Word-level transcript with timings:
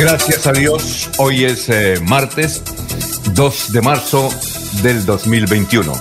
Gracias 0.00 0.46
a 0.46 0.52
Dios, 0.52 1.10
hoy 1.18 1.44
es 1.44 1.68
eh, 1.68 2.00
martes 2.02 2.62
2 3.34 3.72
de 3.72 3.82
marzo 3.82 4.30
del 4.82 5.04
2021. 5.04 5.92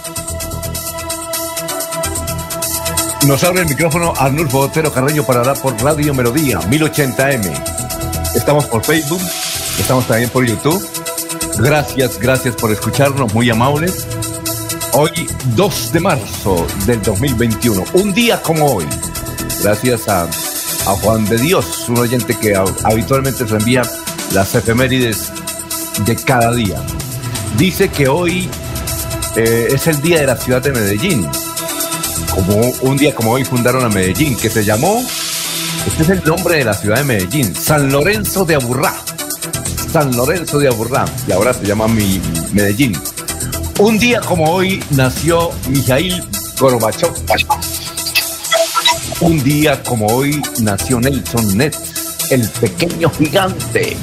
Nos 3.28 3.44
abre 3.44 3.64
el 3.64 3.68
micrófono 3.68 4.14
Arnulfo 4.16 4.60
Otero 4.60 4.94
Carreño 4.94 5.26
para 5.26 5.42
hablar 5.42 5.62
por 5.62 5.76
Radio 5.84 6.14
Melodía 6.14 6.62
1080M. 6.62 7.52
Estamos 8.36 8.68
por 8.68 8.86
Facebook, 8.86 9.22
estamos 9.78 10.08
también 10.08 10.30
por 10.30 10.46
YouTube. 10.46 10.82
Gracias, 11.58 12.18
gracias 12.20 12.56
por 12.56 12.72
escucharnos, 12.72 13.34
muy 13.34 13.50
amables. 13.50 14.08
Hoy 14.94 15.12
2 15.58 15.92
de 15.92 16.00
marzo 16.00 16.66
del 16.86 17.02
2021, 17.02 17.84
un 17.96 18.14
día 18.14 18.42
como 18.42 18.76
hoy. 18.76 18.86
Gracias 19.62 20.08
a 20.08 20.26
a 20.86 20.92
Juan 20.92 21.26
de 21.26 21.38
Dios, 21.38 21.88
un 21.90 22.00
oyente 22.00 22.38
que 22.38 22.56
habitualmente 22.84 23.48
se 23.48 23.56
envía 23.56 23.82
las 24.34 24.56
efemérides 24.56 25.32
de 26.06 26.16
cada 26.16 26.54
día. 26.54 26.82
Dice 27.58 27.90
que 27.90 28.08
hoy 28.08 28.50
eh, 29.36 29.68
es 29.72 29.88
el 29.88 30.02
día 30.02 30.22
de 30.22 30.28
la 30.28 30.36
ciudad 30.36 30.62
de 30.62 30.72
Medellín. 30.72 31.28
Como 32.34 32.56
un 32.82 32.98
día 32.98 33.14
como 33.14 33.32
hoy 33.32 33.44
fundaron 33.44 33.84
a 33.84 33.90
Medellín, 33.90 34.36
que 34.38 34.50
se 34.50 34.64
llamó, 34.64 35.04
este 35.88 36.04
es 36.04 36.10
el 36.10 36.24
nombre 36.24 36.58
de 36.58 36.66
la 36.66 36.74
ciudad 36.74 36.98
de 36.98 37.04
Medellín, 37.04 37.54
San 37.56 37.92
Lorenzo 37.92 38.46
de 38.46 38.56
Aburrá. 38.56 38.94
San 39.92 40.16
Lorenzo 40.16 40.60
de 40.60 40.68
Aburrá, 40.68 41.06
y 41.28 41.32
ahora 41.32 41.54
se 41.54 41.66
llama 41.66 41.88
mi 41.88 42.22
Medellín. 42.54 42.96
Un 43.80 43.98
día 43.98 44.20
como 44.22 44.52
hoy 44.52 44.84
nació 44.92 45.52
Mijail 45.70 46.24
Gorbachev 46.60 47.14
un 49.22 49.44
día 49.44 49.84
como 49.84 50.08
hoy 50.08 50.42
nació 50.62 51.00
Nelson 51.00 51.58
Ned, 51.58 51.74
el 52.30 52.48
pequeño 52.48 53.10
gigante. 53.10 53.98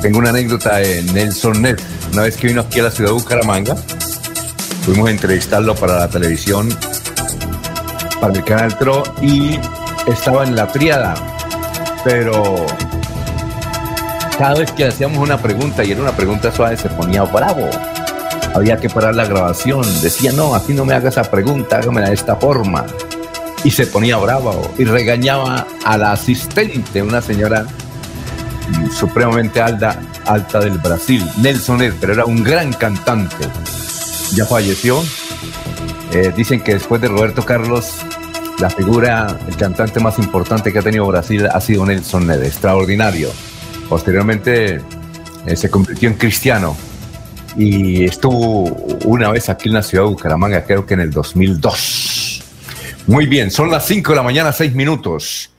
Tengo 0.00 0.18
una 0.18 0.30
anécdota 0.30 0.76
de 0.76 1.02
Nelson 1.02 1.60
Ned. 1.60 1.78
Una 2.12 2.22
vez 2.22 2.36
que 2.36 2.46
vino 2.48 2.62
aquí 2.62 2.80
a 2.80 2.84
la 2.84 2.90
ciudad 2.90 3.10
de 3.10 3.14
Bucaramanga, 3.14 3.76
fuimos 4.84 5.08
a 5.08 5.10
entrevistarlo 5.10 5.74
para 5.74 5.98
la 5.98 6.08
televisión, 6.08 6.68
para 8.20 8.32
el 8.32 8.44
canal 8.44 8.76
TRO, 8.78 9.02
y 9.20 9.58
estaba 10.06 10.44
en 10.44 10.56
la 10.56 10.66
triada. 10.66 11.14
Pero 12.04 12.66
cada 14.38 14.54
vez 14.54 14.72
que 14.72 14.86
hacíamos 14.86 15.18
una 15.18 15.40
pregunta, 15.40 15.84
y 15.84 15.92
era 15.92 16.00
una 16.00 16.16
pregunta 16.16 16.50
suave, 16.52 16.76
se 16.76 16.88
ponía 16.88 17.22
bravo. 17.24 17.68
Había 18.54 18.78
que 18.78 18.88
parar 18.88 19.14
la 19.14 19.26
grabación. 19.26 19.82
Decía, 20.02 20.32
no, 20.32 20.54
aquí 20.54 20.72
no 20.72 20.84
me 20.84 20.94
haga 20.94 21.10
esa 21.10 21.22
pregunta, 21.22 21.78
hágamela 21.78 22.08
de 22.08 22.14
esta 22.14 22.36
forma 22.36 22.86
y 23.64 23.70
se 23.70 23.86
ponía 23.86 24.16
bravo 24.16 24.70
y 24.78 24.84
regañaba 24.84 25.66
a 25.84 25.96
la 25.96 26.12
asistente, 26.12 27.02
una 27.02 27.22
señora 27.22 27.66
supremamente 28.92 29.60
alta, 29.60 30.00
alta 30.24 30.60
del 30.60 30.78
Brasil, 30.78 31.24
Nelson 31.38 31.82
Ed, 31.82 31.94
pero 32.00 32.12
era 32.12 32.24
un 32.24 32.42
gran 32.42 32.72
cantante. 32.72 33.48
Ya 34.34 34.46
falleció. 34.46 35.02
Eh, 36.12 36.32
dicen 36.36 36.60
que 36.60 36.74
después 36.74 37.00
de 37.00 37.08
Roberto 37.08 37.44
Carlos, 37.44 37.94
la 38.58 38.70
figura, 38.70 39.38
el 39.46 39.56
cantante 39.56 40.00
más 40.00 40.18
importante 40.18 40.72
que 40.72 40.78
ha 40.78 40.82
tenido 40.82 41.06
Brasil 41.06 41.46
ha 41.46 41.60
sido 41.60 41.86
Nelson 41.86 42.26
Ned, 42.26 42.42
extraordinario. 42.42 43.30
Posteriormente 43.88 44.80
eh, 45.46 45.56
se 45.56 45.70
convirtió 45.70 46.08
en 46.08 46.14
cristiano 46.16 46.76
y 47.56 48.04
estuvo 48.04 48.64
una 49.04 49.30
vez 49.30 49.48
aquí 49.48 49.68
en 49.68 49.74
la 49.74 49.82
ciudad 49.82 50.04
de 50.04 50.10
Bucaramanga, 50.10 50.64
creo 50.64 50.86
que 50.86 50.94
en 50.94 51.00
el 51.00 51.10
2002 51.10 52.01
muy 53.06 53.26
bien, 53.26 53.50
son 53.50 53.70
las 53.70 53.86
5 53.86 54.12
de 54.12 54.16
la 54.16 54.22
mañana, 54.22 54.52
6 54.52 54.74
minutos. 54.74 55.52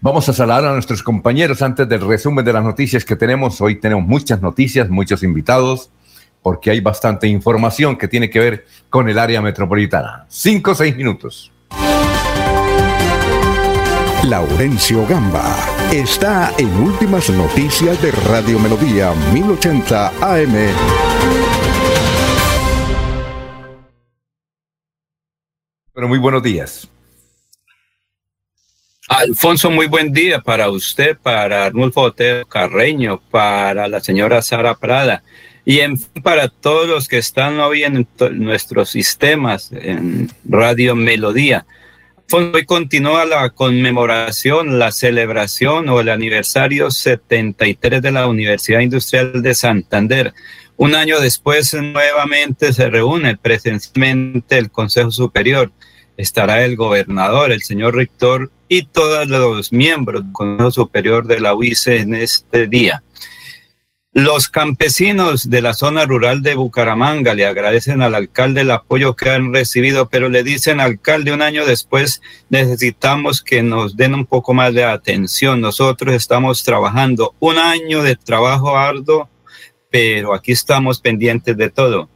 Vamos 0.00 0.28
a 0.28 0.32
saludar 0.32 0.64
a 0.64 0.72
nuestros 0.72 1.02
compañeros 1.02 1.62
antes 1.62 1.88
del 1.88 2.06
resumen 2.06 2.44
de 2.44 2.52
las 2.52 2.62
noticias 2.62 3.04
que 3.04 3.16
tenemos. 3.16 3.60
Hoy 3.60 3.80
tenemos 3.80 4.06
muchas 4.06 4.40
noticias, 4.40 4.88
muchos 4.88 5.22
invitados, 5.22 5.90
porque 6.42 6.70
hay 6.70 6.80
bastante 6.80 7.26
información 7.26 7.96
que 7.96 8.06
tiene 8.06 8.30
que 8.30 8.38
ver 8.38 8.66
con 8.88 9.08
el 9.08 9.18
área 9.18 9.40
metropolitana. 9.40 10.26
5 10.28 10.70
o 10.70 10.74
6 10.74 10.96
minutos. 10.96 11.52
Laurencio 14.24 15.06
Gamba 15.06 15.56
está 15.90 16.52
en 16.58 16.68
Últimas 16.76 17.30
Noticias 17.30 18.00
de 18.02 18.12
Radio 18.12 18.58
Melodía 18.58 19.12
1080 19.32 20.12
AM. 20.20 21.49
Muy 26.08 26.18
buenos 26.18 26.42
días. 26.42 26.88
Alfonso, 29.08 29.70
muy 29.70 29.88
buen 29.88 30.12
día 30.12 30.40
para 30.40 30.70
usted, 30.70 31.18
para 31.18 31.66
Arnulfo 31.66 32.02
Otero 32.02 32.46
Carreño, 32.46 33.20
para 33.30 33.88
la 33.88 34.00
señora 34.00 34.40
Sara 34.40 34.76
Prada 34.76 35.24
y 35.64 35.80
en 35.80 35.98
para 36.22 36.48
todos 36.48 36.88
los 36.88 37.08
que 37.08 37.18
están 37.18 37.58
hoy 37.58 37.82
en 37.82 38.06
nuestros 38.32 38.90
sistemas 38.90 39.72
en 39.72 40.30
Radio 40.44 40.94
Melodía. 40.94 41.66
Hoy 42.32 42.64
continúa 42.64 43.24
la 43.24 43.50
conmemoración, 43.50 44.78
la 44.78 44.92
celebración 44.92 45.88
o 45.88 46.00
el 46.00 46.08
aniversario 46.08 46.92
73 46.92 48.00
de 48.00 48.12
la 48.12 48.28
Universidad 48.28 48.78
Industrial 48.78 49.42
de 49.42 49.54
Santander. 49.54 50.32
Un 50.76 50.94
año 50.94 51.18
después 51.18 51.74
nuevamente 51.74 52.72
se 52.72 52.88
reúne 52.88 53.36
presencialmente 53.36 54.56
el 54.56 54.70
Consejo 54.70 55.10
Superior 55.10 55.72
estará 56.20 56.64
el 56.64 56.76
gobernador, 56.76 57.52
el 57.52 57.62
señor 57.62 57.94
rector 57.94 58.50
y 58.68 58.84
todos 58.84 59.26
los 59.28 59.72
miembros 59.72 60.22
del 60.22 60.32
Consejo 60.32 60.70
Superior 60.70 61.26
de 61.26 61.40
la 61.40 61.54
UICE 61.54 61.98
en 61.98 62.14
este 62.14 62.66
día. 62.66 63.02
Los 64.12 64.48
campesinos 64.48 65.48
de 65.50 65.62
la 65.62 65.72
zona 65.72 66.04
rural 66.04 66.42
de 66.42 66.56
Bucaramanga 66.56 67.32
le 67.32 67.46
agradecen 67.46 68.02
al 68.02 68.16
alcalde 68.16 68.62
el 68.62 68.72
apoyo 68.72 69.14
que 69.14 69.30
han 69.30 69.54
recibido, 69.54 70.08
pero 70.08 70.28
le 70.28 70.42
dicen, 70.42 70.80
alcalde, 70.80 71.32
un 71.32 71.42
año 71.42 71.64
después 71.64 72.20
necesitamos 72.48 73.40
que 73.40 73.62
nos 73.62 73.96
den 73.96 74.14
un 74.14 74.26
poco 74.26 74.52
más 74.52 74.74
de 74.74 74.82
atención. 74.82 75.60
Nosotros 75.60 76.12
estamos 76.12 76.64
trabajando 76.64 77.34
un 77.38 77.56
año 77.58 78.02
de 78.02 78.16
trabajo 78.16 78.76
arduo, 78.76 79.28
pero 79.90 80.34
aquí 80.34 80.52
estamos 80.52 81.00
pendientes 81.00 81.56
de 81.56 81.70
todo. 81.70 82.08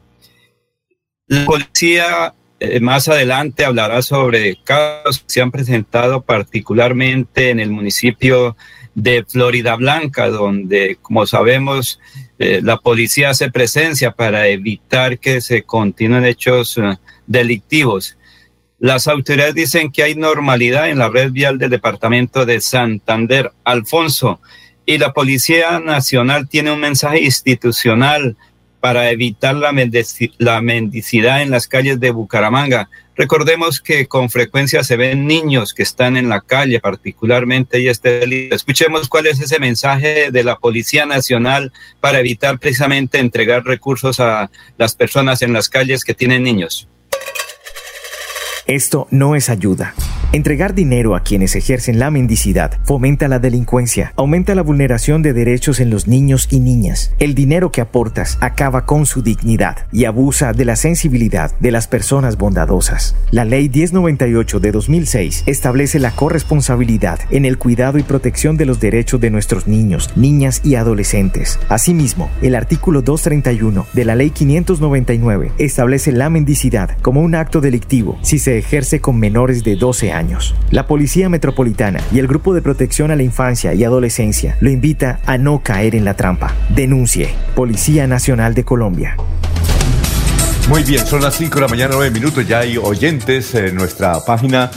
La 1.27 1.45
policía 1.47 2.35
eh, 2.61 2.81
más 2.81 3.09
adelante 3.09 3.65
hablará 3.65 4.03
sobre 4.03 4.57
casos 4.63 5.19
que 5.19 5.25
se 5.27 5.43
han 5.43 5.51
presentado 5.51 6.23
particularmente 6.23 7.51
en 7.51 7.61
el 7.61 7.71
municipio 7.71 8.57
de 8.95 9.25
Florida 9.29 9.75
Blanca, 9.75 10.29
donde, 10.29 10.99
como 11.03 11.27
sabemos, 11.27 12.01
eh, 12.39 12.61
la 12.63 12.77
policía 12.77 13.31
hace 13.31 13.51
presencia 13.51 14.13
para 14.13 14.47
evitar 14.49 15.19
que 15.19 15.41
se 15.41 15.63
continúen 15.63 16.25
hechos 16.25 16.79
eh, 16.79 16.97
delictivos. 17.27 18.17
Las 18.79 19.09
autoridades 19.09 19.55
dicen 19.55 19.91
que 19.91 20.03
hay 20.03 20.15
normalidad 20.15 20.89
en 20.89 20.99
la 20.99 21.09
red 21.09 21.33
vial 21.33 21.59
del 21.59 21.71
departamento 21.71 22.45
de 22.47 22.61
Santander. 22.61 23.53
Alfonso, 23.65 24.41
y 24.87 24.99
la 24.99 25.13
Policía 25.13 25.81
Nacional 25.81 26.49
tiene 26.49 26.71
un 26.71 26.81
mensaje 26.81 27.21
institucional 27.23 28.37
para 28.85 29.11
evitar 29.11 29.55
la, 29.55 29.73
mendicidad 29.73 31.41
en 31.41 31.51
las 31.51 31.69
calles 31.69 32.01
de 32.01 32.11
Bucaramanga. 32.11 32.91
Recordemos 33.17 33.81
que 33.81 34.05
con 34.05 34.29
frecuencia 34.29 34.85
se 34.85 34.99
ven 34.99 35.27
niños 35.27 35.73
que 35.73 35.83
están 35.83 36.19
en 36.19 36.29
la 36.29 36.43
calle, 36.43 36.81
particularmente 36.81 37.81
y 37.81 37.89
este 37.89 38.21
delito. 38.21 38.55
Escuchemos 38.55 39.09
cuál 39.09 39.27
es 39.27 39.41
ese 39.41 39.59
mensaje 39.59 40.31
de 40.31 40.45
la 40.45 40.57
Policía 40.57 41.07
Nacional 41.07 41.73
para 42.01 42.21
evitar 42.21 42.59
precisamente 42.59 43.21
entregar 43.21 43.65
recursos 43.65 44.21
a 44.21 44.51
las 44.77 44.95
personas 44.95 45.41
en 45.41 45.55
las 45.55 45.71
calles 45.71 46.05
que 46.05 46.13
tienen 46.13 46.43
niños. 46.43 46.87
Esto 48.67 49.09
no 49.11 49.35
es 49.35 49.49
ayuda. 49.49 49.95
Entregar 50.35 50.75
dinero 50.75 51.15
a 51.15 51.21
quienes 51.21 51.55
ejercen 51.55 52.01
la 52.01 52.11
mendicidad 52.11 52.81
fomenta 52.83 53.29
la 53.29 53.39
delincuencia, 53.39 54.13
aumenta 54.17 54.57
la 54.57 54.63
vulneración 54.63 55.23
de 55.23 55.33
derechos 55.33 55.79
en 55.79 55.91
los 55.91 56.09
niños 56.09 56.49
y 56.51 56.59
niñas. 56.59 57.15
El 57.21 57.37
dinero 57.37 57.71
que 57.71 57.81
aportas 57.81 58.37
acaba 58.41 58.85
con 58.85 59.07
su 59.07 59.23
dignidad 59.23 59.87
y 59.93 60.07
abusa 60.07 60.53
de 60.53 60.65
la 60.65 60.75
sensibilidad 60.75 61.57
de 61.61 61.71
las 61.71 61.87
personas 61.87 62.37
bondadosas. 62.37 63.15
La 63.31 63.45
Ley 63.45 63.69
1098 63.69 64.59
de 64.59 64.73
2006 64.73 65.45
establece 65.47 66.01
la 66.01 66.11
corresponsabilidad 66.11 67.21
en 67.31 67.45
el 67.45 67.57
cuidado 67.57 67.99
y 67.99 68.03
protección 68.03 68.57
de 68.57 68.67
los 68.67 68.81
derechos 68.81 69.21
de 69.21 69.31
nuestros 69.31 69.69
niños, 69.69 70.11
niñas 70.17 70.63
y 70.65 70.75
adolescentes. 70.75 71.61
Asimismo, 71.69 72.29
el 72.43 72.57
artículo 72.57 73.03
231 73.03 73.87
de 73.93 74.05
la 74.05 74.17
Ley 74.17 74.31
599 74.31 75.53
establece 75.59 76.11
la 76.11 76.29
mendicidad 76.29 76.99
como 77.03 77.21
un 77.21 77.37
acto 77.37 77.61
delictivo 77.61 78.19
si 78.23 78.41
se 78.41 78.59
ejerce 78.59 79.01
con 79.01 79.21
menores 79.21 79.63
de 79.63 79.77
12 79.77 80.11
años. 80.11 80.24
La 80.71 80.87
Policía 80.87 81.29
Metropolitana 81.29 82.01
y 82.13 82.19
el 82.19 82.27
Grupo 82.27 82.55
de 82.55 82.63
Protección 82.63 83.11
a 83.11 83.17
la 83.17 83.23
Infancia 83.23 83.75
y 83.75 83.85
Adolescencia 83.85 84.57
lo 84.61 84.71
invita 84.71 85.21
a 85.27 85.39
no 85.39 85.63
caer 85.63 85.95
en 85.95 86.05
la 86.05 86.15
trampa. 86.15 86.55
Denuncie. 86.71 87.31
Policía 87.55 88.07
Nacional 88.07 88.55
de 88.55 88.65
Colombia. 88.65 89.17
Muy 90.69 90.83
bien, 90.83 91.07
son 91.07 91.21
las 91.21 91.35
5 91.35 91.55
de 91.55 91.61
la 91.61 91.69
mañana, 91.69 91.95
9 91.95 92.11
minutos. 92.11 92.47
Ya 92.49 92.61
hay 92.61 92.79
oyentes 92.79 93.55
en 93.55 93.75
nuestra 93.75 94.25
página, 94.25 94.71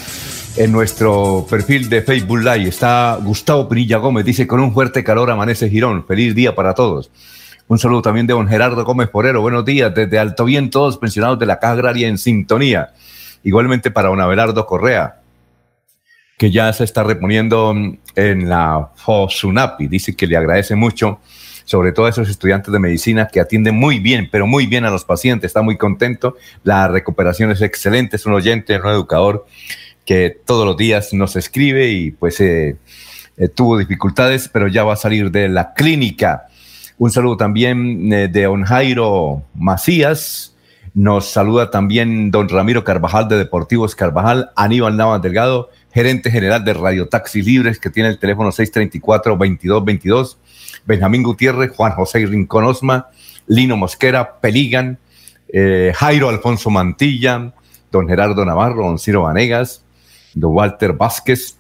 en 0.58 0.72
nuestro 0.72 1.48
perfil 1.50 1.90
de 1.90 2.02
Facebook 2.02 2.40
Live. 2.40 2.68
Está 2.68 3.18
Gustavo 3.22 3.70
Pinilla 3.70 3.98
Gómez, 3.98 4.26
dice: 4.26 4.46
Con 4.46 4.60
un 4.60 4.74
fuerte 4.74 5.04
calor 5.04 5.32
amanece 5.32 5.70
Girón. 5.70 6.06
Feliz 6.06 6.36
día 6.36 6.54
para 6.54 6.74
todos. 6.74 7.10
Un 7.68 7.80
saludo 7.80 8.02
también 8.02 8.28
de 8.28 8.34
don 8.34 8.48
Gerardo 8.48 8.84
Gómez 8.84 9.10
Porero. 9.10 9.42
Buenos 9.42 9.66
días, 9.66 9.94
desde 9.96 10.20
Alto 10.20 10.46
Bien, 10.46 10.70
todos 10.70 10.98
pensionados 10.98 11.40
de 11.40 11.46
la 11.46 11.60
Caja 11.60 11.74
Agraria 11.74 12.08
en 12.08 12.18
sintonía. 12.18 12.90
Igualmente 13.44 13.92
para 13.92 14.10
don 14.10 14.20
Abelardo 14.20 14.66
Correa 14.66 15.22
que 16.38 16.52
ya 16.52 16.72
se 16.72 16.84
está 16.84 17.04
reponiendo 17.04 17.74
en 18.16 18.50
la 18.50 18.92
FOSUNAPI. 18.96 19.88
Dice 19.88 20.16
que 20.16 20.28
le 20.28 20.38
agradece 20.38 20.76
mucho, 20.76 21.20
sobre 21.66 21.92
todo 21.92 22.06
a 22.06 22.10
esos 22.10 22.30
estudiantes 22.30 22.72
de 22.72 22.80
medicina 22.80 23.28
que 23.28 23.40
atienden 23.40 23.76
muy 23.76 24.00
bien, 24.00 24.30
pero 24.32 24.46
muy 24.46 24.68
bien 24.68 24.86
a 24.86 24.92
los 24.92 25.04
pacientes. 25.04 25.50
Está 25.50 25.64
muy 25.64 25.78
contento. 25.78 26.38
La 26.64 26.88
recuperación 26.88 27.52
es 27.52 27.62
excelente. 27.62 28.18
Es 28.18 28.26
un 28.28 28.34
oyente, 28.34 28.80
un 28.80 28.88
educador 28.88 29.48
que 30.06 30.40
todos 30.46 30.66
los 30.66 30.78
días 30.78 31.12
nos 31.14 31.36
escribe 31.36 31.90
y 31.90 32.12
pues 32.12 32.40
eh, 32.40 32.78
eh, 33.36 33.50
tuvo 33.50 33.78
dificultades, 33.78 34.48
pero 34.48 34.68
ya 34.68 34.84
va 34.84 34.94
a 34.94 34.98
salir 34.98 35.32
de 35.32 35.50
la 35.50 35.74
clínica. 35.74 36.48
Un 37.00 37.12
saludo 37.12 37.36
también 37.38 38.14
eh, 38.14 38.28
de 38.28 38.44
don 38.44 38.64
Jairo 38.64 39.44
Macías. 39.56 40.56
Nos 40.94 41.26
saluda 41.26 41.70
también 41.72 42.32
don 42.32 42.48
Ramiro 42.48 42.84
Carvajal 42.84 43.28
de 43.28 43.38
Deportivos 43.38 43.96
Carvajal, 43.96 44.52
Aníbal 44.56 44.98
Navas 44.98 45.22
Delgado, 45.22 45.70
gerente 45.98 46.30
general 46.30 46.64
de 46.64 46.76
Radio 46.76 47.08
Taxi 47.08 47.42
Libres, 47.42 47.80
que 47.80 47.90
tiene 47.90 48.10
el 48.10 48.20
teléfono 48.20 48.52
634-2222, 48.52 50.38
Benjamín 50.86 51.24
Gutiérrez, 51.24 51.72
Juan 51.76 51.94
José 51.94 52.24
Rincón 52.28 52.66
Osma, 52.66 53.08
Lino 53.48 53.78
Mosquera, 53.78 54.40
Peligan, 54.40 55.00
eh, 55.52 55.92
Jairo 55.96 56.30
Alfonso 56.30 56.70
Mantilla, 56.70 57.52
don 57.92 58.08
Gerardo 58.08 58.46
Navarro, 58.46 58.86
don 58.86 59.00
Ciro 59.00 59.24
Vanegas, 59.24 59.84
don 60.36 60.54
Walter 60.54 60.94
Vázquez. 60.94 61.58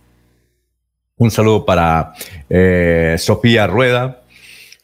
Un 1.16 1.32
saludo 1.32 1.66
para 1.66 2.14
eh, 2.48 3.16
Sofía 3.18 3.66
Rueda. 3.66 4.22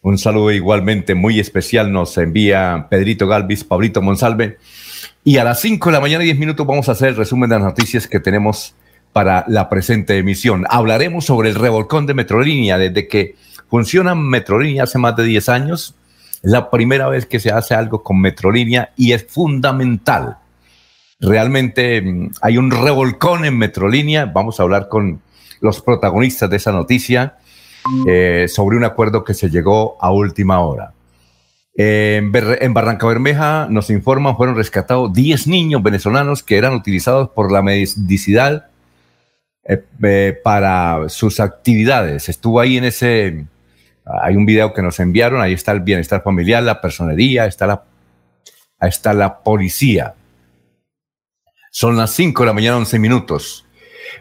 Un 0.02 0.18
saludo 0.18 0.52
igualmente 0.52 1.14
muy 1.14 1.40
especial 1.40 1.92
nos 1.92 2.18
envía 2.18 2.88
Pedrito 2.90 3.28
Galvis, 3.28 3.64
Pablito 3.64 4.02
Monsalve. 4.02 4.58
Y 5.24 5.38
a 5.38 5.44
las 5.44 5.62
5 5.62 5.90
de 5.90 5.94
la 5.94 6.02
mañana, 6.02 6.24
10 6.24 6.40
minutos, 6.40 6.66
vamos 6.66 6.90
a 6.90 6.94
hacer 6.94 7.10
el 7.10 7.18
resumen 7.18 7.52
de 7.52 7.58
las 7.58 7.66
noticias 7.66 8.08
que 8.08 8.20
tenemos 8.20 8.74
para 9.14 9.46
la 9.48 9.70
presente 9.70 10.18
emisión. 10.18 10.66
Hablaremos 10.70 11.26
sobre 11.26 11.50
el 11.50 11.56
revolcón 11.56 12.08
de 12.08 12.16
Metrolínea. 12.16 12.78
Desde 12.78 13.08
que 13.08 13.36
funciona 13.70 14.16
Metrolínea 14.16 14.84
hace 14.84 14.98
más 14.98 15.16
de 15.16 15.24
10 15.24 15.50
años, 15.50 15.96
es 16.42 16.52
la 16.52 16.70
primera 16.70 17.08
vez 17.08 17.26
que 17.26 17.40
se 17.40 17.52
hace 17.52 17.76
algo 17.76 18.04
con 18.04 18.20
Metrolínea 18.20 18.92
y 18.98 19.14
es 19.14 19.26
fundamental. 19.30 20.38
Realmente 21.20 22.02
mm, 22.02 22.32
hay 22.42 22.58
un 22.58 22.72
revolcón 22.72 23.46
en 23.46 23.58
Metrolínea. 23.58 24.26
Vamos 24.26 24.60
a 24.60 24.64
hablar 24.64 24.90
con 24.90 25.22
los 25.62 25.82
protagonistas 25.82 26.50
de 26.50 26.58
esa 26.58 26.72
noticia 26.72 27.38
eh, 28.08 28.48
sobre 28.50 28.78
un 28.78 28.84
acuerdo 28.84 29.24
que 29.24 29.34
se 29.34 29.50
llegó 29.50 29.98
a 30.02 30.12
última 30.12 30.60
hora. 30.60 30.94
En, 31.76 32.32
Barranca 32.32 33.08
Bermeja 33.08 33.68
nos 33.70 33.90
informan, 33.90 34.38
fueron 34.38 34.56
rescatados 34.56 35.12
10 35.12 35.48
niños 35.48 35.82
venezolanos 35.82 36.44
que 36.44 36.58
eran 36.58 36.76
utilizados 36.76 37.30
por 37.30 37.52
la 37.52 37.62
medicidad 37.62 38.68
eh, 39.66 39.84
eh, 40.04 40.40
para 40.44 41.08
sus 41.08 41.40
actividades. 41.40 42.28
Estuvo 42.28 42.60
ahí 42.60 42.78
en 42.78 42.84
ese, 42.84 43.46
hay 44.22 44.36
un 44.36 44.46
video 44.46 44.74
que 44.74 44.82
nos 44.82 45.00
enviaron, 45.00 45.42
ahí 45.42 45.54
está 45.54 45.72
el 45.72 45.80
bienestar 45.80 46.22
familiar, 46.22 46.62
la 46.64 46.82
personería, 46.82 47.46
está 47.46 47.68
la, 47.68 47.84
está 48.82 49.14
la 49.14 49.40
policía. 49.40 50.16
Son 51.72 51.96
las 51.96 52.12
5 52.12 52.44
de 52.44 52.48
la 52.48 52.54
mañana, 52.54 52.78
11 52.78 53.00
minutos. 53.00 53.66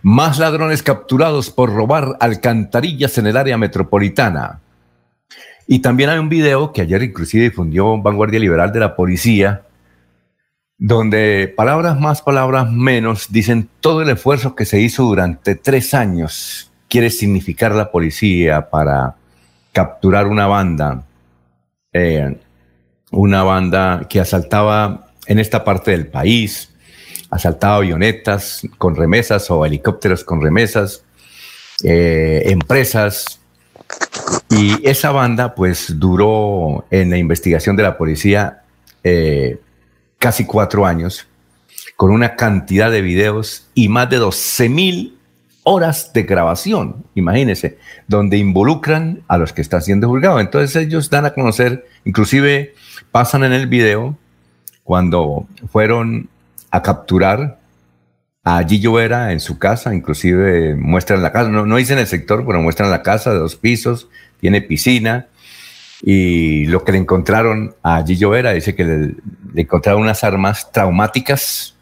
Más 0.00 0.38
ladrones 0.38 0.82
capturados 0.82 1.50
por 1.50 1.74
robar 1.74 2.16
alcantarillas 2.20 3.18
en 3.18 3.26
el 3.26 3.36
área 3.36 3.58
metropolitana. 3.58 4.60
Y 5.66 5.80
también 5.80 6.10
hay 6.10 6.18
un 6.18 6.28
video 6.28 6.72
que 6.72 6.82
ayer 6.82 7.02
inclusive 7.02 7.44
difundió 7.44 8.00
Vanguardia 8.00 8.40
Liberal 8.40 8.72
de 8.72 8.80
la 8.80 8.96
Policía, 8.96 9.62
donde 10.84 11.46
palabras 11.56 12.00
más, 12.00 12.22
palabras 12.22 12.68
menos 12.68 13.28
dicen 13.30 13.68
todo 13.78 14.02
el 14.02 14.08
esfuerzo 14.08 14.56
que 14.56 14.64
se 14.64 14.80
hizo 14.80 15.04
durante 15.04 15.54
tres 15.54 15.94
años 15.94 16.72
quiere 16.88 17.08
significar 17.10 17.72
la 17.72 17.92
policía 17.92 18.68
para 18.68 19.14
capturar 19.70 20.26
una 20.26 20.48
banda, 20.48 21.04
eh, 21.92 22.36
una 23.12 23.44
banda 23.44 24.08
que 24.10 24.18
asaltaba 24.18 25.06
en 25.26 25.38
esta 25.38 25.62
parte 25.62 25.92
del 25.92 26.08
país, 26.08 26.74
asaltaba 27.30 27.76
avionetas 27.76 28.62
con 28.76 28.96
remesas 28.96 29.48
o 29.52 29.64
helicópteros 29.64 30.24
con 30.24 30.42
remesas, 30.42 31.04
eh, 31.84 32.42
empresas. 32.46 33.38
Y 34.50 34.84
esa 34.84 35.12
banda 35.12 35.54
pues 35.54 35.96
duró 35.96 36.86
en 36.90 37.10
la 37.10 37.18
investigación 37.18 37.76
de 37.76 37.84
la 37.84 37.96
policía 37.96 38.62
eh, 39.04 39.60
casi 40.22 40.44
cuatro 40.44 40.86
años, 40.86 41.26
con 41.96 42.12
una 42.12 42.36
cantidad 42.36 42.92
de 42.92 43.02
videos 43.02 43.66
y 43.74 43.88
más 43.88 44.08
de 44.08 44.18
12 44.18 44.68
mil 44.68 45.18
horas 45.64 46.12
de 46.12 46.22
grabación, 46.22 47.04
imagínense, 47.16 47.76
donde 48.06 48.38
involucran 48.38 49.22
a 49.26 49.36
los 49.36 49.52
que 49.52 49.62
están 49.62 49.82
siendo 49.82 50.08
juzgados. 50.08 50.40
Entonces 50.40 50.76
ellos 50.76 51.10
dan 51.10 51.26
a 51.26 51.34
conocer, 51.34 51.88
inclusive 52.04 52.72
pasan 53.10 53.42
en 53.42 53.52
el 53.52 53.66
video 53.66 54.16
cuando 54.84 55.48
fueron 55.72 56.28
a 56.70 56.82
capturar 56.82 57.58
a 58.44 58.62
Gillo 58.62 58.92
Vera 58.92 59.32
en 59.32 59.40
su 59.40 59.58
casa, 59.58 59.92
inclusive 59.92 60.76
muestran 60.76 61.20
la 61.20 61.32
casa, 61.32 61.50
no, 61.50 61.66
no 61.66 61.76
dicen 61.76 61.98
el 61.98 62.06
sector, 62.06 62.46
pero 62.46 62.62
muestran 62.62 62.90
la 62.90 63.02
casa 63.02 63.32
de 63.32 63.40
dos 63.40 63.56
pisos, 63.56 64.08
tiene 64.40 64.62
piscina, 64.62 65.26
y 66.02 66.66
lo 66.66 66.82
que 66.82 66.92
le 66.92 66.98
encontraron 66.98 67.76
a 67.82 68.04
Gillo 68.04 68.30
Vera, 68.30 68.52
dice 68.52 68.74
que 68.74 68.84
le, 68.84 69.14
encontraron 69.54 70.02
unas 70.02 70.24
armas 70.24 70.72
traumáticas, 70.72 71.76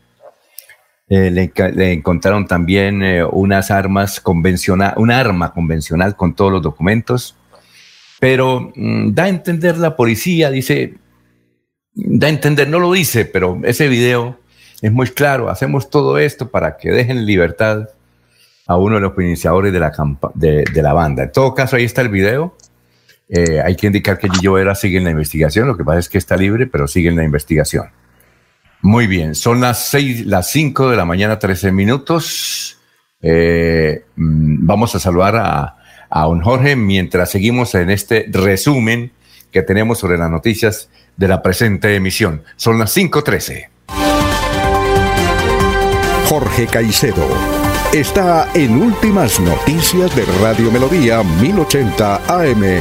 eh, 1.08 1.30
le, 1.30 1.92
encontraron 1.92 2.46
también 2.46 3.02
eh, 3.02 3.24
unas 3.24 3.70
armas 3.70 4.20
convencionales, 4.20 4.98
una 4.98 5.18
arma 5.18 5.54
convencional 5.54 6.16
con 6.16 6.34
todos 6.34 6.52
los 6.52 6.62
documentos, 6.62 7.34
pero 8.20 8.70
mm, 8.76 9.14
da 9.14 9.24
a 9.24 9.28
entender 9.28 9.78
la 9.78 9.96
policía, 9.96 10.50
dice, 10.50 10.98
da 11.94 12.26
a 12.26 12.30
entender, 12.30 12.68
no 12.68 12.78
lo 12.78 12.92
dice, 12.92 13.24
pero 13.24 13.58
ese 13.64 13.88
video 13.88 14.38
es 14.82 14.92
muy 14.92 15.08
claro, 15.08 15.48
hacemos 15.48 15.88
todo 15.88 16.18
esto 16.18 16.50
para 16.50 16.76
que 16.76 16.90
dejen 16.90 17.24
libertad 17.24 17.88
a 18.66 18.76
uno 18.76 18.96
de 18.96 19.00
los 19.00 19.18
iniciadores 19.18 19.72
de 19.72 19.80
la, 19.80 19.92
de, 20.34 20.64
de 20.72 20.82
la 20.82 20.92
banda. 20.92 21.22
En 21.24 21.32
todo 21.32 21.54
caso, 21.54 21.76
ahí 21.76 21.84
está 21.84 22.02
el 22.02 22.10
video 22.10 22.54
eh, 23.32 23.60
hay 23.64 23.76
que 23.76 23.87
indicar 23.87 24.18
que 24.18 24.28
Gillo 24.28 24.54
Vera 24.54 24.75
sigue 24.75 24.99
en 24.99 25.04
la 25.04 25.10
investigación, 25.10 25.68
lo 25.68 25.76
que 25.76 25.84
pasa 25.84 26.00
es 26.00 26.08
que 26.08 26.18
está 26.18 26.37
libre, 26.37 26.66
pero 26.66 26.88
sigue 26.88 27.08
en 27.08 27.16
la 27.16 27.25
investigación. 27.25 27.87
Muy 28.82 29.06
bien, 29.06 29.34
son 29.34 29.60
las 29.60 29.87
seis, 29.87 30.26
las 30.26 30.50
cinco 30.50 30.90
de 30.90 30.96
la 30.96 31.04
mañana, 31.04 31.38
13 31.38 31.70
minutos. 31.70 32.78
Eh, 33.22 34.04
mm, 34.16 34.66
vamos 34.66 34.94
a 34.94 34.99
saludar 34.99 35.37
a, 35.37 35.76
a 36.08 36.22
don 36.25 36.40
Jorge 36.40 36.75
mientras 36.75 37.30
seguimos 37.30 37.75
en 37.75 37.90
este 37.90 38.26
resumen 38.30 39.12
que 39.52 39.62
tenemos 39.62 39.99
sobre 39.99 40.18
las 40.18 40.30
noticias 40.30 40.90
de 41.16 41.28
la 41.28 41.42
presente 41.42 41.94
emisión. 41.94 42.42
Son 42.56 42.78
las 42.78 42.96
5.13. 42.96 43.68
Jorge 46.28 46.66
Caicedo 46.66 47.60
está 47.92 48.49
en 48.54 48.80
Últimas 48.80 49.40
Noticias 49.40 50.14
de 50.14 50.25
Radio 50.40 50.70
Melodía 50.70 51.25
1080 51.25 52.16
AM. 52.28 52.80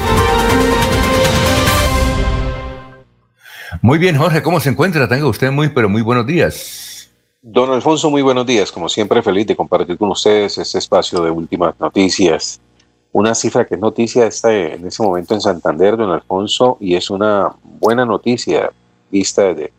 Muy 3.81 3.97
bien, 3.97 4.15
Jorge, 4.17 4.43
¿cómo 4.43 4.59
se 4.59 4.69
encuentra? 4.69 5.07
Tenga 5.07 5.25
usted 5.25 5.51
muy, 5.51 5.69
pero 5.69 5.89
muy 5.89 6.03
buenos 6.03 6.27
días. 6.27 7.09
Don 7.41 7.71
Alfonso, 7.71 8.11
muy 8.11 8.21
buenos 8.21 8.45
días. 8.45 8.71
Como 8.71 8.87
siempre, 8.87 9.23
feliz 9.23 9.47
de 9.47 9.55
compartir 9.55 9.97
con 9.97 10.11
ustedes 10.11 10.59
este 10.59 10.77
espacio 10.77 11.23
de 11.23 11.31
últimas 11.31 11.73
noticias. 11.79 12.61
Una 13.11 13.33
cifra 13.33 13.65
que 13.65 13.75
es 13.75 13.81
noticia 13.81 14.27
está 14.27 14.53
en 14.53 14.85
ese 14.85 15.01
momento 15.01 15.33
en 15.33 15.41
Santander, 15.41 15.97
don 15.97 16.11
Alfonso, 16.11 16.77
y 16.79 16.95
es 16.95 17.09
una 17.09 17.55
buena 17.63 18.05
noticia 18.05 18.71
vista 19.09 19.41
desde, 19.41 19.73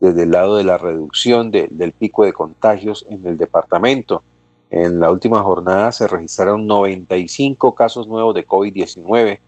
desde 0.00 0.24
el 0.24 0.32
lado 0.32 0.56
de 0.56 0.64
la 0.64 0.76
reducción 0.76 1.50
del 1.50 1.92
pico 1.92 2.24
de 2.24 2.34
contagios 2.34 3.06
en 3.08 3.26
el 3.26 3.38
departamento. 3.38 4.22
En 4.70 5.00
la 5.00 5.10
última 5.10 5.42
jornada 5.42 5.92
se 5.92 6.08
registraron 6.08 6.66
95 6.66 7.74
casos 7.74 8.08
nuevos 8.08 8.34
de 8.34 8.46
COVID-19 8.46 9.38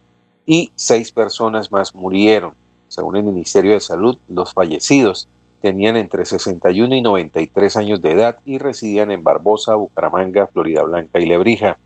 y 0.47 0.73
seis 0.77 1.13
personas 1.13 1.73
más 1.73 1.95
murieron. 1.95 2.55
Según 2.89 3.17
el 3.17 3.25
Ministerio 3.25 3.73
de 3.73 3.81
Salud, 3.81 4.19
los 4.29 4.53
fallecidos 4.55 5.29
tenían 5.61 5.97
entre 5.97 6.25
61 6.25 6.95
y 6.95 7.03
93 7.03 7.77
años 7.77 8.01
de 8.01 8.13
edad 8.13 8.39
y 8.45 8.59
residían 8.59 9.11
en 9.11 9.25
Barbosa, 9.25 9.75
Bucaramanga, 9.75 10.47
Florida 10.47 10.85
Blanca 10.85 11.19
y 11.19 11.27
Lebrija. 11.27 11.79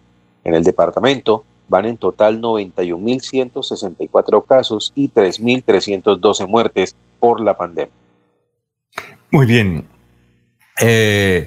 En 0.44 0.54
el 0.54 0.62
departamento 0.62 1.44
van 1.68 1.86
en 1.86 1.96
total 1.96 2.38
91.164 2.40 4.44
casos 4.44 4.92
y 4.94 5.08
3.312 5.08 6.46
muertes 6.46 6.94
por 7.18 7.40
la 7.40 7.56
pandemia. 7.56 7.94
Muy 9.30 9.46
bien. 9.46 9.88
Eh, 10.80 11.46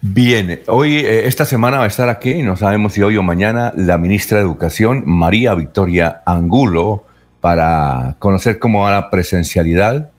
bien, 0.00 0.60
hoy, 0.66 0.96
eh, 0.96 1.26
esta 1.26 1.44
semana 1.44 1.78
va 1.78 1.84
a 1.84 1.88
estar 1.88 2.08
aquí, 2.08 2.42
no 2.42 2.56
sabemos 2.56 2.92
si 2.92 3.02
hoy 3.02 3.16
o 3.16 3.22
mañana, 3.22 3.72
la 3.76 3.98
ministra 3.98 4.38
de 4.38 4.44
Educación, 4.44 5.02
María 5.06 5.54
Victoria 5.54 6.22
Angulo, 6.26 7.04
para 7.40 8.16
conocer 8.18 8.58
cómo 8.58 8.82
va 8.82 8.92
la 8.92 9.10
presencialidad, 9.10 10.10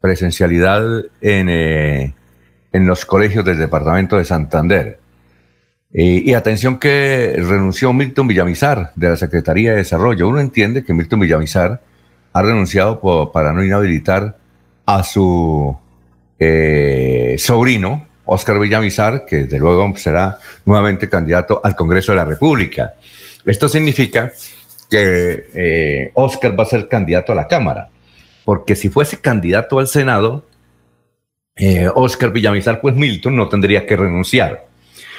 presencialidad 0.00 0.82
en, 1.20 1.48
eh, 1.48 2.14
en 2.72 2.86
los 2.86 3.04
colegios 3.04 3.44
del 3.44 3.58
departamento 3.58 4.16
de 4.16 4.24
Santander. 4.24 4.98
y 5.94 6.32
atención 6.32 6.78
que 6.78 7.34
renunció 7.36 7.92
Milton 7.92 8.26
Villamizar 8.26 8.92
de 8.96 9.10
la 9.10 9.16
Secretaría 9.16 9.72
de 9.72 9.76
Desarrollo. 9.76 10.26
Uno 10.26 10.40
entiende 10.40 10.84
que 10.84 10.94
Milton 10.94 11.20
Villamizar 11.20 11.82
ha 12.32 12.42
renunciado 12.42 13.00
para 13.32 13.52
no 13.52 13.62
inhabilitar 13.62 14.38
a 14.86 15.02
su 15.04 15.76
eh, 16.38 17.36
sobrino, 17.38 18.06
Oscar 18.32 18.58
Villamizar, 18.58 19.24
que 19.24 19.44
desde 19.44 19.58
luego 19.58 19.92
será 19.96 20.38
nuevamente 20.64 21.08
candidato 21.08 21.60
al 21.62 21.76
Congreso 21.76 22.12
de 22.12 22.16
la 22.16 22.24
República. 22.24 22.94
Esto 23.44 23.68
significa 23.68 24.32
que 24.90 25.48
eh, 25.54 26.10
Oscar 26.14 26.58
va 26.58 26.64
a 26.64 26.66
ser 26.66 26.88
candidato 26.88 27.32
a 27.32 27.34
la 27.34 27.48
Cámara, 27.48 27.88
porque 28.44 28.76
si 28.76 28.88
fuese 28.88 29.20
candidato 29.20 29.78
al 29.78 29.88
Senado, 29.88 30.44
eh, 31.56 31.88
Oscar 31.94 32.32
Villamizar, 32.32 32.80
pues 32.80 32.94
Milton 32.94 33.36
no 33.36 33.48
tendría 33.48 33.86
que 33.86 33.96
renunciar. 33.96 34.66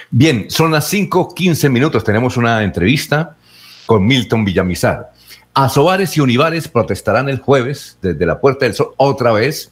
Bien, 0.09 0.49
son 0.49 0.71
las 0.71 0.91
5:15 0.91 1.69
minutos, 1.69 2.03
tenemos 2.03 2.37
una 2.37 2.63
entrevista 2.63 3.35
con 3.85 4.05
Milton 4.05 4.45
Villamizar. 4.45 5.11
Asobares 5.53 6.17
y 6.17 6.21
Univares 6.21 6.67
protestarán 6.67 7.29
el 7.29 7.39
jueves 7.39 7.97
desde 8.01 8.25
la 8.25 8.39
Puerta 8.39 8.65
del 8.65 8.73
Sol 8.73 8.93
otra 8.97 9.31
vez. 9.31 9.71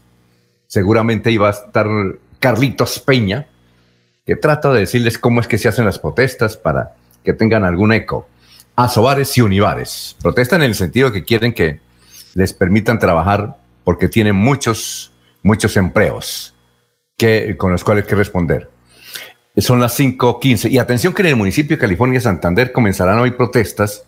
Seguramente 0.67 1.31
iba 1.31 1.48
a 1.48 1.51
estar 1.51 1.88
Carlitos 2.41 3.00
Peña, 3.00 3.48
que 4.25 4.36
trata 4.36 4.74
de 4.74 4.81
decirles 4.81 5.17
cómo 5.17 5.39
es 5.39 5.48
que 5.48 5.57
se 5.57 5.69
hacen 5.69 5.86
las 5.86 6.00
protestas 6.00 6.57
para 6.57 6.95
que 7.24 7.33
tengan 7.33 7.63
algún 7.63 7.93
eco 7.93 8.27
a 8.75 8.89
Sobares 8.89 9.38
y 9.38 9.41
Univares. 9.41 10.17
Protestan 10.21 10.63
en 10.63 10.69
el 10.69 10.75
sentido 10.75 11.12
que 11.12 11.24
quieren 11.24 11.53
que 11.53 11.79
les 12.33 12.51
permitan 12.53 12.98
trabajar 12.98 13.57
porque 13.83 14.10
tienen 14.10 14.36
muchos, 14.36 15.12
muchos 15.43 15.77
empleos 15.77 16.55
que, 17.15 17.55
con 17.57 17.71
los 17.71 17.83
cuales 17.83 18.05
que 18.05 18.15
responder. 18.15 18.69
Son 19.57 19.79
las 19.79 20.00
5.15. 20.00 20.71
Y 20.71 20.79
atención 20.79 21.13
que 21.13 21.21
en 21.21 21.27
el 21.27 21.36
municipio 21.36 21.77
de 21.77 21.81
California, 21.81 22.19
Santander, 22.21 22.71
comenzarán 22.71 23.19
hoy 23.19 23.31
protestas 23.31 24.05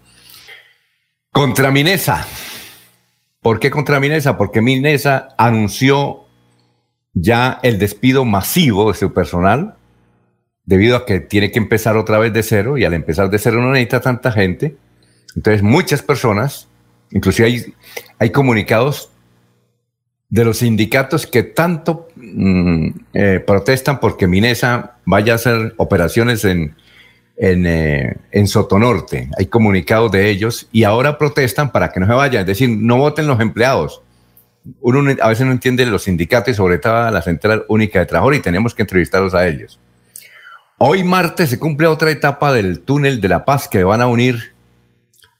contra 1.31 1.69
Minesa. 1.69 2.25
¿Por 3.41 3.59
qué 3.59 3.69
contra 3.69 3.99
Minesa? 3.99 4.37
Porque 4.37 4.61
Minesa 4.61 5.29
anunció 5.37 6.22
ya 7.13 7.59
el 7.63 7.79
despido 7.79 8.25
masivo 8.25 8.91
de 8.91 8.97
su 8.97 9.13
personal 9.13 9.75
debido 10.65 10.95
a 10.95 11.05
que 11.05 11.19
tiene 11.19 11.51
que 11.51 11.59
empezar 11.59 11.97
otra 11.97 12.19
vez 12.19 12.33
de 12.33 12.43
cero 12.43 12.77
y 12.77 12.85
al 12.85 12.93
empezar 12.93 13.29
de 13.29 13.39
cero 13.39 13.61
no 13.61 13.71
necesita 13.71 14.01
tanta 14.01 14.31
gente. 14.31 14.77
Entonces 15.35 15.61
muchas 15.61 16.01
personas, 16.01 16.67
inclusive 17.11 17.47
hay, 17.47 17.73
hay 18.19 18.29
comunicados 18.31 19.09
de 20.29 20.45
los 20.45 20.57
sindicatos 20.57 21.27
que 21.27 21.43
tanto 21.43 22.07
mm, 22.15 22.87
eh, 23.13 23.43
protestan 23.45 23.99
porque 23.99 24.25
Minesa 24.25 24.97
vaya 25.05 25.33
a 25.33 25.35
hacer 25.35 25.75
operaciones 25.77 26.43
en, 26.45 26.75
en, 27.37 27.67
eh, 27.67 28.17
en, 28.31 28.47
Sotonorte. 28.47 29.29
Hay 29.37 29.45
comunicados 29.45 30.11
de 30.11 30.29
ellos 30.29 30.67
y 30.71 30.85
ahora 30.85 31.19
protestan 31.19 31.71
para 31.71 31.91
que 31.91 31.99
no 31.99 32.07
se 32.07 32.13
vayan. 32.13 32.41
Es 32.41 32.47
decir, 32.47 32.69
no 32.69 32.97
voten 32.97 33.27
los 33.27 33.39
empleados. 33.39 34.01
Uno 34.79 35.11
a 35.21 35.27
veces 35.27 35.45
no 35.45 35.51
entiende 35.51 35.85
los 35.85 36.03
sindicatos 36.03 36.53
y 36.53 36.55
sobre 36.55 36.77
todo 36.77 37.09
la 37.11 37.21
Central 37.21 37.65
Única 37.67 37.99
de 37.99 38.05
Trabajo 38.05 38.33
y 38.33 38.39
tenemos 38.39 38.73
que 38.73 38.83
entrevistarlos 38.83 39.33
a 39.33 39.47
ellos. 39.47 39.79
Hoy 40.77 41.03
martes 41.03 41.49
se 41.49 41.59
cumple 41.59 41.87
otra 41.87 42.11
etapa 42.11 42.51
del 42.51 42.81
túnel 42.81 43.21
de 43.21 43.29
la 43.29 43.45
paz 43.45 43.67
que 43.67 43.83
van 43.83 44.01
a 44.01 44.07
unir 44.07 44.53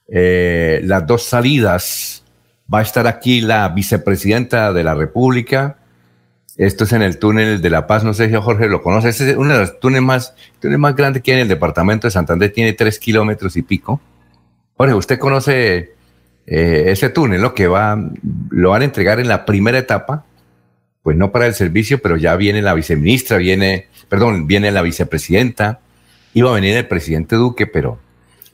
eh, 0.08 0.80
las 0.84 1.06
dos 1.06 1.24
salidas. 1.24 2.24
Va 2.72 2.78
a 2.78 2.82
estar 2.82 3.06
aquí 3.06 3.40
la 3.40 3.68
vicepresidenta 3.68 4.72
de 4.72 4.84
la 4.84 4.94
República. 4.94 5.78
Esto 6.56 6.84
es 6.84 6.92
en 6.92 7.02
el 7.02 7.18
túnel 7.18 7.60
de 7.60 7.70
la 7.70 7.86
paz. 7.86 8.04
No 8.04 8.14
sé 8.14 8.28
si 8.28 8.34
Jorge 8.34 8.68
lo 8.68 8.82
conoce. 8.82 9.08
es 9.08 9.20
uno 9.36 9.52
de 9.54 9.60
los 9.60 9.80
túneles 9.80 10.02
más, 10.02 10.34
túneles 10.60 10.80
más 10.80 10.96
grandes 10.96 11.22
que 11.22 11.32
hay 11.32 11.36
en 11.38 11.42
el 11.42 11.48
departamento 11.48 12.06
de 12.06 12.12
Santander. 12.12 12.52
Tiene 12.52 12.72
tres 12.72 12.98
kilómetros 12.98 13.56
y 13.56 13.62
pico. 13.62 14.00
Jorge, 14.76 14.94
¿usted 14.94 15.18
conoce 15.18 15.94
eh, 16.46 16.84
ese 16.88 17.10
túnel? 17.10 17.42
Lo 17.42 17.54
que 17.54 17.66
va, 17.66 17.98
lo 18.50 18.70
van 18.70 18.82
a 18.82 18.84
entregar 18.84 19.20
en 19.20 19.28
la 19.28 19.44
primera 19.44 19.78
etapa. 19.78 20.24
Pues 21.02 21.16
no 21.18 21.32
para 21.32 21.46
el 21.46 21.52
servicio, 21.52 22.00
pero 22.00 22.16
ya 22.16 22.34
viene 22.34 22.62
la 22.62 22.72
viceministra, 22.72 23.36
viene 23.36 23.88
perdón, 24.08 24.46
viene 24.46 24.70
la 24.70 24.82
vicepresidenta, 24.82 25.80
iba 26.34 26.50
a 26.50 26.54
venir 26.54 26.76
el 26.76 26.86
presidente 26.86 27.36
Duque, 27.36 27.66
pero 27.66 27.98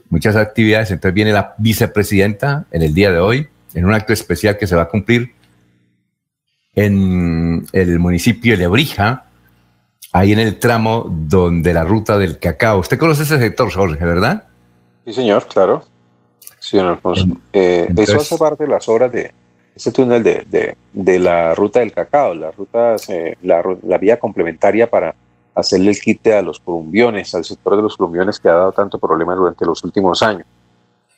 muchas 0.09 0.35
actividades, 0.35 0.91
entonces 0.91 1.13
viene 1.13 1.31
la 1.31 1.53
vicepresidenta 1.57 2.65
en 2.71 2.81
el 2.81 2.93
día 2.93 3.11
de 3.11 3.19
hoy, 3.19 3.47
en 3.73 3.85
un 3.85 3.93
acto 3.93 4.13
especial 4.13 4.57
que 4.57 4.67
se 4.67 4.75
va 4.75 4.83
a 4.83 4.87
cumplir 4.87 5.33
en 6.73 7.67
el 7.73 7.99
municipio 7.99 8.53
de 8.53 8.57
Lebrija, 8.57 9.25
ahí 10.13 10.31
en 10.31 10.39
el 10.39 10.57
tramo 10.57 11.05
donde 11.07 11.73
la 11.73 11.83
ruta 11.83 12.17
del 12.17 12.39
cacao. 12.39 12.79
Usted 12.79 12.97
conoce 12.97 13.23
ese 13.23 13.37
sector, 13.37 13.71
Jorge, 13.71 14.03
¿verdad? 14.03 14.45
Sí, 15.05 15.13
señor, 15.13 15.47
claro. 15.47 15.85
Señor 16.61 16.99
eh, 17.53 17.91
eso 17.97 18.17
hace 18.17 18.37
parte 18.37 18.65
de 18.65 18.69
las 18.69 18.87
obras 18.87 19.11
de 19.11 19.33
ese 19.75 19.91
túnel 19.91 20.21
de, 20.21 20.75
de, 20.93 21.19
la 21.19 21.55
ruta 21.55 21.79
del 21.79 21.91
cacao, 21.91 22.35
la 22.35 22.51
ruta, 22.51 22.95
la, 23.41 23.63
la 23.83 23.97
vía 23.97 24.19
complementaria 24.19 24.89
para 24.89 25.15
hacerle 25.55 25.91
el 25.91 25.99
quite 25.99 26.35
a 26.35 26.41
los 26.41 26.59
columbiones, 26.59 27.33
al 27.35 27.43
sector 27.43 27.75
de 27.75 27.81
los 27.81 27.97
columbiones 27.97 28.39
que 28.39 28.49
ha 28.49 28.53
dado 28.53 28.71
tanto 28.71 28.99
problema 28.99 29.35
durante 29.35 29.65
los 29.65 29.83
últimos 29.83 30.21
años. 30.21 30.45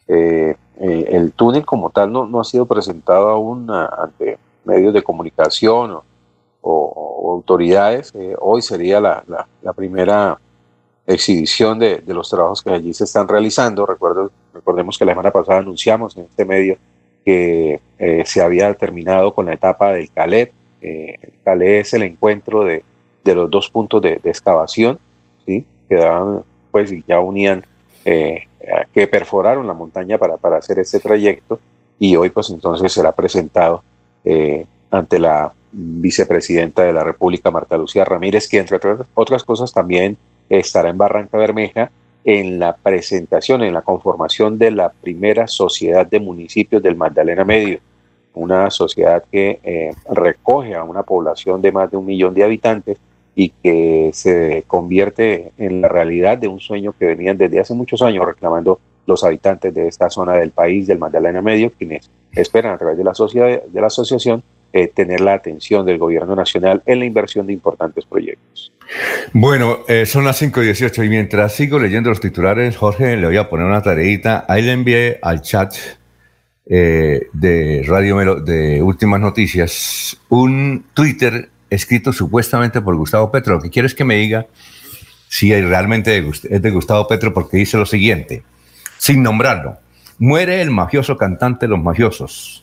Eh, 0.08 0.56
eh, 0.80 1.06
el 1.10 1.32
túnel 1.34 1.66
como 1.66 1.90
tal 1.90 2.12
no, 2.12 2.26
no 2.26 2.42
ha 2.42 2.44
sido 2.44 2.66
presentado 2.66 3.30
aún 3.30 3.70
ante 3.70 4.38
medios 4.66 4.94
de 4.94 5.04
comunicación 5.04 6.00
o, 6.62 7.34
autoridades. 7.34 8.12
Eh, 8.16 8.36
hoy 8.40 8.62
sería 8.62 9.00
la, 9.00 9.24
la, 9.62 9.74
primera 9.74 10.40
exhibición 11.06 11.80
de, 11.80 11.98
de, 11.98 12.14
los 12.14 12.30
trabajos 12.30 12.62
que 12.62 12.72
allí 12.72 12.94
se 12.94 13.04
están 13.04 13.28
realizando. 13.28 13.86
Recuerdo, 13.86 14.32
recordemos 14.54 14.98
que 14.98 15.06
la 15.06 15.12
semana 15.12 15.32
pasada 15.32 15.60
anunciamos 15.60 16.16
en 16.18 16.24
este 16.24 16.46
medio 16.46 16.78
que 17.26 17.80
se 18.26 18.42
había 18.42 18.74
terminado 18.74 19.34
con 19.34 19.46
la 19.46 19.54
etapa 19.54 19.94
del 19.94 20.12
Caleb. 20.12 20.52
el 20.82 21.34
Caleb 21.46 21.80
es 21.80 21.94
el 21.94 22.04
encuentro 22.04 22.66
de 22.66 22.84
de 23.24 23.36
los 23.36 23.50
dos 23.50 23.70
puntos 23.70 24.02
de, 24.02 24.20
excavación, 24.24 25.00
¿sí? 25.46 25.66
que 25.88 25.96
daban, 25.96 26.44
pues, 26.72 26.92
ya 27.08 27.20
unían, 27.20 27.66
eh, 28.06 28.48
que 28.94 29.08
perforaron 29.08 29.68
la 29.68 29.74
montaña 29.74 30.18
para, 30.18 30.38
para 30.38 30.58
hacer 30.58 30.80
este 30.80 31.00
trayecto 31.00 31.60
y 32.00 32.16
hoy 32.16 32.30
pues 32.30 32.50
entonces 32.50 32.92
será 32.92 33.12
presentado 33.12 33.84
eh, 34.24 34.66
ante 34.90 35.20
la 35.20 35.54
vicepresidenta 35.72 36.84
de 36.84 36.94
la 36.94 37.04
República, 37.04 37.52
Marta 37.52 37.78
Lucía 37.78 38.06
Ramírez, 38.06 38.48
que 38.48 38.60
entre 38.60 38.80
otras 39.16 39.44
cosas 39.44 39.72
también 39.74 40.18
estará 40.50 40.90
en 40.90 40.98
Barranca 40.98 41.38
Bermeja 41.38 41.92
en 42.24 42.60
la 42.60 42.76
presentación, 42.76 43.64
en 43.64 43.74
la 43.74 43.82
conformación 43.82 44.58
de 44.58 44.72
la 44.72 44.90
primera 44.90 45.48
sociedad 45.48 46.08
de 46.08 46.20
municipios 46.20 46.82
del 46.82 46.96
Magdalena 46.96 47.44
Medio. 47.44 47.80
una 48.36 48.72
sociedad 48.72 49.24
que 49.32 49.60
eh, 49.64 49.92
recoge 50.10 50.74
a 50.74 50.84
una 50.84 51.04
población 51.04 51.62
de 51.62 51.72
más 51.72 51.92
de 51.92 51.98
un 51.98 52.06
millón 52.06 52.34
de 52.34 52.44
habitantes 52.44 52.98
y 53.36 53.50
que 53.50 54.10
se 54.14 54.64
convierte 54.66 55.52
en 55.58 55.82
la 55.82 55.88
realidad 55.88 56.38
de 56.40 56.48
un 56.48 56.60
sueño 56.60 56.96
que 56.98 57.06
venían 57.06 57.38
desde 57.38 57.60
hace 57.60 57.74
muchos 57.76 58.02
años 58.02 58.26
reclamando 58.26 58.80
los 59.06 59.24
habitantes 59.24 59.74
de 59.74 59.88
esta 59.88 60.10
zona 60.10 60.34
del 60.34 60.52
país, 60.52 60.88
del 60.88 60.98
Magdalena 60.98 61.42
Medio, 61.42 61.72
quienes 61.78 62.10
esperan 62.32 62.74
a 62.74 62.78
través 62.78 62.98
de 62.98 63.04
la, 63.04 63.14
sociedad, 63.14 63.62
de 63.64 63.82
la 63.82 63.88
asociación 63.88 64.44
eh, 64.75 64.88
tener 64.88 65.22
la 65.22 65.34
atención 65.34 65.86
del 65.86 66.00
gobierno 66.00 66.36
nacional 66.36 66.82
en 66.88 66.98
la 67.00 67.06
inversión 67.06 67.46
de 67.46 67.53
importantes 67.53 68.06
proyectos. 68.06 68.74
Bueno, 69.32 69.80
eh, 69.88 70.08
son 70.08 70.25
las 70.25 70.42
5.18 70.42 71.06
y 71.06 71.10
mientras 71.10 71.53
sigo 71.53 71.77
leyendo 71.77 72.10
los 72.10 72.20
titulares, 72.20 72.75
Jorge, 72.75 73.15
le 73.15 73.27
voy 73.27 73.38
a 73.38 73.50
poner 73.50 73.68
una 73.68 73.84
tareita. 73.84 74.46
Ahí 74.48 74.63
le 74.63 74.72
envié 74.72 75.20
al 75.22 75.44
chat 75.44 75.75
eh, 76.65 77.27
de 77.34 77.84
Radio 77.86 78.15
Melo, 78.15 78.36
de 78.39 78.82
Últimas 78.82 79.20
Noticias, 79.20 80.20
un 80.30 80.86
Twitter 80.96 81.50
escrito 81.70 82.12
supuestamente 82.12 82.82
por 82.82 82.96
Gustavo 82.96 83.32
Petro. 83.32 83.53
Lo 83.53 83.62
que 83.62 83.70
quiero 83.70 83.86
es 83.86 83.94
que 83.94 84.03
me 84.03 84.15
diga 84.15 84.48
si 85.27 85.53
realmente 85.53 86.18
es 86.50 86.62
de 86.62 86.72
Gustavo 86.72 87.08
Petro 87.08 87.34
porque 87.34 87.58
dice 87.58 87.77
lo 87.77 87.86
siguiente, 87.86 88.44
sin 88.98 89.22
nombrarlo. 89.22 89.77
Muere 90.20 90.62
el 90.62 90.72
mafioso 90.72 91.18
cantante 91.18 91.65
de 91.65 91.70
los 91.70 91.80
mafiosos. 91.82 92.62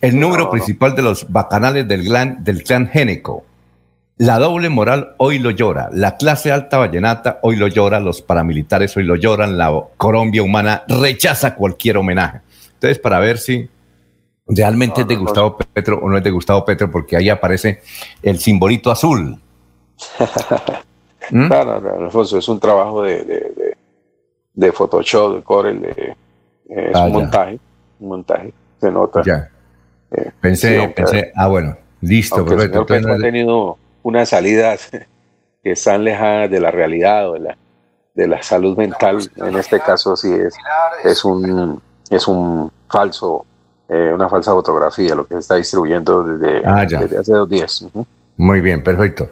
El 0.00 0.18
número 0.18 0.48
principal 0.50 0.94
de 0.96 1.02
los 1.02 1.30
bacanales 1.30 1.86
del 1.86 2.04
clan, 2.04 2.42
del 2.42 2.62
clan 2.62 2.88
Géneco. 2.88 3.44
La 4.16 4.38
doble 4.38 4.68
moral 4.68 5.14
hoy 5.18 5.38
lo 5.38 5.50
llora. 5.50 5.88
La 5.92 6.16
clase 6.16 6.52
alta 6.52 6.78
vallenata 6.78 7.38
hoy 7.42 7.56
lo 7.56 7.68
llora. 7.68 8.00
Los 8.00 8.22
paramilitares 8.22 8.96
hoy 8.96 9.04
lo 9.04 9.16
lloran. 9.16 9.58
La 9.58 9.72
Colombia 9.96 10.42
humana 10.42 10.84
rechaza 10.88 11.54
cualquier 11.54 11.98
homenaje. 11.98 12.40
Entonces, 12.74 12.98
para 12.98 13.18
ver 13.18 13.38
si 13.38 13.68
realmente 14.46 15.02
es 15.02 15.08
de 15.08 15.16
Gustavo 15.16 15.56
Petro 15.56 16.00
o 16.02 16.08
no 16.08 16.16
es 16.16 16.24
de 16.24 16.30
Gustavo 16.30 16.64
Petro, 16.64 16.90
porque 16.90 17.16
ahí 17.16 17.28
aparece 17.28 17.82
el 18.22 18.38
simbolito 18.38 18.90
azul. 18.90 19.38
¿Mm? 21.30 21.48
No, 21.48 21.80
no, 21.80 22.04
Alfonso, 22.04 22.38
es 22.38 22.48
un 22.48 22.58
trabajo 22.58 23.02
de, 23.02 23.22
de, 23.24 23.76
de, 24.54 24.72
Photoshop, 24.72 25.36
de 25.36 25.42
Corel, 25.42 25.80
de, 25.80 26.16
es 26.68 26.94
ah, 26.94 27.04
un 27.04 27.12
montaje, 27.12 27.60
un 28.00 28.08
montaje, 28.08 28.52
se 28.80 28.90
nota. 28.90 29.22
Ya. 29.22 29.50
Eh, 30.12 30.30
pensé, 30.40 30.92
pensé, 30.94 31.32
ah, 31.34 31.48
bueno, 31.48 31.76
listo, 32.00 32.44
perfecto. 32.44 32.86
Petro 32.86 33.14
ha 33.14 33.18
tenido 33.18 33.78
unas 34.02 34.28
salidas 34.28 34.90
que 35.62 35.72
están 35.72 36.04
lejanas 36.04 36.50
de 36.50 36.60
la 36.60 36.70
realidad 36.70 37.30
o 37.30 37.34
de 37.34 37.40
la, 37.40 37.58
de 38.14 38.28
la 38.28 38.42
salud 38.42 38.76
mental. 38.76 39.18
En 39.36 39.56
este 39.56 39.80
caso, 39.80 40.16
sí 40.16 40.32
es, 40.32 40.54
es 41.04 41.24
un, 41.24 41.80
es 42.10 42.26
un 42.26 42.70
falso 42.88 43.46
eh, 43.92 44.12
una 44.14 44.28
falsa 44.28 44.52
fotografía, 44.52 45.16
lo 45.16 45.26
que 45.26 45.34
se 45.34 45.40
está 45.40 45.56
distribuyendo 45.56 46.22
desde, 46.22 46.64
ah, 46.64 46.82
hace 46.82 47.32
dos 47.32 47.48
días. 47.48 47.84
Muy 48.36 48.60
bien, 48.60 48.84
perfecto. 48.84 49.30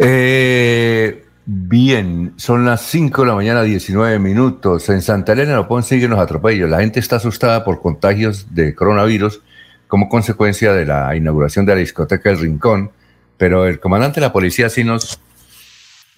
Eh, 0.00 1.24
bien, 1.44 2.34
son 2.36 2.64
las 2.66 2.80
5 2.82 3.22
de 3.22 3.28
la 3.28 3.34
mañana, 3.36 3.62
19 3.62 4.18
minutos. 4.18 4.88
En 4.88 5.02
Santa 5.02 5.34
Elena 5.34 5.54
no 5.54 5.68
pueden 5.68 5.84
seguir 5.84 6.10
los 6.10 6.18
atropellos. 6.18 6.68
La 6.68 6.80
gente 6.80 6.98
está 6.98 7.16
asustada 7.16 7.64
por 7.64 7.80
contagios 7.80 8.52
de 8.56 8.74
coronavirus 8.74 9.40
como 9.88 10.08
consecuencia 10.08 10.72
de 10.72 10.84
la 10.84 11.14
inauguración 11.14 11.66
de 11.66 11.74
la 11.74 11.80
discoteca 11.80 12.30
El 12.30 12.38
Rincón, 12.38 12.90
pero 13.36 13.66
el 13.66 13.78
comandante 13.80 14.20
de 14.20 14.26
la 14.26 14.32
policía 14.32 14.68
sí 14.68 14.84
nos, 14.84 15.20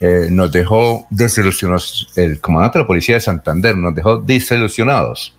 eh, 0.00 0.28
nos 0.30 0.52
dejó 0.52 1.06
desilusionados. 1.10 2.12
El 2.16 2.40
comandante 2.40 2.78
de 2.78 2.84
la 2.84 2.87
policía 2.87 3.16
de 3.16 3.20
Santander 3.20 3.76
nos 3.76 3.94
dejó 3.94 4.18
desilusionados 4.18 5.34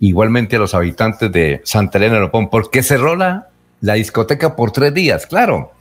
igualmente 0.00 0.56
a 0.56 0.58
los 0.58 0.74
habitantes 0.74 1.30
de 1.32 1.60
Santa 1.64 1.98
Elena 1.98 2.14
de 2.14 2.20
Lopón, 2.20 2.50
porque 2.50 2.82
cerró 2.82 3.16
la, 3.16 3.48
la 3.80 3.94
discoteca 3.94 4.54
por 4.56 4.70
tres 4.70 4.94
días, 4.94 5.26
claro. 5.26 5.72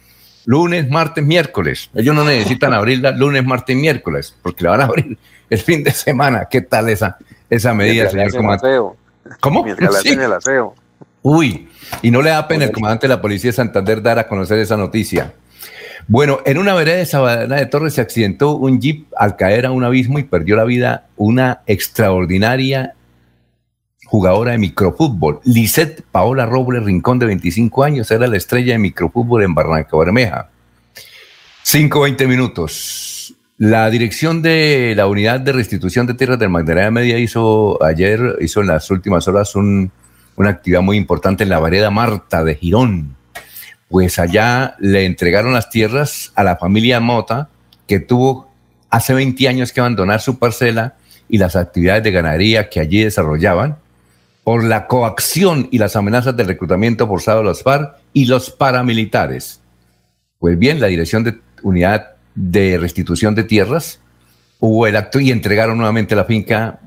Lunes, 0.46 0.90
martes, 0.90 1.24
miércoles. 1.24 1.90
Ellos 1.94 2.16
no 2.16 2.24
necesitan 2.24 2.74
abrirla 2.74 3.12
lunes, 3.12 3.46
martes, 3.46 3.76
miércoles, 3.76 4.36
porque 4.42 4.64
la 4.64 4.72
van 4.72 4.82
a 4.82 4.84
abrir 4.86 5.18
el 5.50 5.60
fin 5.60 5.84
de 5.84 5.92
semana. 5.92 6.48
¿Qué 6.50 6.62
tal 6.62 6.90
esa, 6.90 7.18
esa 7.50 7.74
medida, 7.74 8.10
señor 8.10 8.32
comandante? 8.32 8.80
¿Cómo? 9.42 9.64
Mientras 9.64 10.02
sí. 10.02 10.10
el 10.14 10.32
aseo. 10.32 10.74
Uy, 11.22 11.68
y 12.02 12.12
no 12.12 12.22
le 12.22 12.30
da 12.30 12.48
pena 12.48 12.66
el 12.66 12.72
comandante 12.72 13.08
de 13.08 13.14
la 13.16 13.22
policía 13.22 13.50
de 13.50 13.56
Santander 13.56 14.02
dar 14.02 14.20
a 14.20 14.28
conocer 14.28 14.60
esa 14.60 14.78
noticia. 14.78 15.34
Bueno, 16.08 16.40
en 16.46 16.58
una 16.58 16.74
vereda 16.74 16.98
de 16.98 17.06
Sabana 17.06 17.58
de 17.58 17.66
Torres 17.66 17.96
se 17.96 18.02
accidentó 18.02 18.56
un 18.56 18.80
jeep 18.80 19.08
al 19.18 19.36
caer 19.36 19.66
a 19.66 19.72
un 19.72 19.84
abismo 19.84 20.20
y 20.20 20.24
perdió 20.24 20.56
la 20.56 20.64
vida 20.64 21.08
una 21.18 21.62
extraordinaria 21.66 22.94
jugadora 24.06 24.54
de 24.54 24.58
microfútbol. 24.58 25.42
Lisette 25.44 26.04
Paola 26.10 26.46
Robles 26.46 26.84
Rincón, 26.84 27.20
de 27.20 27.26
25 27.26 27.84
años, 27.84 28.10
era 28.10 28.26
la 28.28 28.38
estrella 28.38 28.74
de 28.74 28.80
microfútbol 28.80 29.44
en 29.44 29.54
Barranca 29.54 29.98
Bermeja. 29.98 30.50
5-20 31.66 32.28
minutos. 32.28 33.36
La 33.58 33.90
dirección 33.90 34.42
de 34.42 34.94
la 34.96 35.08
unidad 35.08 35.42
de 35.42 35.52
restitución 35.52 36.08
de 36.08 36.14
tierras 36.14 36.40
del 36.40 36.50
Magdalena 36.50 36.92
Media 36.92 37.18
hizo 37.18 37.84
ayer, 37.84 38.38
hizo 38.40 38.62
en 38.62 38.68
las 38.68 38.90
últimas 38.92 39.28
horas 39.28 39.54
una 40.38 40.52
actividad 40.52 40.82
muy 40.82 40.96
importante 40.96 41.44
en 41.44 41.50
la 41.50 41.60
vereda 41.60 41.90
Marta 41.90 42.44
de 42.44 42.56
Girón. 42.56 43.18
Pues 43.90 44.20
allá 44.20 44.76
le 44.80 45.06
entregaron 45.06 45.54
las 45.54 45.70
tierras 45.70 46.32
a 46.36 46.44
la 46.44 46.56
familia 46.58 47.00
Mota, 47.00 47.50
que 47.88 48.00
tuvo 48.00 48.48
hace 48.90 49.14
20 49.14 49.48
años 49.48 49.74
que 49.74 49.80
abandonar 49.80 50.22
su 50.22 50.38
parcela 50.38 50.96
y 51.28 51.40
las 51.40 51.56
actividades 51.56 52.04
de 52.04 52.12
ganadería 52.12 52.70
que 52.70 52.80
allí 52.80 53.04
desarrollaban 53.04 53.78
por 54.44 54.64
la 54.64 54.88
coacción 54.88 55.68
y 55.72 55.80
las 55.80 55.96
amenazas 55.96 56.38
del 56.38 56.48
reclutamiento 56.48 57.08
forzado 57.08 57.40
de 57.40 57.46
los 57.46 57.64
FARC 57.64 57.96
y 58.14 58.26
los 58.26 58.50
paramilitares. 58.52 59.60
Pues 60.40 60.58
bien, 60.58 60.80
la 60.80 60.88
Dirección 60.88 61.24
de 61.24 61.40
Unidad 61.64 62.12
de 62.36 62.78
Restitución 62.78 63.34
de 63.34 63.44
Tierras 63.44 64.00
hubo 64.60 64.86
el 64.86 64.96
acto 64.96 65.20
y 65.20 65.32
entregaron 65.32 65.78
nuevamente 65.78 66.16
la 66.16 66.26
finca 66.26 66.80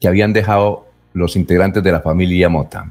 que 0.00 0.08
habían 0.08 0.32
dejado 0.32 0.85
los 1.16 1.34
integrantes 1.34 1.82
de 1.82 1.92
la 1.92 2.00
familia 2.00 2.48
Mota. 2.48 2.90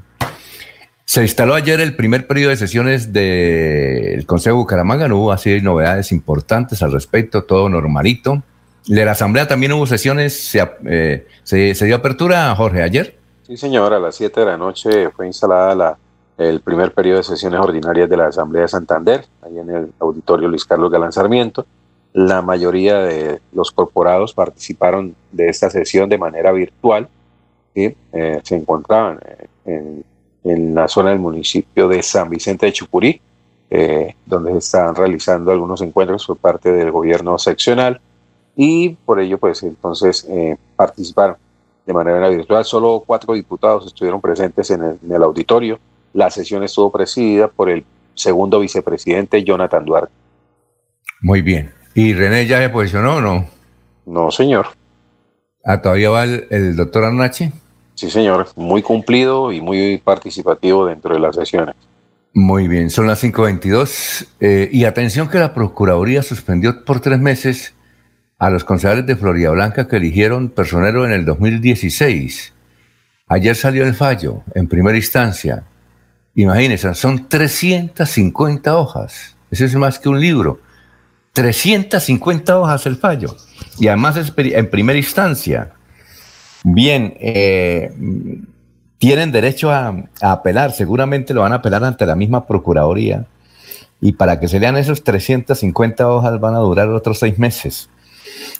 Se 1.04 1.22
instaló 1.22 1.54
ayer 1.54 1.80
el 1.80 1.94
primer 1.94 2.26
periodo 2.26 2.50
de 2.50 2.56
sesiones 2.56 3.12
del 3.12 4.26
Consejo 4.26 4.56
de 4.56 4.62
Bucaramanga, 4.62 5.06
no 5.06 5.18
hubo 5.18 5.32
así 5.32 5.60
novedades 5.60 6.10
importantes 6.10 6.82
al 6.82 6.92
respecto, 6.92 7.44
todo 7.44 7.68
normalito. 7.68 8.42
De 8.86 9.04
la 9.04 9.12
Asamblea 9.12 9.46
también 9.46 9.72
hubo 9.72 9.86
sesiones, 9.86 10.48
se, 10.48 10.68
eh, 10.84 11.26
se 11.44 11.84
dio 11.84 11.96
apertura, 11.96 12.54
Jorge, 12.56 12.82
ayer. 12.82 13.16
Sí, 13.46 13.56
señor, 13.56 13.94
a 13.94 14.00
las 14.00 14.16
7 14.16 14.40
de 14.40 14.46
la 14.46 14.56
noche 14.56 15.10
fue 15.10 15.28
instalada 15.28 15.74
la, 15.76 15.98
el 16.38 16.60
primer 16.60 16.92
periodo 16.92 17.18
de 17.18 17.24
sesiones 17.24 17.60
ordinarias 17.60 18.10
de 18.10 18.16
la 18.16 18.26
Asamblea 18.26 18.62
de 18.62 18.68
Santander, 18.68 19.24
ahí 19.42 19.58
en 19.58 19.70
el 19.70 19.92
auditorio 20.00 20.48
Luis 20.48 20.64
Carlos 20.64 20.90
Galán 20.90 21.12
Sarmiento. 21.12 21.66
La 22.12 22.42
mayoría 22.42 22.98
de 22.98 23.40
los 23.52 23.70
corporados 23.70 24.34
participaron 24.34 25.14
de 25.30 25.48
esta 25.48 25.70
sesión 25.70 26.08
de 26.08 26.18
manera 26.18 26.50
virtual 26.50 27.08
eh, 27.76 28.40
se 28.42 28.56
encontraban 28.56 29.20
eh, 29.64 30.02
en, 30.44 30.74
la 30.74 30.88
zona 30.88 31.10
del 31.10 31.18
municipio 31.18 31.88
de 31.88 32.02
San 32.02 32.30
Vicente 32.30 32.66
de 32.66 32.72
Chucurí, 32.72 33.20
eh, 33.68 34.14
donde 34.24 34.52
se 34.52 34.58
están 34.58 34.94
realizando 34.94 35.50
algunos 35.50 35.82
encuentros 35.82 36.26
por 36.26 36.36
parte 36.38 36.72
del 36.72 36.90
gobierno 36.90 37.36
seccional 37.38 38.00
y 38.56 38.90
por 38.90 39.20
ello 39.20 39.38
pues 39.38 39.62
entonces 39.64 40.26
participaron 40.76 41.36
de 41.84 41.92
manera 41.92 42.28
virtual. 42.28 42.64
Solo 42.64 43.02
cuatro 43.04 43.34
diputados 43.34 43.86
estuvieron 43.86 44.20
presentes 44.20 44.70
en 44.70 44.98
el, 45.10 45.22
auditorio. 45.22 45.78
La 46.14 46.30
sesión 46.30 46.62
estuvo 46.62 46.90
presidida 46.90 47.48
por 47.48 47.68
el 47.68 47.84
segundo 48.14 48.60
vicepresidente 48.60 49.44
Jonathan 49.44 49.84
Duarte. 49.84 50.12
Muy 51.20 51.42
bien. 51.42 51.74
¿Y 51.94 52.14
René 52.14 52.46
ya 52.46 52.58
se 52.60 52.70
posicionó 52.70 53.16
o 53.16 53.20
no? 53.20 53.46
No, 54.06 54.30
señor. 54.30 54.68
¿Ah, 55.68 55.82
todavía 55.82 56.10
va 56.10 56.22
el, 56.22 56.76
doctor 56.76 57.04
Arnachi? 57.04 57.50
Sí, 57.96 58.10
señor. 58.10 58.48
Muy 58.54 58.82
cumplido 58.82 59.50
y 59.52 59.60
muy 59.60 59.98
participativo 59.98 60.86
dentro 60.86 61.14
de 61.14 61.20
las 61.20 61.34
sesiones. 61.34 61.74
Muy 62.34 62.68
bien, 62.68 62.90
son 62.90 63.06
las 63.06 63.24
5.22. 63.24 64.26
Eh, 64.40 64.68
y 64.70 64.84
atención 64.84 65.28
que 65.28 65.38
la 65.38 65.54
Procuraduría 65.54 66.22
suspendió 66.22 66.84
por 66.84 67.00
tres 67.00 67.18
meses 67.18 67.74
a 68.38 68.50
los 68.50 68.62
concejales 68.62 69.06
de 69.06 69.16
Florida 69.16 69.50
Blanca 69.50 69.88
que 69.88 69.96
eligieron 69.96 70.50
personero 70.50 71.06
en 71.06 71.12
el 71.12 71.24
2016. 71.24 72.52
Ayer 73.28 73.56
salió 73.56 73.84
el 73.84 73.94
fallo 73.94 74.42
en 74.54 74.68
primera 74.68 74.98
instancia. 74.98 75.64
Imagínense, 76.34 76.94
son 76.94 77.26
350 77.26 78.76
hojas. 78.76 79.34
Eso 79.50 79.64
es 79.64 79.74
más 79.74 79.98
que 79.98 80.10
un 80.10 80.20
libro. 80.20 80.60
350 81.32 82.60
hojas 82.60 82.84
el 82.84 82.96
fallo. 82.96 83.34
Y 83.78 83.88
además 83.88 84.18
es 84.18 84.32
en 84.36 84.68
primera 84.68 84.98
instancia. 84.98 85.72
Bien, 86.68 87.14
eh, 87.20 87.92
tienen 88.98 89.30
derecho 89.30 89.70
a, 89.70 90.02
apelar. 90.20 90.72
Seguramente 90.72 91.32
lo 91.32 91.42
van 91.42 91.52
a 91.52 91.56
apelar 91.56 91.84
ante 91.84 92.04
la 92.04 92.16
misma 92.16 92.44
Procuraduría. 92.44 93.24
Y 94.00 94.14
para 94.14 94.40
que 94.40 94.48
se 94.48 94.58
lean 94.58 94.76
esos 94.76 95.04
350 95.04 96.10
hojas 96.10 96.40
van 96.40 96.56
a 96.56 96.58
durar 96.58 96.88
otros 96.88 97.20
seis 97.20 97.38
meses 97.38 97.88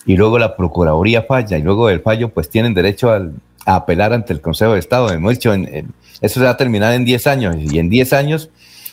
y 0.07 0.17
luego 0.17 0.39
la 0.39 0.57
Procuraduría 0.57 1.23
falla 1.23 1.59
y 1.59 1.63
luego 1.63 1.89
del 1.89 2.01
fallo 2.01 2.29
pues 2.29 2.49
tienen 2.49 2.75
derecho 2.75 3.11
al, 3.11 3.35
a 3.67 3.75
apelar 3.75 4.13
ante 4.13 4.33
el 4.33 4.41
Consejo 4.41 4.75
de 4.75 4.79
Estado. 4.79 5.11
Hemos 5.11 5.33
dicho, 5.33 5.53
en, 5.53 5.93
eso 6.21 6.39
se 6.39 6.45
va 6.45 6.51
a 6.51 6.57
terminar 6.57 6.95
en 6.95 7.05
10 7.05 7.27
años 7.27 7.57
y 7.59 7.81
en 7.81 7.91
10 7.91 8.13
años 8.13 8.51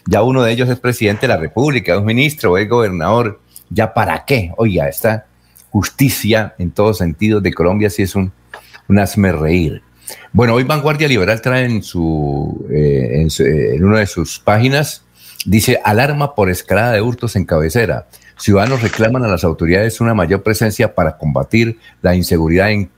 ya 0.07 0.23
uno 0.23 0.41
de 0.41 0.51
ellos 0.51 0.69
es 0.69 0.79
presidente 0.79 1.27
de 1.27 1.33
la 1.35 1.37
República, 1.37 1.95
es 1.95 2.03
ministro 2.03 2.57
es 2.57 2.67
gobernador. 2.67 3.39
¿Ya 3.69 3.93
para 3.93 4.25
qué? 4.25 4.51
Oiga, 4.57 4.89
esta 4.89 5.27
justicia 5.69 6.55
en 6.57 6.71
todos 6.71 6.97
sentidos 6.97 7.43
de 7.43 7.53
Colombia 7.53 7.91
sí 7.91 8.01
es 8.01 8.15
un, 8.15 8.31
un 8.87 8.99
asme 8.99 9.31
reír. 9.31 9.81
Bueno, 10.31 10.53
hoy 10.55 10.63
Vanguardia 10.63 11.07
Liberal 11.07 11.41
trae 11.41 11.65
en, 11.65 11.83
su, 11.83 12.67
eh, 12.69 13.21
en, 13.21 13.29
en 13.39 13.83
una 13.83 13.99
de 13.99 14.07
sus 14.07 14.39
páginas, 14.39 15.03
dice, 15.45 15.79
alarma 15.83 16.35
por 16.35 16.49
escalada 16.49 16.93
de 16.93 17.01
hurtos 17.01 17.35
en 17.35 17.45
cabecera. 17.45 18.07
Ciudadanos 18.37 18.81
reclaman 18.81 19.23
a 19.23 19.27
las 19.27 19.43
autoridades 19.43 20.01
una 20.01 20.13
mayor 20.13 20.43
presencia 20.43 20.93
para 20.95 21.17
combatir 21.17 21.77
la 22.01 22.15
inseguridad 22.15 22.71
en 22.71 22.89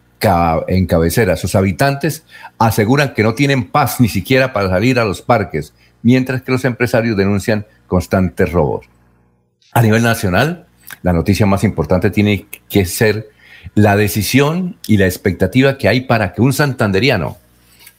en 0.67 0.85
cabecera. 0.85 1.35
Sus 1.35 1.55
habitantes 1.55 2.23
aseguran 2.57 3.13
que 3.13 3.23
no 3.23 3.33
tienen 3.33 3.69
paz 3.69 3.99
ni 3.99 4.07
siquiera 4.07 4.53
para 4.53 4.69
salir 4.69 4.99
a 4.99 5.05
los 5.05 5.21
parques, 5.21 5.73
mientras 6.01 6.41
que 6.41 6.51
los 6.51 6.65
empresarios 6.65 7.17
denuncian 7.17 7.65
constantes 7.87 8.51
robos. 8.51 8.87
A 9.71 9.81
nivel 9.81 10.03
nacional, 10.03 10.67
la 11.01 11.13
noticia 11.13 11.45
más 11.45 11.63
importante 11.63 12.09
tiene 12.09 12.47
que 12.69 12.85
ser 12.85 13.29
la 13.73 13.95
decisión 13.95 14.77
y 14.87 14.97
la 14.97 15.05
expectativa 15.05 15.77
que 15.77 15.87
hay 15.87 16.01
para 16.01 16.33
que 16.33 16.41
un 16.41 16.53
santanderiano 16.53 17.37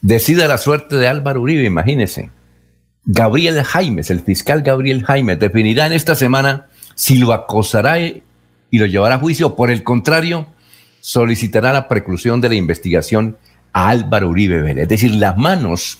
decida 0.01 0.47
la 0.47 0.59
suerte 0.59 0.97
de 0.97 1.09
Álvaro 1.09 1.43
Uribe, 1.43 1.65
imagínense. 1.65 2.31
Gabriel 3.05 3.63
Jaimes, 3.63 4.11
el 4.11 4.21
fiscal 4.21 4.63
Gabriel 4.63 5.05
Jaimes, 5.05 5.39
definirá 5.39 5.87
en 5.87 5.93
esta 5.93 6.15
semana 6.15 6.67
si 6.95 7.19
lo 7.19 7.33
acosará 7.33 8.01
y 8.01 8.23
lo 8.71 8.87
llevará 8.87 9.17
a 9.17 9.19
juicio, 9.19 9.55
por 9.55 9.71
el 9.71 9.83
contrario, 9.83 10.47
solicitará 11.01 11.73
la 11.73 11.87
preclusión 11.87 12.41
de 12.41 12.49
la 12.49 12.55
investigación 12.57 13.37
a 13.73 13.91
Álvaro 13.91 14.31
Uribe 14.31 14.63
Vélez. 14.63 14.85
Es 14.85 14.89
decir, 14.89 15.15
las 15.15 15.37
manos, 15.37 15.99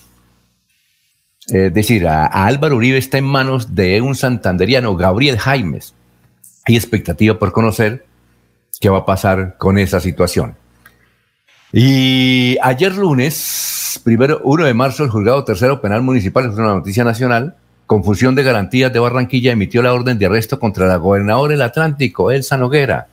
es 1.47 1.73
decir, 1.73 2.07
a, 2.07 2.25
Álvaro 2.25 2.75
Uribe 2.75 2.97
está 2.97 3.17
en 3.17 3.25
manos 3.25 3.75
de 3.75 4.01
un 4.01 4.15
santanderiano, 4.15 4.95
Gabriel 4.95 5.37
Jaimes. 5.37 5.93
Hay 6.65 6.75
expectativa 6.75 7.37
por 7.37 7.51
conocer 7.51 8.06
qué 8.79 8.89
va 8.89 8.99
a 8.99 9.05
pasar 9.05 9.57
con 9.57 9.77
esa 9.77 9.99
situación. 9.99 10.55
Y 11.73 12.57
ayer 12.61 12.95
lunes, 12.95 13.99
primero, 14.03 14.39
1 14.43 14.65
de 14.65 14.73
marzo, 14.73 15.03
el 15.03 15.09
juzgado 15.09 15.43
tercero 15.43 15.81
penal 15.81 16.01
municipal, 16.01 16.45
es 16.45 16.55
una 16.55 16.75
noticia 16.75 17.03
nacional, 17.03 17.55
confusión 17.85 18.35
de 18.35 18.43
garantías 18.43 18.93
de 18.93 18.99
Barranquilla, 18.99 19.51
emitió 19.51 19.81
la 19.81 19.93
orden 19.93 20.17
de 20.17 20.25
arresto 20.25 20.59
contra 20.59 20.87
la 20.87 20.97
gobernadora 20.97 21.51
del 21.51 21.61
Atlántico, 21.61 22.31
Elsa 22.31 22.57
Noguera 22.57 23.07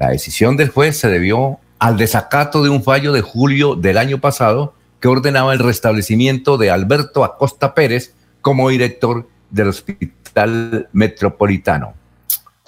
la 0.00 0.08
decisión 0.08 0.56
del 0.56 0.70
juez 0.70 0.96
se 0.96 1.08
debió 1.08 1.60
al 1.78 1.98
desacato 1.98 2.64
de 2.64 2.70
un 2.70 2.82
fallo 2.82 3.12
de 3.12 3.20
julio 3.20 3.76
del 3.76 3.98
año 3.98 4.18
pasado 4.18 4.74
que 4.98 5.08
ordenaba 5.08 5.52
el 5.52 5.58
restablecimiento 5.58 6.56
de 6.56 6.70
Alberto 6.70 7.22
Acosta 7.22 7.74
Pérez 7.74 8.14
como 8.40 8.70
director 8.70 9.28
del 9.50 9.68
Hospital 9.68 10.88
Metropolitano. 10.92 11.92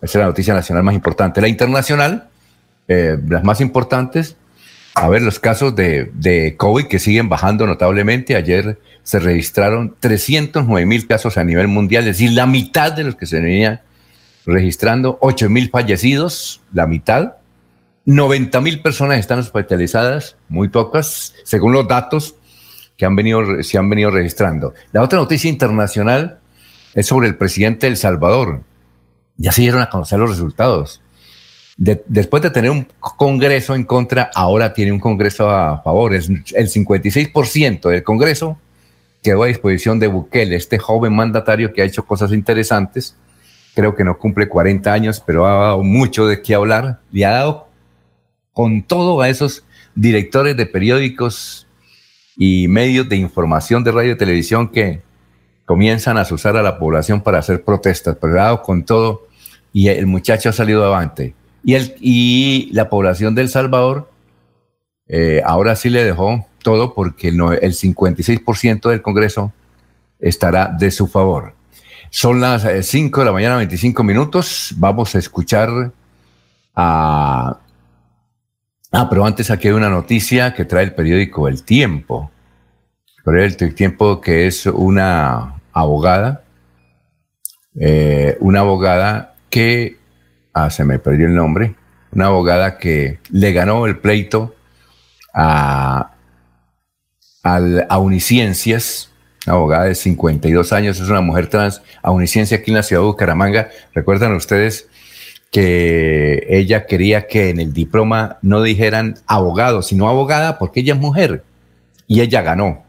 Esa 0.02 0.18
es 0.18 0.20
la 0.20 0.26
noticia 0.26 0.52
nacional 0.52 0.84
más 0.84 0.94
importante. 0.94 1.40
La 1.40 1.48
internacional, 1.48 2.28
eh, 2.88 3.18
las 3.28 3.44
más 3.44 3.60
importantes, 3.60 4.36
a 4.94 5.08
ver, 5.08 5.22
los 5.22 5.38
casos 5.38 5.74
de, 5.74 6.54
COVID 6.58 6.86
que 6.86 6.98
siguen 6.98 7.28
bajando 7.28 7.66
notablemente. 7.66 8.36
Ayer 8.36 8.78
se 9.02 9.18
registraron 9.18 9.96
309 9.98 10.86
mil 10.86 11.06
casos 11.06 11.38
a 11.38 11.44
nivel 11.44 11.68
mundial, 11.68 12.02
es 12.06 12.18
decir, 12.18 12.32
la 12.32 12.46
mitad 12.46 12.92
de 12.92 13.04
los 13.04 13.16
que 13.16 13.26
se 13.26 13.40
venían 13.40 13.80
registrando 14.44 15.18
8 15.20 15.48
mil 15.48 15.70
fallecidos, 15.70 16.60
la 16.72 16.86
mitad. 16.86 17.34
90 18.04 18.60
mil 18.60 18.82
personas 18.82 19.20
están 19.20 19.38
hospitalizadas, 19.38 20.36
muy 20.48 20.68
pocas, 20.68 21.34
según 21.44 21.72
los 21.72 21.86
datos 21.86 22.34
que 22.96 23.06
han 23.06 23.14
venido, 23.14 23.62
se 23.62 23.78
han 23.78 23.88
venido 23.88 24.10
registrando. 24.10 24.74
La 24.92 25.02
otra 25.02 25.18
noticia 25.20 25.48
internacional 25.48 26.40
es 26.94 27.06
sobre 27.06 27.28
el 27.28 27.36
presidente 27.36 27.86
de 27.86 27.92
El 27.92 27.96
Salvador. 27.96 28.62
Ya 29.36 29.52
se 29.52 29.62
dieron 29.62 29.80
a 29.80 29.88
conocer 29.88 30.18
los 30.18 30.30
resultados. 30.30 31.01
Después 32.06 32.42
de 32.42 32.50
tener 32.50 32.70
un 32.70 32.86
Congreso 33.00 33.74
en 33.74 33.84
contra, 33.84 34.30
ahora 34.34 34.72
tiene 34.72 34.92
un 34.92 35.00
Congreso 35.00 35.50
a 35.50 35.82
favor. 35.82 36.14
el 36.14 36.22
56% 36.22 37.88
del 37.88 38.02
Congreso 38.02 38.58
quedó 39.22 39.44
a 39.44 39.46
disposición 39.46 39.98
de 39.98 40.08
Bukele, 40.08 40.56
este 40.56 40.78
joven 40.78 41.14
mandatario 41.14 41.72
que 41.72 41.82
ha 41.82 41.84
hecho 41.84 42.04
cosas 42.04 42.32
interesantes 42.32 43.16
creo 43.74 43.94
que 43.94 44.04
no 44.04 44.18
cumple 44.18 44.48
40 44.48 44.92
años, 44.92 45.22
pero 45.24 45.46
ha 45.46 45.66
dado 45.66 45.82
mucho 45.82 46.26
de 46.26 46.42
qué 46.42 46.54
hablar. 46.54 47.00
Le 47.10 47.24
ha 47.24 47.30
dado 47.30 47.68
con 48.52 48.82
todo 48.82 49.20
a 49.20 49.28
esos 49.28 49.64
directores 49.94 50.56
de 50.56 50.66
periódicos 50.66 51.66
y 52.36 52.68
medios 52.68 53.08
de 53.08 53.16
información 53.16 53.84
de 53.84 53.92
radio 53.92 54.12
y 54.12 54.18
televisión 54.18 54.68
que 54.68 55.02
comienzan 55.64 56.18
a 56.18 56.22
usar 56.22 56.56
a 56.56 56.62
la 56.62 56.78
población 56.78 57.22
para 57.22 57.38
hacer 57.38 57.64
protestas, 57.64 58.16
pero 58.20 58.34
ha 58.34 58.44
dado 58.44 58.62
con 58.62 58.84
todo 58.84 59.26
y 59.72 59.88
el 59.88 60.06
muchacho 60.06 60.50
ha 60.50 60.52
salido 60.52 60.84
adelante. 60.84 61.34
Y, 61.64 61.74
el, 61.74 61.94
y 62.00 62.70
la 62.72 62.88
población 62.88 63.34
del 63.34 63.48
Salvador 63.48 64.10
eh, 65.08 65.42
ahora 65.44 65.76
sí 65.76 65.90
le 65.90 66.04
dejó 66.04 66.46
todo 66.62 66.94
porque 66.94 67.28
el 67.28 67.36
56% 67.36 68.88
del 68.88 69.02
Congreso 69.02 69.52
estará 70.18 70.66
de 70.68 70.90
su 70.90 71.06
favor. 71.06 71.54
Son 72.10 72.40
las 72.40 72.66
5 72.86 73.20
eh, 73.20 73.22
de 73.22 73.24
la 73.24 73.32
mañana, 73.32 73.56
25 73.56 74.02
minutos. 74.04 74.74
Vamos 74.76 75.14
a 75.14 75.18
escuchar 75.18 75.92
a... 76.74 77.58
Ah, 78.94 79.08
pero 79.08 79.24
antes 79.24 79.50
aquí 79.50 79.68
hay 79.68 79.74
una 79.74 79.88
noticia 79.88 80.52
que 80.52 80.66
trae 80.66 80.84
el 80.84 80.94
periódico 80.94 81.48
El 81.48 81.62
Tiempo. 81.62 82.30
El 83.24 83.74
Tiempo 83.74 84.20
que 84.20 84.46
es 84.46 84.66
una 84.66 85.60
abogada, 85.72 86.44
eh, 87.78 88.36
una 88.40 88.60
abogada 88.60 89.34
que, 89.48 89.98
ah, 90.52 90.70
se 90.70 90.84
me 90.84 90.98
perdió 90.98 91.26
el 91.26 91.34
nombre, 91.34 91.74
una 92.12 92.26
abogada 92.26 92.78
que 92.78 93.18
le 93.30 93.52
ganó 93.52 93.86
el 93.86 93.98
pleito 93.98 94.54
a, 95.34 96.12
a 97.42 97.98
Uniciencias, 97.98 99.10
abogada 99.46 99.84
de 99.84 99.94
52 99.94 100.72
años, 100.72 101.00
es 101.00 101.08
una 101.08 101.20
mujer 101.20 101.48
trans, 101.48 101.82
uniciencia 102.04 102.58
aquí 102.58 102.70
en 102.70 102.76
la 102.76 102.82
ciudad 102.82 103.02
de 103.02 103.06
Bucaramanga. 103.06 103.70
Recuerdan 103.94 104.34
ustedes 104.34 104.88
que 105.50 106.46
ella 106.48 106.86
quería 106.86 107.26
que 107.26 107.50
en 107.50 107.60
el 107.60 107.72
diploma 107.72 108.38
no 108.42 108.62
dijeran 108.62 109.16
abogado, 109.26 109.82
sino 109.82 110.08
abogada, 110.08 110.58
porque 110.58 110.80
ella 110.80 110.94
es 110.94 111.00
mujer. 111.00 111.44
Y 112.06 112.20
ella 112.20 112.42
ganó. 112.42 112.84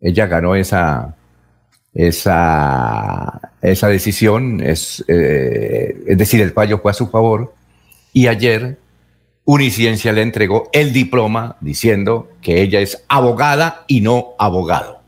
Ella 0.00 0.26
ganó 0.26 0.56
esa, 0.56 1.14
esa, 1.94 3.52
esa 3.60 3.88
decisión, 3.88 4.60
es, 4.60 5.04
eh, 5.08 6.02
es 6.06 6.18
decir, 6.18 6.40
el 6.40 6.52
fallo 6.52 6.78
fue 6.78 6.90
a 6.90 6.94
su 6.94 7.08
favor. 7.08 7.54
Y 8.12 8.26
ayer 8.26 8.78
Uniciencia 9.44 10.12
le 10.12 10.22
entregó 10.22 10.68
el 10.72 10.92
diploma 10.92 11.56
diciendo 11.60 12.28
que 12.40 12.62
ella 12.62 12.80
es 12.80 13.04
abogada 13.08 13.84
y 13.88 14.00
no 14.00 14.34
abogado. 14.38 15.00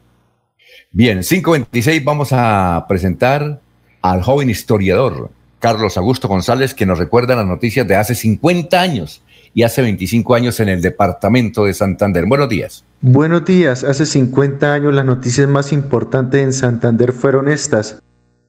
Bien, 0.90 1.20
526 1.20 2.04
vamos 2.04 2.28
a 2.32 2.84
presentar 2.88 3.60
al 4.02 4.22
joven 4.22 4.50
historiador 4.50 5.30
Carlos 5.60 5.96
Augusto 5.96 6.28
González 6.28 6.74
que 6.74 6.86
nos 6.86 6.98
recuerda 6.98 7.36
las 7.36 7.46
noticias 7.46 7.86
de 7.86 7.96
hace 7.96 8.14
50 8.14 8.80
años 8.80 9.22
y 9.54 9.62
hace 9.62 9.82
25 9.82 10.34
años 10.34 10.58
en 10.58 10.68
el 10.68 10.82
departamento 10.82 11.64
de 11.64 11.74
Santander. 11.74 12.26
Buenos 12.26 12.48
días. 12.48 12.84
Buenos 13.00 13.44
días. 13.44 13.84
Hace 13.84 14.04
50 14.04 14.74
años 14.74 14.92
las 14.92 15.04
noticias 15.04 15.48
más 15.48 15.72
importantes 15.72 16.42
en 16.42 16.52
Santander 16.52 17.12
fueron 17.12 17.48
estas. 17.48 18.02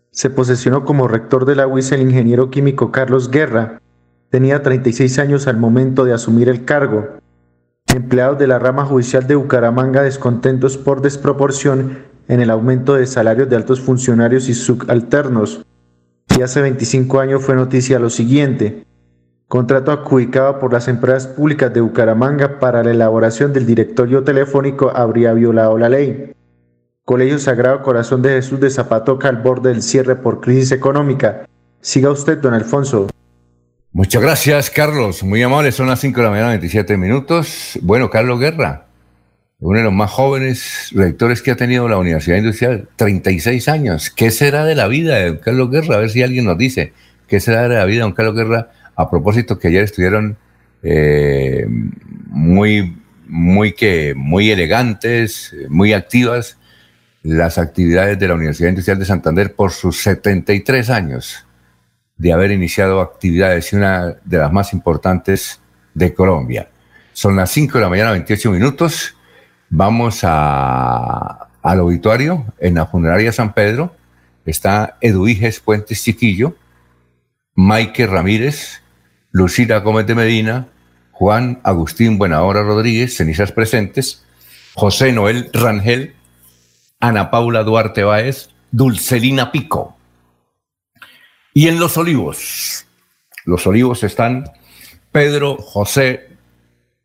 Se 0.10 0.32
posesionó 0.32 0.84
como 0.84 1.08
rector 1.08 1.46
de 1.46 1.56
la 1.56 1.68
UIS 1.68 1.91
el 1.91 2.02
ingeniero 2.02 2.50
químico 2.50 2.91
Carlos 2.91 3.30
Guerra. 3.30 3.80
Tenía 4.32 4.63
36 4.63 5.20
años 5.20 5.46
al 5.46 5.58
momento 5.58 6.06
de 6.06 6.13
asumir 6.13 6.50
el 6.50 6.65
cargo. 6.65 7.20
Empleados 7.94 8.39
de 8.39 8.48
la 8.48 8.58
rama 8.58 8.84
judicial 8.84 9.28
de 9.28 9.36
Bucaramanga 9.36 10.02
descontentos 10.02 10.78
por 10.78 11.02
desproporción 11.02 12.00
en 12.28 12.41
el 12.41 12.50
aumento 12.50 12.96
de 12.96 13.06
salarios 13.06 13.48
de 13.48 13.56
altos 13.56 13.80
funcionarios 13.80 14.50
y 14.50 14.56
subalternos. 14.56 15.63
Y 16.36 16.41
hace 16.41 16.62
25 16.62 17.20
años 17.20 17.44
fue 17.44 17.56
noticia 17.56 18.00
lo 18.00 18.10
siguiente. 18.10 18.86
Contrato 19.47 19.91
adjudicado 19.91 20.60
por 20.60 20.73
las 20.73 20.88
empresas 20.88 21.27
públicas 21.27 21.71
de 21.71 21.81
Bucaramanga 21.81 22.60
para 22.60 22.84
la 22.84 22.91
elaboración 22.91 23.53
del 23.53 23.67
directorio 23.67 24.23
telefónico 24.23 24.91
habría 24.95 25.34
violado 25.34 25.77
la 25.77 25.89
ley. 25.89 26.31
Colegio 27.03 27.38
Sagrado 27.38 27.84
Corazón 27.84 28.23
de 28.23 28.29
Jesús 28.29 28.60
de 28.60 28.71
Zapatoca 28.71 29.29
al 29.29 29.38
borde 29.38 29.69
del 29.69 29.84
cierre 29.84 30.15
por 30.15 30.41
crisis 30.41 30.71
económica. 30.71 31.45
Siga 31.79 32.10
usted, 32.10 32.39
don 32.39 32.55
Alfonso. 32.55 33.08
Muchas 33.91 34.21
gracias, 34.23 34.71
Carlos. 34.71 35.23
Muy 35.23 35.43
amable. 35.43 35.71
Son 35.71 35.88
las 35.88 35.99
5 35.99 36.19
de 36.19 36.23
la 36.23 36.31
mañana, 36.31 36.49
27 36.49 36.97
minutos. 36.97 37.77
Bueno, 37.84 38.10
Carlos 38.10 38.39
Guerra, 38.39 38.88
uno 39.60 39.77
de 39.77 39.86
los 39.86 39.93
más 39.93 40.10
jóvenes 40.10 40.89
rectores 40.93 41.43
que 41.43 41.51
ha 41.51 41.55
tenido 41.55 41.88
la 41.88 41.99
Universidad 41.99 42.38
Industrial, 42.38 42.89
36 42.95 43.69
años. 43.69 44.10
¿Qué 44.10 44.31
será 44.31 44.65
de 44.65 44.73
la 44.73 44.88
vida 44.88 45.15
de 45.17 45.27
don 45.27 45.38
Carlos 45.38 45.69
Guerra? 45.69 45.95
A 45.95 45.99
ver 45.99 46.10
si 46.10 46.23
alguien 46.23 46.45
nos 46.45 46.58
dice, 46.58 46.93
¿qué 47.27 47.39
será 47.39 47.69
de 47.69 47.75
la 47.75 47.86
vida 47.86 47.97
de 47.97 48.01
don 48.01 48.13
Carlos 48.13 48.36
Guerra? 48.36 48.71
A 48.95 49.10
propósito 49.10 49.60
que 49.60 49.67
ayer 49.67 49.84
estuvieron 49.84 50.38
eh, 50.84 51.65
muy 51.67 52.95
muy, 53.27 53.73
que, 53.73 54.13
muy 54.15 54.51
elegantes, 54.51 55.55
muy 55.69 55.93
activas 55.93 56.58
las 57.23 57.58
actividades 57.58 58.19
de 58.19 58.27
la 58.27 58.36
Universidad 58.36 58.69
Industrial 58.69 58.99
de 58.99 59.05
Santander 59.05 59.55
por 59.55 59.71
sus 59.71 60.01
73 60.03 60.89
años 60.91 61.45
de 62.17 62.31
haber 62.31 62.51
iniciado 62.51 63.01
actividades 63.01 63.73
y 63.73 63.77
una 63.77 64.15
de 64.23 64.38
las 64.38 64.51
más 64.51 64.73
importantes 64.73 65.60
de 65.93 66.13
Colombia. 66.13 66.69
Son 67.13 67.36
las 67.36 67.49
5 67.51 67.77
de 67.77 67.84
la 67.84 67.89
mañana, 67.89 68.12
28 68.12 68.51
minutos. 68.51 69.15
Vamos 69.69 70.19
a, 70.23 71.49
al 71.63 71.79
obituario 71.79 72.45
en 72.60 72.75
la 72.75 72.86
funeraria 72.86 73.31
San 73.31 73.53
Pedro. 73.53 73.95
Está 74.45 74.97
Eduiges 75.01 75.60
Puentes 75.60 76.03
Chiquillo, 76.03 76.55
Maike 77.55 78.05
Ramírez, 78.05 78.84
Lucila 79.36 79.82
de 79.82 80.15
Medina, 80.15 80.69
Juan 81.12 81.60
Agustín 81.63 82.17
Buenahora 82.17 82.63
Rodríguez, 82.63 83.17
cenizas 83.17 83.52
presentes, 83.52 84.24
José 84.76 85.12
Noel 85.12 85.50
Rangel, 85.52 86.15
Ana 87.02 87.30
Paula 87.32 87.65
Duarte 87.65 88.06
Báez, 88.06 88.48
Dulcelina 88.71 89.52
Pico. 89.52 89.98
Y 91.54 91.67
en 91.67 91.82
Los 91.82 91.98
Olivos, 91.98 92.86
Los 93.43 93.67
Olivos 93.67 94.04
están 94.04 94.50
Pedro 95.12 95.58
José 95.58 96.30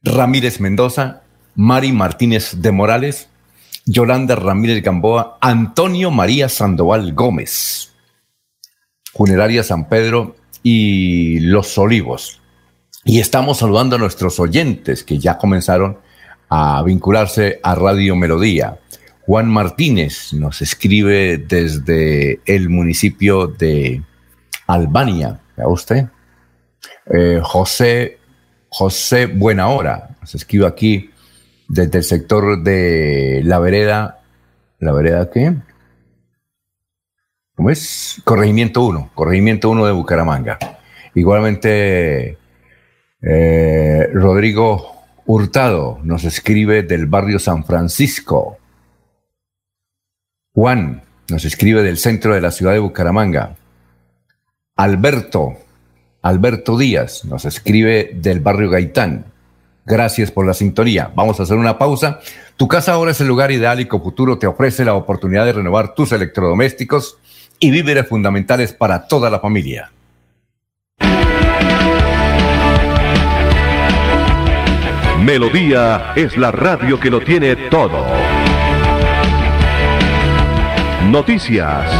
Ramírez 0.05 0.61
Mendoza, 0.61 1.23
Mari 1.57 1.91
Martínez 1.91 2.63
de 2.63 2.71
Morales, 2.71 3.29
Yolanda 3.87 4.37
Ramírez 4.37 4.85
Gamboa, 4.85 5.37
Antonio 5.41 6.13
María 6.13 6.49
Sandoval 6.49 7.13
Gómez, 7.13 7.93
Funeraria 9.13 9.65
San 9.65 9.89
Pedro 9.89 10.37
y 10.63 11.41
Los 11.41 11.77
Olivos. 11.79 12.41
Y 13.05 13.21
estamos 13.21 13.59
saludando 13.59 13.97
a 13.97 13.99
nuestros 13.99 14.39
oyentes 14.41 15.05
que 15.05 15.19
ya 15.19 15.39
comenzaron 15.39 15.99
a 16.49 16.83
vincularse 16.83 17.61
a 17.63 17.75
Radio 17.75 18.17
Melodía. 18.17 18.79
Juan 19.27 19.49
Martínez 19.49 20.33
nos 20.33 20.61
escribe 20.61 21.39
desde 21.39 22.41
el 22.45 22.69
municipio 22.69 23.47
de 23.47 24.03
Albania, 24.67 25.41
¿ve 25.57 25.67
usted? 25.67 26.07
Eh, 27.07 27.41
José, 27.43 28.19
José 28.69 29.27
Buenahora 29.27 30.17
nos 30.21 30.35
escribe 30.35 30.67
aquí 30.67 31.11
desde 31.69 31.99
el 31.99 32.05
sector 32.05 32.63
de 32.63 33.43
la 33.45 33.59
vereda, 33.61 34.21
¿la 34.81 34.93
vereda 34.93 35.31
qué? 35.31 35.55
¿Cómo 37.61 37.69
es? 37.69 38.23
Corregimiento 38.25 38.83
1, 38.87 39.11
Corregimiento 39.15 39.69
1 39.69 39.85
de 39.85 39.93
Bucaramanga. 39.93 40.59
Igualmente, 41.15 42.39
eh, 43.21 44.09
Rodrigo 44.15 44.93
Hurtado 45.27 46.01
nos 46.03 46.25
escribe 46.25 46.85
del 46.85 47.05
barrio 47.05 47.39
San 47.39 47.67
Francisco. 47.67 48.57
Juan 50.55 51.03
nos 51.29 51.45
escribe 51.45 51.83
del 51.83 51.99
centro 51.99 52.35
de 52.35 52.41
la 52.41 52.51
ciudad 52.51 52.73
de 52.73 52.79
Bucaramanga. 52.79 53.57
Alberto, 54.77 55.53
Alberto 56.23 56.79
Díaz 56.79 57.27
nos 57.27 57.45
escribe 57.45 58.13
del 58.15 58.41
barrio 58.41 58.71
Gaitán. 58.71 59.27
Gracias 59.85 60.31
por 60.31 60.47
la 60.47 60.55
sintonía. 60.55 61.13
Vamos 61.15 61.39
a 61.39 61.43
hacer 61.43 61.59
una 61.59 61.77
pausa. 61.77 62.21
Tu 62.57 62.67
casa 62.67 62.95
ahora 62.95 63.11
es 63.11 63.21
el 63.21 63.29
lugar 63.29 63.51
ideal 63.51 63.81
y 63.81 63.85
Cofuturo 63.85 64.39
te 64.39 64.47
ofrece 64.47 64.83
la 64.83 64.95
oportunidad 64.95 65.45
de 65.45 65.53
renovar 65.53 65.95
tus 65.95 66.13
electrodomésticos 66.13 67.19
y 67.61 67.71
víveres 67.71 68.09
fundamentales 68.09 68.73
para 68.73 69.07
toda 69.07 69.29
la 69.31 69.39
familia. 69.39 69.93
Melodía 75.23 76.13
es 76.17 76.39
la 76.39 76.51
radio 76.51 76.99
que 76.99 77.11
lo 77.11 77.21
tiene 77.21 77.55
todo. 77.55 78.07
Noticias. 81.11 81.91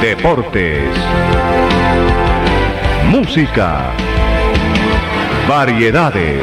Deportes. 0.00 0.94
Música. 3.10 3.90
Variedades. 5.48 6.42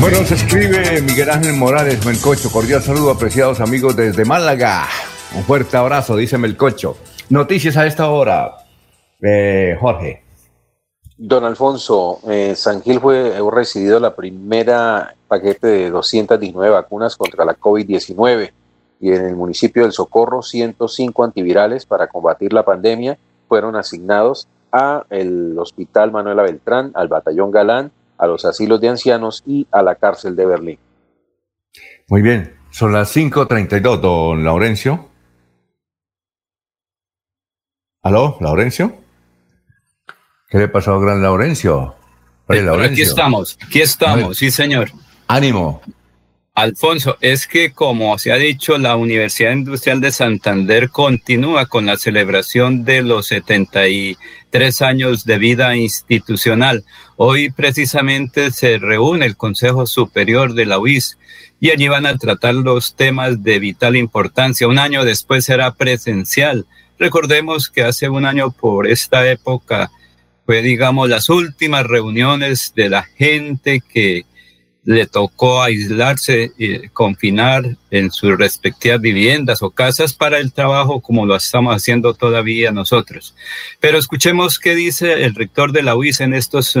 Bueno, 0.00 0.16
se 0.24 0.34
escribe 0.34 1.02
Miguel 1.02 1.28
Ángel 1.28 1.56
Morales 1.56 2.06
Melcocho. 2.06 2.50
Cordial 2.50 2.80
saludo, 2.80 3.10
apreciados 3.10 3.60
amigos 3.60 3.94
desde 3.94 4.24
Málaga. 4.24 4.86
Un 5.36 5.42
fuerte 5.42 5.76
abrazo, 5.76 6.16
dice 6.16 6.38
Melcocho. 6.38 6.96
Noticias 7.28 7.76
a 7.76 7.86
esta 7.86 8.08
hora, 8.08 8.64
eh, 9.20 9.76
Jorge. 9.78 10.22
Don 11.18 11.44
Alfonso, 11.44 12.20
eh, 12.30 12.54
San 12.56 12.80
Gil 12.80 12.98
fue 12.98 13.38
recibido 13.52 14.00
la 14.00 14.16
primera 14.16 15.14
paquete 15.28 15.66
de 15.66 15.90
219 15.90 16.72
vacunas 16.72 17.14
contra 17.14 17.44
la 17.44 17.54
COVID-19 17.54 18.52
y 19.00 19.12
en 19.12 19.26
el 19.26 19.36
municipio 19.36 19.82
del 19.82 19.92
Socorro 19.92 20.40
105 20.40 21.24
antivirales 21.24 21.84
para 21.84 22.06
combatir 22.06 22.54
la 22.54 22.64
pandemia 22.64 23.18
fueron 23.48 23.76
asignados 23.76 24.48
a 24.72 25.04
el 25.10 25.58
Hospital 25.58 26.10
Manuela 26.10 26.42
Beltrán, 26.42 26.90
al 26.94 27.08
Batallón 27.08 27.50
Galán, 27.50 27.92
a 28.20 28.26
los 28.26 28.44
asilos 28.44 28.80
de 28.80 28.88
ancianos 28.88 29.42
y 29.46 29.66
a 29.72 29.82
la 29.82 29.94
cárcel 29.94 30.36
de 30.36 30.44
Berlín. 30.46 30.78
Muy 32.06 32.20
bien, 32.20 32.54
son 32.70 32.92
las 32.92 33.16
5.32, 33.16 34.00
don 34.00 34.44
Laurencio. 34.44 35.08
¿Aló, 38.02 38.36
Laurencio? 38.40 38.94
¿Qué 40.48 40.58
le 40.58 40.68
pasó 40.68 40.94
al 40.94 41.00
gran 41.00 41.22
Laurencio? 41.22 41.94
Oye, 42.46 42.62
Laurencio. 42.62 42.92
Aquí 42.92 43.02
estamos, 43.02 43.58
aquí 43.62 43.80
estamos, 43.80 44.36
sí, 44.36 44.50
señor. 44.50 44.90
Ánimo. 45.26 45.80
Alfonso, 46.60 47.16
es 47.20 47.46
que 47.46 47.72
como 47.72 48.18
se 48.18 48.32
ha 48.32 48.36
dicho, 48.36 48.78
la 48.78 48.96
Universidad 48.96 49.52
Industrial 49.52 50.00
de 50.00 50.12
Santander 50.12 50.90
continúa 50.90 51.66
con 51.66 51.86
la 51.86 51.96
celebración 51.96 52.84
de 52.84 53.02
los 53.02 53.28
73 53.28 54.82
años 54.82 55.24
de 55.24 55.38
vida 55.38 55.76
institucional. 55.76 56.84
Hoy 57.16 57.50
precisamente 57.50 58.50
se 58.50 58.78
reúne 58.78 59.26
el 59.26 59.36
Consejo 59.36 59.86
Superior 59.86 60.54
de 60.54 60.66
la 60.66 60.78
UIS 60.78 61.18
y 61.60 61.70
allí 61.70 61.88
van 61.88 62.06
a 62.06 62.16
tratar 62.16 62.54
los 62.54 62.94
temas 62.94 63.42
de 63.42 63.58
vital 63.58 63.96
importancia. 63.96 64.68
Un 64.68 64.78
año 64.78 65.04
después 65.04 65.44
será 65.44 65.74
presencial 65.74 66.66
Recordemos 67.00 67.70
que 67.70 67.82
hace 67.82 68.10
un 68.10 68.26
año 68.26 68.50
por 68.50 68.86
esta 68.86 69.26
época 69.26 69.90
fue, 70.44 70.60
digamos, 70.60 71.08
las 71.08 71.30
últimas 71.30 71.86
reuniones 71.86 72.74
de 72.76 72.90
la 72.90 73.04
gente 73.04 73.80
que 73.80 74.26
le 74.84 75.06
tocó 75.06 75.62
aislarse 75.62 76.52
y 76.56 76.88
confinar 76.88 77.76
en 77.90 78.10
sus 78.10 78.36
respectivas 78.38 79.00
viviendas 79.00 79.62
o 79.62 79.70
casas 79.70 80.14
para 80.14 80.38
el 80.38 80.52
trabajo 80.52 81.00
como 81.00 81.26
lo 81.26 81.36
estamos 81.36 81.74
haciendo 81.74 82.14
todavía 82.14 82.72
nosotros. 82.72 83.34
Pero 83.78 83.98
escuchemos 83.98 84.58
qué 84.58 84.74
dice 84.74 85.24
el 85.24 85.34
rector 85.34 85.72
de 85.72 85.82
la 85.82 85.96
UIS 85.96 86.20
en 86.20 86.34
estos 86.34 86.78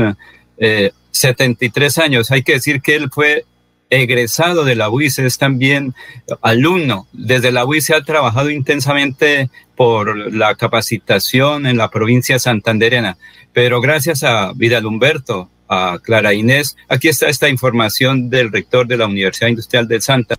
73 1.10 1.98
eh, 1.98 2.02
años. 2.02 2.30
Hay 2.30 2.42
que 2.42 2.52
decir 2.52 2.80
que 2.80 2.96
él 2.96 3.10
fue 3.10 3.44
egresado 3.90 4.64
de 4.64 4.76
la 4.76 4.88
UIS, 4.88 5.18
es 5.18 5.36
también 5.36 5.94
alumno. 6.40 7.08
Desde 7.12 7.52
la 7.52 7.64
UIS 7.64 7.86
se 7.86 7.94
ha 7.94 8.02
trabajado 8.02 8.50
intensamente 8.50 9.50
por 9.76 10.32
la 10.32 10.54
capacitación 10.54 11.66
en 11.66 11.76
la 11.76 11.90
provincia 11.90 12.38
santanderena, 12.38 13.18
pero 13.52 13.80
gracias 13.80 14.22
a 14.22 14.52
Vidal 14.54 14.86
Humberto, 14.86 15.50
a 15.70 16.00
Clara 16.02 16.34
Inés, 16.34 16.76
aquí 16.88 17.08
está 17.08 17.28
esta 17.28 17.48
información 17.48 18.28
del 18.28 18.50
rector 18.50 18.88
de 18.88 18.96
la 18.96 19.06
Universidad 19.06 19.48
Industrial 19.48 19.86
de 19.86 20.00
Santa. 20.00 20.34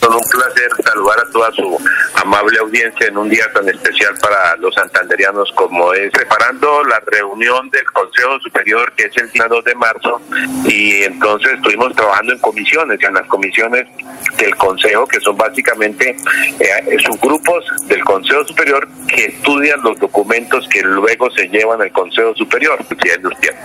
Son 0.00 0.14
un 0.14 0.22
placer 0.30 0.70
saludar 0.84 1.20
a 1.20 1.32
toda 1.32 1.52
su 1.52 1.78
amable 2.14 2.58
audiencia 2.58 3.06
en 3.06 3.16
un 3.16 3.28
día 3.28 3.50
tan 3.52 3.68
especial 3.68 4.14
para 4.20 4.56
los 4.56 4.74
santanderianos 4.74 5.52
como 5.52 5.92
es 5.94 6.10
preparando 6.10 6.82
la 6.84 7.00
reunión 7.06 7.70
del 7.70 7.84
Consejo 7.92 8.38
Superior 8.40 8.92
que 8.92 9.04
es 9.04 9.16
el 9.16 9.30
día 9.30 9.46
2 9.48 9.64
de 9.64 9.74
marzo 9.74 10.20
y 10.66 11.02
entonces 11.02 11.54
estuvimos 11.54 11.94
trabajando 11.94 12.34
en 12.34 12.38
comisiones, 12.40 13.02
en 13.02 13.14
las 13.14 13.26
comisiones 13.26 13.86
del 14.36 14.54
Consejo 14.56 15.06
que 15.06 15.18
son 15.20 15.36
básicamente 15.36 16.16
eh, 16.60 16.96
subgrupos 17.04 17.64
del 17.86 18.04
Consejo 18.04 18.44
Superior 18.44 18.86
que 19.08 19.24
estudian 19.26 19.80
los 19.82 19.98
documentos 19.98 20.68
que 20.68 20.82
luego 20.82 21.30
se 21.30 21.48
llevan 21.48 21.80
al 21.80 21.92
Consejo 21.92 22.34
Superior. 22.34 22.78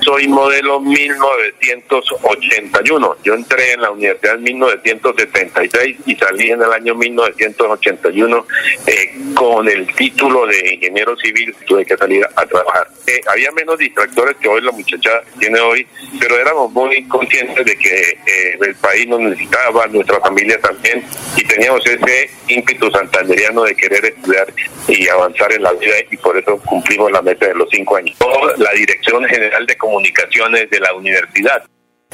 Soy 0.01 0.27
modelo 0.27 0.79
1981, 0.79 3.15
yo 3.23 3.33
entré 3.33 3.73
en 3.73 3.81
la 3.81 3.89
universidad 3.91 4.35
en 4.35 4.43
1976 4.43 5.97
y 6.05 6.15
salí 6.21 6.51
en 6.51 6.61
el 6.61 6.71
año 6.71 6.93
1981 6.95 8.45
eh, 8.85 9.11
con 9.33 9.67
el 9.67 9.87
título 9.95 10.45
de 10.45 10.75
ingeniero 10.75 11.17
civil, 11.17 11.55
tuve 11.65 11.85
que 11.85 11.97
salir 11.97 12.23
a 12.35 12.45
trabajar. 12.45 12.87
Eh, 13.07 13.19
había 13.27 13.51
menos 13.51 13.77
distractores 13.79 14.37
que 14.37 14.47
hoy 14.47 14.61
la 14.61 14.71
muchacha 14.71 15.21
tiene 15.39 15.59
hoy, 15.59 15.85
pero 16.19 16.37
éramos 16.37 16.71
muy 16.71 17.03
conscientes 17.07 17.65
de 17.65 17.75
que 17.75 18.01
eh, 18.11 18.57
el 18.61 18.75
país 18.75 19.07
nos 19.07 19.21
necesitaba, 19.21 19.87
nuestra 19.87 20.19
familia 20.19 20.59
también, 20.61 21.03
y 21.35 21.43
teníamos 21.43 21.85
ese 21.85 22.29
ímpetu 22.47 22.91
santanderiano 22.91 23.63
de 23.63 23.75
querer 23.75 24.05
estudiar 24.05 24.47
y 24.87 25.07
avanzar 25.07 25.51
en 25.53 25.63
la 25.63 25.73
vida, 25.73 25.95
y 26.09 26.17
por 26.17 26.37
eso 26.37 26.57
cumplimos 26.65 27.11
la 27.11 27.21
meta 27.21 27.47
de 27.47 27.55
los 27.55 27.67
cinco 27.71 27.95
años. 27.95 28.15
La 28.57 28.71
Dirección 28.73 29.25
General 29.25 29.65
de 29.65 29.75
Comunicaciones 29.75 30.69
de 30.69 30.79
la 30.79 30.93
universidad 30.93 31.63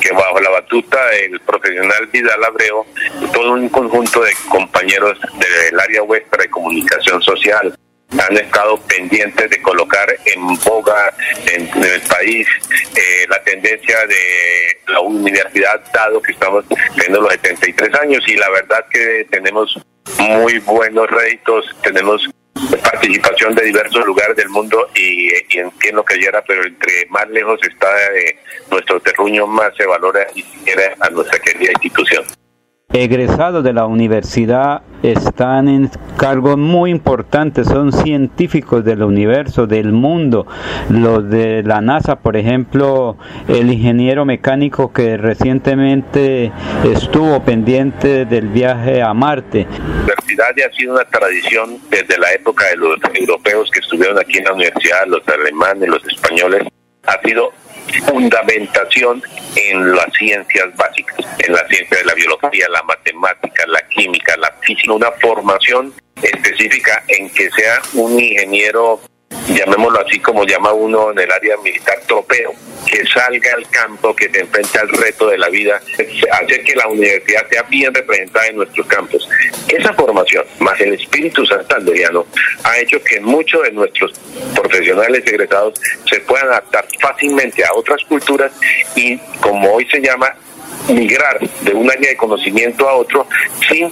que 0.01 0.12
bajo 0.12 0.39
la 0.39 0.49
batuta 0.49 1.03
del 1.07 1.39
profesional 1.41 2.07
Vidal 2.07 2.43
Abreu, 2.43 2.86
todo 3.33 3.53
un 3.53 3.69
conjunto 3.69 4.21
de 4.23 4.31
compañeros 4.49 5.19
del 5.19 5.79
área 5.79 6.01
vuestra 6.01 6.43
de 6.43 6.49
comunicación 6.49 7.21
social 7.21 7.77
han 8.19 8.38
estado 8.38 8.77
pendientes 8.88 9.49
de 9.49 9.62
colocar 9.62 10.07
en 10.25 10.57
boga 10.63 11.13
en, 11.45 11.83
el 11.83 12.01
país 12.01 12.47
eh, 12.95 13.25
la 13.27 13.41
tendencia 13.43 13.97
de 14.05 14.93
la 14.93 15.01
universidad, 15.01 15.81
dado 15.93 16.21
que 16.21 16.31
estamos 16.31 16.65
teniendo 16.95 17.21
los 17.21 17.33
73 17.33 17.93
años 17.95 18.23
y 18.27 18.36
la 18.36 18.49
verdad 18.49 18.86
que 18.89 19.27
tenemos 19.29 19.77
muy 20.19 20.60
buenos 20.60 21.10
réditos, 21.10 21.65
tenemos 21.83 22.29
participación 22.75 23.56
de 23.56 23.63
diversos 23.63 24.06
lugares 24.06 24.36
del 24.36 24.49
mundo 24.49 24.89
y, 24.95 25.30
y 25.49 25.60
entiendo 25.60 26.03
que 26.03 26.15
era, 26.15 26.43
pero 26.43 26.65
entre 26.65 27.06
más 27.10 27.30
lejos 27.30 27.60
está 27.63 27.93
de 28.12 28.38
nuestro 28.69 28.99
terruño, 28.99 29.47
más 29.47 29.75
se 29.75 29.86
valora 29.86 30.27
y 30.36 30.43
quiere 30.43 30.95
a 30.99 31.10
nuestra 31.10 31.39
querida 31.39 31.71
institución 31.71 32.25
egresados 32.97 33.63
de 33.63 33.73
la 33.73 33.86
universidad 33.86 34.82
están 35.04 35.67
en 35.67 35.91
cargos 36.17 36.58
muy 36.58 36.89
importantes, 36.89 37.67
son 37.67 37.91
científicos 37.91 38.84
del 38.84 39.04
universo, 39.04 39.67
del 39.67 39.91
mundo. 39.91 40.47
Los 40.89 41.30
de 41.30 41.62
la 41.63 41.80
NASA, 41.82 42.19
por 42.19 42.36
ejemplo, 42.36 43.17
el 43.47 43.71
ingeniero 43.71 44.26
mecánico 44.26 44.91
que 44.91 45.15
recientemente 45.17 46.52
estuvo 46.84 47.43
pendiente 47.43 48.26
del 48.26 48.47
viaje 48.47 49.02
a 49.04 49.13
Marte. 49.13 49.67
La 49.69 49.86
universidad 49.93 50.47
ha 50.67 50.73
sido 50.73 50.93
una 50.95 51.06
tradición 51.06 51.78
desde 51.91 52.17
la 52.17 52.32
época 52.34 52.65
de 52.69 52.78
los 52.78 52.97
europeos 53.13 53.69
que 53.69 53.80
estuvieron 53.80 54.17
aquí 54.17 54.39
en 54.39 54.45
la 54.45 54.54
universidad, 54.54 55.06
los 55.08 55.21
alemanes, 55.28 55.88
los 55.88 56.04
españoles. 56.08 56.63
Ha 57.06 57.21
sido 57.21 57.52
fundamentación 58.06 59.21
en 59.56 59.95
las 59.95 60.12
ciencias 60.17 60.76
básicas, 60.76 61.17
en 61.39 61.54
la 61.54 61.67
ciencia 61.67 61.97
de 61.97 62.06
la 62.06 62.13
biología, 62.13 62.67
la 62.69 62.84
matemática, 62.84 63.65
la 63.67 63.82
química, 63.89 64.36
la 64.38 64.54
física, 64.62 64.93
una 64.93 65.12
formación 65.13 65.93
específica 66.21 67.04
en 67.08 67.30
que 67.30 67.50
sea 67.52 67.82
un 67.93 68.19
ingeniero 68.19 69.00
llamémoslo 69.47 69.99
así 70.05 70.19
como 70.19 70.45
llama 70.45 70.73
uno 70.73 71.12
en 71.12 71.19
el 71.19 71.31
área 71.31 71.57
militar, 71.57 71.99
tropeo, 72.07 72.53
que 72.86 73.05
salga 73.07 73.53
al 73.53 73.67
campo, 73.69 74.15
que 74.15 74.29
se 74.29 74.41
enfrente 74.41 74.79
al 74.79 74.89
reto 74.89 75.27
de 75.27 75.38
la 75.38 75.49
vida, 75.49 75.81
hacer 76.31 76.63
que 76.63 76.75
la 76.75 76.88
universidad 76.88 77.47
sea 77.49 77.63
bien 77.63 77.93
representada 77.93 78.47
en 78.47 78.57
nuestros 78.57 78.86
campos. 78.88 79.27
Esa 79.67 79.93
formación, 79.93 80.45
más 80.60 80.79
el 80.81 80.93
espíritu 80.93 81.45
santanderiano, 81.45 82.25
ha 82.63 82.77
hecho 82.77 83.01
que 83.03 83.19
muchos 83.19 83.63
de 83.63 83.71
nuestros 83.71 84.13
profesionales 84.55 85.23
egresados 85.25 85.79
se 86.10 86.19
puedan 86.21 86.47
adaptar 86.47 86.86
fácilmente 86.99 87.63
a 87.63 87.73
otras 87.73 88.03
culturas 88.05 88.51
y, 88.95 89.17
como 89.41 89.73
hoy 89.73 89.88
se 89.89 90.01
llama, 90.01 90.33
migrar 90.89 91.39
de 91.39 91.73
un 91.73 91.89
área 91.89 92.10
de 92.10 92.17
conocimiento 92.17 92.88
a 92.88 92.95
otro 92.95 93.27
sin 93.67 93.91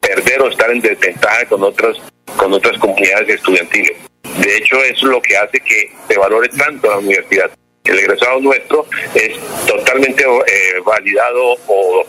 perder 0.00 0.42
o 0.42 0.48
estar 0.48 0.70
en 0.70 0.80
desventaja 0.80 1.44
con 1.46 1.62
otras 1.62 1.96
con 2.36 2.52
otras 2.52 2.78
comunidades 2.78 3.28
estudiantiles. 3.28 4.09
De 4.40 4.56
hecho, 4.56 4.82
es 4.82 5.02
lo 5.02 5.20
que 5.20 5.36
hace 5.36 5.60
que 5.60 5.92
se 6.08 6.18
valore 6.18 6.48
tanto 6.48 6.88
la 6.88 6.98
universidad. 6.98 7.50
El 7.84 7.98
egresado 7.98 8.40
nuestro 8.40 8.86
es 9.14 9.38
totalmente 9.66 10.22
eh, 10.22 10.80
validado 10.84 11.56
o, 11.66 12.04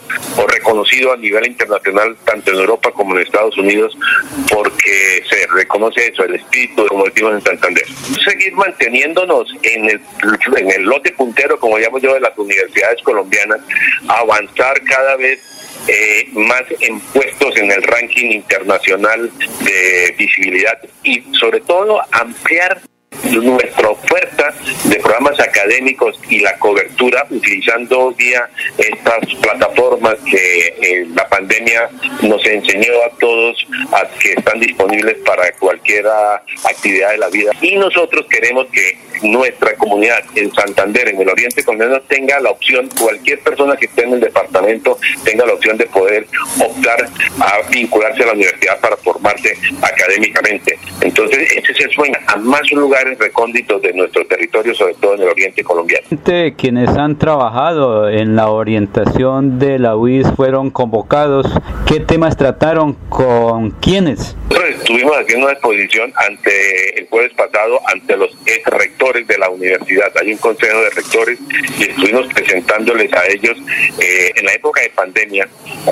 reconocido 0.46 1.12
a 1.12 1.16
nivel 1.16 1.46
internacional, 1.46 2.16
tanto 2.24 2.52
en 2.52 2.58
Europa 2.58 2.90
como 2.92 3.16
en 3.16 3.22
Estados 3.22 3.56
Unidos, 3.56 3.96
porque 4.50 5.22
se 5.28 5.46
reconoce 5.48 6.08
eso, 6.08 6.24
el 6.24 6.34
espíritu, 6.34 6.86
como 6.86 7.04
decimos 7.04 7.34
en 7.34 7.40
Santander. 7.42 7.84
Seguir 8.22 8.52
manteniéndonos 8.52 9.48
en 9.62 9.90
el, 9.90 10.00
en 10.56 10.70
el 10.70 10.82
lote 10.82 11.10
puntero, 11.12 11.58
como 11.58 11.78
llamo 11.78 11.98
yo, 11.98 12.14
de 12.14 12.20
las 12.20 12.36
universidades 12.36 13.02
colombianas, 13.02 13.60
avanzar 14.08 14.80
cada 14.84 15.16
vez 15.16 15.40
eh, 15.88 16.28
más 16.32 16.62
en 16.80 17.00
puestos 17.00 17.56
en 17.56 17.70
el 17.70 17.82
ranking 17.82 18.30
internacional 18.30 19.30
de 19.64 20.14
visibilidad 20.18 20.78
y 21.02 21.22
sobre 21.38 21.60
todo 21.60 22.00
ampliar 22.12 22.80
nuestra 23.40 23.88
oferta 23.88 24.54
de 24.84 24.96
programas 24.96 25.38
académicos 25.40 26.18
y 26.28 26.40
la 26.40 26.58
cobertura 26.58 27.26
utilizando 27.30 28.12
día 28.12 28.48
estas 28.78 29.34
plataformas 29.40 30.16
que 30.30 30.74
eh, 30.80 31.06
la 31.14 31.28
pandemia 31.28 31.88
nos 32.22 32.44
enseñó 32.46 32.92
a 33.06 33.16
todos 33.18 33.66
que 34.20 34.32
están 34.32 34.60
disponibles 34.60 35.16
para 35.24 35.50
cualquier 35.52 36.06
actividad 36.64 37.10
de 37.12 37.18
la 37.18 37.28
vida 37.28 37.52
y 37.60 37.76
nosotros 37.76 38.26
queremos 38.28 38.66
que 38.72 38.98
nuestra 39.22 39.74
comunidad 39.74 40.24
en 40.34 40.52
Santander, 40.52 41.08
en 41.08 41.20
el 41.20 41.28
Oriente 41.28 41.64
Colombiano, 41.64 42.00
tenga 42.02 42.40
la 42.40 42.50
opción, 42.50 42.88
cualquier 42.98 43.40
persona 43.40 43.76
que 43.76 43.86
esté 43.86 44.04
en 44.04 44.14
el 44.14 44.20
departamento 44.20 44.98
tenga 45.24 45.46
la 45.46 45.54
opción 45.54 45.76
de 45.76 45.86
poder 45.86 46.26
optar 46.60 47.08
a 47.40 47.68
vincularse 47.70 48.22
a 48.22 48.26
la 48.26 48.32
universidad 48.32 48.80
para 48.80 48.96
formarse 48.96 49.56
académicamente. 49.80 50.78
Entonces, 51.00 51.52
ese 51.52 51.72
es 51.72 51.80
el 51.80 51.90
sueño, 51.92 52.14
a 52.26 52.36
más 52.36 52.70
lugares 52.72 53.18
recónditos 53.22 53.80
de 53.80 53.92
nuestro 53.92 54.26
territorio, 54.26 54.74
sobre 54.74 54.94
todo 54.94 55.14
en 55.14 55.22
el 55.22 55.28
Oriente 55.28 55.62
Colombiano. 55.62 56.06
Quienes 56.56 56.90
han 56.90 57.18
trabajado 57.18 58.08
en 58.08 58.36
la 58.36 58.50
orientación 58.50 59.58
de 59.58 59.78
la 59.78 59.96
UIS 59.96 60.26
fueron 60.36 60.70
convocados. 60.70 61.46
¿Qué 61.86 62.00
temas 62.00 62.36
trataron 62.36 62.94
con 63.08 63.70
quiénes? 63.70 64.36
estuvimos 64.68 65.16
haciendo 65.16 65.46
una 65.46 65.52
exposición 65.52 66.12
ante 66.16 67.00
el 67.00 67.06
jueves 67.08 67.32
pasado 67.34 67.80
ante 67.86 68.16
los 68.16 68.30
ex 68.46 68.64
rectores 68.66 69.26
de 69.26 69.38
la 69.38 69.48
universidad. 69.48 70.12
Hay 70.20 70.32
un 70.32 70.38
consejo 70.38 70.80
de 70.80 70.90
rectores 70.90 71.38
y 71.78 71.82
estuvimos 71.84 72.26
presentándoles 72.32 73.12
a 73.12 73.26
ellos 73.26 73.56
eh, 73.98 74.32
en 74.36 74.46
la 74.46 74.52
época 74.52 74.82
de 74.82 74.90
pandemia. 74.90 75.48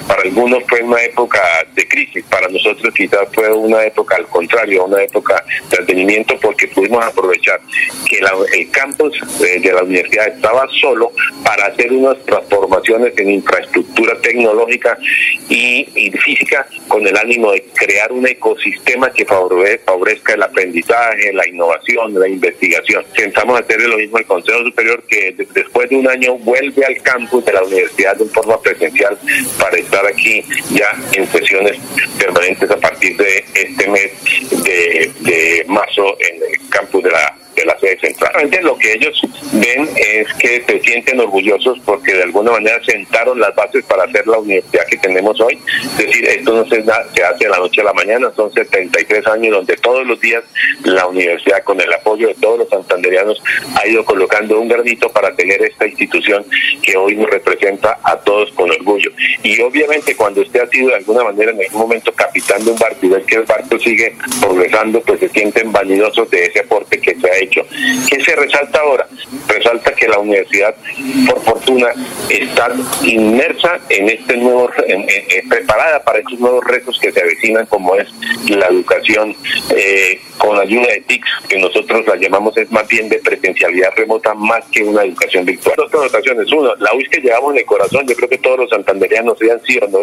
Para 0.06 0.22
algunos 0.22 0.62
fue 0.68 0.82
una 0.82 1.02
época 1.02 1.40
de 1.74 1.86
crisis, 1.88 2.24
para 2.28 2.48
nosotros 2.48 2.92
quizás 2.94 3.28
fue 3.32 3.52
una 3.52 3.82
época 3.84 4.16
al 4.16 4.26
contrario, 4.26 4.84
una 4.84 5.02
época 5.02 5.44
de 5.70 5.76
advenimiento 5.78 6.34
porque 6.40 6.68
pudimos 6.68 7.04
aprovechar 7.20 7.60
que 8.08 8.18
el 8.18 8.70
campus 8.70 9.20
eh, 9.44 9.60
de 9.60 9.72
la 9.72 9.82
universidad 9.82 10.28
estaba 10.28 10.66
solo 10.80 11.12
para 11.44 11.66
hacer 11.66 11.92
unas 11.92 12.18
transformaciones 12.24 13.12
en 13.18 13.30
infraestructura 13.30 14.18
tecnológica 14.20 14.98
y, 15.48 15.86
física 16.24 16.66
con 16.88 17.06
el 17.06 17.16
ánimo 17.16 17.52
de 17.52 17.64
crear 17.74 18.12
un 18.12 18.26
ecosistema 18.26 19.10
que 19.10 19.24
favorezca 19.24 20.34
el 20.34 20.42
aprendizaje, 20.42 21.32
la 21.32 21.46
innovación, 21.46 22.18
la 22.18 22.28
investigación. 22.28 23.04
Intentamos 23.16 23.60
hacer 23.60 23.80
lo 23.82 23.96
mismo 23.96 24.18
el 24.18 24.26
Consejo 24.26 24.62
Superior 24.64 25.02
que 25.08 25.34
después 25.54 25.88
de 25.88 25.96
un 25.96 26.08
año 26.08 26.36
vuelve 26.38 26.84
al 26.84 27.00
campus 27.02 27.44
de 27.44 27.52
la 27.52 27.62
universidad 27.62 28.16
de 28.16 28.26
forma 28.26 28.60
presencial 28.60 29.18
para 29.58 29.76
estar 29.76 30.06
aquí 30.06 30.44
ya 30.70 30.92
en 31.12 31.26
sesiones 31.28 31.78
permanentes 32.18 32.70
a 32.70 32.76
partir 32.76 33.16
de 33.16 33.44
este 33.54 33.88
mes 33.88 34.12
de 35.20 35.64
marzo 35.68 36.16
en 36.20 36.36
el 36.36 36.68
campus 36.70 36.99
de 37.02 37.10
la 37.10 37.39
de 37.60 37.66
la 37.66 37.78
sede 37.78 37.98
central. 38.00 38.30
Realmente 38.32 38.62
lo 38.62 38.76
que 38.76 38.92
ellos 38.92 39.20
ven 39.52 39.88
es 39.96 40.32
que 40.34 40.62
se 40.66 40.80
sienten 40.80 41.20
orgullosos 41.20 41.78
porque 41.84 42.14
de 42.14 42.22
alguna 42.24 42.52
manera 42.52 42.82
sentaron 42.84 43.38
las 43.40 43.54
bases 43.54 43.84
para 43.84 44.04
hacer 44.04 44.26
la 44.26 44.38
universidad 44.38 44.86
que 44.86 44.96
tenemos 44.98 45.40
hoy. 45.40 45.58
Es 45.98 46.06
decir, 46.06 46.28
esto 46.28 46.52
no 46.52 46.64
se, 46.68 46.82
se 46.82 47.24
hace 47.24 47.44
de 47.44 47.50
la 47.50 47.58
noche 47.58 47.80
a 47.80 47.84
la 47.84 47.92
mañana, 47.92 48.30
son 48.34 48.52
73 48.52 49.26
años 49.26 49.56
donde 49.56 49.76
todos 49.76 50.06
los 50.06 50.20
días 50.20 50.44
la 50.84 51.06
universidad 51.06 51.62
con 51.64 51.80
el 51.80 51.92
apoyo 51.92 52.28
de 52.28 52.34
todos 52.34 52.58
los 52.58 52.68
santanderianos 52.68 53.42
ha 53.76 53.86
ido 53.86 54.04
colocando 54.04 54.60
un 54.60 54.68
granito 54.68 55.08
para 55.10 55.34
tener 55.34 55.62
esta 55.62 55.86
institución 55.86 56.44
que 56.82 56.96
hoy 56.96 57.16
nos 57.16 57.30
representa 57.30 57.98
a 58.02 58.16
todos 58.16 58.50
con 58.52 58.70
orgullo. 58.70 59.10
Y 59.42 59.60
obviamente 59.60 60.16
cuando 60.16 60.42
usted 60.42 60.60
ha 60.60 60.66
sido 60.68 60.88
de 60.88 60.96
alguna 60.96 61.24
manera 61.24 61.52
en 61.52 61.60
algún 61.60 61.80
momento 61.80 62.12
capitán 62.12 62.64
de 62.64 62.70
un 62.70 62.78
barco 62.78 62.98
y 63.02 63.08
ve 63.08 63.22
que 63.26 63.36
el 63.36 63.42
barco 63.42 63.78
sigue 63.78 64.14
progresando, 64.40 65.00
pues 65.00 65.20
se 65.20 65.28
sienten 65.28 65.72
vanidosos 65.72 66.30
de 66.30 66.44
ese 66.44 66.60
aporte 66.60 67.00
que 67.00 67.14
se 67.14 67.30
ha 67.30 67.36
hecho. 67.38 67.49
¿Qué 67.50 68.20
se 68.24 68.36
resalta 68.36 68.80
ahora? 68.80 69.06
Resalta 69.48 69.92
que 69.92 70.08
la 70.08 70.18
universidad, 70.18 70.74
por 71.26 71.42
fortuna, 71.42 71.88
está 72.28 72.68
inmersa 73.02 73.80
en 73.88 74.08
este 74.08 74.36
nuevo, 74.36 74.70
preparada 75.48 76.02
para 76.02 76.18
estos 76.20 76.38
nuevos 76.38 76.64
retos 76.64 76.98
que 77.00 77.12
se 77.12 77.20
avecinan, 77.20 77.66
como 77.66 77.94
es 77.96 78.08
la 78.48 78.66
educación 78.66 79.34
eh, 79.74 80.20
con 80.38 80.58
ayuda 80.58 80.86
de 80.86 81.00
TICS, 81.02 81.30
que 81.48 81.58
nosotros 81.58 82.06
la 82.06 82.16
llamamos 82.16 82.56
es 82.56 82.70
más 82.70 82.86
bien 82.88 83.08
de 83.08 83.18
presencialidad 83.18 83.90
remota 83.96 84.34
más 84.34 84.64
que 84.66 84.82
una 84.82 85.02
educación 85.02 85.44
virtual. 85.44 85.74
Dos 85.76 85.90
connotaciones. 85.90 86.50
Uno, 86.52 86.74
la 86.76 86.94
UIS 86.94 87.08
que 87.08 87.20
llevamos 87.20 87.52
en 87.52 87.58
el 87.58 87.66
corazón, 87.66 88.06
yo 88.06 88.14
creo 88.14 88.28
que 88.28 88.38
todos 88.38 88.60
los 88.60 88.70
santanderianos, 88.70 89.38
sean 89.38 89.60
sí 89.66 89.78
o 89.78 89.88
no 89.88 90.00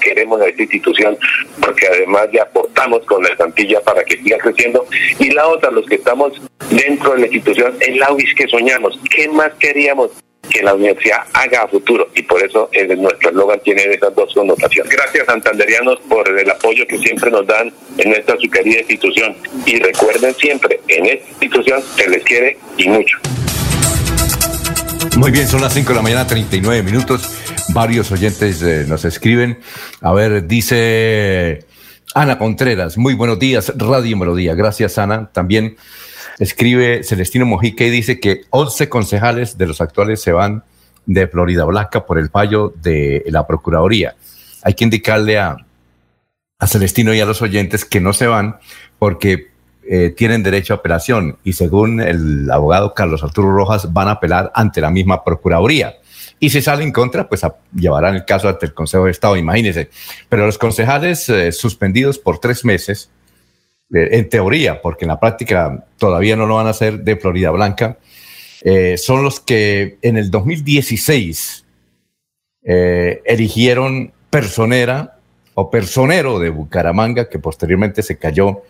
queremos 0.00 0.40
a 0.40 0.46
esta 0.46 0.62
institución, 0.62 1.16
porque 1.60 1.86
además 1.86 2.28
ya 2.32 2.42
aportamos 2.42 3.04
con 3.06 3.22
la 3.22 3.36
Santilla 3.36 3.80
para 3.80 4.04
que 4.04 4.16
siga 4.16 4.38
creciendo. 4.38 4.86
Y 5.18 5.30
la 5.30 5.46
otra, 5.48 5.70
los 5.70 5.86
que 5.86 5.96
estamos 5.96 6.32
dentro 6.70 7.12
de 7.12 7.20
la 7.20 7.26
institución, 7.26 7.74
es 7.80 7.96
la 7.96 8.12
UIS 8.12 8.34
que 8.34 8.48
soñamos. 8.48 8.98
¿Qué 9.10 9.28
más 9.28 9.52
queríamos? 9.58 10.10
que 10.50 10.62
la 10.62 10.74
universidad 10.74 11.22
haga 11.32 11.62
a 11.62 11.68
futuro 11.68 12.08
y 12.14 12.22
por 12.22 12.42
eso 12.42 12.70
nuestro 12.98 13.30
eslogan 13.30 13.60
tiene 13.60 13.82
esas 13.84 14.14
dos 14.14 14.32
connotaciones. 14.34 14.92
Gracias 14.92 15.26
santanderianos 15.26 15.98
por 16.08 16.28
el 16.28 16.50
apoyo 16.50 16.86
que 16.86 16.98
siempre 16.98 17.30
nos 17.30 17.46
dan 17.46 17.72
en 17.98 18.12
esta 18.12 18.36
su 18.36 18.50
querida 18.50 18.80
institución 18.80 19.34
y 19.66 19.78
recuerden 19.78 20.34
siempre, 20.34 20.80
en 20.88 21.06
esta 21.06 21.28
institución 21.30 21.82
se 21.96 22.08
les 22.08 22.22
quiere 22.24 22.58
y 22.76 22.88
mucho. 22.88 23.18
Muy 25.16 25.30
bien, 25.30 25.46
son 25.46 25.60
las 25.60 25.72
5 25.72 25.88
de 25.88 25.94
la 25.94 26.02
mañana, 26.02 26.26
39 26.26 26.82
minutos. 26.82 27.30
Varios 27.72 28.10
oyentes 28.10 28.62
eh, 28.62 28.84
nos 28.86 29.04
escriben. 29.04 29.58
A 30.00 30.12
ver, 30.12 30.46
dice 30.46 31.60
Ana 32.14 32.38
Contreras, 32.38 32.98
muy 32.98 33.14
buenos 33.14 33.38
días, 33.38 33.72
Radio 33.76 34.16
Melodía. 34.16 34.54
Gracias, 34.54 34.98
Ana. 34.98 35.30
También 35.32 35.76
escribe 36.38 37.02
Celestino 37.04 37.46
Mojica 37.46 37.84
y 37.84 37.90
dice 37.90 38.20
que 38.20 38.42
11 38.50 38.88
concejales 38.88 39.58
de 39.58 39.66
los 39.66 39.80
actuales 39.80 40.20
se 40.20 40.32
van 40.32 40.64
de 41.06 41.26
Florida 41.26 41.64
Blanca 41.64 42.06
por 42.06 42.18
el 42.18 42.30
fallo 42.30 42.72
de 42.82 43.24
la 43.26 43.46
Procuraduría. 43.46 44.16
Hay 44.62 44.74
que 44.74 44.84
indicarle 44.84 45.38
a, 45.38 45.56
a 46.58 46.66
Celestino 46.66 47.14
y 47.14 47.20
a 47.20 47.26
los 47.26 47.42
oyentes 47.42 47.84
que 47.84 48.00
no 48.00 48.12
se 48.12 48.26
van 48.26 48.56
porque 48.98 49.54
eh, 49.86 50.14
tienen 50.16 50.42
derecho 50.42 50.72
a 50.72 50.76
apelación 50.76 51.36
y 51.44 51.52
según 51.52 52.00
el 52.00 52.50
abogado 52.50 52.94
Carlos 52.94 53.22
Arturo 53.22 53.54
Rojas 53.54 53.92
van 53.92 54.08
a 54.08 54.12
apelar 54.12 54.50
ante 54.54 54.80
la 54.80 54.90
misma 54.90 55.22
Procuraduría. 55.22 55.96
Y 56.40 56.50
si 56.50 56.62
sale 56.62 56.82
en 56.84 56.92
contra, 56.92 57.28
pues 57.28 57.42
llevarán 57.74 58.14
el 58.14 58.24
caso 58.24 58.48
ante 58.48 58.66
el 58.66 58.74
Consejo 58.74 59.04
de 59.04 59.10
Estado, 59.10 59.36
imagínense. 59.36 59.90
Pero 60.28 60.46
los 60.46 60.58
concejales 60.58 61.28
eh, 61.28 61.52
suspendidos 61.52 62.18
por 62.18 62.38
tres 62.38 62.64
meses 62.64 63.10
en 63.90 64.28
teoría, 64.28 64.80
porque 64.80 65.04
en 65.04 65.10
la 65.10 65.20
práctica 65.20 65.84
todavía 65.98 66.36
no 66.36 66.46
lo 66.46 66.56
van 66.56 66.66
a 66.66 66.70
hacer 66.70 67.00
de 67.00 67.16
Florida 67.16 67.50
Blanca, 67.50 67.98
eh, 68.62 68.96
son 68.96 69.22
los 69.22 69.40
que 69.40 69.98
en 70.00 70.16
el 70.16 70.30
2016 70.30 71.64
eh, 72.62 73.22
eligieron 73.26 74.12
personera 74.30 75.18
o 75.52 75.70
personero 75.70 76.38
de 76.38 76.48
Bucaramanga, 76.48 77.28
que 77.28 77.38
posteriormente 77.38 78.02
se 78.02 78.18
cayó 78.18 78.62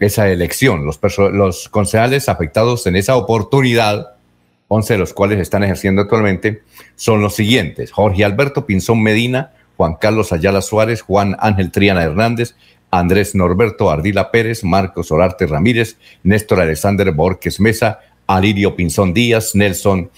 esa 0.00 0.28
elección. 0.28 0.84
Los, 0.84 1.00
los 1.32 1.68
concejales 1.68 2.28
afectados 2.28 2.86
en 2.86 2.96
esa 2.96 3.16
oportunidad, 3.16 4.16
11 4.68 4.94
de 4.94 4.98
los 4.98 5.14
cuales 5.14 5.38
están 5.38 5.62
ejerciendo 5.62 6.02
actualmente, 6.02 6.62
son 6.96 7.22
los 7.22 7.36
siguientes. 7.36 7.92
Jorge 7.92 8.24
Alberto 8.24 8.66
Pinzón 8.66 9.02
Medina, 9.02 9.52
Juan 9.76 9.94
Carlos 9.94 10.32
Ayala 10.32 10.60
Suárez, 10.60 11.02
Juan 11.02 11.36
Ángel 11.38 11.70
Triana 11.70 12.02
Hernández, 12.02 12.56
Andrés 12.98 13.34
Norberto 13.34 13.90
Ardila 13.90 14.30
Pérez, 14.30 14.64
Marcos 14.64 15.10
Orarte 15.10 15.46
Ramírez, 15.46 15.98
Néstor 16.22 16.60
Alexander 16.60 17.12
Borges 17.12 17.60
Mesa, 17.60 18.00
Alirio 18.26 18.74
Pinzón 18.76 19.12
Díaz, 19.12 19.54
Nelson 19.54 20.10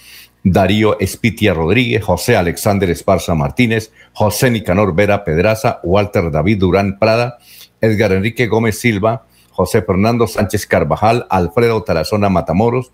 Darío 0.43 0.97
Espitia 0.99 1.53
Rodríguez, 1.53 2.03
José 2.03 2.37
Alexander 2.37 2.89
Esparza 2.89 3.35
Martínez, 3.35 3.91
José 4.13 4.49
Nicanor 4.49 4.95
Vera 4.95 5.23
Pedraza, 5.23 5.79
Walter 5.83 6.31
David 6.31 6.59
Durán 6.59 6.97
Prada, 6.97 7.37
Edgar 7.81 8.13
Enrique 8.13 8.47
Gómez 8.47 8.79
Silva, 8.79 9.25
José 9.51 9.81
Fernando 9.81 10.27
Sánchez 10.27 10.65
Carvajal, 10.65 11.27
Alfredo 11.29 11.83
Tarazona 11.83 12.29
Matamoros, 12.29 12.93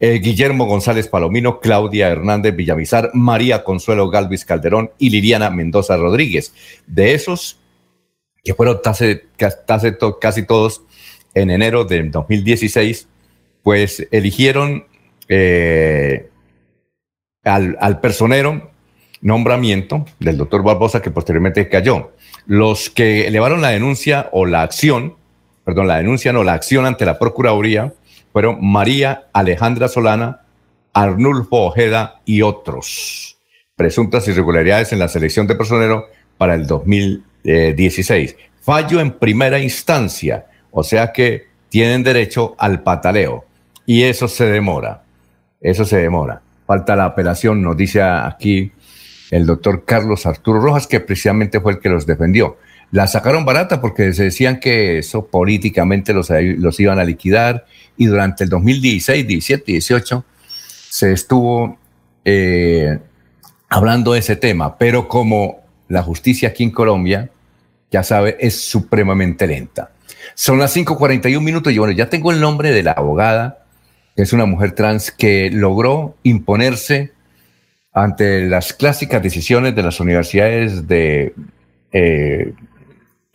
eh, 0.00 0.18
Guillermo 0.18 0.64
González 0.64 1.06
Palomino, 1.08 1.60
Claudia 1.60 2.08
Hernández 2.08 2.56
Villamizar, 2.56 3.10
María 3.14 3.62
Consuelo 3.62 4.08
Galvis 4.10 4.44
Calderón 4.44 4.90
y 4.98 5.10
Liliana 5.10 5.50
Mendoza 5.50 5.96
Rodríguez. 5.96 6.54
De 6.86 7.14
esos, 7.14 7.59
que 8.44 8.54
fueron 8.54 8.80
casi, 10.20 10.42
todos 10.42 10.82
en 11.34 11.50
enero 11.50 11.84
del 11.84 12.10
2016, 12.10 13.08
pues 13.62 14.06
eligieron 14.10 14.86
eh, 15.28 16.28
al, 17.44 18.00
personero 18.00 18.70
nombramiento 19.20 20.06
del 20.18 20.38
doctor 20.38 20.62
Barbosa 20.62 21.02
que 21.02 21.10
posteriormente 21.10 21.68
cayó. 21.68 22.12
Los 22.46 22.90
que 22.90 23.26
elevaron 23.26 23.60
la 23.60 23.68
denuncia 23.68 24.28
o 24.32 24.46
la 24.46 24.62
acción, 24.62 25.16
perdón, 25.64 25.88
la 25.88 25.98
denuncia 25.98 26.32
no, 26.32 26.42
la 26.42 26.54
acción 26.54 26.86
ante 26.86 27.04
la 27.04 27.18
Procuraduría 27.18 27.92
fueron 28.32 28.58
María 28.62 29.26
Alejandra 29.32 29.88
Solana, 29.88 30.42
Arnulfo 30.92 31.66
Ojeda 31.66 32.20
y 32.24 32.42
otros. 32.42 33.38
Presuntas 33.76 34.26
irregularidades 34.28 34.92
en 34.92 34.98
la 34.98 35.08
selección 35.08 35.46
de 35.46 35.54
personero 35.54 36.06
para 36.38 36.54
el 36.54 36.66
2016. 36.66 37.29
16. 37.42 38.36
Fallo 38.60 39.00
en 39.00 39.12
primera 39.12 39.58
instancia, 39.58 40.46
o 40.70 40.82
sea 40.82 41.12
que 41.12 41.46
tienen 41.68 42.02
derecho 42.02 42.54
al 42.58 42.82
pataleo 42.82 43.44
y 43.86 44.02
eso 44.02 44.28
se 44.28 44.46
demora, 44.46 45.02
eso 45.60 45.84
se 45.84 45.96
demora. 45.96 46.42
Falta 46.66 46.94
la 46.94 47.06
apelación, 47.06 47.62
nos 47.62 47.76
dice 47.76 48.02
aquí 48.02 48.72
el 49.30 49.46
doctor 49.46 49.84
Carlos 49.84 50.26
Arturo 50.26 50.60
Rojas, 50.60 50.86
que 50.86 51.00
precisamente 51.00 51.60
fue 51.60 51.72
el 51.72 51.78
que 51.80 51.88
los 51.88 52.06
defendió. 52.06 52.58
La 52.92 53.06
sacaron 53.06 53.44
barata 53.44 53.80
porque 53.80 54.12
se 54.12 54.24
decían 54.24 54.58
que 54.58 54.98
eso 54.98 55.26
políticamente 55.26 56.12
los, 56.12 56.28
los 56.30 56.80
iban 56.80 56.98
a 56.98 57.04
liquidar 57.04 57.64
y 57.96 58.06
durante 58.06 58.44
el 58.44 58.50
2016, 58.50 59.26
17 59.26 59.64
y 59.66 59.72
18 59.74 60.24
se 60.88 61.12
estuvo 61.12 61.78
eh, 62.24 62.98
hablando 63.68 64.12
de 64.12 64.18
ese 64.18 64.36
tema, 64.36 64.76
pero 64.76 65.06
como 65.06 65.59
la 65.90 66.02
justicia 66.02 66.48
aquí 66.48 66.62
en 66.62 66.70
Colombia, 66.70 67.28
ya 67.90 68.02
sabe, 68.02 68.36
es 68.40 68.60
supremamente 68.62 69.46
lenta. 69.46 69.90
Son 70.34 70.58
las 70.58 70.74
5:41 70.74 71.40
minutos 71.42 71.72
y 71.72 71.78
bueno, 71.78 71.92
ya 71.92 72.08
tengo 72.08 72.30
el 72.30 72.40
nombre 72.40 72.70
de 72.70 72.82
la 72.82 72.92
abogada, 72.92 73.64
que 74.16 74.22
es 74.22 74.32
una 74.32 74.46
mujer 74.46 74.72
trans 74.72 75.10
que 75.10 75.50
logró 75.50 76.14
imponerse 76.22 77.12
ante 77.92 78.46
las 78.46 78.72
clásicas 78.72 79.20
decisiones 79.22 79.74
de 79.74 79.82
las 79.82 79.98
universidades 79.98 80.86
de 80.86 81.34
eh, 81.92 82.54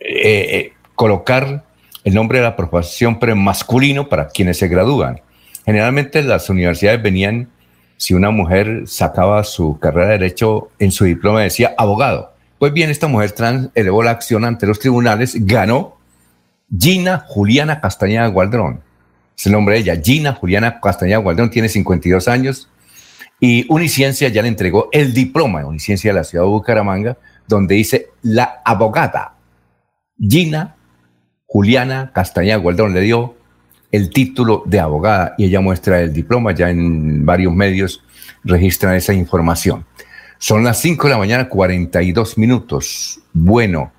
eh, 0.00 0.72
colocar 0.94 1.64
el 2.04 2.14
nombre 2.14 2.38
de 2.38 2.44
la 2.44 2.56
profesión 2.56 3.18
premasculino 3.18 4.08
para 4.08 4.28
quienes 4.28 4.56
se 4.56 4.68
gradúan. 4.68 5.20
Generalmente 5.66 6.22
las 6.22 6.48
universidades 6.48 7.02
venían, 7.02 7.50
si 7.98 8.14
una 8.14 8.30
mujer 8.30 8.84
sacaba 8.86 9.44
su 9.44 9.78
carrera 9.78 10.06
de 10.06 10.12
derecho 10.12 10.70
en 10.78 10.90
su 10.90 11.04
diploma 11.04 11.42
decía 11.42 11.74
abogado, 11.76 12.35
pues 12.58 12.72
bien, 12.72 12.90
esta 12.90 13.08
mujer 13.08 13.32
trans 13.32 13.70
elevó 13.74 14.02
la 14.02 14.12
acción 14.12 14.44
ante 14.44 14.66
los 14.66 14.78
tribunales, 14.78 15.46
ganó 15.46 15.96
Gina 16.76 17.24
Juliana 17.26 17.80
Castañeda 17.80 18.26
Gualdrón. 18.28 18.82
Es 19.36 19.46
el 19.46 19.52
nombre 19.52 19.74
de 19.74 19.80
ella, 19.82 20.00
Gina 20.02 20.32
Juliana 20.32 20.80
Castañeda 20.80 21.18
Gualdrón, 21.18 21.50
tiene 21.50 21.68
52 21.68 22.28
años 22.28 22.68
y 23.38 23.66
Uniciencia 23.72 24.28
ya 24.28 24.42
le 24.42 24.48
entregó 24.48 24.88
el 24.92 25.12
diploma 25.12 25.60
de 25.60 25.66
Uniciencia 25.66 26.10
de 26.10 26.18
la 26.18 26.24
ciudad 26.24 26.44
de 26.44 26.50
Bucaramanga, 26.50 27.18
donde 27.46 27.74
dice 27.74 28.08
la 28.22 28.62
abogada 28.64 29.34
Gina 30.18 30.76
Juliana 31.46 32.10
Castañeda 32.14 32.56
Gualdrón 32.56 32.94
le 32.94 33.02
dio 33.02 33.36
el 33.92 34.10
título 34.10 34.62
de 34.66 34.80
abogada 34.80 35.34
y 35.38 35.44
ella 35.44 35.60
muestra 35.60 36.00
el 36.00 36.12
diploma, 36.12 36.52
ya 36.52 36.70
en 36.70 37.24
varios 37.24 37.54
medios 37.54 38.02
registran 38.44 38.94
esa 38.94 39.12
información. 39.12 39.84
Son 40.38 40.62
las 40.64 40.80
5 40.80 41.06
de 41.06 41.12
la 41.12 41.18
mañana, 41.18 41.48
42 41.48 42.38
minutos. 42.38 43.20
Bueno, 43.32 43.92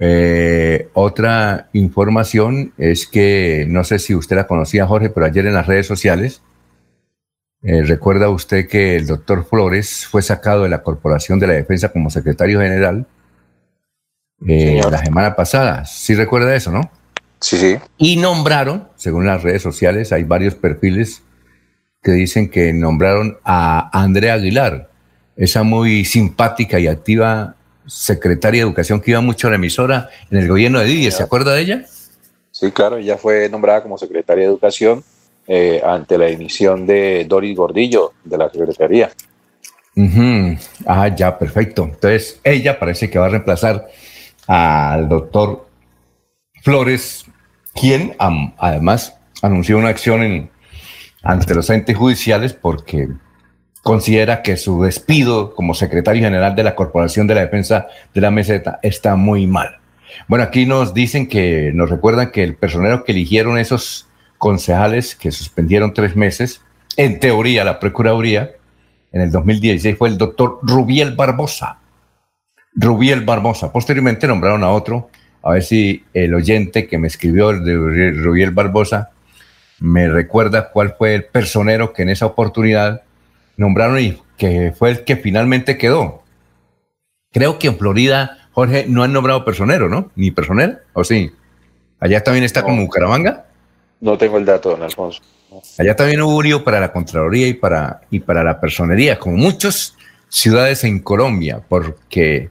Eh, 0.00 0.90
otra 0.92 1.68
información 1.72 2.72
es 2.78 3.04
que, 3.08 3.66
no 3.68 3.82
sé 3.82 3.98
si 3.98 4.14
usted 4.14 4.36
la 4.36 4.46
conocía, 4.46 4.86
Jorge, 4.86 5.10
pero 5.10 5.26
ayer 5.26 5.44
en 5.46 5.54
las 5.54 5.66
redes 5.66 5.88
sociales, 5.88 6.40
eh, 7.62 7.82
recuerda 7.82 8.28
usted 8.30 8.68
que 8.68 8.94
el 8.94 9.08
doctor 9.08 9.44
Flores 9.44 10.06
fue 10.06 10.22
sacado 10.22 10.62
de 10.62 10.68
la 10.68 10.84
Corporación 10.84 11.40
de 11.40 11.48
la 11.48 11.54
Defensa 11.54 11.88
como 11.88 12.10
secretario 12.10 12.60
general 12.60 13.06
eh, 14.46 14.80
la 14.88 15.04
semana 15.04 15.34
pasada. 15.34 15.84
¿Sí 15.84 16.14
recuerda 16.14 16.54
eso, 16.54 16.70
no? 16.70 16.88
Sí, 17.40 17.56
sí. 17.56 17.76
Y 17.96 18.16
nombraron, 18.16 18.86
según 18.94 19.26
las 19.26 19.42
redes 19.42 19.62
sociales, 19.62 20.12
hay 20.12 20.22
varios 20.22 20.54
perfiles 20.54 21.24
que 22.04 22.12
dicen 22.12 22.48
que 22.48 22.72
nombraron 22.72 23.38
a 23.42 23.90
Andrea 23.92 24.34
Aguilar, 24.34 24.87
esa 25.38 25.62
muy 25.62 26.04
simpática 26.04 26.78
y 26.78 26.88
activa 26.88 27.54
secretaria 27.86 28.60
de 28.60 28.68
Educación 28.68 29.00
que 29.00 29.12
iba 29.12 29.20
mucho 29.20 29.46
a 29.46 29.50
la 29.50 29.56
emisora 29.56 30.10
en 30.30 30.38
el 30.38 30.48
gobierno 30.48 30.80
de 30.80 30.86
Didier. 30.86 31.12
¿Se 31.12 31.22
acuerda 31.22 31.54
de 31.54 31.62
ella? 31.62 31.84
Sí, 32.50 32.70
claro, 32.72 32.98
ella 32.98 33.16
fue 33.16 33.48
nombrada 33.48 33.82
como 33.82 33.96
secretaria 33.96 34.44
de 34.44 34.50
Educación 34.50 35.02
eh, 35.46 35.80
ante 35.84 36.18
la 36.18 36.28
emisión 36.28 36.86
de 36.86 37.24
Doris 37.26 37.56
Gordillo 37.56 38.12
de 38.24 38.36
la 38.36 38.50
Secretaría. 38.50 39.10
Ah, 40.86 41.08
ya, 41.08 41.38
perfecto. 41.38 41.84
Entonces, 41.84 42.40
ella 42.44 42.78
parece 42.78 43.08
que 43.08 43.18
va 43.18 43.26
a 43.26 43.30
reemplazar 43.30 43.88
al 44.46 45.08
doctor 45.08 45.68
Flores, 46.62 47.24
quien 47.74 48.16
además 48.18 49.16
anunció 49.40 49.78
una 49.78 49.88
acción 49.88 50.22
en, 50.22 50.50
ante 51.22 51.54
los 51.54 51.70
entes 51.70 51.96
judiciales 51.96 52.52
porque 52.52 53.08
considera 53.82 54.42
que 54.42 54.56
su 54.56 54.82
despido 54.82 55.54
como 55.54 55.74
secretario 55.74 56.22
general 56.22 56.54
de 56.54 56.64
la 56.64 56.74
Corporación 56.74 57.26
de 57.26 57.34
la 57.34 57.42
Defensa 57.42 57.86
de 58.14 58.20
la 58.20 58.30
Meseta 58.30 58.78
está 58.82 59.16
muy 59.16 59.46
mal. 59.46 59.78
Bueno, 60.26 60.44
aquí 60.44 60.66
nos 60.66 60.94
dicen 60.94 61.28
que, 61.28 61.70
nos 61.74 61.90
recuerdan 61.90 62.30
que 62.30 62.42
el 62.42 62.54
personero 62.54 63.04
que 63.04 63.12
eligieron 63.12 63.58
esos 63.58 64.06
concejales 64.38 65.14
que 65.14 65.30
suspendieron 65.30 65.94
tres 65.94 66.16
meses, 66.16 66.62
en 66.96 67.20
teoría 67.20 67.64
la 67.64 67.80
Procuraduría, 67.80 68.52
en 69.12 69.22
el 69.22 69.30
2016 69.30 69.96
fue 69.96 70.08
el 70.08 70.18
doctor 70.18 70.58
Rubiel 70.62 71.14
Barbosa. 71.14 71.78
Rubiel 72.74 73.24
Barbosa. 73.24 73.72
Posteriormente 73.72 74.26
nombraron 74.26 74.62
a 74.64 74.70
otro, 74.70 75.10
a 75.42 75.52
ver 75.52 75.62
si 75.62 76.04
el 76.12 76.34
oyente 76.34 76.86
que 76.86 76.98
me 76.98 77.08
escribió 77.08 77.52
de 77.52 78.10
Rubiel 78.12 78.50
Barbosa 78.50 79.10
me 79.80 80.08
recuerda 80.08 80.70
cuál 80.70 80.94
fue 80.96 81.14
el 81.14 81.24
personero 81.24 81.92
que 81.92 82.02
en 82.02 82.08
esa 82.10 82.26
oportunidad 82.26 83.02
nombraron 83.58 84.00
y 84.00 84.18
que 84.38 84.72
fue 84.72 84.90
el 84.90 85.04
que 85.04 85.16
finalmente 85.16 85.76
quedó. 85.76 86.22
Creo 87.30 87.58
que 87.58 87.66
en 87.66 87.76
Florida, 87.76 88.48
Jorge, 88.52 88.86
no 88.88 89.02
han 89.02 89.12
nombrado 89.12 89.44
personero, 89.44 89.90
¿no? 89.90 90.10
Ni 90.16 90.30
personero, 90.30 90.78
¿o 90.94 91.04
sí? 91.04 91.30
Allá 92.00 92.22
también 92.22 92.44
está 92.44 92.62
como 92.62 92.82
Bucaramanga. 92.82 93.44
No 94.00 94.16
tengo 94.16 94.38
el 94.38 94.46
dato, 94.46 94.70
don 94.70 94.82
Alfonso. 94.82 95.20
Allá 95.76 95.96
también 95.96 96.22
hubo 96.22 96.36
un 96.36 96.64
para 96.64 96.80
la 96.80 96.92
Contraloría 96.92 97.48
y 97.48 97.54
para, 97.54 98.00
y 98.10 98.20
para 98.20 98.44
la 98.44 98.60
personería, 98.60 99.18
como 99.18 99.36
muchas 99.36 99.96
ciudades 100.28 100.84
en 100.84 101.00
Colombia, 101.00 101.60
porque 101.68 102.50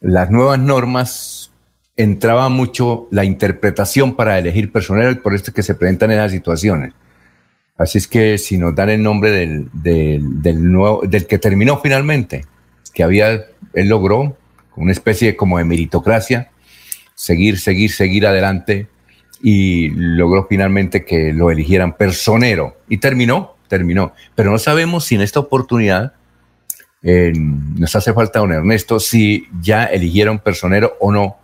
las 0.00 0.30
nuevas 0.30 0.58
normas 0.58 1.50
entraba 1.96 2.48
mucho 2.48 3.08
la 3.10 3.24
interpretación 3.24 4.14
para 4.14 4.38
elegir 4.38 4.70
personero 4.70 5.10
y 5.10 5.16
por 5.16 5.34
esto 5.34 5.50
es 5.50 5.54
que 5.54 5.62
se 5.64 5.74
presentan 5.74 6.12
esas 6.12 6.30
situaciones. 6.30 6.94
Así 7.78 7.98
es 7.98 8.08
que 8.08 8.38
si 8.38 8.58
nos 8.58 8.74
dan 8.74 8.90
el 8.90 9.02
nombre 9.02 9.30
del, 9.30 9.70
del, 9.72 10.72
nuevo, 10.72 11.02
del 11.06 11.26
que 11.26 11.38
terminó 11.38 11.78
finalmente, 11.80 12.44
que 12.92 13.04
había, 13.04 13.46
él 13.72 13.88
logró, 13.88 14.36
una 14.74 14.92
especie 14.92 15.36
como 15.36 15.58
de 15.58 15.64
meritocracia, 15.64 16.50
seguir, 17.14 17.58
seguir, 17.58 17.90
seguir 17.90 18.26
adelante 18.26 18.88
y 19.40 19.90
logró 19.90 20.46
finalmente 20.48 21.04
que 21.04 21.32
lo 21.32 21.50
eligieran 21.50 21.96
personero. 21.96 22.76
Y 22.88 22.98
terminó, 22.98 23.56
terminó. 23.68 24.12
Pero 24.34 24.50
no 24.50 24.58
sabemos 24.58 25.04
si 25.04 25.14
en 25.14 25.22
esta 25.22 25.40
oportunidad 25.40 26.14
nos 27.02 27.94
hace 27.94 28.12
falta, 28.12 28.40
don 28.40 28.52
Ernesto, 28.52 28.98
si 28.98 29.46
ya 29.60 29.84
eligieron 29.84 30.40
personero 30.40 30.96
o 31.00 31.12
no, 31.12 31.38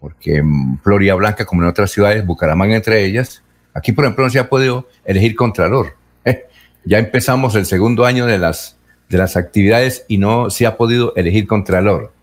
porque 0.00 0.36
en 0.36 0.80
Blanca, 0.82 1.44
como 1.44 1.62
en 1.62 1.68
otras 1.68 1.90
ciudades, 1.90 2.26
Bucaramanga 2.26 2.76
entre 2.76 3.04
ellas, 3.04 3.42
Aquí, 3.76 3.92
por 3.92 4.04
ejemplo, 4.04 4.24
no 4.24 4.30
se 4.30 4.38
ha 4.38 4.48
podido 4.48 4.88
elegir 5.04 5.36
contralor. 5.36 5.96
Eh, 6.24 6.46
ya 6.86 6.98
empezamos 6.98 7.54
el 7.56 7.66
segundo 7.66 8.06
año 8.06 8.24
de 8.24 8.38
las, 8.38 8.78
de 9.10 9.18
las 9.18 9.36
actividades 9.36 10.06
y 10.08 10.16
no 10.16 10.48
se 10.48 10.64
ha 10.64 10.78
podido 10.78 11.14
elegir 11.14 11.46
contralor. 11.46 12.14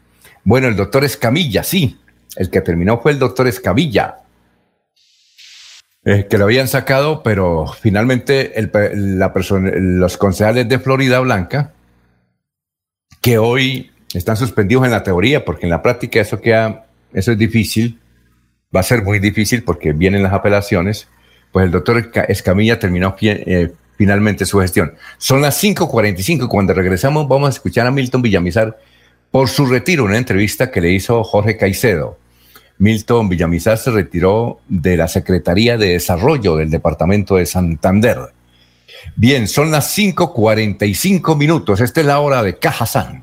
Bueno, 0.44 0.68
el 0.68 0.76
doctor 0.76 1.04
Escamilla, 1.04 1.62
sí. 1.62 2.00
El 2.36 2.50
que 2.50 2.62
terminó 2.62 3.00
fue 3.00 3.12
el 3.12 3.20
doctor 3.20 3.48
Escamilla, 3.48 4.18
eh, 6.04 6.26
que 6.28 6.40
lo 6.40 6.46
habían 6.46 6.68
sacado, 6.68 7.22
pero 7.22 7.68
finalmente 7.68 8.52
la 8.96 9.32
los 9.32 10.18
concejales 10.18 10.68
de 10.68 10.80
Florida 10.80 11.20
Blanca, 11.20 11.72
que 13.22 13.38
hoy 13.38 13.92
están 14.16 14.38
suspendidos 14.38 14.86
en 14.86 14.92
la 14.92 15.04
teoría, 15.04 15.46
porque 15.46 15.68
en 15.68 15.70
la 15.70 15.84
práctica 15.84 16.20
eso 16.20 16.42
queda, 16.42 16.88
eso 17.14 17.32
es 17.32 17.38
difícil, 17.38 18.00
va 18.76 18.80
a 18.80 18.84
ser 18.84 19.04
muy 19.04 19.20
difícil 19.20 19.64
porque 19.64 19.94
vienen 19.94 20.24
las 20.24 20.34
apelaciones 20.34 21.08
pues 21.54 21.68
el 21.68 21.72
doctor 21.72 22.12
Escamilla 22.28 22.80
terminó 22.80 23.16
eh, 23.22 23.72
finalmente 23.96 24.46
su 24.46 24.60
gestión. 24.60 24.96
Son 25.20 25.40
las 25.40 25.64
5.45 25.64 26.50
cuando 26.50 26.74
regresamos 26.74 27.28
vamos 27.28 27.48
a 27.48 27.52
escuchar 27.52 27.86
a 27.86 27.92
Milton 27.92 28.24
Villamizar 28.24 28.78
por 29.30 29.48
su 29.48 29.68
retiro, 29.68 30.04
una 30.04 30.18
entrevista 30.18 30.72
que 30.72 30.82
le 30.82 30.92
hizo 30.92 31.24
Jorge 31.24 31.56
Caicedo. 31.56 32.18
Milton 32.80 33.30
Villamizar 33.30 33.78
se 33.78 33.92
retiró 33.92 34.60
de 34.68 34.98
la 34.98 35.08
Secretaría 35.08 35.78
de 35.78 35.90
Desarrollo 35.90 36.56
del 36.58 36.72
Departamento 36.72 37.36
de 37.36 37.46
Santander. 37.46 38.18
Bien, 39.16 39.48
son 39.48 39.70
las 39.70 39.96
5.45 39.96 41.38
minutos. 41.38 41.82
Esta 41.82 42.02
es 42.02 42.08
la 42.08 42.20
hora 42.20 42.42
de 42.42 42.58
Cajazán. 42.58 43.23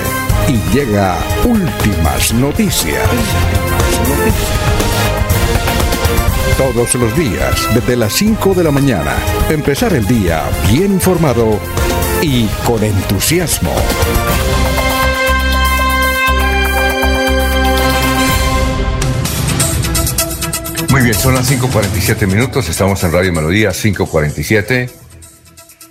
y 0.47 0.75
llega 0.75 1.17
Últimas 1.43 2.33
Noticias. 2.33 3.07
Todos 6.57 6.95
los 6.95 7.15
días, 7.15 7.67
desde 7.73 7.95
las 7.95 8.13
5 8.13 8.53
de 8.53 8.63
la 8.63 8.71
mañana, 8.71 9.15
empezar 9.49 9.93
el 9.93 10.05
día 10.07 10.43
bien 10.71 10.93
informado 10.93 11.59
y 12.21 12.45
con 12.65 12.83
entusiasmo. 12.83 13.73
Muy 20.89 21.01
bien, 21.01 21.13
son 21.13 21.35
las 21.35 21.49
5.47 21.49 22.27
minutos, 22.27 22.67
estamos 22.69 23.03
en 23.03 23.11
Radio 23.11 23.31
Melodía 23.31 23.69
5.47. 23.69 24.89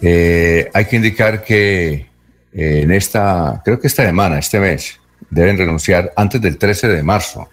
Eh, 0.02 0.70
hay 0.72 0.84
que 0.86 0.96
indicar 0.96 1.42
que 1.42 2.09
en 2.52 2.90
esta, 2.90 3.62
creo 3.64 3.80
que 3.80 3.86
esta 3.86 4.04
semana, 4.04 4.38
este 4.38 4.58
mes, 4.58 5.00
deben 5.30 5.58
renunciar 5.58 6.12
antes 6.16 6.40
del 6.40 6.58
13 6.58 6.88
de 6.88 7.02
marzo. 7.02 7.48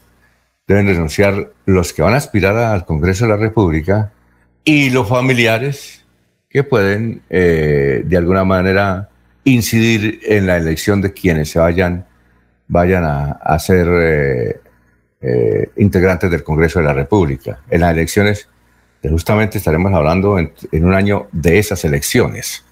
Deben 0.68 0.88
renunciar 0.88 1.52
los 1.66 1.94
que 1.94 2.02
van 2.02 2.14
a 2.14 2.18
aspirar 2.18 2.58
al 2.58 2.86
Congreso 2.86 3.26
de 3.26 3.32
la 3.32 3.38
República 3.38 4.12
y 4.64 4.90
los 4.90 5.08
familiares 5.08 6.04
que 6.50 6.64
pueden 6.64 7.22
eh, 7.30 8.04
de 8.06 8.18
alguna 8.18 8.44
manera 8.44 9.10
incidir 9.46 10.20
en 10.24 10.46
la 10.46 10.58
elección 10.58 11.02
de 11.02 11.14
quienes 11.14 11.52
se 11.52 11.60
vayan, 11.60 12.06
vayan 12.68 13.04
a, 13.06 13.60
ser 13.60 13.88
eh, 15.22 15.70
integrantes 15.78 16.30
del 16.30 16.44
Congreso 16.44 16.80
de 16.80 16.86
la 16.86 16.94
República. 16.94 17.60
En 17.70 17.82
las 17.82 17.94
elecciones, 17.94 18.50
justamente 19.04 19.58
estaremos 19.60 19.94
hablando 19.94 20.38
en 20.38 20.52
un 20.84 20.94
año 20.94 21.28
de 21.32 21.60
esas 21.60 21.86
elecciones. 21.86 22.66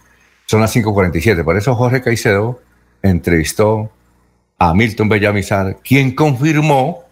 Son 0.47 0.61
las 0.61 0.75
5.47. 0.75 1.43
Por 1.43 1.57
eso 1.57 1.75
Jorge 1.75 2.01
Caicedo 2.01 2.61
entrevistó 3.01 3.91
a 4.57 4.73
Milton 4.73 5.09
Bellamizar, 5.09 5.77
quien 5.83 6.15
confirmó 6.15 7.03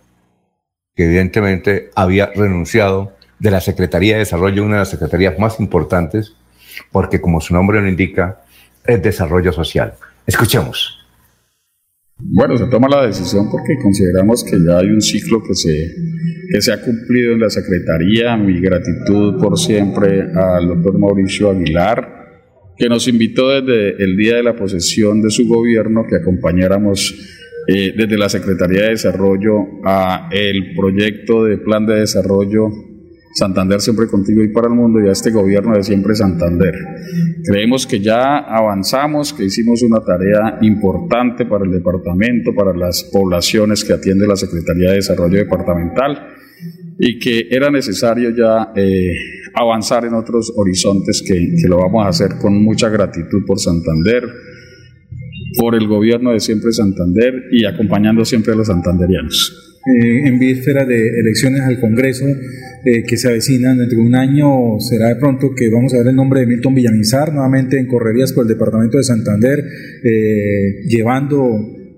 que 0.96 1.06
evidentemente 1.06 1.90
había 1.96 2.28
renunciado 2.28 3.14
de 3.40 3.52
la 3.52 3.62
Secretaría 3.62 4.14
de 4.14 4.20
Desarrollo, 4.20 4.64
una 4.64 4.76
de 4.76 4.80
las 4.80 4.90
secretarías 4.90 5.38
más 5.40 5.60
importantes, 5.60 6.36
porque 6.92 7.20
como 7.20 7.42
su 7.42 7.54
nombre 7.54 7.82
lo 7.82 7.90
indica, 7.90 8.42
es 8.86 9.02
desarrollo 9.02 9.52
social. 9.52 9.96
Escuchemos. 10.26 11.00
Bueno, 12.18 12.56
se 12.58 12.68
toma 12.68 12.88
la 12.88 13.06
decisión 13.06 13.50
porque 13.52 13.76
consideramos 13.82 14.44
que 14.44 14.58
ya 14.66 14.78
hay 14.78 14.88
un 14.88 15.02
ciclo 15.02 15.42
que 15.44 15.56
se, 15.56 15.94
que 16.52 16.62
se 16.62 16.72
ha 16.72 16.82
cumplido 16.82 17.34
en 17.34 17.40
la 17.40 17.50
Secretaría. 17.50 18.38
Mi 18.38 18.62
gratitud 18.62 19.42
por 19.42 19.58
siempre 19.58 20.22
al 20.34 20.68
doctor 20.68 20.98
Mauricio 20.98 21.50
Aguilar, 21.50 22.23
que 22.78 22.90
nos 22.90 23.08
invitó 23.08 23.50
desde 23.50 24.04
el 24.04 24.18
día 24.18 24.36
de 24.36 24.44
la 24.44 24.56
posesión 24.56 25.22
de 25.22 25.30
su 25.30 25.48
gobierno 25.48 26.06
que 26.10 26.18
acompañáramos 26.18 27.14
eh, 27.68 27.94
desde 27.96 28.18
la 28.18 28.30
Secretaría 28.30 28.84
de 28.84 28.90
Desarrollo 28.90 29.56
a 29.86 30.30
el 30.32 30.76
proyecto 30.76 31.46
de 31.46 31.58
plan 31.58 31.86
de 31.86 32.00
desarrollo 32.00 32.70
Santander 33.36 33.82
siempre 33.82 34.08
contigo 34.08 34.44
y 34.44 34.50
para 34.50 34.68
el 34.68 34.76
mundo 34.76 35.02
y 35.02 35.08
a 35.08 35.12
este 35.12 35.32
gobierno 35.32 35.76
de 35.76 35.84
siempre 35.84 36.14
Santander. 36.14 36.76
Creemos 37.44 37.88
que 37.88 38.00
ya 38.00 38.38
avanzamos, 38.38 39.34
que 39.34 39.46
hicimos 39.46 39.82
una 39.82 40.02
tarea 40.02 40.60
importante 40.62 41.46
para 41.46 41.66
el 41.66 41.72
departamento, 41.72 42.54
para 42.54 42.78
las 42.78 43.04
poblaciones 43.12 43.84
que 43.84 43.94
atiende 43.94 44.28
la 44.28 44.36
Secretaría 44.36 44.90
de 44.90 44.98
Desarrollo 44.98 45.38
Departamental 45.38 46.28
y 47.00 47.20
que 47.20 47.48
era 47.50 47.70
necesario 47.70 48.30
ya 48.30 48.72
eh, 48.76 49.14
avanzar 49.54 50.06
en 50.06 50.14
otros 50.14 50.52
horizontes 50.56 51.24
que, 51.26 51.34
que 51.34 51.68
lo 51.68 51.78
vamos 51.78 52.06
a 52.06 52.10
hacer 52.10 52.38
con 52.42 52.62
mucha 52.64 52.90
gratitud 52.90 53.46
por 53.46 53.60
Santander, 53.60 54.24
por 55.58 55.76
el 55.76 55.88
gobierno 55.88 56.32
de 56.32 56.40
siempre 56.40 56.72
Santander 56.72 57.34
y 57.52 57.66
acompañando 57.66 58.26
siempre 58.26 58.54
a 58.54 58.56
los 58.56 58.68
santanderianos. 58.68 59.70
Eh, 59.86 60.28
en 60.28 60.40
víspera 60.40 60.86
de 60.86 61.20
elecciones 61.20 61.60
al 61.60 61.78
Congreso 61.78 62.26
eh, 62.86 63.04
que 63.04 63.18
se 63.18 63.28
avecinan 63.28 63.78
dentro 63.78 63.98
de 63.98 64.06
un 64.06 64.16
año, 64.16 64.80
será 64.80 65.10
de 65.10 65.18
pronto 65.18 65.54
que 65.54 65.70
vamos 65.70 65.94
a 65.94 65.98
ver 65.98 66.08
el 66.08 66.16
nombre 66.16 66.40
de 66.40 66.48
Milton 66.48 66.74
Villamizar 66.74 67.34
nuevamente 67.34 67.78
en 67.78 67.88
correrías 67.88 68.32
por 68.32 68.46
el 68.46 68.48
departamento 68.48 68.98
de 68.98 69.04
Santander, 69.04 69.62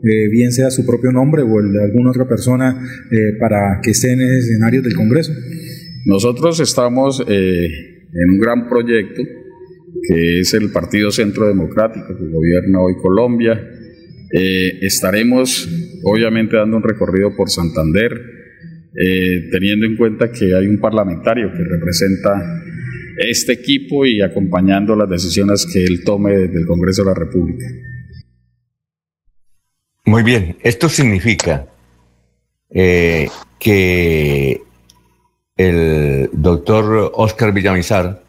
eh, 0.03 0.29
bien 0.29 0.51
sea 0.51 0.71
su 0.71 0.85
propio 0.85 1.11
nombre 1.11 1.41
o 1.41 1.59
el 1.59 1.73
de 1.73 1.83
alguna 1.83 2.11
otra 2.11 2.27
persona 2.27 2.79
para 3.39 3.79
que 3.81 3.91
esté 3.91 4.11
en 4.11 4.21
ese 4.21 4.39
escenario 4.39 4.81
del 4.81 4.95
Congreso. 4.95 5.33
Nosotros 6.05 6.59
estamos 6.59 7.23
en 7.27 8.29
un 8.29 8.39
gran 8.39 8.69
proyecto 8.69 9.21
que 10.07 10.39
es 10.39 10.53
el 10.53 10.71
Partido 10.71 11.11
Centro 11.11 11.47
Democrático 11.47 12.15
que 12.17 12.25
gobierna 12.25 12.81
hoy 12.81 12.95
Colombia 13.01 13.59
eh, 14.31 14.79
estaremos 14.81 15.69
obviamente 16.03 16.57
dando 16.57 16.77
un 16.77 16.83
recorrido 16.83 17.35
por 17.35 17.49
Santander, 17.49 18.11
eh, 18.93 19.49
teniendo 19.51 19.85
en 19.85 19.95
cuenta 19.95 20.31
que 20.31 20.53
hay 20.53 20.67
un 20.67 20.79
parlamentario 20.79 21.51
que 21.53 21.63
representa 21.63 22.61
este 23.17 23.53
equipo 23.53 24.05
y 24.05 24.21
acompañando 24.21 24.95
las 24.95 25.09
decisiones 25.09 25.65
que 25.71 25.85
él 25.85 26.03
tome 26.03 26.37
desde 26.37 26.59
el 26.59 26.65
Congreso 26.65 27.03
de 27.03 27.09
la 27.09 27.15
República. 27.15 27.65
Muy 30.05 30.23
bien, 30.23 30.57
esto 30.61 30.87
significa 30.87 31.65
eh, 32.69 33.29
que 33.59 34.61
el 35.57 36.29
doctor 36.33 37.11
Oscar 37.15 37.51
Villamizar 37.51 38.21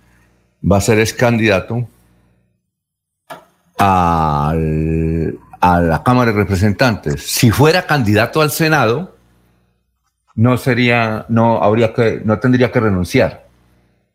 va 0.71 0.79
a 0.79 0.81
ser 0.81 0.99
ex 0.99 1.13
candidato 1.13 1.87
al 3.79 5.39
a 5.61 5.81
la 5.81 6.03
Cámara 6.03 6.33
de 6.33 6.39
Representantes, 6.39 7.23
si 7.23 7.51
fuera 7.51 7.87
candidato 7.87 8.41
al 8.41 8.51
Senado, 8.51 9.17
no 10.35 10.57
sería, 10.59 11.27
no 11.29 11.63
habría 11.63 11.93
que, 11.95 12.21
no 12.25 12.39
tendría 12.39 12.71
que 12.71 12.81
renunciar, 12.81 13.47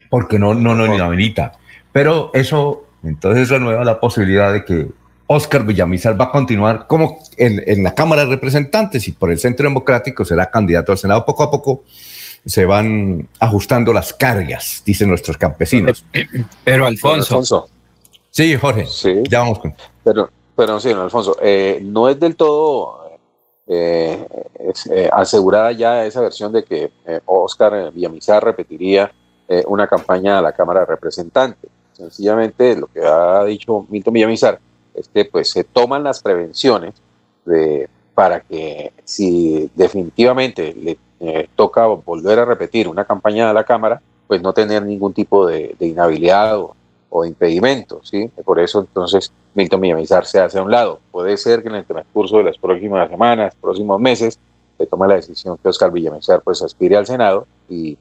porque 0.09 0.38
no, 0.38 0.53
no, 0.53 0.76
no, 0.76 0.86
lo 0.86 1.03
habilita. 1.03 1.53
Pero 1.91 2.32
eso, 2.34 2.86
entonces 3.03 3.49
renueva 3.49 3.84
la 3.84 3.99
posibilidad 3.99 4.53
de 4.53 4.64
que 4.64 4.91
Oscar 5.34 5.64
Villamizar 5.66 6.20
va 6.20 6.26
a 6.26 6.32
continuar 6.32 6.88
como 6.88 7.20
en, 7.38 7.64
en, 7.66 7.84
la 7.84 7.96
Cámara 7.96 8.26
de 8.26 8.32
Representantes 8.32 9.08
y 9.08 9.14
por 9.14 9.32
el 9.32 9.40
Centro 9.40 9.66
Democrático 9.66 10.26
será 10.26 10.50
candidato 10.50 10.92
al 10.92 10.98
Senado. 10.98 11.26
Poco 11.26 11.44
a 11.44 11.52
poco 11.52 11.84
se 12.46 12.66
van 12.66 13.30
ajustando 13.40 13.94
las 13.94 14.14
cargas, 14.14 14.82
dicen 14.86 15.10
nuestros 15.10 15.38
campesinos. 15.38 16.04
Pero 16.64 16.86
Alfonso. 16.86 17.36
Alfonso. 17.36 17.70
Sí, 18.30 18.56
Jorge. 18.56 18.86
Sí. 18.88 19.24
Ya 19.30 19.40
vamos 19.40 19.60
con. 19.60 19.76
Pero 20.04 20.30
pero 20.56 20.80
sí, 20.80 20.92
Alfonso, 20.92 21.38
eh, 21.42 21.80
no 21.82 22.10
es 22.10 22.20
del 22.20 22.36
todo 22.36 23.18
eh, 23.68 24.28
eh, 24.92 25.10
asegurada 25.12 25.72
ya 25.72 26.06
esa 26.06 26.22
versión 26.22 26.52
de 26.52 26.64
que 26.64 26.92
Oscar 27.26 27.92
Villamizar 27.92 28.44
repetiría 28.44 29.12
una 29.66 29.88
campaña 29.88 30.38
a 30.38 30.42
la 30.42 30.54
Cámara 30.54 30.82
de 30.82 30.86
Representantes. 30.86 31.70
Sencillamente 31.94 32.76
lo 32.76 32.88
que 32.88 33.04
ha 33.04 33.44
dicho 33.44 33.86
Milton 33.90 34.14
Villamizar 34.14 34.60
es 34.94 35.08
que 35.08 35.26
pues 35.26 35.50
se 35.50 35.64
toman 35.64 36.04
las 36.04 36.22
prevenciones 36.22 36.94
de, 37.46 37.89
para 38.14 38.42
que 38.42 38.92
si 39.04 39.70
definitivamente 39.76 40.74
le 40.74 40.98
toca 41.56 41.86
volver 41.86 42.39
a 42.39 42.46
repetir 42.46 42.88
una 42.88 43.06
campaña 43.06 43.50
a 43.50 43.54
la 43.54 43.64
Cámara, 43.64 44.02
pues 44.28 44.42
no 44.42 44.54
tener 44.54 44.84
ningún 44.84 45.14
tipo 45.14 45.46
de, 45.46 45.76
de 45.78 45.88
inhabilidad 45.88 46.58
o, 46.58 46.76
o 47.12 47.26
impedimento, 47.26 48.00
¿sí? 48.04 48.30
Por 48.46 48.60
eso 48.60 48.80
entonces 48.80 49.32
Milton 49.54 49.82
Villamizar 49.82 50.26
se 50.26 50.39
hace 50.39 50.58
a 50.58 50.64
un 50.64 50.72
lado. 50.72 51.02
Puede 51.12 51.36
ser 51.36 51.62
que 51.62 51.68
en 51.68 51.76
el 51.76 51.86
transcurso 51.86 52.38
de 52.38 52.46
las 52.46 52.58
próximas 52.58 53.10
semanas, 53.10 53.54
próximos 53.60 54.00
meses, 54.00 54.39
se 54.78 54.88
tome 54.88 55.08
la 55.10 55.16
decisión 55.16 55.58
que 55.58 55.68
Oscar 55.68 55.92
Villamizar 55.92 56.42
pues 56.42 56.62
aspire 56.62 56.96
al 56.96 57.06
Senado 57.06 57.46
y, 57.70 57.98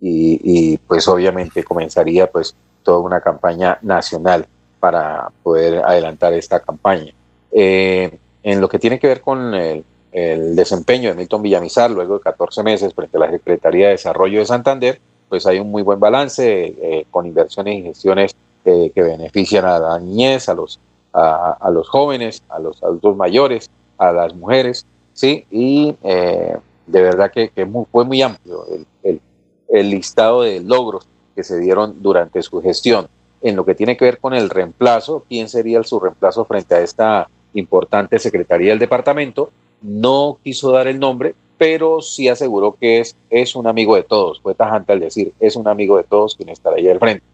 y, 0.00 0.76
pues 0.78 1.06
obviamente 1.06 1.62
comenzaría 1.62 2.30
pues 2.30 2.54
toda 2.82 2.98
una 2.98 3.20
campaña 3.20 3.78
nacional 3.82 4.46
para 4.80 5.30
poder 5.42 5.82
adelantar 5.84 6.32
esta 6.32 6.60
campaña. 6.60 7.12
Eh, 7.52 8.18
en 8.42 8.60
lo 8.60 8.68
que 8.68 8.78
tiene 8.78 8.98
que 8.98 9.08
ver 9.08 9.20
con 9.20 9.54
el, 9.54 9.84
desempeño 10.10 11.10
de 11.10 11.14
Milton 11.14 11.42
Villamizar 11.42 11.90
luego 11.90 12.14
de 12.14 12.20
14 12.24 12.62
meses 12.62 12.94
frente 12.94 13.16
a 13.18 13.20
la 13.20 13.30
Secretaría 13.30 13.86
de 13.86 13.92
Desarrollo 13.92 14.40
de 14.40 14.46
Santander, 14.46 15.00
pues 15.28 15.46
hay 15.46 15.60
un 15.60 15.70
muy 15.70 15.82
buen 15.82 16.00
balance 16.00 16.64
eh, 16.66 17.06
con 17.10 17.26
inversiones 17.26 17.78
y 17.78 17.82
gestiones 17.82 18.34
que 18.64 18.92
benefician 18.96 19.64
a 19.64 19.78
la 19.78 19.98
niñez, 19.98 20.48
a 20.48 20.54
los, 20.54 20.78
a, 21.12 21.70
los 21.72 21.88
jóvenes, 21.88 22.42
a 22.48 22.58
los 22.58 22.82
adultos 22.82 23.16
mayores, 23.16 23.70
a 23.96 24.12
las 24.12 24.34
mujeres, 24.34 24.86
¿sí? 25.12 25.44
Y 25.50 25.96
eh, 26.02 26.56
de 26.86 27.02
verdad 27.02 27.30
que, 27.30 27.50
fue 27.90 28.04
muy 28.04 28.22
amplio 28.22 28.64
el, 29.02 29.20
el, 29.68 29.90
listado 29.90 30.42
de 30.42 30.60
logros 30.60 31.06
que 31.34 31.42
se 31.42 31.58
dieron 31.58 32.02
durante 32.02 32.42
su 32.42 32.60
gestión. 32.62 33.08
En 33.40 33.56
lo 33.56 33.64
que 33.64 33.74
tiene 33.74 33.96
que 33.96 34.04
ver 34.04 34.18
con 34.18 34.34
el 34.34 34.50
reemplazo, 34.50 35.24
quién 35.28 35.48
sería 35.48 35.82
su 35.84 36.00
reemplazo 36.00 36.44
frente 36.44 36.74
a 36.74 36.80
esta 36.80 37.28
importante 37.54 38.18
Secretaría 38.18 38.70
del 38.70 38.78
Departamento, 38.78 39.50
no 39.80 40.38
quiso 40.42 40.72
dar 40.72 40.88
el 40.88 40.98
nombre, 40.98 41.34
pero 41.56 42.00
sí 42.00 42.28
aseguró 42.28 42.76
que 42.78 43.00
es, 43.00 43.16
es 43.30 43.54
un 43.54 43.66
amigo 43.66 43.96
de 43.96 44.02
todos. 44.02 44.40
Fue 44.40 44.54
tajante 44.54 44.92
al 44.92 45.00
decir, 45.00 45.32
es 45.40 45.56
un 45.56 45.68
amigo 45.68 45.96
de 45.96 46.04
todos 46.04 46.36
quien 46.36 46.48
estará 46.48 46.76
ahí 46.76 46.88
al 46.88 46.98
frente. 46.98 47.24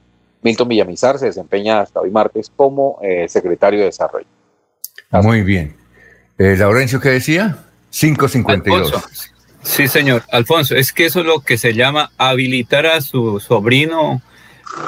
Milton 0.43 0.69
Villamizar 0.69 1.19
se 1.19 1.27
desempeña 1.27 1.81
hasta 1.81 2.01
hoy 2.01 2.11
martes 2.11 2.51
como 2.55 2.99
eh, 3.03 3.27
secretario 3.29 3.81
de 3.81 3.87
Desarrollo. 3.87 4.27
Muy 5.11 5.43
bien. 5.43 5.75
Eh, 6.39 6.57
Laurencio, 6.57 7.01
¿qué 7.01 7.11
decía? 7.11 7.65
552. 7.91 8.93
Sí, 9.63 9.89
señor. 9.89 10.23
Alfonso, 10.31 10.75
es 10.75 10.93
que 10.93 11.07
eso 11.07 11.21
es 11.21 11.27
lo 11.27 11.41
que 11.41 11.57
se 11.57 11.73
llama 11.73 12.11
habilitar 12.19 12.87
a 12.87 13.01
su 13.01 13.41
sobrino 13.41 14.21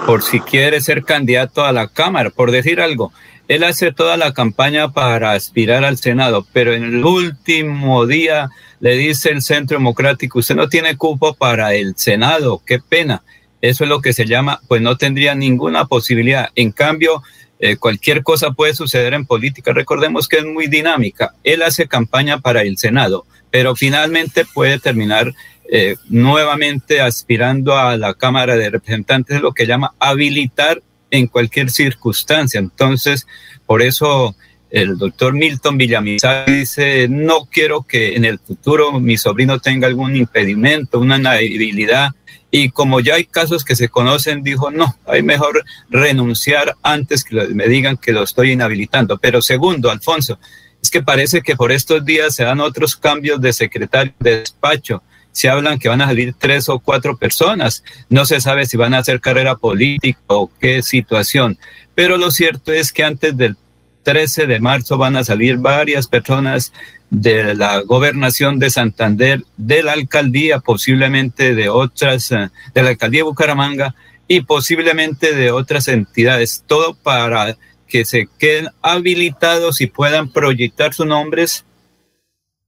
por 0.07 0.23
si 0.23 0.41
quiere 0.41 0.81
ser 0.81 1.05
candidato 1.05 1.65
a 1.65 1.73
la 1.73 1.89
Cámara, 1.89 2.31
por 2.31 2.51
decir 2.51 2.81
algo. 2.81 3.13
Él 3.49 3.63
hace 3.63 3.93
toda 3.93 4.17
la 4.17 4.33
campaña 4.33 4.93
para 4.93 5.33
aspirar 5.33 5.85
al 5.85 5.99
Senado, 5.99 6.47
pero 6.53 6.75
en 6.75 6.83
el 6.83 7.05
último 7.05 8.07
día 8.07 8.51
le 8.81 8.97
dice 8.97 9.31
el 9.31 9.43
Centro 9.43 9.79
Democrático, 9.79 10.41
usted 10.41 10.57
no 10.57 10.69
tiene 10.69 10.97
cupo 10.97 11.35
para 11.35 11.75
el 11.75 11.97
Senado, 11.97 12.61
qué 12.67 12.81
pena. 12.81 13.23
Eso 13.61 13.85
es 13.85 13.91
lo 13.91 14.01
que 14.01 14.13
se 14.13 14.27
llama, 14.27 14.61
pues 14.69 14.83
no 14.83 14.97
tendría 14.97 15.35
ninguna 15.35 15.87
posibilidad. 15.87 16.51
En 16.57 16.73
cambio, 16.73 17.23
eh, 17.59 17.77
cualquier 17.77 18.23
cosa 18.23 18.51
puede 18.51 18.75
suceder 18.75 19.15
en 19.15 19.27
política. 19.27 19.73
Recordemos 19.73 20.29
que 20.29 20.39
es 20.39 20.45
muy 20.45 20.67
dinámica. 20.67 21.35
Él 21.43 21.63
hace 21.63 21.89
campaña 21.89 22.41
para 22.41 22.63
el 22.63 22.77
Senado, 22.77 23.27
pero 23.51 23.75
finalmente 23.77 24.45
puede 24.45 24.79
terminar 24.79 25.33
eh, 25.71 25.97
nuevamente 26.09 27.01
aspirando 27.01 27.77
a 27.77 27.97
la 27.97 28.15
Cámara 28.15 28.57
de 28.57 28.71
Representantes, 28.71 29.41
lo 29.41 29.53
que 29.53 29.67
llama 29.67 29.95
habilitar 29.99 30.83
en 31.11 31.27
cualquier 31.27 31.71
circunstancia. 31.71 32.59
Entonces, 32.59 33.27
por 33.67 33.83
eso 33.83 34.37
el 34.71 34.99
doctor 34.99 35.33
Milton 35.33 35.79
Villamizar 35.79 36.47
dice, 36.47 37.09
no 37.09 37.47
quiero 37.47 37.83
que 37.83 38.17
en 38.17 38.25
el 38.25 38.39
futuro 38.39 39.01
mi 39.01 39.17
sobrino 39.17 39.59
tenga 39.59 39.87
algún 39.87 40.17
impedimento, 40.17 40.99
una 40.99 41.17
inhabilidad. 41.17 42.11
Y 42.51 42.71
como 42.71 43.01
ya 43.01 43.15
hay 43.15 43.25
casos 43.25 43.65
que 43.65 43.77
se 43.77 43.89
conocen, 43.89 44.43
dijo, 44.43 44.71
no, 44.71 44.97
hay 45.07 45.23
mejor 45.23 45.65
renunciar 45.91 46.75
antes 46.83 47.25
que 47.25 47.49
me 47.49 47.69
digan 47.69 47.97
que 47.97 48.13
lo 48.13 48.23
estoy 48.23 48.53
inhabilitando. 48.53 49.19
Pero 49.19 49.43
segundo, 49.43 49.91
Alfonso, 49.91 50.39
es 50.83 50.91
que 50.91 51.03
parece 51.03 51.43
que 51.43 51.57
por 51.57 51.73
estos 51.73 52.05
días 52.05 52.35
se 52.35 52.45
dan 52.45 52.61
otros 52.61 52.97
cambios 52.97 53.41
de 53.41 53.53
secretario 53.53 54.15
de 54.21 54.41
despacho. 54.41 55.03
Se 55.37 55.51
hablan 55.51 55.79
que 55.79 55.91
van 55.91 56.01
a 56.01 56.07
salir 56.07 56.33
tres 56.33 56.71
o 56.71 56.79
cuatro 56.79 57.19
personas. 57.19 57.85
No 58.09 58.25
se 58.25 58.41
sabe 58.41 58.65
si 58.65 58.79
van 58.79 58.95
a 58.95 59.01
hacer 59.01 59.21
carrera 59.21 59.57
política 59.57 60.19
o 60.29 60.51
qué 60.59 60.81
situación. 60.81 61.59
Pero 61.95 62.17
lo 62.17 62.31
cierto 62.31 62.73
es 62.73 62.91
que 62.91 63.05
antes 63.05 63.37
del 63.37 63.55
13 64.03 64.47
de 64.47 64.61
marzo 64.61 64.97
van 64.97 65.15
a 65.15 65.25
salir 65.25 65.59
varias 65.59 66.07
personas 66.07 66.73
de 67.11 67.55
la 67.55 67.83
gobernación 67.83 68.59
de 68.59 68.71
Santander, 68.71 69.45
de 69.59 69.83
la 69.83 69.93
alcaldía, 69.93 70.61
posiblemente 70.61 71.55
de 71.55 71.69
otras, 71.69 72.33
eh, 72.33 72.49
de 72.73 72.83
la 72.83 72.89
alcaldía 72.89 73.19
de 73.19 73.25
Bucaramanga 73.25 73.95
y 74.27 74.41
posiblemente 74.41 75.35
de 75.35 75.51
otras 75.51 75.87
entidades. 75.89 76.65
Todo 76.67 76.95
para 76.95 77.59
que 77.87 78.07
se 78.07 78.27
queden 78.39 78.69
habilitados 78.81 79.83
y 79.83 79.87
puedan 79.87 80.33
proyectar 80.33 80.95
sus 80.95 81.05
nombres 81.05 81.67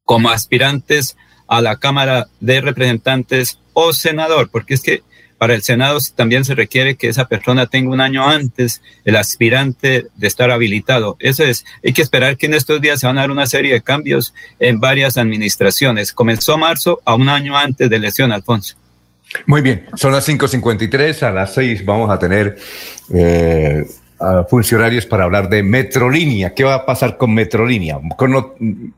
como 0.05 0.29
aspirantes 0.29 1.17
a 1.49 1.61
la 1.61 1.77
Cámara 1.77 2.29
de 2.41 2.61
Representantes 2.61 3.59
o 3.73 3.93
senador, 3.93 4.51
porque 4.51 4.75
es 4.75 4.83
que 4.83 5.03
para 5.39 5.55
el 5.55 5.63
Senado 5.63 5.99
también 6.17 6.45
se 6.45 6.55
requiere 6.55 6.97
que 6.97 7.09
esa 7.09 7.27
persona 7.27 7.67
tenga 7.67 7.93
un 7.93 8.01
año 8.01 8.29
antes 8.29 8.83
el 9.05 9.17
aspirante 9.17 10.07
de 10.17 10.27
estar 10.27 10.51
habilitado. 10.51 11.17
Eso 11.21 11.45
es, 11.45 11.65
hay 11.85 11.93
que 11.93 12.03
esperar 12.03 12.37
que 12.37 12.47
en 12.47 12.55
estos 12.55 12.81
días 12.81 13.01
se 13.01 13.07
van 13.07 13.19
a 13.19 13.23
dar 13.23 13.31
una 13.31 13.47
serie 13.47 13.73
de 13.73 13.81
cambios 13.81 14.35
en 14.59 14.81
varias 14.81 15.17
administraciones. 15.17 16.13
Comenzó 16.13 16.59
marzo 16.59 17.01
a 17.05 17.15
un 17.15 17.29
año 17.29 17.57
antes 17.57 17.89
de 17.89 17.97
elección, 17.97 18.33
Alfonso. 18.33 18.77
Muy 19.47 19.61
bien, 19.61 19.87
son 19.95 20.13
las 20.13 20.29
5.53, 20.29 21.23
a 21.23 21.31
las 21.31 21.55
6 21.55 21.85
vamos 21.85 22.11
a 22.11 22.19
tener 22.19 22.57
eh, 23.15 23.85
funcionarios 24.49 25.07
para 25.07 25.25
hablar 25.25 25.49
de 25.49 25.63
Metrolínea. 25.63 26.55
¿Qué 26.55 26.65
va 26.65 26.75
a 26.75 26.87
pasar 26.87 27.17
con 27.17 27.33
Metrolínea? 27.33 28.01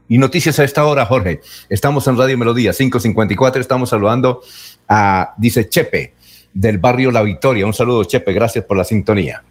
y 0.09 0.19
noticias 0.19 0.59
a 0.59 0.65
esta 0.65 0.87
hora, 0.87 1.07
Jorge. 1.07 1.41
Estamos 1.69 2.07
en 2.07 2.17
Radio 2.17 2.39
Melodía, 2.39 2.73
554, 2.73 3.61
estamos 3.61 3.91
saludando 3.91 4.41
a, 4.89 5.35
dice 5.37 5.69
Chepe, 5.69 6.15
del 6.53 6.79
barrio 6.79 7.11
La 7.11 7.23
Victoria. 7.23 7.67
Un 7.67 7.75
saludo, 7.75 8.05
Chepe, 8.05 8.33
gracias 8.33 8.65
por 8.65 8.77
la 8.77 8.85
sintonía. 8.85 9.43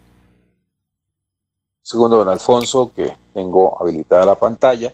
Segundo, 1.82 2.18
don 2.18 2.28
Alfonso, 2.28 2.92
que 2.94 3.12
tengo 3.32 3.80
habilitada 3.80 4.26
la 4.26 4.34
pantalla, 4.34 4.92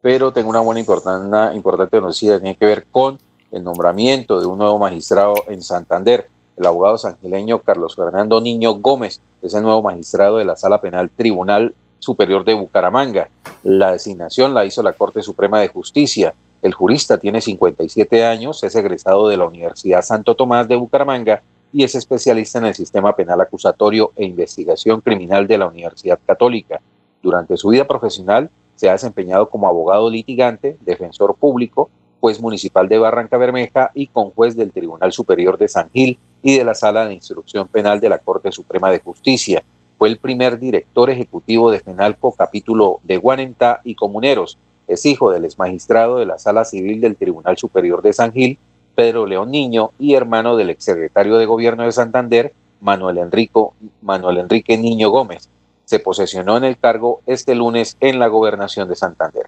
pero 0.00 0.32
tengo 0.32 0.50
una 0.50 0.60
buena 0.60 0.80
importante, 0.80 1.56
importante 1.56 2.00
noticia, 2.00 2.38
tiene 2.40 2.56
que 2.56 2.66
ver 2.66 2.86
con 2.90 3.18
el 3.52 3.62
nombramiento 3.62 4.40
de 4.40 4.46
un 4.46 4.58
nuevo 4.58 4.78
magistrado 4.78 5.34
en 5.48 5.62
Santander 5.62 6.28
el 6.56 6.66
abogado 6.66 6.96
sangileño 6.96 7.60
Carlos 7.60 7.96
Fernando 7.96 8.40
Niño 8.40 8.74
Gómez, 8.74 9.20
es 9.42 9.54
el 9.54 9.62
nuevo 9.62 9.82
magistrado 9.82 10.38
de 10.38 10.44
la 10.44 10.56
Sala 10.56 10.80
Penal 10.80 11.10
Tribunal 11.10 11.74
Superior 11.98 12.44
de 12.44 12.54
Bucaramanga. 12.54 13.28
La 13.62 13.92
designación 13.92 14.54
la 14.54 14.64
hizo 14.64 14.82
la 14.82 14.94
Corte 14.94 15.22
Suprema 15.22 15.60
de 15.60 15.68
Justicia. 15.68 16.34
El 16.62 16.72
jurista 16.72 17.18
tiene 17.18 17.40
57 17.40 18.24
años, 18.24 18.62
es 18.64 18.74
egresado 18.74 19.28
de 19.28 19.36
la 19.36 19.46
Universidad 19.46 20.02
Santo 20.02 20.34
Tomás 20.34 20.66
de 20.66 20.76
Bucaramanga 20.76 21.42
y 21.72 21.84
es 21.84 21.94
especialista 21.94 22.58
en 22.58 22.66
el 22.66 22.74
sistema 22.74 23.14
penal 23.14 23.40
acusatorio 23.40 24.12
e 24.16 24.24
investigación 24.24 25.00
criminal 25.00 25.46
de 25.46 25.58
la 25.58 25.66
Universidad 25.66 26.18
Católica. 26.26 26.80
Durante 27.22 27.56
su 27.56 27.68
vida 27.68 27.86
profesional 27.86 28.50
se 28.76 28.88
ha 28.88 28.92
desempeñado 28.92 29.50
como 29.50 29.68
abogado 29.68 30.08
litigante, 30.08 30.78
defensor 30.80 31.34
público, 31.34 31.90
juez 32.20 32.40
municipal 32.40 32.88
de 32.88 32.98
Barranca 32.98 33.36
Bermeja 33.36 33.90
y 33.94 34.06
con 34.06 34.30
juez 34.30 34.56
del 34.56 34.72
Tribunal 34.72 35.12
Superior 35.12 35.58
de 35.58 35.68
San 35.68 35.90
Gil 35.90 36.18
y 36.46 36.56
de 36.56 36.64
la 36.64 36.76
Sala 36.76 37.08
de 37.08 37.14
Instrucción 37.14 37.66
Penal 37.66 37.98
de 37.98 38.08
la 38.08 38.18
Corte 38.18 38.52
Suprema 38.52 38.88
de 38.92 39.00
Justicia. 39.00 39.64
Fue 39.98 40.08
el 40.08 40.18
primer 40.18 40.60
director 40.60 41.10
ejecutivo 41.10 41.72
de 41.72 41.80
FENALCO 41.80 42.36
capítulo 42.36 43.00
de 43.02 43.16
Guanentá 43.16 43.80
y 43.82 43.96
Comuneros. 43.96 44.56
Es 44.86 45.04
hijo 45.06 45.32
del 45.32 45.44
exmagistrado 45.44 46.18
de 46.18 46.26
la 46.26 46.38
Sala 46.38 46.64
Civil 46.64 47.00
del 47.00 47.16
Tribunal 47.16 47.56
Superior 47.56 48.00
de 48.00 48.12
San 48.12 48.32
Gil, 48.32 48.58
Pedro 48.94 49.26
León 49.26 49.50
Niño, 49.50 49.90
y 49.98 50.14
hermano 50.14 50.56
del 50.56 50.70
exsecretario 50.70 51.36
de 51.36 51.46
Gobierno 51.46 51.82
de 51.82 51.90
Santander, 51.90 52.54
Manuel, 52.80 53.18
Enrico, 53.18 53.74
Manuel 54.00 54.38
Enrique 54.38 54.78
Niño 54.78 55.10
Gómez. 55.10 55.48
Se 55.84 55.98
posesionó 55.98 56.56
en 56.58 56.62
el 56.62 56.78
cargo 56.78 57.22
este 57.26 57.56
lunes 57.56 57.96
en 57.98 58.20
la 58.20 58.28
gobernación 58.28 58.88
de 58.88 58.94
Santander. 58.94 59.46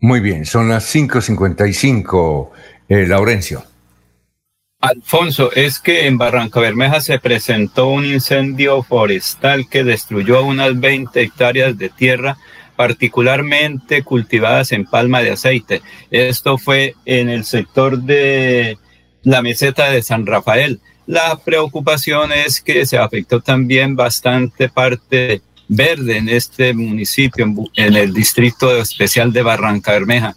Muy 0.00 0.18
bien, 0.18 0.46
son 0.46 0.68
las 0.68 0.92
5.55, 0.92 2.48
eh, 2.88 3.06
Laurencio. 3.06 3.62
Alfonso, 4.84 5.50
es 5.52 5.78
que 5.78 6.06
en 6.06 6.18
Barranca 6.18 6.60
Bermeja 6.60 7.00
se 7.00 7.18
presentó 7.18 7.88
un 7.88 8.04
incendio 8.04 8.82
forestal 8.82 9.66
que 9.66 9.82
destruyó 9.82 10.44
unas 10.44 10.78
20 10.78 11.22
hectáreas 11.22 11.78
de 11.78 11.88
tierra, 11.88 12.36
particularmente 12.76 14.02
cultivadas 14.02 14.72
en 14.72 14.84
palma 14.84 15.22
de 15.22 15.30
aceite. 15.30 15.80
Esto 16.10 16.58
fue 16.58 16.96
en 17.06 17.30
el 17.30 17.46
sector 17.46 17.98
de 17.98 18.76
la 19.22 19.40
meseta 19.40 19.90
de 19.90 20.02
San 20.02 20.26
Rafael. 20.26 20.80
La 21.06 21.38
preocupación 21.42 22.32
es 22.32 22.60
que 22.60 22.84
se 22.84 22.98
afectó 22.98 23.40
también 23.40 23.96
bastante 23.96 24.68
parte 24.68 25.40
verde 25.66 26.18
en 26.18 26.28
este 26.28 26.74
municipio, 26.74 27.50
en 27.74 27.96
el 27.96 28.12
distrito 28.12 28.76
especial 28.76 29.32
de 29.32 29.42
Barranca 29.42 29.92
Bermeja 29.92 30.36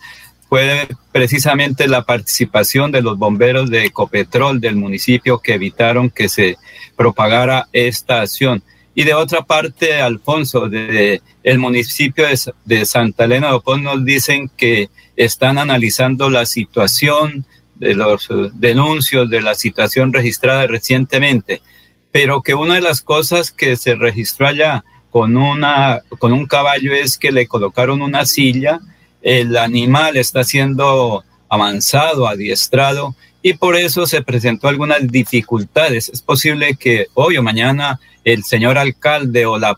fue 0.50 0.88
precisamente 1.18 1.88
la 1.88 2.04
participación 2.04 2.92
de 2.92 3.02
los 3.02 3.18
bomberos 3.18 3.72
de 3.72 3.86
Ecopetrol 3.86 4.62
del 4.62 4.76
municipio 4.76 5.40
que 5.40 5.56
evitaron 5.56 6.12
que 6.12 6.30
se 6.30 6.58
propagara 6.96 7.70
esta 7.74 8.22
acción. 8.22 8.62
Y 8.94 9.04
de 9.04 9.16
otra 9.16 9.42
parte, 9.42 10.00
Alfonso, 10.00 10.70
de 10.70 11.24
el 11.42 11.58
municipio 11.58 12.28
de, 12.66 12.86
Santa 12.86 13.24
Elena 13.24 13.48
de 13.48 13.54
Opón 13.56 13.82
nos 13.82 14.06
dicen 14.06 14.52
que 14.56 14.90
están 15.16 15.58
analizando 15.58 16.30
la 16.30 16.46
situación 16.46 17.48
de 17.74 17.96
los 17.96 18.30
denuncios 18.54 19.28
de 19.28 19.42
la 19.42 19.56
situación 19.56 20.14
registrada 20.14 20.68
recientemente, 20.68 21.64
pero 22.12 22.44
que 22.44 22.54
una 22.54 22.76
de 22.76 22.82
las 22.82 23.02
cosas 23.02 23.50
que 23.50 23.76
se 23.76 23.96
registró 23.96 24.46
allá 24.46 24.86
con, 25.10 25.36
una, 25.36 26.02
con 26.20 26.32
un 26.32 26.46
caballo 26.46 26.94
es 26.94 27.18
que 27.18 27.32
le 27.32 27.48
colocaron 27.48 28.04
una 28.04 28.28
silla 28.28 28.82
el 29.28 29.58
animal 29.58 30.16
está 30.16 30.46
siendo 30.46 31.22
avanzado, 31.50 32.30
adiestrado, 32.30 33.14
y 33.42 33.56
por 33.56 33.76
eso 33.76 34.08
se 34.08 34.22
presentó 34.22 34.70
algunas 34.70 35.06
dificultades. 35.06 36.08
Es 36.08 36.22
posible 36.22 36.78
que 36.78 37.08
hoy 37.14 37.36
o 37.36 37.44
mañana 37.44 38.00
el 38.24 38.46
señor 38.46 38.78
alcalde 38.78 39.46
o 39.46 39.60
la, 39.60 39.78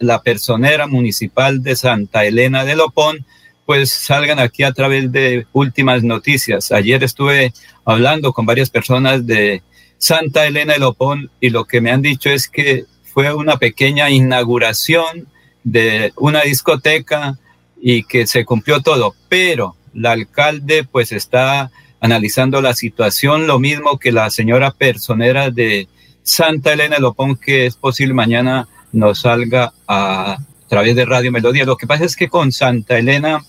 la 0.00 0.20
personera 0.20 0.86
municipal 0.86 1.62
de 1.62 1.76
Santa 1.76 2.26
Elena 2.26 2.66
de 2.66 2.76
Lopón 2.76 3.24
pues 3.64 3.90
salgan 3.90 4.38
aquí 4.38 4.64
a 4.64 4.72
través 4.72 5.10
de 5.10 5.46
últimas 5.54 6.02
noticias. 6.02 6.70
Ayer 6.70 7.02
estuve 7.02 7.54
hablando 7.86 8.34
con 8.34 8.44
varias 8.44 8.68
personas 8.68 9.26
de 9.26 9.62
Santa 9.96 10.46
Elena 10.46 10.74
de 10.74 10.80
Lopón 10.80 11.30
y 11.40 11.48
lo 11.48 11.64
que 11.64 11.80
me 11.80 11.90
han 11.90 12.02
dicho 12.02 12.28
es 12.28 12.48
que 12.48 12.84
fue 13.14 13.32
una 13.32 13.56
pequeña 13.56 14.10
inauguración 14.10 15.26
de 15.62 16.12
una 16.16 16.42
discoteca 16.42 17.38
y 17.86 18.04
que 18.04 18.26
se 18.26 18.46
cumplió 18.46 18.80
todo, 18.80 19.14
pero 19.28 19.76
la 19.92 20.12
alcalde 20.12 20.84
pues 20.90 21.12
está 21.12 21.70
analizando 22.00 22.62
la 22.62 22.72
situación, 22.72 23.46
lo 23.46 23.58
mismo 23.58 23.98
que 23.98 24.10
la 24.10 24.30
señora 24.30 24.70
personera 24.70 25.50
de 25.50 25.86
Santa 26.22 26.72
Elena 26.72 26.98
Lopón, 26.98 27.36
que 27.36 27.66
es 27.66 27.76
posible 27.76 28.14
mañana 28.14 28.68
nos 28.92 29.20
salga 29.20 29.74
a, 29.86 30.38
través 30.66 30.96
de 30.96 31.04
Radio 31.04 31.30
Melodía. 31.30 31.66
Lo 31.66 31.76
que 31.76 31.86
pasa 31.86 32.06
es 32.06 32.16
que 32.16 32.30
con 32.30 32.52
Santa 32.52 32.98
Elena, 32.98 33.44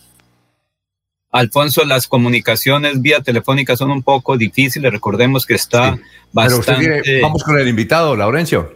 Alfonso, 1.31 1.85
las 1.85 2.05
comunicaciones 2.05 3.01
vía 3.01 3.21
telefónica 3.21 3.77
son 3.77 3.89
un 3.89 4.03
poco 4.03 4.35
difíciles. 4.35 4.91
Recordemos 4.91 5.45
que 5.45 5.53
está 5.53 5.97
bastante. 6.33 7.21
vamos 7.21 7.41
con 7.41 7.57
el 7.57 7.69
invitado, 7.69 8.17
Laurencio. 8.17 8.73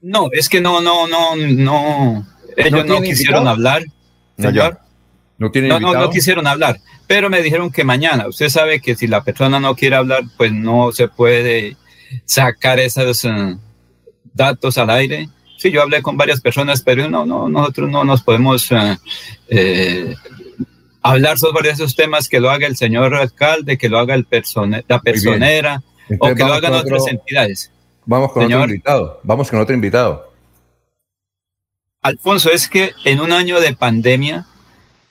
No, 0.00 0.30
es 0.32 0.48
que 0.48 0.62
no, 0.62 0.80
no, 0.80 1.06
no, 1.06 1.36
no. 1.36 2.26
Ellos 2.56 2.86
no, 2.86 3.02
quisieron 3.02 3.46
hablar. 3.46 3.84
Señor. 4.38 4.83
¿No, 5.52 5.80
no, 5.80 5.94
no, 5.94 6.10
quisieron 6.10 6.46
hablar, 6.46 6.80
pero 7.06 7.30
me 7.30 7.42
dijeron 7.42 7.70
que 7.70 7.84
mañana. 7.84 8.28
Usted 8.28 8.48
sabe 8.48 8.80
que 8.80 8.94
si 8.94 9.06
la 9.06 9.22
persona 9.22 9.60
no 9.60 9.74
quiere 9.74 9.96
hablar, 9.96 10.22
pues 10.36 10.52
no 10.52 10.92
se 10.92 11.08
puede 11.08 11.76
sacar 12.24 12.78
esos 12.80 13.24
eh, 13.24 13.56
datos 14.32 14.78
al 14.78 14.90
aire. 14.90 15.28
Sí, 15.58 15.70
yo 15.70 15.82
hablé 15.82 16.02
con 16.02 16.16
varias 16.16 16.40
personas, 16.40 16.82
pero 16.82 17.08
no, 17.08 17.24
no, 17.24 17.48
nosotros 17.48 17.90
no 17.90 18.04
nos 18.04 18.22
podemos 18.22 18.70
eh, 18.70 18.96
eh, 19.48 20.14
hablar 21.02 21.38
sobre 21.38 21.70
esos 21.70 21.94
temas 21.94 22.28
que 22.28 22.40
lo 22.40 22.50
haga 22.50 22.66
el 22.66 22.76
señor 22.76 23.14
alcalde, 23.14 23.78
que 23.78 23.88
lo 23.88 23.98
haga 23.98 24.14
el 24.14 24.26
la 24.88 25.00
personera 25.00 25.82
o 26.18 26.34
que 26.34 26.44
lo 26.44 26.52
hagan 26.52 26.74
otras 26.74 27.06
entidades. 27.08 27.70
Vamos 28.06 28.32
con 28.32 28.44
otro 28.44 28.64
invitado. 28.64 29.20
Vamos 29.22 29.50
con 29.50 29.60
otro 29.60 29.74
invitado. 29.74 30.32
Alfonso, 32.02 32.50
es 32.50 32.68
que 32.68 32.92
en 33.04 33.20
un 33.20 33.32
año 33.32 33.60
de 33.60 33.74
pandemia, 33.74 34.46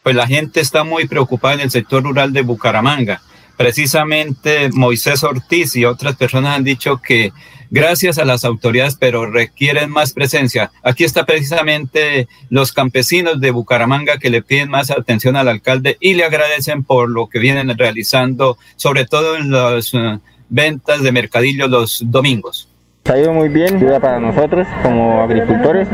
pues 0.03 0.15
la 0.15 0.27
gente 0.27 0.59
está 0.59 0.83
muy 0.83 1.07
preocupada 1.07 1.55
en 1.55 1.61
el 1.61 1.71
sector 1.71 2.03
rural 2.03 2.33
de 2.33 2.41
Bucaramanga. 2.41 3.21
Precisamente 3.57 4.69
Moisés 4.73 5.23
Ortiz 5.23 5.75
y 5.75 5.85
otras 5.85 6.15
personas 6.15 6.57
han 6.57 6.63
dicho 6.63 7.01
que 7.01 7.31
gracias 7.69 8.17
a 8.19 8.25
las 8.25 8.45
autoridades, 8.45 8.95
pero 8.99 9.25
requieren 9.25 9.89
más 9.89 10.13
presencia. 10.13 10.71
Aquí 10.83 11.03
está 11.03 11.25
precisamente 11.25 12.27
los 12.49 12.71
campesinos 12.73 13.39
de 13.39 13.51
Bucaramanga 13.51 14.19
que 14.19 14.29
le 14.29 14.41
piden 14.41 14.69
más 14.69 14.91
atención 14.91 15.35
al 15.35 15.47
alcalde 15.47 15.97
y 15.99 16.13
le 16.13 16.25
agradecen 16.25 16.83
por 16.83 17.09
lo 17.09 17.29
que 17.29 17.39
vienen 17.39 17.75
realizando, 17.77 18.57
sobre 18.75 19.05
todo 19.05 19.37
en 19.37 19.51
las 19.51 19.93
uh, 19.93 20.19
ventas 20.49 21.01
de 21.01 21.11
mercadillo 21.11 21.67
los 21.67 22.03
domingos. 22.05 22.67
Ha 23.11 23.17
ido 23.17 23.33
muy 23.33 23.49
bien, 23.49 23.75
ayuda 23.75 23.99
para 23.99 24.17
nosotros 24.17 24.65
como 24.81 25.19
agricultores, 25.23 25.89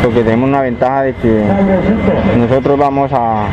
porque 0.00 0.22
tenemos 0.22 0.48
una 0.48 0.60
ventaja 0.60 1.02
de 1.02 1.14
que 1.14 1.42
nosotros 2.38 2.78
vamos 2.78 3.10
a, 3.12 3.46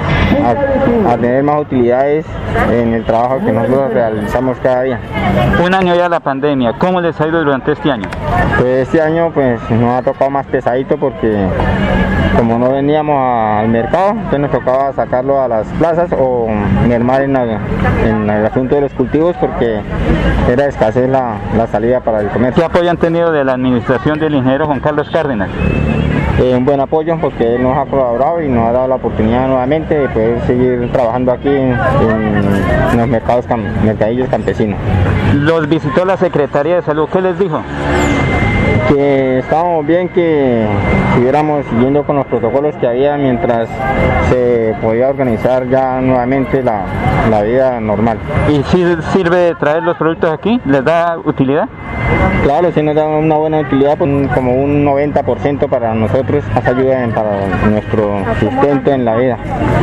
a, 1.09 1.17
tener 1.17 1.41
más 1.41 1.61
utilidades 1.61 2.23
en 2.71 2.93
el 2.93 3.03
trabajo 3.03 3.39
que 3.43 3.51
nosotros 3.51 3.93
realizamos 3.95 4.59
cada 4.59 4.83
día. 4.83 4.99
Un 5.65 5.73
año 5.73 5.95
ya 5.95 6.07
la 6.07 6.19
pandemia, 6.19 6.73
¿cómo 6.73 7.01
les 7.01 7.19
ha 7.19 7.27
ido 7.27 7.43
durante 7.43 7.71
este 7.71 7.91
año? 7.91 8.07
Pues 8.59 8.87
este 8.87 9.01
año 9.01 9.31
pues 9.33 9.59
nos 9.71 9.99
ha 9.99 10.03
tocado 10.03 10.29
más 10.29 10.45
pesadito 10.45 10.95
porque 10.95 11.47
como 12.37 12.59
no 12.59 12.71
veníamos 12.71 13.15
al 13.17 13.69
mercado, 13.69 14.11
entonces 14.11 14.39
nos 14.39 14.51
tocaba 14.51 14.93
sacarlo 14.93 15.41
a 15.41 15.47
las 15.47 15.67
plazas 15.79 16.11
o 16.11 16.47
mermar 16.87 17.23
en, 17.23 17.35
en 17.35 18.29
el 18.29 18.45
asunto 18.45 18.75
de 18.75 18.81
los 18.81 18.93
cultivos 18.93 19.35
porque 19.39 19.81
era 20.49 20.65
escasez 20.65 21.09
la, 21.09 21.37
la 21.57 21.67
salida 21.67 22.01
para 22.01 22.21
el 22.21 22.27
comercio 22.27 22.65
han 22.89 22.97
tenido 22.97 23.31
de 23.31 23.43
la 23.43 23.53
administración 23.53 24.19
del 24.19 24.35
ingeniero 24.35 24.65
Juan 24.65 24.79
Carlos 24.79 25.09
Cárdenas? 25.09 25.49
Eh, 26.39 26.55
un 26.55 26.65
buen 26.65 26.79
apoyo 26.79 27.17
porque 27.21 27.55
él 27.55 27.63
nos 27.63 27.77
ha 27.77 27.85
colaborado 27.85 28.41
y 28.41 28.47
nos 28.47 28.67
ha 28.67 28.71
dado 28.71 28.87
la 28.87 28.95
oportunidad 28.95 29.47
nuevamente 29.47 29.99
de 29.99 30.09
poder 30.09 30.41
seguir 30.47 30.91
trabajando 30.91 31.31
aquí 31.31 31.49
en, 31.49 31.77
los 32.97 33.07
mercados 33.07 33.45
mercadillos 33.83 34.29
campesinos. 34.29 34.79
Los 35.35 35.67
visitó 35.69 36.05
la 36.05 36.17
Secretaría 36.17 36.75
de 36.75 36.81
Salud, 36.81 37.07
¿qué 37.11 37.21
les 37.21 37.37
dijo? 37.37 37.61
que 38.87 39.39
estábamos 39.39 39.85
bien 39.85 40.09
que 40.09 40.67
siguiéramos 41.13 41.65
siguiendo 41.67 42.03
con 42.03 42.15
los 42.15 42.25
protocolos 42.25 42.75
que 42.77 42.87
había 42.87 43.17
mientras 43.17 43.69
se 44.29 44.75
podía 44.81 45.09
organizar 45.09 45.67
ya 45.69 46.01
nuevamente 46.01 46.63
la, 46.63 46.85
la 47.29 47.41
vida 47.41 47.79
normal. 47.79 48.17
¿Y 48.49 48.63
si 48.63 48.83
sirve 49.13 49.55
traer 49.55 49.83
los 49.83 49.97
productos 49.97 50.31
aquí? 50.31 50.59
¿Les 50.65 50.83
da 50.83 51.17
utilidad? 51.23 51.67
Claro, 52.43 52.71
sí 52.73 52.83
nos 52.83 52.93
da 52.93 53.07
una 53.07 53.35
buena 53.35 53.61
utilidad, 53.61 53.97
pues, 53.97 54.09
como 54.33 54.53
un 54.53 54.85
90% 54.85 55.69
para 55.69 55.93
nosotros, 55.93 56.43
más 56.53 56.67
ayuda 56.67 57.07
para 57.15 57.47
nuestro 57.69 58.17
sustento 58.39 58.91
en 58.91 59.05
la 59.05 59.15
vida. 59.15 59.37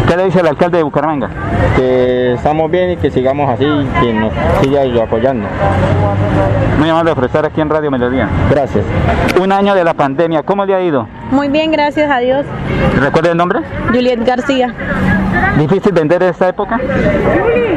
¿Qué 0.06 0.14
le 0.14 0.24
dice 0.26 0.40
el 0.40 0.46
alcalde 0.46 0.76
de 0.76 0.82
Bucaramanga? 0.82 1.30
Que 1.76 2.34
estamos 2.34 2.70
bien 2.70 2.90
y 2.90 2.96
que 2.98 3.10
sigamos 3.10 3.48
así, 3.48 3.64
que 3.64 4.12
nos 4.12 4.32
siga 4.60 4.82
apoyando. 5.02 5.48
Muy 6.78 6.90
amable 6.90 7.14
por 7.14 7.24
estar 7.24 7.46
aquí 7.46 7.62
en 7.62 7.70
Radio 7.70 7.90
Melodía. 7.90 8.28
Gracias. 8.50 8.84
Un 9.40 9.52
año 9.52 9.74
de 9.74 9.82
la 9.82 9.94
pandemia, 9.94 10.42
¿cómo 10.42 10.66
le 10.66 10.74
ha 10.74 10.82
ido? 10.82 11.06
Muy 11.30 11.48
bien, 11.48 11.70
gracias 11.70 12.10
a 12.10 12.18
Dios. 12.18 12.44
¿Recuerda 13.00 13.30
el 13.30 13.36
nombre? 13.36 13.60
Juliet 13.92 14.24
García. 14.24 14.74
¿Difícil 15.58 15.92
vender 15.92 16.22
en 16.22 16.30
esta 16.30 16.48
época? 16.48 16.78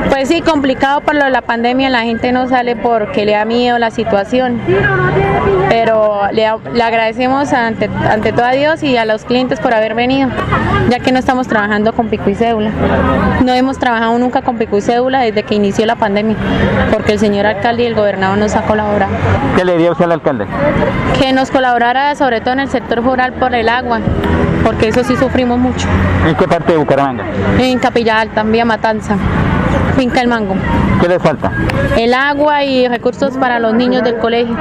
Pues 0.09 0.27
sí, 0.27 0.41
complicado 0.41 1.01
por 1.01 1.15
lo 1.15 1.25
de 1.25 1.31
la 1.31 1.41
pandemia, 1.41 1.89
la 1.89 2.03
gente 2.03 2.31
no 2.31 2.47
sale 2.47 2.75
porque 2.75 3.25
le 3.25 3.33
da 3.33 3.45
miedo 3.45 3.79
la 3.79 3.91
situación. 3.91 4.59
Pero 5.69 6.21
le, 6.31 6.45
agradecemos 6.45 7.51
ante, 7.51 7.89
ante 8.09 8.31
todo 8.31 8.45
a 8.45 8.51
Dios 8.51 8.83
y 8.83 8.95
a 8.97 9.05
los 9.05 9.25
clientes 9.25 9.59
por 9.59 9.73
haber 9.73 9.95
venido, 9.95 10.29
ya 10.89 10.99
que 10.99 11.11
no 11.11 11.19
estamos 11.19 11.47
trabajando 11.47 11.93
con 11.93 12.09
pico 12.09 12.29
y 12.29 12.35
cédula. 12.35 12.69
No 13.43 13.53
hemos 13.53 13.79
trabajado 13.79 14.17
nunca 14.19 14.41
con 14.43 14.57
pico 14.57 14.77
y 14.77 14.81
cédula 14.81 15.21
desde 15.21 15.43
que 15.43 15.55
inició 15.55 15.85
la 15.85 15.95
pandemia, 15.95 16.35
porque 16.91 17.13
el 17.13 17.19
señor 17.19 17.45
alcalde 17.45 17.83
y 17.83 17.85
el 17.87 17.95
gobernador 17.95 18.37
nos 18.37 18.55
ha 18.55 18.61
colaborado. 18.61 19.11
¿Qué 19.55 19.65
le 19.65 19.77
dio 19.77 19.91
usted 19.91 20.05
al 20.05 20.13
alcalde? 20.13 20.45
Que 21.19 21.33
nos 21.33 21.49
colaborara 21.49 22.13
sobre 22.15 22.41
todo 22.41 22.53
en 22.53 22.59
el 22.61 22.69
sector 22.69 23.03
rural 23.03 23.33
por 23.33 23.55
el 23.55 23.67
agua, 23.67 23.99
porque 24.63 24.89
eso 24.89 25.03
sí 25.03 25.15
sufrimos 25.15 25.57
mucho. 25.59 25.87
¿En 26.27 26.35
qué 26.35 26.47
parte 26.47 26.73
de 26.73 26.77
Bucaramanga? 26.77 27.23
En 27.59 27.79
Capilla 27.79 28.19
Alta, 28.19 28.43
Vía 28.43 28.65
Matanza. 28.65 29.17
Finca 29.95 30.21
El 30.21 30.27
Mango. 30.27 30.55
¿Qué 30.99 31.07
le 31.07 31.19
falta? 31.19 31.51
El 31.97 32.13
agua 32.13 32.63
y 32.63 32.87
recursos 32.87 33.37
para 33.37 33.59
los 33.59 33.73
niños 33.73 34.03
del 34.03 34.17
colegio. 34.17 34.55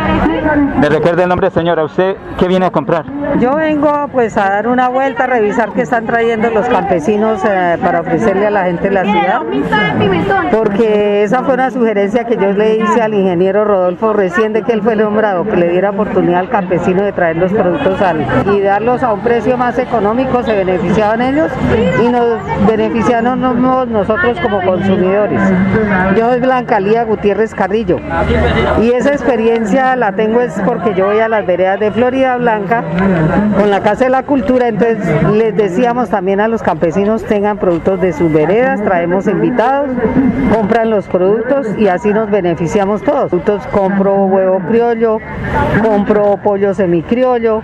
¿Me 0.80 0.88
recuerda 0.88 1.22
el 1.22 1.28
nombre, 1.28 1.50
señora? 1.50 1.84
¿Usted 1.84 2.16
qué 2.38 2.48
viene 2.48 2.66
a 2.66 2.70
comprar? 2.70 3.04
Yo 3.38 3.54
vengo 3.54 4.08
pues 4.12 4.36
a 4.36 4.50
dar 4.50 4.68
una 4.68 4.88
vuelta, 4.88 5.24
a 5.24 5.26
revisar 5.26 5.72
qué 5.72 5.82
están 5.82 6.06
trayendo 6.06 6.50
los 6.50 6.66
campesinos 6.66 7.40
eh, 7.44 7.78
para 7.80 8.00
ofrecerle 8.00 8.46
a 8.46 8.50
la 8.50 8.64
gente 8.64 8.88
de 8.88 8.94
la 8.94 9.04
ciudad. 9.04 9.40
Porque 10.50 11.22
esa 11.22 11.42
fue 11.42 11.54
una 11.54 11.70
sugerencia 11.70 12.24
que 12.24 12.36
yo 12.36 12.52
le 12.52 12.76
hice 12.76 13.00
al 13.00 13.14
ingeniero 13.14 13.64
Rodolfo 13.64 14.12
recién 14.12 14.52
de 14.52 14.62
que 14.62 14.72
él 14.72 14.82
fue 14.82 14.96
nombrado, 14.96 15.44
que 15.44 15.56
le 15.56 15.68
diera 15.68 15.90
oportunidad 15.90 16.40
al 16.40 16.50
campesino 16.50 17.02
de 17.02 17.12
traer 17.12 17.36
los 17.36 17.52
productos 17.52 18.00
al, 18.02 18.26
y 18.52 18.60
darlos 18.60 19.02
a 19.02 19.12
un 19.12 19.20
precio 19.20 19.56
más 19.56 19.78
económico, 19.78 20.42
se 20.42 20.54
beneficiaban 20.54 21.22
ellos 21.22 21.50
y 22.04 22.08
nos 22.08 22.38
beneficiamos 22.66 23.38
nosotros 23.38 24.38
como 24.40 24.60
consumidores. 24.62 25.21
Yo 26.16 26.30
soy 26.30 26.40
Blanca 26.40 26.80
Lía 26.80 27.04
Gutiérrez 27.04 27.54
Carrillo 27.54 27.98
y 28.80 28.90
esa 28.90 29.10
experiencia 29.10 29.94
la 29.96 30.12
tengo 30.12 30.40
es 30.40 30.52
porque 30.64 30.94
yo 30.94 31.06
voy 31.06 31.20
a 31.20 31.28
las 31.28 31.46
veredas 31.46 31.80
de 31.80 31.90
Florida 31.90 32.36
Blanca 32.36 32.84
con 33.58 33.70
la 33.70 33.80
Casa 33.80 34.04
de 34.04 34.10
la 34.10 34.22
Cultura, 34.24 34.68
entonces 34.68 34.98
les 35.32 35.56
decíamos 35.56 36.10
también 36.10 36.40
a 36.40 36.48
los 36.48 36.62
campesinos 36.62 37.24
tengan 37.24 37.58
productos 37.58 38.00
de 38.00 38.12
sus 38.12 38.32
veredas, 38.32 38.82
traemos 38.82 39.26
invitados, 39.26 39.90
compran 40.52 40.90
los 40.90 41.06
productos 41.08 41.66
y 41.78 41.88
así 41.88 42.12
nos 42.12 42.30
beneficiamos 42.30 43.02
todos. 43.02 43.30
Compro 43.70 44.26
huevo 44.26 44.60
criollo, 44.68 45.18
compro 45.82 46.36
pollo 46.42 46.74
semicriollo 46.74 47.62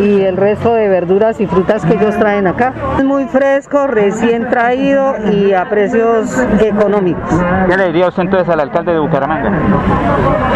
y 0.00 0.22
el 0.22 0.36
resto 0.36 0.74
de 0.74 0.88
verduras 0.88 1.40
y 1.40 1.46
frutas 1.46 1.84
que 1.84 1.94
ellos 1.94 2.16
traen 2.18 2.46
acá. 2.46 2.72
Es 2.98 3.04
muy 3.04 3.24
fresco, 3.26 3.86
recién 3.86 4.48
traído 4.48 5.14
y 5.32 5.52
a 5.52 5.68
precios 5.68 6.30
económicos. 6.60 7.22
¿Qué 7.68 7.76
le 7.76 7.86
diría 7.86 8.08
usted 8.08 8.22
entonces 8.22 8.48
al 8.48 8.60
alcalde 8.60 8.92
de 8.92 8.98
Bucaramanga? 8.98 9.52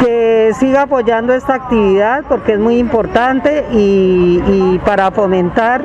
Que 0.01 0.28
siga 0.55 0.83
apoyando 0.83 1.35
esta 1.35 1.55
actividad 1.55 2.25
porque 2.29 2.55
es 2.55 2.59
muy 2.59 2.79
importante 2.79 3.65
y, 3.73 4.79
para 4.85 5.11
fomentar 5.11 5.83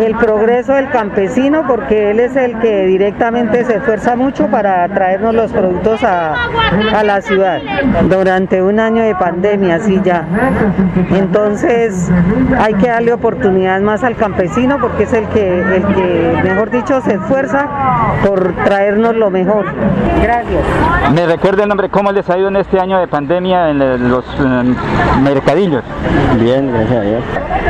el 0.00 0.16
progreso 0.16 0.72
del 0.72 0.88
campesino 0.88 1.66
porque 1.66 2.10
él 2.10 2.20
es 2.20 2.36
el 2.36 2.58
que 2.58 2.86
directamente 2.86 3.64
se 3.64 3.76
esfuerza 3.76 4.16
mucho 4.16 4.48
para 4.48 4.88
traernos 4.88 5.34
los 5.34 5.52
productos 5.52 6.02
a, 6.02 6.34
a 6.94 7.04
la 7.04 7.20
ciudad 7.20 7.60
durante 8.08 8.62
un 8.62 8.80
año 8.80 9.02
de 9.02 9.14
pandemia, 9.14 9.76
así 9.76 10.00
ya. 10.02 10.26
Entonces 11.10 12.10
hay 12.58 12.74
que 12.74 12.88
darle 12.88 13.12
oportunidad 13.12 13.80
más 13.80 14.04
al 14.04 14.16
campesino 14.16 14.78
porque 14.80 15.04
es 15.04 15.12
el 15.12 15.26
que, 15.28 15.58
el 15.60 15.86
que 15.94 16.40
mejor 16.42 16.70
dicho, 16.70 17.00
se 17.00 17.14
esfuerza 17.14 17.68
por 18.26 18.54
traernos 18.64 19.14
lo 19.14 19.30
mejor. 19.30 19.66
Gracias. 20.22 20.62
¿Me 21.14 21.26
recuerda 21.26 21.62
el 21.62 21.68
nombre? 21.68 21.88
¿Cómo 21.88 22.12
les 22.12 22.28
ha 22.28 22.38
ido 22.38 22.48
en 22.48 22.56
este 22.56 22.80
año 22.80 22.98
de 22.98 23.06
pandemia 23.06 23.67
en 23.68 24.08
los 24.08 24.24
mercadillos? 25.22 25.82
Bien, 26.40 26.70
gracias 26.72 26.96
a 26.96 27.00
Dios. 27.02 27.22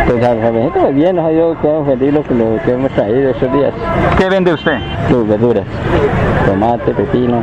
Pues 0.07 0.24
a 0.24 0.34
pues 0.72 0.94
bien, 0.94 1.16
nos 1.16 1.26
ha 1.26 1.32
ido 1.32 1.57
feliz 1.84 2.14
lo 2.14 2.22
que, 2.22 2.34
lo 2.34 2.62
que 2.64 2.72
hemos 2.72 2.90
traído 2.92 3.30
estos 3.30 3.53
días. 3.53 3.72
¿Qué 4.16 4.28
vende 4.28 4.55
usted? 4.55 4.78
Sus 5.11 5.26
verduras, 5.28 5.64
tomate, 6.46 6.94
pepino, 6.94 7.42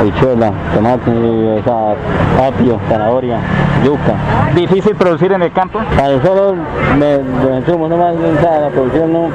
habichuela, 0.00 0.52
tomate, 0.74 1.10
o 1.10 1.62
sea, 1.62 2.48
apio, 2.48 2.80
zanahoria, 2.88 3.38
yuca. 3.84 4.14
¿Difícil 4.54 4.96
producir 4.96 5.32
en 5.32 5.42
el 5.42 5.52
campo? 5.52 5.80
Para 5.96 6.16
nosotros 6.16 6.56
los 6.98 7.58
insumos 7.58 7.90
nomás, 7.90 8.14
o 8.16 8.40
sea, 8.40 8.60
la 8.60 8.68
producción 8.70 9.12
no, 9.12 9.28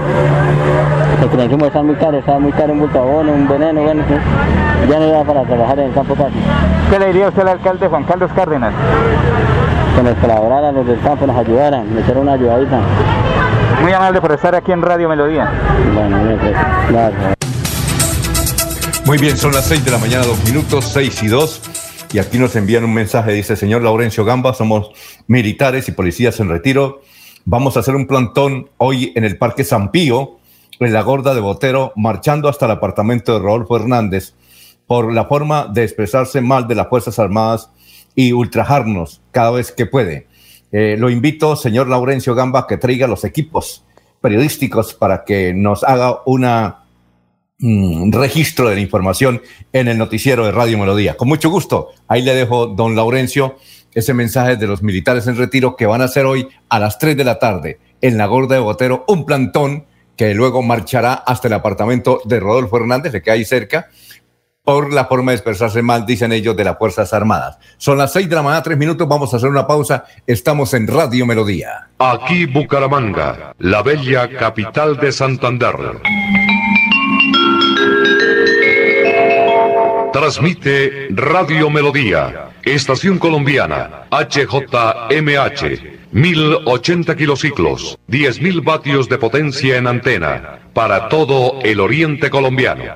porque 1.21 1.37
los 1.37 1.45
insumos 1.45 1.67
están 1.67 1.85
muy 1.85 1.95
caros, 1.95 2.19
está 2.19 2.39
muy 2.39 2.51
caro 2.51 2.73
un 2.73 2.79
bulto 2.79 3.03
un 3.05 3.47
veneno, 3.47 3.81
bueno, 3.81 4.03
ya 4.89 4.99
no 4.99 5.07
da 5.07 5.23
para 5.23 5.43
trabajar 5.43 5.79
en 5.79 5.85
el 5.85 5.93
campo 5.93 6.15
casi. 6.15 6.74
¿Qué 6.89 6.99
le 6.99 7.07
diría 7.07 7.29
usted 7.29 7.41
al 7.41 7.47
alcalde 7.49 7.87
Juan 7.87 8.03
Carlos 8.03 8.31
Cárdenas? 8.35 8.73
Que 9.95 10.03
nos 10.03 10.15
colaboraran 10.19 10.75
los 10.75 10.85
del 10.85 10.99
campo, 11.01 11.25
nos 11.25 11.35
ayudaran, 11.35 11.91
me 11.93 12.01
hicieron 12.01 12.23
una 12.23 12.33
ayudadita. 12.33 12.79
Muy 13.81 13.91
amable 13.91 14.21
por 14.21 14.31
estar 14.31 14.53
aquí 14.53 14.71
en 14.71 14.83
Radio 14.83 15.09
Melodía. 15.09 15.51
Bueno, 15.95 16.19
gracias. 16.89 17.35
Muy 19.05 19.17
bien, 19.17 19.35
son 19.35 19.51
las 19.51 19.65
6 19.65 19.83
de 19.83 19.91
la 19.91 19.97
mañana, 19.97 20.25
dos 20.25 20.43
minutos, 20.45 20.85
6 20.85 21.23
y 21.23 21.27
2. 21.27 21.61
Y 22.13 22.19
aquí 22.19 22.37
nos 22.37 22.55
envían 22.55 22.83
un 22.83 22.93
mensaje, 22.93 23.31
dice, 23.31 23.55
señor 23.55 23.81
Laurencio 23.81 24.23
Gamba, 24.23 24.53
somos 24.53 24.91
militares 25.27 25.89
y 25.89 25.91
policías 25.91 26.39
en 26.39 26.49
retiro. 26.49 27.01
Vamos 27.45 27.77
a 27.77 27.79
hacer 27.79 27.95
un 27.95 28.05
plantón 28.05 28.69
hoy 28.77 29.11
en 29.15 29.23
el 29.23 29.37
Parque 29.37 29.63
San 29.63 29.91
Pío, 29.91 30.37
en 30.79 30.93
la 30.93 31.01
Gorda 31.01 31.33
de 31.33 31.41
Botero, 31.41 31.93
marchando 31.95 32.47
hasta 32.47 32.65
el 32.65 32.71
apartamento 32.71 33.33
de 33.33 33.39
Rodolfo 33.39 33.75
Hernández 33.75 34.33
por 34.87 35.13
la 35.13 35.25
forma 35.25 35.67
de 35.67 35.83
expresarse 35.83 36.41
mal 36.41 36.67
de 36.67 36.75
las 36.75 36.87
Fuerzas 36.87 37.19
Armadas 37.19 37.69
y 38.15 38.31
ultrajarnos 38.31 39.21
cada 39.31 39.51
vez 39.51 39.71
que 39.71 39.85
puede. 39.85 40.27
Eh, 40.71 40.95
lo 40.97 41.09
invito, 41.09 41.55
señor 41.55 41.87
Laurencio 41.87 42.35
Gamba, 42.35 42.67
que 42.67 42.77
traiga 42.77 43.07
los 43.07 43.23
equipos 43.23 43.83
periodísticos 44.21 44.93
para 44.93 45.23
que 45.23 45.53
nos 45.53 45.83
haga 45.83 46.19
una 46.25 46.85
un 47.61 48.11
registro 48.11 48.69
de 48.69 48.75
la 48.75 48.81
información 48.81 49.41
en 49.71 49.87
el 49.87 49.97
noticiero 49.97 50.45
de 50.45 50.51
Radio 50.51 50.77
Melodía. 50.77 51.15
Con 51.15 51.29
mucho 51.29 51.49
gusto, 51.49 51.91
ahí 52.07 52.21
le 52.21 52.35
dejo, 52.35 52.67
don 52.67 52.95
Laurencio, 52.95 53.55
ese 53.93 54.13
mensaje 54.13 54.57
de 54.57 54.67
los 54.67 54.83
militares 54.83 55.25
en 55.27 55.37
retiro 55.37 55.77
que 55.77 55.85
van 55.85 56.01
a 56.01 56.05
hacer 56.05 56.25
hoy 56.25 56.49
a 56.67 56.79
las 56.79 56.99
3 56.99 57.15
de 57.15 57.23
la 57.23 57.39
tarde 57.39 57.79
en 58.01 58.17
la 58.17 58.25
Gorda 58.25 58.55
de 58.55 58.61
Botero, 58.61 59.05
un 59.07 59.25
plantón 59.25 59.85
que 60.17 60.33
luego 60.33 60.61
marchará 60.61 61.13
hasta 61.13 61.47
el 61.47 61.53
apartamento 61.53 62.21
de 62.25 62.39
Rodolfo 62.39 62.77
Hernández, 62.77 63.13
de 63.13 63.21
que 63.21 63.31
hay 63.31 63.45
cerca, 63.45 63.89
por 64.65 64.91
la 64.91 65.05
forma 65.05 65.31
de 65.31 65.37
expresarse 65.37 65.81
mal, 65.83 66.05
dicen 66.05 66.33
ellos, 66.33 66.57
de 66.57 66.63
las 66.63 66.77
Fuerzas 66.77 67.13
Armadas. 67.13 67.57
Son 67.77 67.97
las 67.97 68.11
6 68.11 68.27
de 68.27 68.35
la 68.35 68.41
mañana, 68.41 68.63
tres 68.63 68.77
minutos, 68.77 69.07
vamos 69.07 69.33
a 69.33 69.37
hacer 69.37 69.47
una 69.49 69.67
pausa. 69.67 70.05
Estamos 70.25 70.73
en 70.73 70.87
Radio 70.87 71.25
Melodía. 71.27 71.87
Aquí 71.99 72.45
Bucaramanga, 72.45 73.53
la 73.59 73.83
bella 73.83 74.27
capital 74.27 74.97
de 74.97 75.11
Santander. 75.11 75.75
Transmite 80.11 81.09
Radio 81.11 81.69
Melodía, 81.69 82.49
Estación 82.63 83.19
Colombiana, 83.19 84.07
HJMH, 84.09 85.81
1080 86.11 87.15
kilociclos, 87.15 87.99
10.000 88.09 88.63
vatios 88.63 89.09
de 89.09 89.17
potencia 89.17 89.77
en 89.77 89.87
antena, 89.87 90.59
para 90.73 91.09
todo 91.09 91.59
el 91.63 91.79
oriente 91.79 92.29
colombiano. 92.29 92.95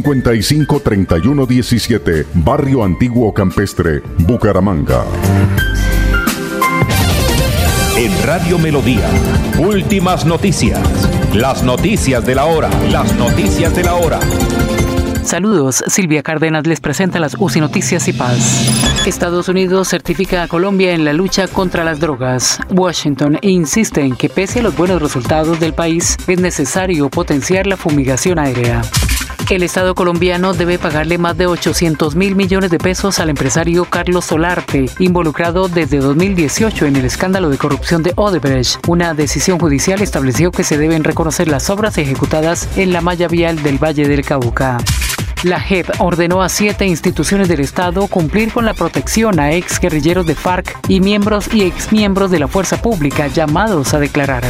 55 0.01 0.79
31 0.79 1.45
17, 1.45 2.25
Barrio 2.33 2.83
Antiguo 2.83 3.31
Campestre, 3.33 4.01
Bucaramanga. 4.17 5.05
En 7.95 8.11
Radio 8.23 8.57
Melodía, 8.57 9.07
últimas 9.59 10.25
noticias. 10.25 10.81
Las 11.35 11.61
noticias 11.61 12.25
de 12.25 12.33
la 12.33 12.45
hora. 12.45 12.69
Las 12.89 13.13
noticias 13.15 13.75
de 13.75 13.83
la 13.83 13.93
hora. 13.93 14.19
Saludos, 15.23 15.83
Silvia 15.85 16.23
Cárdenas 16.23 16.65
les 16.65 16.79
presenta 16.79 17.19
las 17.19 17.35
UCI 17.37 17.59
Noticias 17.59 18.07
y 18.07 18.13
Paz. 18.13 19.05
Estados 19.05 19.49
Unidos 19.49 19.87
certifica 19.89 20.41
a 20.41 20.47
Colombia 20.47 20.93
en 20.93 21.05
la 21.05 21.13
lucha 21.13 21.47
contra 21.47 21.83
las 21.83 21.99
drogas. 21.99 22.59
Washington 22.71 23.37
insiste 23.43 24.01
en 24.01 24.15
que 24.15 24.29
pese 24.29 24.61
a 24.61 24.63
los 24.63 24.75
buenos 24.75 24.99
resultados 24.99 25.59
del 25.59 25.75
país, 25.75 26.17
es 26.27 26.39
necesario 26.39 27.07
potenciar 27.09 27.67
la 27.67 27.77
fumigación 27.77 28.39
aérea. 28.39 28.81
El 29.49 29.63
Estado 29.63 29.95
colombiano 29.95 30.53
debe 30.53 30.79
pagarle 30.79 31.17
más 31.17 31.37
de 31.37 31.45
800 31.45 32.15
mil 32.15 32.35
millones 32.35 32.71
de 32.71 32.77
pesos 32.77 33.19
al 33.19 33.29
empresario 33.29 33.85
Carlos 33.85 34.25
Solarte, 34.25 34.85
involucrado 34.99 35.67
desde 35.67 35.97
2018 35.97 36.85
en 36.85 36.95
el 36.95 37.05
escándalo 37.05 37.49
de 37.49 37.57
corrupción 37.57 38.03
de 38.03 38.13
Odebrecht. 38.15 38.87
Una 38.87 39.13
decisión 39.13 39.59
judicial 39.59 40.01
estableció 40.01 40.51
que 40.51 40.63
se 40.63 40.77
deben 40.77 41.03
reconocer 41.03 41.47
las 41.47 41.69
obras 41.69 41.97
ejecutadas 41.97 42.67
en 42.77 42.93
la 42.93 43.01
malla 43.01 43.27
vial 43.27 43.61
del 43.61 43.77
Valle 43.77 44.07
del 44.07 44.25
Cauca. 44.25 44.77
La 45.43 45.59
JEP 45.59 45.89
ordenó 45.99 46.43
a 46.43 46.49
siete 46.49 46.85
instituciones 46.85 47.47
del 47.47 47.61
Estado 47.61 48.05
cumplir 48.07 48.53
con 48.53 48.63
la 48.63 48.75
protección 48.75 49.39
a 49.39 49.51
ex 49.51 49.79
guerrilleros 49.79 50.27
de 50.27 50.35
FARC 50.35 50.77
y 50.87 50.99
miembros 50.99 51.51
y 51.51 51.63
exmiembros 51.63 52.29
de 52.29 52.39
la 52.39 52.47
fuerza 52.47 52.79
pública 52.79 53.25
llamados 53.27 53.95
a 53.95 53.99
declarar. 53.99 54.43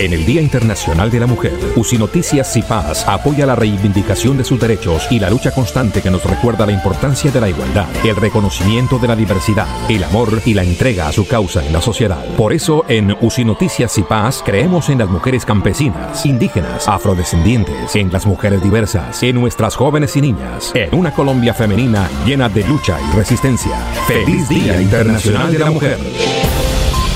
En 0.00 0.14
el 0.14 0.24
Día 0.24 0.40
Internacional 0.40 1.10
de 1.10 1.20
la 1.20 1.26
Mujer, 1.26 1.52
UCI 1.76 1.98
Noticias 1.98 2.56
y 2.56 2.62
Paz 2.62 3.06
apoya 3.06 3.44
la 3.44 3.54
reivindicación 3.54 4.38
de 4.38 4.44
sus 4.44 4.58
derechos 4.58 5.06
y 5.10 5.20
la 5.20 5.28
lucha 5.28 5.50
constante 5.50 6.00
que 6.00 6.10
nos 6.10 6.24
recuerda 6.24 6.64
la 6.64 6.72
importancia 6.72 7.30
de 7.30 7.38
la 7.38 7.50
igualdad, 7.50 7.84
el 8.02 8.16
reconocimiento 8.16 8.98
de 8.98 9.08
la 9.08 9.14
diversidad, 9.14 9.66
el 9.90 10.02
amor 10.02 10.40
y 10.46 10.54
la 10.54 10.64
entrega 10.64 11.06
a 11.06 11.12
su 11.12 11.28
causa 11.28 11.62
en 11.62 11.74
la 11.74 11.82
sociedad. 11.82 12.24
Por 12.38 12.54
eso, 12.54 12.86
en 12.88 13.14
UCI 13.20 13.44
Noticias 13.44 13.98
y 13.98 14.02
Paz 14.02 14.42
creemos 14.42 14.88
en 14.88 15.00
las 15.00 15.10
mujeres 15.10 15.44
campesinas, 15.44 16.24
indígenas, 16.24 16.88
afrodescendientes, 16.88 17.94
en 17.94 18.10
las 18.10 18.24
mujeres 18.24 18.62
diversas, 18.62 19.22
en 19.22 19.38
nuestras 19.38 19.76
jóvenes 19.76 20.16
y 20.16 20.22
niñas, 20.22 20.72
en 20.74 20.94
una 20.94 21.12
Colombia 21.12 21.52
femenina 21.52 22.08
llena 22.24 22.48
de 22.48 22.64
lucha 22.64 22.98
y 22.98 23.16
resistencia. 23.16 23.76
¡Feliz 24.08 24.48
Día 24.48 24.80
Internacional 24.80 25.52
de 25.52 25.58
la 25.58 25.70
Mujer! 25.70 25.98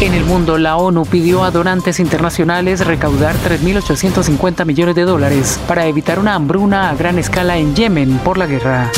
En 0.01 0.13
el 0.13 0.25
mundo, 0.25 0.59
la 0.59 0.77
ONU 0.77 1.07
pidió 1.07 1.45
a 1.45 1.51
donantes 1.51 2.01
internacionales 2.01 2.85
recaudar 2.85 3.37
3.850 3.37 4.65
millones 4.67 4.97
de 4.97 5.03
dólares 5.03 5.59
para 5.69 5.87
evitar 5.87 6.19
una 6.19 6.35
hambruna 6.35 6.91
a 6.91 6.95
gran 6.95 7.19
escala 7.19 7.57
en 7.59 7.75
Yemen 7.75 8.19
por 8.19 8.37
la 8.37 8.47
guerra. 8.47 8.91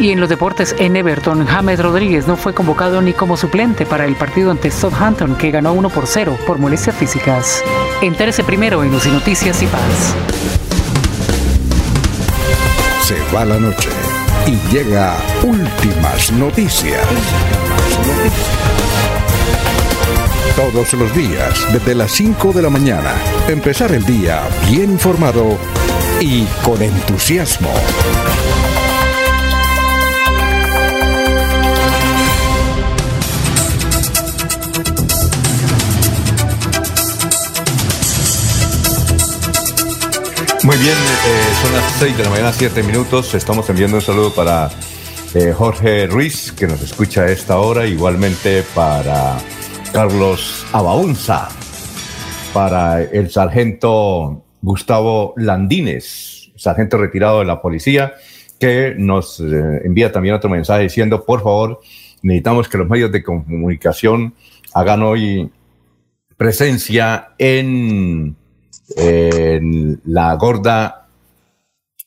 Y 0.00 0.10
en 0.10 0.20
los 0.20 0.28
deportes, 0.28 0.74
en 0.78 0.96
Everton, 0.96 1.46
James 1.46 1.78
Rodríguez 1.78 2.26
no 2.26 2.36
fue 2.36 2.54
convocado 2.54 3.00
ni 3.00 3.12
como 3.12 3.36
suplente 3.36 3.86
para 3.86 4.04
el 4.04 4.16
partido 4.16 4.50
ante 4.50 4.70
Southampton, 4.70 5.36
que 5.36 5.52
ganó 5.52 5.72
1 5.74 5.90
por 5.90 6.06
0 6.06 6.36
por 6.46 6.58
molestias 6.58 6.96
físicas. 6.96 7.62
Entérese 8.00 8.42
primero 8.42 8.82
en 8.82 8.92
UCI 8.92 9.10
Noticias 9.10 9.62
y 9.62 9.66
Paz. 9.66 10.14
Se 13.02 13.16
va 13.34 13.44
la 13.44 13.58
noche 13.58 13.90
y 14.46 14.74
llega 14.74 15.16
últimas 15.44 16.32
noticias. 16.32 17.06
Todos 20.56 20.92
los 20.92 21.14
días, 21.14 21.66
desde 21.72 21.94
las 21.94 22.12
5 22.12 22.52
de 22.52 22.60
la 22.60 22.68
mañana, 22.68 23.14
empezar 23.48 23.90
el 23.92 24.04
día 24.04 24.42
bien 24.70 24.90
informado 24.90 25.56
y 26.20 26.44
con 26.62 26.82
entusiasmo. 26.82 27.70
Muy 40.64 40.76
bien, 40.76 40.92
eh, 40.92 41.42
son 41.62 41.72
las 41.72 41.92
6 41.98 42.18
de 42.18 42.24
la 42.24 42.30
mañana, 42.30 42.52
7 42.52 42.82
minutos. 42.82 43.34
Estamos 43.34 43.68
enviando 43.70 43.96
un 43.96 44.02
saludo 44.02 44.34
para 44.34 44.70
eh, 45.34 45.52
Jorge 45.56 46.06
Ruiz, 46.06 46.52
que 46.52 46.66
nos 46.66 46.82
escucha 46.82 47.22
a 47.22 47.30
esta 47.30 47.56
hora, 47.56 47.86
igualmente 47.86 48.62
para 48.74 49.38
Carlos 49.92 50.66
Abaunza, 50.72 51.48
para 52.54 53.02
el 53.02 53.30
sargento 53.30 54.42
Gustavo 54.62 55.34
Landines, 55.36 56.50
sargento 56.56 56.96
retirado 56.96 57.40
de 57.40 57.44
la 57.44 57.60
policía, 57.60 58.14
que 58.58 58.94
nos 58.96 59.40
eh, 59.40 59.82
envía 59.84 60.10
también 60.10 60.34
otro 60.34 60.48
mensaje 60.48 60.84
diciendo, 60.84 61.24
por 61.24 61.42
favor, 61.42 61.80
necesitamos 62.22 62.68
que 62.68 62.78
los 62.78 62.88
medios 62.88 63.12
de 63.12 63.22
comunicación 63.22 64.34
hagan 64.72 65.02
hoy 65.02 65.50
presencia 66.36 67.34
en 67.38 68.36
la 70.04 70.34
gorda 70.34 71.08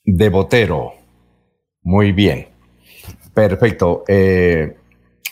de 0.03 0.29
Botero. 0.29 0.93
Muy 1.83 2.11
bien. 2.11 2.47
Perfecto. 3.33 4.03
Eh, 4.07 4.75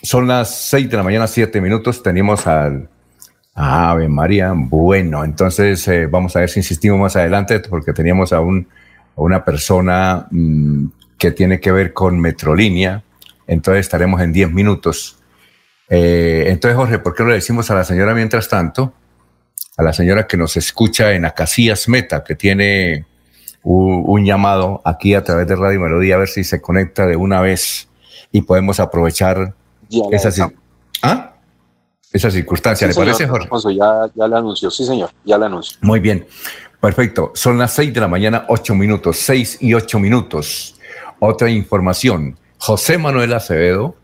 son 0.03 0.27
las 0.27 0.53
6 0.69 0.89
de 0.89 0.97
la 0.97 1.03
mañana, 1.03 1.27
7 1.27 1.61
minutos. 1.61 2.03
Tenemos 2.03 2.45
al 2.45 2.89
Ave 3.55 4.09
María. 4.09 4.51
Bueno, 4.53 5.23
entonces 5.23 5.87
eh, 5.87 6.07
vamos 6.07 6.35
a 6.35 6.41
ver 6.41 6.49
si 6.49 6.59
insistimos 6.59 6.99
más 6.99 7.15
adelante, 7.15 7.61
porque 7.61 7.93
teníamos 7.93 8.33
a, 8.33 8.41
un, 8.41 8.67
a 9.15 9.21
una 9.21 9.45
persona 9.45 10.27
mm, 10.29 10.87
que 11.17 11.31
tiene 11.31 11.61
que 11.61 11.71
ver 11.71 11.93
con 11.93 12.19
Metrolínea. 12.19 13.01
Entonces 13.47 13.85
estaremos 13.85 14.21
en 14.21 14.33
10 14.33 14.51
minutos. 14.51 15.17
Eh, 15.89 16.45
entonces, 16.47 16.75
Jorge, 16.75 16.99
¿por 16.99 17.15
qué 17.15 17.23
no 17.23 17.29
le 17.29 17.35
decimos 17.35 17.71
a 17.71 17.75
la 17.75 17.85
señora 17.85 18.13
mientras 18.13 18.49
tanto? 18.49 18.93
A 19.77 19.83
la 19.83 19.93
señora 19.93 20.27
que 20.27 20.35
nos 20.35 20.57
escucha 20.57 21.13
en 21.13 21.23
Acacias 21.23 21.87
Meta, 21.87 22.25
que 22.25 22.35
tiene 22.35 23.05
un, 23.63 24.03
un 24.05 24.25
llamado 24.25 24.81
aquí 24.83 25.13
a 25.13 25.23
través 25.23 25.47
de 25.47 25.55
Radio 25.55 25.79
Melodía, 25.79 26.15
a 26.15 26.19
ver 26.19 26.27
si 26.27 26.43
se 26.43 26.59
conecta 26.59 27.05
de 27.05 27.15
una 27.15 27.39
vez 27.39 27.87
y 28.33 28.41
podemos 28.41 28.81
aprovechar 28.81 29.53
esa, 30.11 30.49
¿Ah? 31.01 31.33
esa 32.11 32.31
circunstancia. 32.31 32.87
¿Le 32.87 32.93
señor, 32.93 33.07
parece, 33.07 33.27
Jorge? 33.27 33.43
Alfonso, 33.45 33.71
ya, 33.71 34.05
ya 34.15 34.27
le 34.27 34.35
anunció, 34.37 34.69
sí, 34.71 34.85
señor, 34.85 35.09
ya 35.25 35.37
le 35.37 35.45
anunció. 35.45 35.77
Muy 35.81 35.99
bien, 35.99 36.25
perfecto. 36.79 37.31
Son 37.35 37.57
las 37.57 37.73
6 37.73 37.93
de 37.93 37.99
la 37.99 38.07
mañana, 38.07 38.45
8 38.49 38.75
minutos, 38.75 39.17
6 39.17 39.57
y 39.61 39.73
8 39.73 39.99
minutos. 39.99 40.75
Otra 41.19 41.49
información. 41.49 42.37
José 42.57 42.97
Manuel 42.97 43.33
Acevedo, 43.33 43.95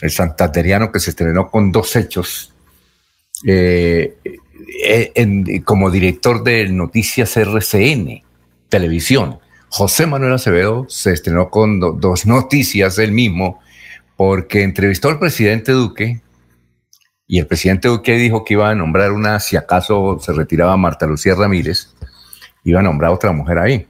el 0.00 0.10
santanderiano 0.10 0.90
que 0.92 1.00
se 1.00 1.10
estrenó 1.10 1.50
con 1.50 1.70
dos 1.72 1.94
hechos 1.96 2.52
eh, 3.46 4.16
eh, 4.84 5.12
en- 5.14 5.62
como 5.62 5.90
director 5.90 6.42
de 6.44 6.68
Noticias 6.68 7.36
RCN, 7.36 8.22
televisión. 8.68 9.38
José 9.68 10.06
Manuel 10.06 10.34
Acevedo 10.34 10.86
se 10.88 11.12
estrenó 11.12 11.50
con 11.50 11.80
do- 11.80 11.92
dos 11.92 12.26
noticias 12.26 12.98
él 12.98 13.12
mismo 13.12 13.60
porque 14.16 14.62
entrevistó 14.62 15.08
al 15.08 15.18
presidente 15.18 15.72
Duque 15.72 16.22
y 17.26 17.38
el 17.38 17.46
presidente 17.46 17.88
Duque 17.88 18.16
dijo 18.16 18.44
que 18.44 18.54
iba 18.54 18.68
a 18.68 18.74
nombrar 18.74 19.12
una, 19.12 19.40
si 19.40 19.56
acaso 19.56 20.18
se 20.20 20.32
retiraba 20.32 20.76
Marta 20.76 21.06
Lucía 21.06 21.34
Ramírez, 21.34 21.94
iba 22.64 22.80
a 22.80 22.82
nombrar 22.82 23.10
otra 23.10 23.32
mujer 23.32 23.58
ahí. 23.58 23.86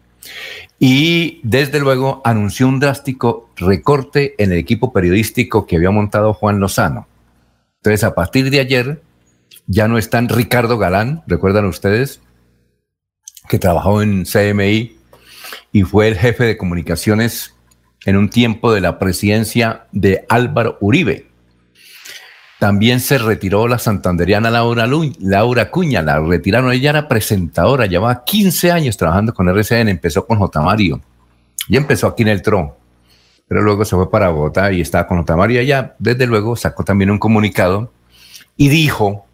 Y 0.78 1.40
desde 1.42 1.80
luego 1.80 2.22
anunció 2.24 2.68
un 2.68 2.80
drástico 2.80 3.50
recorte 3.56 4.34
en 4.38 4.52
el 4.52 4.58
equipo 4.58 4.92
periodístico 4.92 5.66
que 5.66 5.76
había 5.76 5.90
montado 5.90 6.34
Juan 6.34 6.60
Lozano. 6.60 7.08
Entonces, 7.76 8.04
a 8.04 8.14
partir 8.14 8.50
de 8.50 8.60
ayer, 8.60 9.02
ya 9.66 9.88
no 9.88 9.98
están 9.98 10.28
Ricardo 10.28 10.78
Galán, 10.78 11.24
recuerdan 11.26 11.64
ustedes, 11.66 12.20
que 13.48 13.58
trabajó 13.58 14.02
en 14.02 14.24
CMI 14.24 14.96
y 15.72 15.82
fue 15.82 16.08
el 16.08 16.16
jefe 16.16 16.44
de 16.44 16.56
comunicaciones 16.56 17.54
en 18.04 18.16
un 18.16 18.28
tiempo 18.28 18.72
de 18.72 18.80
la 18.80 18.98
presidencia 18.98 19.86
de 19.92 20.24
Álvaro 20.28 20.78
Uribe. 20.80 21.26
También 22.58 23.00
se 23.00 23.18
retiró 23.18 23.66
la 23.66 23.78
santanderiana 23.78 24.50
Laura, 24.50 24.86
Lu- 24.86 25.12
Cuña, 25.70 26.00
la 26.02 26.20
retiraron, 26.20 26.72
ella 26.72 26.90
era 26.90 27.08
presentadora, 27.08 27.86
llevaba 27.86 28.22
15 28.24 28.70
años 28.70 28.96
trabajando 28.96 29.34
con 29.34 29.48
RCN, 29.48 29.88
empezó 29.88 30.26
con 30.26 30.38
J. 30.38 30.60
Mario 30.60 31.00
y 31.68 31.76
empezó 31.76 32.06
aquí 32.06 32.22
en 32.22 32.28
el 32.28 32.40
TRO, 32.42 32.76
pero 33.48 33.62
luego 33.62 33.84
se 33.84 33.96
fue 33.96 34.08
para 34.10 34.28
Bogotá 34.30 34.72
y 34.72 34.80
estaba 34.80 35.08
con 35.08 35.18
J. 35.18 35.36
Mario 35.36 35.60
allá, 35.60 35.96
desde 35.98 36.26
luego 36.26 36.54
sacó 36.54 36.84
también 36.84 37.10
un 37.10 37.18
comunicado 37.18 37.92
y 38.56 38.68
dijo 38.68 39.26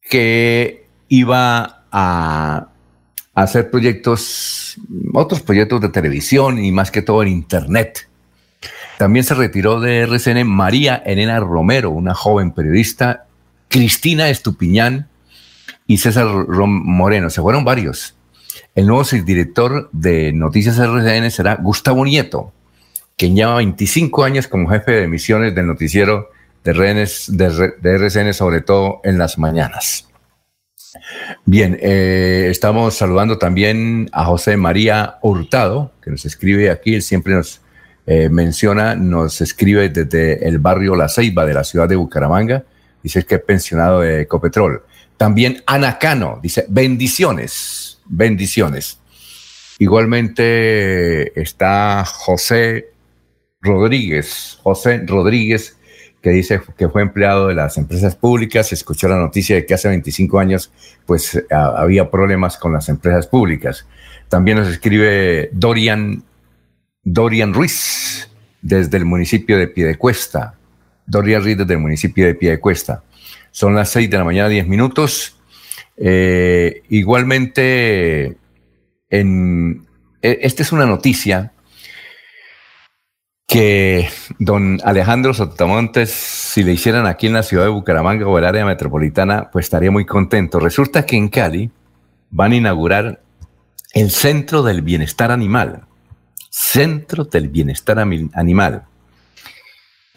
que 0.00 0.86
iba 1.08 1.84
a 1.92 2.68
hacer 3.34 3.70
proyectos, 3.70 4.76
otros 5.12 5.40
proyectos 5.40 5.80
de 5.80 5.88
televisión 5.88 6.62
y 6.62 6.72
más 6.72 6.90
que 6.90 7.02
todo 7.02 7.22
en 7.22 7.28
Internet. 7.28 8.08
También 8.98 9.24
se 9.24 9.34
retiró 9.34 9.80
de 9.80 10.00
RCN 10.00 10.46
María 10.46 10.96
Elena 10.96 11.40
Romero, 11.40 11.90
una 11.90 12.14
joven 12.14 12.52
periodista, 12.52 13.26
Cristina 13.68 14.28
Estupiñán 14.28 15.08
y 15.86 15.98
César 15.98 16.26
Moreno. 16.28 17.30
Se 17.30 17.40
fueron 17.40 17.64
varios. 17.64 18.14
El 18.74 18.86
nuevo 18.86 19.04
subdirector 19.04 19.88
de 19.92 20.32
Noticias 20.32 20.78
RCN 20.78 21.30
será 21.30 21.56
Gustavo 21.56 22.04
Nieto, 22.04 22.52
quien 23.16 23.34
lleva 23.34 23.56
25 23.56 24.24
años 24.24 24.46
como 24.46 24.68
jefe 24.68 24.92
de 24.92 25.04
emisiones 25.04 25.54
del 25.54 25.66
noticiero 25.66 26.28
de 26.64 27.76
RCN, 27.82 28.34
sobre 28.34 28.60
todo 28.60 29.00
en 29.04 29.18
las 29.18 29.38
mañanas. 29.38 30.08
Bien, 31.44 31.78
eh, 31.80 32.48
estamos 32.50 32.94
saludando 32.94 33.38
también 33.38 34.08
a 34.12 34.24
José 34.24 34.56
María 34.56 35.18
Hurtado, 35.22 35.92
que 36.02 36.10
nos 36.10 36.24
escribe 36.24 36.70
aquí, 36.70 36.94
él 36.94 37.02
siempre 37.02 37.34
nos 37.34 37.60
eh, 38.06 38.28
menciona, 38.28 38.94
nos 38.94 39.40
escribe 39.40 39.88
desde 39.88 40.46
el 40.46 40.58
barrio 40.58 40.94
La 40.94 41.08
Ceiba 41.08 41.46
de 41.46 41.54
la 41.54 41.64
ciudad 41.64 41.88
de 41.88 41.96
Bucaramanga, 41.96 42.64
dice 43.02 43.24
que 43.24 43.36
es 43.36 43.42
pensionado 43.42 44.00
de 44.00 44.22
Ecopetrol. 44.22 44.82
También 45.16 45.62
Ana 45.66 45.98
Cano, 45.98 46.40
dice, 46.42 46.66
bendiciones, 46.68 48.00
bendiciones. 48.06 48.98
Igualmente 49.78 51.40
está 51.40 52.04
José 52.04 52.90
Rodríguez, 53.60 54.58
José 54.62 55.02
Rodríguez, 55.06 55.76
que 56.22 56.30
dice 56.30 56.60
que 56.78 56.88
fue 56.88 57.02
empleado 57.02 57.48
de 57.48 57.54
las 57.54 57.76
empresas 57.76 58.14
públicas, 58.14 58.72
escuchó 58.72 59.08
la 59.08 59.16
noticia 59.16 59.56
de 59.56 59.66
que 59.66 59.74
hace 59.74 59.88
25 59.88 60.38
años 60.38 60.72
pues 61.04 61.42
había 61.50 62.10
problemas 62.10 62.56
con 62.56 62.72
las 62.72 62.88
empresas 62.88 63.26
públicas. 63.26 63.86
También 64.28 64.58
nos 64.58 64.68
escribe 64.68 65.50
Dorian, 65.52 66.22
Dorian 67.02 67.52
Ruiz 67.52 68.30
desde 68.62 68.96
el 68.96 69.04
municipio 69.04 69.58
de 69.58 69.66
Piedecuesta. 69.66 70.54
Dorian 71.06 71.42
Ruiz 71.42 71.58
desde 71.58 71.74
el 71.74 71.80
municipio 71.80 72.24
de 72.24 72.36
Piedecuesta. 72.36 73.02
Son 73.50 73.74
las 73.74 73.90
6 73.90 74.08
de 74.08 74.16
la 74.16 74.24
mañana, 74.24 74.48
10 74.48 74.68
minutos. 74.68 75.36
Eh, 75.96 76.82
igualmente, 76.88 78.36
en, 79.10 79.86
e- 80.22 80.38
esta 80.42 80.62
es 80.62 80.72
una 80.72 80.86
noticia 80.86 81.51
que 83.52 84.08
don 84.38 84.80
Alejandro 84.82 85.34
Sotomontes, 85.34 86.10
si 86.10 86.62
le 86.62 86.72
hicieran 86.72 87.06
aquí 87.06 87.26
en 87.26 87.34
la 87.34 87.42
ciudad 87.42 87.64
de 87.64 87.70
Bucaramanga 87.70 88.26
o 88.26 88.38
el 88.38 88.46
área 88.46 88.64
metropolitana, 88.64 89.50
pues 89.50 89.66
estaría 89.66 89.90
muy 89.90 90.06
contento. 90.06 90.58
Resulta 90.58 91.04
que 91.04 91.16
en 91.16 91.28
Cali 91.28 91.70
van 92.30 92.52
a 92.52 92.56
inaugurar 92.56 93.20
el 93.92 94.10
Centro 94.10 94.62
del 94.62 94.80
Bienestar 94.80 95.30
Animal. 95.30 95.82
Centro 96.48 97.24
del 97.24 97.50
Bienestar 97.50 97.98
Animal. 97.98 98.84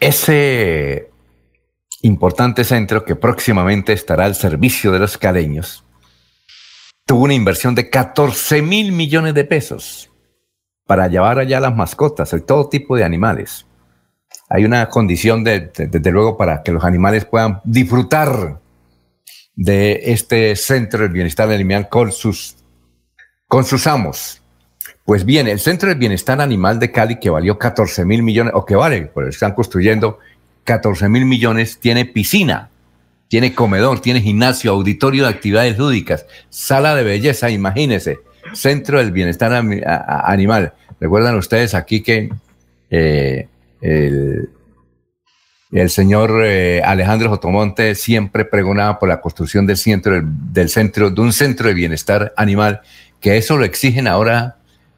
Ese 0.00 1.10
importante 2.00 2.64
centro 2.64 3.04
que 3.04 3.16
próximamente 3.16 3.92
estará 3.92 4.24
al 4.24 4.34
servicio 4.34 4.92
de 4.92 5.00
los 5.00 5.18
caleños 5.18 5.84
tuvo 7.04 7.24
una 7.24 7.34
inversión 7.34 7.74
de 7.74 7.90
14 7.90 8.62
mil 8.62 8.92
millones 8.92 9.34
de 9.34 9.44
pesos 9.44 10.10
para 10.86 11.08
llevar 11.08 11.38
allá 11.38 11.60
las 11.60 11.74
mascotas, 11.74 12.30
de 12.30 12.40
todo 12.40 12.68
tipo 12.68 12.96
de 12.96 13.04
animales. 13.04 13.66
Hay 14.48 14.64
una 14.64 14.88
condición, 14.88 15.42
de, 15.44 15.70
de- 15.74 15.86
desde 15.88 16.10
luego, 16.12 16.36
para 16.36 16.62
que 16.62 16.72
los 16.72 16.84
animales 16.84 17.24
puedan 17.24 17.60
disfrutar 17.64 18.60
de 19.54 20.00
este 20.12 20.54
centro 20.56 21.00
del 21.02 21.12
bienestar 21.12 21.50
animal 21.50 21.88
con 21.88 22.12
sus, 22.12 22.56
con 23.48 23.64
sus 23.64 23.86
amos. 23.86 24.42
Pues 25.04 25.24
bien, 25.24 25.46
el 25.46 25.60
Centro 25.60 25.88
del 25.88 25.98
Bienestar 25.98 26.40
Animal 26.40 26.80
de 26.80 26.90
Cali, 26.90 27.20
que 27.20 27.30
valió 27.30 27.58
14 27.58 28.04
mil 28.04 28.22
millones, 28.24 28.52
o 28.56 28.64
que 28.64 28.74
vale, 28.74 29.02
pues 29.06 29.28
están 29.28 29.52
construyendo 29.54 30.18
14 30.64 31.08
mil 31.08 31.24
millones, 31.26 31.78
tiene 31.78 32.04
piscina, 32.06 32.70
tiene 33.28 33.54
comedor, 33.54 34.00
tiene 34.00 34.20
gimnasio, 34.20 34.72
auditorio 34.72 35.22
de 35.24 35.30
actividades 35.30 35.78
lúdicas, 35.78 36.26
sala 36.50 36.96
de 36.96 37.04
belleza, 37.04 37.50
imagínense, 37.50 38.18
Centro 38.54 38.98
del 38.98 39.12
Bienestar 39.12 39.52
Animal. 39.52 40.72
Recuerdan 41.00 41.36
ustedes 41.36 41.74
aquí 41.74 42.02
que 42.02 42.30
eh, 42.90 43.48
el, 43.80 44.50
el 45.72 45.90
señor 45.90 46.42
eh, 46.44 46.82
Alejandro 46.82 47.28
Jotomonte 47.28 47.94
siempre 47.94 48.44
pregonaba 48.44 48.98
por 48.98 49.08
la 49.08 49.20
construcción 49.20 49.66
del 49.66 49.76
centro, 49.76 50.14
del, 50.14 50.24
del 50.52 50.68
centro, 50.68 51.10
de 51.10 51.20
un 51.20 51.32
centro 51.32 51.68
de 51.68 51.74
bienestar 51.74 52.32
animal, 52.36 52.80
que 53.20 53.36
eso 53.36 53.56
lo 53.56 53.64
exigen 53.64 54.06
ahora 54.06 54.56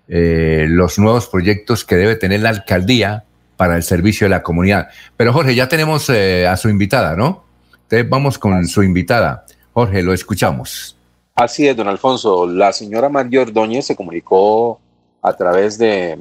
eh, 0.08 0.66
los 0.68 0.98
nuevos 0.98 1.28
proyectos 1.28 1.84
que 1.84 1.96
debe 1.96 2.16
tener 2.16 2.40
la 2.40 2.50
alcaldía 2.50 3.24
para 3.56 3.76
el 3.76 3.82
servicio 3.82 4.24
de 4.24 4.30
la 4.30 4.42
comunidad. 4.42 4.88
Pero 5.16 5.32
Jorge, 5.32 5.54
ya 5.54 5.68
tenemos 5.68 6.08
eh, 6.10 6.46
a 6.46 6.56
su 6.56 6.68
invitada, 6.68 7.16
¿no? 7.16 7.44
Entonces 7.82 8.08
vamos 8.08 8.38
con 8.38 8.66
su 8.68 8.82
invitada. 8.82 9.44
Jorge, 9.72 10.02
lo 10.02 10.12
escuchamos. 10.12 10.97
Así 11.39 11.69
es, 11.69 11.77
don 11.77 11.86
Alfonso. 11.86 12.48
La 12.48 12.73
señora 12.73 13.09
María 13.09 13.43
Ordóñez 13.43 13.86
se 13.86 13.94
comunicó 13.94 14.81
a 15.23 15.32
través 15.36 15.78
de, 15.78 16.15
eh, 16.15 16.19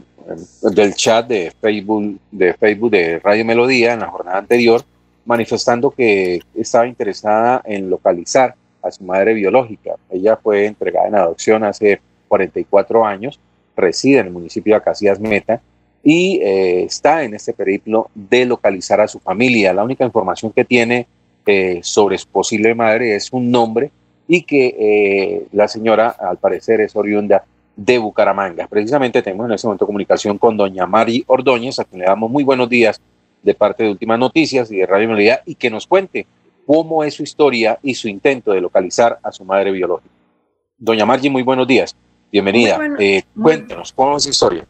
del 0.61 0.93
chat 0.93 1.27
de 1.27 1.51
Facebook, 1.59 2.19
de 2.29 2.53
Facebook 2.53 2.91
de 2.91 3.17
Radio 3.17 3.43
Melodía 3.43 3.93
en 3.93 4.01
la 4.01 4.09
jornada 4.09 4.37
anterior, 4.37 4.83
manifestando 5.25 5.89
que 5.89 6.39
estaba 6.53 6.85
interesada 6.85 7.63
en 7.65 7.89
localizar 7.89 8.53
a 8.83 8.91
su 8.91 9.03
madre 9.05 9.33
biológica. 9.33 9.95
Ella 10.11 10.37
fue 10.37 10.67
entregada 10.67 11.07
en 11.07 11.15
adopción 11.15 11.63
hace 11.63 11.99
44 12.27 13.03
años, 13.03 13.39
reside 13.75 14.19
en 14.19 14.27
el 14.27 14.33
municipio 14.33 14.75
de 14.75 14.77
Acacias 14.77 15.19
Meta 15.19 15.59
y 16.03 16.39
eh, 16.43 16.83
está 16.83 17.23
en 17.23 17.33
este 17.33 17.53
periplo 17.53 18.11
de 18.13 18.45
localizar 18.45 19.01
a 19.01 19.07
su 19.07 19.17
familia. 19.17 19.73
La 19.73 19.83
única 19.83 20.05
información 20.05 20.51
que 20.51 20.63
tiene 20.63 21.07
eh, 21.47 21.79
sobre 21.81 22.19
su 22.19 22.27
posible 22.27 22.75
madre 22.75 23.15
es 23.15 23.33
un 23.33 23.49
nombre 23.49 23.89
y 24.27 24.43
que 24.43 24.75
eh, 24.77 25.47
la 25.51 25.67
señora 25.67 26.09
al 26.09 26.37
parecer 26.37 26.81
es 26.81 26.95
oriunda 26.95 27.43
de 27.75 27.97
Bucaramanga. 27.97 28.67
Precisamente 28.67 29.21
tenemos 29.21 29.47
en 29.47 29.53
este 29.53 29.67
momento 29.67 29.85
comunicación 29.85 30.37
con 30.37 30.57
doña 30.57 30.85
Mari 30.85 31.23
Ordóñez, 31.27 31.79
a 31.79 31.85
quien 31.85 32.01
le 32.01 32.07
damos 32.07 32.29
muy 32.29 32.43
buenos 32.43 32.67
días 32.67 32.99
de 33.43 33.53
parte 33.53 33.83
de 33.83 33.91
Últimas 33.91 34.19
Noticias 34.19 34.71
y 34.71 34.77
de 34.77 34.85
Radio 34.85 35.07
Melodía, 35.07 35.41
y 35.45 35.55
que 35.55 35.69
nos 35.69 35.87
cuente 35.87 36.25
cómo 36.65 37.03
es 37.03 37.13
su 37.13 37.23
historia 37.23 37.79
y 37.81 37.93
su 37.93 38.09
intento 38.09 38.51
de 38.51 38.61
localizar 38.61 39.19
a 39.23 39.31
su 39.31 39.45
madre 39.45 39.71
biológica. 39.71 40.13
Doña 40.77 41.05
Margie, 41.05 41.29
muy 41.29 41.43
buenos 41.43 41.67
días. 41.67 41.95
Bienvenida. 42.31 42.77
Eh, 42.99 43.23
cuéntenos, 43.41 43.93
¿cómo 43.93 44.17
es 44.17 44.23
su 44.23 44.29
historia? 44.29 44.65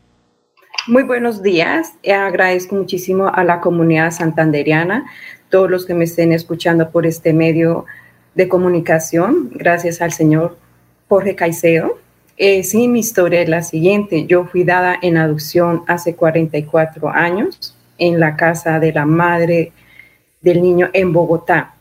Muy 0.87 1.03
buenos 1.03 1.41
días. 1.41 1.93
Eh, 2.03 2.13
agradezco 2.13 2.75
muchísimo 2.75 3.27
a 3.33 3.43
la 3.43 3.59
comunidad 3.61 4.11
santanderiana, 4.11 5.05
todos 5.49 5.69
los 5.69 5.85
que 5.85 5.93
me 5.93 6.03
estén 6.03 6.31
escuchando 6.33 6.91
por 6.91 7.05
este 7.05 7.33
medio 7.33 7.85
de 8.37 8.47
comunicación. 8.47 9.49
Gracias 9.53 9.99
al 9.99 10.13
señor 10.13 10.57
Jorge 11.09 11.35
Caicedo. 11.35 11.97
Eh, 12.37 12.63
sí, 12.63 12.87
mi 12.87 12.99
historia 12.99 13.41
es 13.41 13.49
la 13.49 13.63
siguiente. 13.63 14.27
Yo 14.27 14.45
fui 14.45 14.63
dada 14.63 14.95
en 15.01 15.17
adopción 15.17 15.83
hace 15.87 16.15
44 16.15 17.09
años 17.09 17.75
en 17.97 18.19
la 18.19 18.35
casa 18.35 18.79
de 18.79 18.93
la 18.93 19.07
madre 19.07 19.71
del 20.39 20.61
niño 20.61 20.89
en 20.93 21.11
Bogotá. 21.13 21.73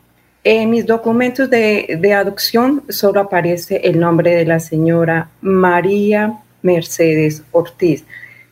En 0.43 0.71
mis 0.71 0.85
documentos 0.87 1.47
de, 1.47 1.99
de 2.01 2.13
adopción 2.13 2.83
solo 2.89 3.19
aparece 3.19 3.81
el 3.83 3.99
nombre 3.99 4.33
de 4.33 4.45
la 4.45 4.59
señora 4.59 5.29
María 5.41 6.39
Mercedes 6.63 7.43
Ortiz. 7.51 8.03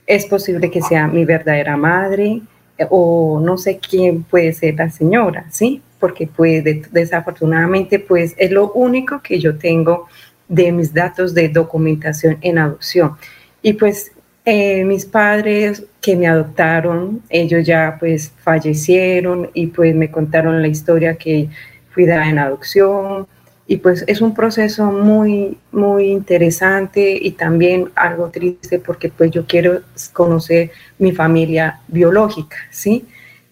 Es 0.05 0.27
posible 0.27 0.69
que 0.69 0.83
sea 0.83 1.07
mi 1.07 1.25
verdadera 1.25 1.75
madre 1.75 2.41
eh, 2.77 2.85
o 2.87 3.41
no 3.43 3.57
sé 3.57 3.79
quién 3.79 4.21
puede 4.21 4.53
ser 4.53 4.75
la 4.75 4.91
señora, 4.91 5.47
¿sí? 5.49 5.81
Porque 5.99 6.27
pues 6.27 6.63
desafortunadamente 6.91 7.99
pues 7.99 8.33
es 8.37 8.51
lo 8.51 8.71
único 8.73 9.21
que 9.21 9.39
yo 9.39 9.57
tengo 9.57 10.07
de 10.47 10.71
mis 10.71 10.93
datos 10.93 11.33
de 11.33 11.49
documentación 11.49 12.37
en 12.41 12.57
adopción. 12.57 13.15
Y 13.61 13.73
pues 13.73 14.11
eh, 14.45 14.83
mis 14.85 15.05
padres 15.05 15.85
que 16.01 16.15
me 16.15 16.27
adoptaron, 16.27 17.23
ellos 17.29 17.65
ya 17.65 17.97
pues 17.99 18.31
fallecieron 18.43 19.49
y 19.53 19.67
pues 19.67 19.95
me 19.95 20.11
contaron 20.11 20.61
la 20.61 20.67
historia 20.67 21.15
que 21.15 21.49
fui 21.89 22.05
dada 22.05 22.29
en 22.29 22.37
adopción 22.37 23.27
y 23.67 23.77
pues 23.77 24.03
es 24.05 24.21
un 24.21 24.35
proceso 24.35 24.91
muy, 24.91 25.57
muy 25.71 26.11
interesante 26.11 27.17
y 27.19 27.31
también 27.31 27.89
algo 27.95 28.29
triste 28.29 28.77
porque 28.77 29.09
pues 29.09 29.31
yo 29.31 29.45
quiero 29.47 29.81
conocer 30.13 30.71
mi 30.99 31.11
familia 31.11 31.79
biológica, 31.87 32.57
¿sí? 32.69 33.05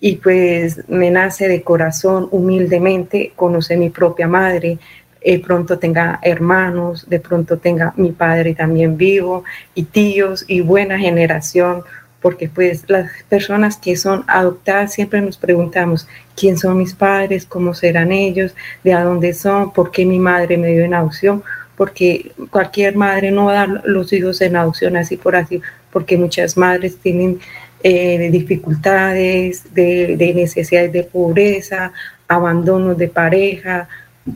Y 0.05 0.17
pues 0.17 0.81
me 0.89 1.09
nace 1.11 1.47
de 1.47 1.61
corazón 1.61 2.27
humildemente 2.31 3.31
conocer 3.37 3.77
mi 3.77 3.89
propia 3.89 4.27
madre, 4.27 4.77
de 5.23 5.39
pronto 5.39 5.79
tenga 5.79 6.19
hermanos, 6.21 7.09
de 7.09 7.21
pronto 7.21 7.57
tenga 7.57 7.93
mi 7.95 8.11
padre 8.11 8.53
también 8.53 8.97
vivo 8.97 9.45
y 9.73 9.83
tíos 9.83 10.43
y 10.49 10.59
buena 10.59 10.99
generación, 10.99 11.83
porque 12.21 12.49
pues 12.49 12.83
las 12.89 13.09
personas 13.29 13.77
que 13.77 13.95
son 13.95 14.25
adoptadas 14.27 14.91
siempre 14.91 15.21
nos 15.21 15.37
preguntamos 15.37 16.05
quién 16.35 16.57
son 16.57 16.79
mis 16.79 16.93
padres, 16.93 17.45
cómo 17.45 17.73
serán 17.73 18.11
ellos, 18.11 18.53
de 18.83 18.93
a 18.93 19.05
dónde 19.05 19.33
son, 19.33 19.71
por 19.71 19.89
qué 19.91 20.05
mi 20.05 20.19
madre 20.19 20.57
me 20.57 20.67
dio 20.67 20.83
en 20.83 20.95
adopción, 20.95 21.43
porque 21.77 22.33
cualquier 22.49 22.97
madre 22.97 23.31
no 23.31 23.45
va 23.45 23.51
a 23.53 23.67
dar 23.67 23.81
los 23.85 24.11
hijos 24.11 24.41
en 24.41 24.57
adopción 24.57 24.97
así 24.97 25.15
por 25.15 25.37
así, 25.37 25.61
porque 25.93 26.17
muchas 26.17 26.57
madres 26.57 26.97
tienen 26.97 27.39
eh, 27.83 28.29
dificultades, 28.31 29.73
de, 29.73 30.15
de 30.17 30.33
necesidades 30.33 30.91
de 30.91 31.03
pobreza, 31.03 31.91
abandonos 32.27 32.97
de 32.97 33.09
pareja, 33.09 33.87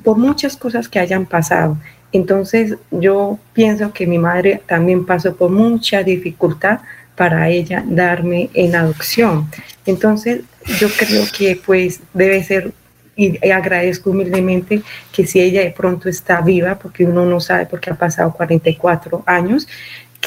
por 0.03 0.17
muchas 0.17 0.57
cosas 0.57 0.89
que 0.89 0.99
hayan 0.99 1.25
pasado. 1.25 1.77
Entonces 2.11 2.75
yo 2.91 3.39
pienso 3.53 3.91
que 3.93 4.07
mi 4.07 4.17
madre 4.17 4.61
también 4.65 5.05
pasó 5.05 5.35
por 5.35 5.49
mucha 5.49 6.03
dificultad 6.03 6.79
para 7.15 7.49
ella 7.49 7.83
darme 7.87 8.49
en 8.53 8.75
adopción. 8.75 9.49
Entonces 9.85 10.41
yo 10.79 10.87
creo 10.89 11.23
que 11.35 11.59
pues 11.65 12.01
debe 12.13 12.43
ser 12.43 12.73
y 13.17 13.49
agradezco 13.49 14.11
humildemente 14.11 14.83
que 15.11 15.25
si 15.25 15.39
ella 15.39 15.61
de 15.61 15.71
pronto 15.71 16.07
está 16.07 16.39
viva, 16.41 16.77
porque 16.77 17.03
uno 17.03 17.25
no 17.25 17.39
sabe 17.39 17.65
porque 17.65 17.89
ha 17.89 17.95
pasado 17.95 18.31
44 18.31 19.23
años, 19.25 19.67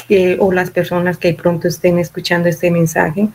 que, 0.07 0.37
o 0.39 0.51
las 0.51 0.71
personas 0.71 1.17
que 1.17 1.33
pronto 1.33 1.67
estén 1.67 1.99
escuchando 1.99 2.49
este 2.49 2.71
mensaje, 2.71 3.29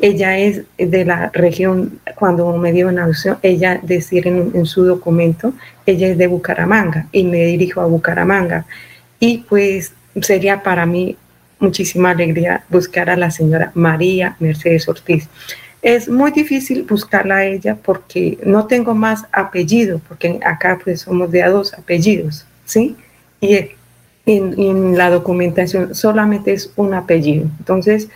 ella 0.00 0.38
es 0.38 0.62
de 0.78 1.04
la 1.04 1.30
región, 1.30 2.00
cuando 2.14 2.56
me 2.56 2.72
dio 2.72 2.88
una 2.88 3.04
adopción, 3.04 3.38
ella 3.42 3.80
decir 3.82 4.28
en, 4.28 4.64
su 4.64 4.84
documento, 4.84 5.52
ella 5.86 6.08
es 6.08 6.18
de 6.18 6.28
Bucaramanga 6.28 7.08
y 7.10 7.24
me 7.24 7.44
dirijo 7.46 7.80
a 7.80 7.86
Bucaramanga. 7.86 8.64
Y 9.18 9.38
pues 9.38 9.92
sería 10.20 10.62
para 10.62 10.86
mí 10.86 11.16
muchísima 11.58 12.10
alegría 12.10 12.64
buscar 12.68 13.10
a 13.10 13.16
la 13.16 13.32
señora 13.32 13.72
María 13.74 14.36
Mercedes 14.38 14.88
Ortiz. 14.88 15.28
Es 15.82 16.08
muy 16.08 16.30
difícil 16.30 16.84
buscarla 16.84 17.38
a 17.38 17.44
ella 17.46 17.76
porque 17.76 18.38
no 18.44 18.66
tengo 18.66 18.94
más 18.94 19.24
apellido, 19.32 20.00
porque 20.08 20.38
acá 20.44 20.78
pues 20.82 21.02
somos 21.02 21.30
de 21.30 21.42
a 21.42 21.50
dos 21.50 21.74
apellidos, 21.74 22.46
¿sí? 22.64 22.96
Y 23.40 23.70
en, 24.28 24.54
en 24.60 24.96
la 24.96 25.10
documentación 25.10 25.94
solamente 25.94 26.52
es 26.52 26.72
un 26.76 26.94
apellido. 26.94 27.46
Entonces, 27.58 28.08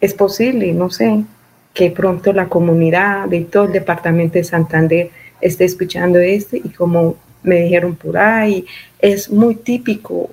es 0.00 0.14
posible, 0.14 0.72
no 0.72 0.90
sé, 0.90 1.24
que 1.72 1.90
pronto 1.90 2.32
la 2.32 2.48
comunidad 2.48 3.28
de 3.28 3.42
todo 3.42 3.64
el 3.64 3.72
departamento 3.72 4.38
de 4.38 4.44
Santander 4.44 5.10
esté 5.40 5.64
escuchando 5.64 6.18
esto 6.18 6.56
y 6.56 6.70
como 6.70 7.16
me 7.42 7.60
dijeron 7.62 7.94
por 7.94 8.16
ahí, 8.16 8.64
es 8.98 9.30
muy 9.30 9.56
típico 9.56 10.30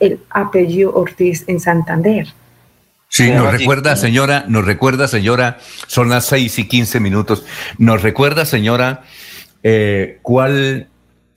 el 0.00 0.20
apellido 0.30 0.94
Ortiz 0.94 1.44
en 1.46 1.60
Santander. 1.60 2.26
Sí, 3.08 3.30
nos 3.30 3.52
recuerda, 3.52 3.94
señora, 3.94 4.44
nos 4.48 4.64
recuerda, 4.64 5.06
señora, 5.06 5.58
son 5.86 6.08
las 6.08 6.24
seis 6.24 6.58
y 6.58 6.66
quince 6.66 6.98
minutos. 6.98 7.44
Nos 7.78 8.02
recuerda, 8.02 8.44
señora, 8.44 9.02
eh, 9.62 10.18
cuál 10.22 10.88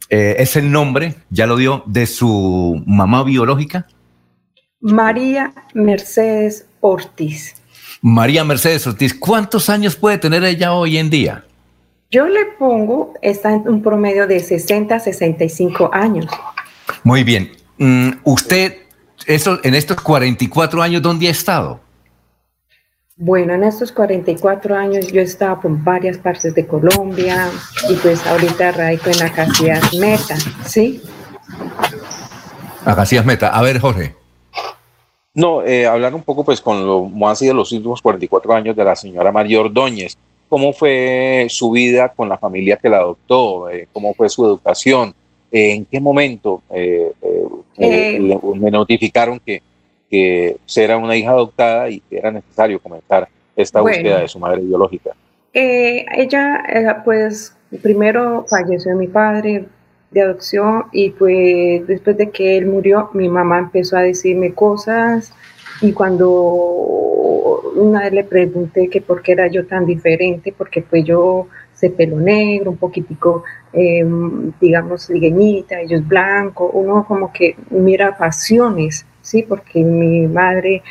eh, 0.09 0.35
es 0.39 0.55
el 0.55 0.71
nombre, 0.71 1.15
ya 1.29 1.47
lo 1.47 1.57
dio, 1.57 1.83
de 1.85 2.05
su 2.05 2.81
mamá 2.85 3.23
biológica. 3.23 3.87
María 4.79 5.53
Mercedes 5.73 6.65
Ortiz. 6.81 7.55
María 8.01 8.43
Mercedes 8.43 8.85
Ortiz, 8.87 9.13
¿cuántos 9.13 9.69
años 9.69 9.95
puede 9.95 10.17
tener 10.17 10.43
ella 10.43 10.73
hoy 10.73 10.97
en 10.97 11.09
día? 11.09 11.43
Yo 12.09 12.27
le 12.27 12.45
pongo, 12.57 13.13
está 13.21 13.53
en 13.53 13.67
un 13.67 13.81
promedio 13.81 14.27
de 14.27 14.39
60 14.39 14.99
65 14.99 15.89
años. 15.91 16.27
Muy 17.03 17.23
bien. 17.23 17.51
Mm, 17.77 18.11
usted, 18.23 18.77
eso, 19.25 19.59
en 19.63 19.75
estos 19.75 19.99
44 20.01 20.81
años, 20.81 21.01
¿dónde 21.01 21.27
ha 21.27 21.31
estado? 21.31 21.81
Bueno, 23.19 23.55
en 23.55 23.63
estos 23.63 23.91
44 23.91 24.75
años 24.75 25.11
yo 25.11 25.21
he 25.21 25.23
estado 25.23 25.59
por 25.59 25.83
varias 25.83 26.19
partes 26.19 26.53
de 26.53 26.67
Colombia 26.67 27.49
y 27.89 27.95
pues 27.95 28.25
ahorita 28.27 28.71
radico 28.73 29.09
en 29.09 29.23
Acacias 29.23 29.91
Meta, 29.95 30.35
¿sí? 30.63 31.01
Acacias 32.85 33.25
Meta. 33.25 33.47
A 33.47 33.63
ver, 33.63 33.79
Jorge. 33.79 34.13
No, 35.33 35.63
eh, 35.63 35.87
hablar 35.87 36.13
un 36.13 36.21
poco 36.21 36.45
pues 36.45 36.61
con 36.61 36.85
lo 36.85 37.01
cómo 37.01 37.27
han 37.27 37.35
sido 37.35 37.55
los 37.55 37.71
últimos 37.71 38.03
44 38.03 38.53
años 38.53 38.75
de 38.75 38.83
la 38.83 38.95
señora 38.95 39.31
María 39.31 39.61
Ordóñez. 39.61 40.15
¿Cómo 40.47 40.71
fue 40.71 41.47
su 41.49 41.71
vida 41.71 42.09
con 42.09 42.29
la 42.29 42.37
familia 42.37 42.77
que 42.77 42.87
la 42.87 42.97
adoptó? 42.97 43.67
Eh, 43.71 43.87
¿Cómo 43.93 44.13
fue 44.13 44.29
su 44.29 44.45
educación? 44.45 45.15
Eh, 45.51 45.73
¿En 45.73 45.85
qué 45.85 45.99
momento 45.99 46.61
me 47.79 48.69
notificaron 48.69 49.39
que, 49.43 49.63
que 50.09 50.57
era 50.75 50.97
una 50.97 51.15
hija 51.15 51.31
adoptada 51.31 51.89
y 51.89 51.99
que 52.01 52.17
era 52.17 52.31
necesario 52.31 52.79
comenzar 52.79 53.27
esta 53.55 53.81
búsqueda 53.81 54.21
de 54.21 54.27
su 54.27 54.39
madre 54.39 54.61
biológica? 54.61 55.11
ella, 55.53 57.01
pues, 57.03 57.55
primero 57.81 58.45
falleció 58.47 58.95
mi 58.95 59.07
padre, 59.07 59.65
de 60.11 60.21
adopción 60.21 60.85
y 60.91 61.09
pues 61.11 61.85
después 61.87 62.17
de 62.17 62.29
que 62.29 62.57
él 62.57 62.67
murió, 62.67 63.09
mi 63.13 63.29
mamá 63.29 63.59
empezó 63.59 63.97
a 63.97 64.01
decirme 64.01 64.53
cosas 64.53 65.33
y 65.81 65.91
cuando 65.91 66.23
una 67.75 68.01
vez 68.01 68.13
le 68.13 68.23
pregunté 68.23 68.89
que 68.89 69.01
por 69.01 69.21
qué 69.21 69.33
era 69.33 69.47
yo 69.47 69.67
tan 69.67 69.85
diferente, 69.85 70.53
porque 70.57 70.81
pues 70.81 71.03
yo 71.03 71.47
se 71.73 71.91
pelo 71.91 72.19
negro, 72.19 72.71
un 72.71 72.77
poquitico, 72.77 73.43
em, 73.71 74.51
digamos, 74.59 75.09
ligueñita, 75.09 75.79
ellos 75.81 76.07
blanco, 76.07 76.71
uno 76.73 77.05
como 77.07 77.31
que 77.31 77.55
mira 77.69 78.17
pasiones, 78.17 79.05
¿sí? 79.27 79.43
Porque 79.43 79.83
mi 79.83 80.27
madre 80.27 80.81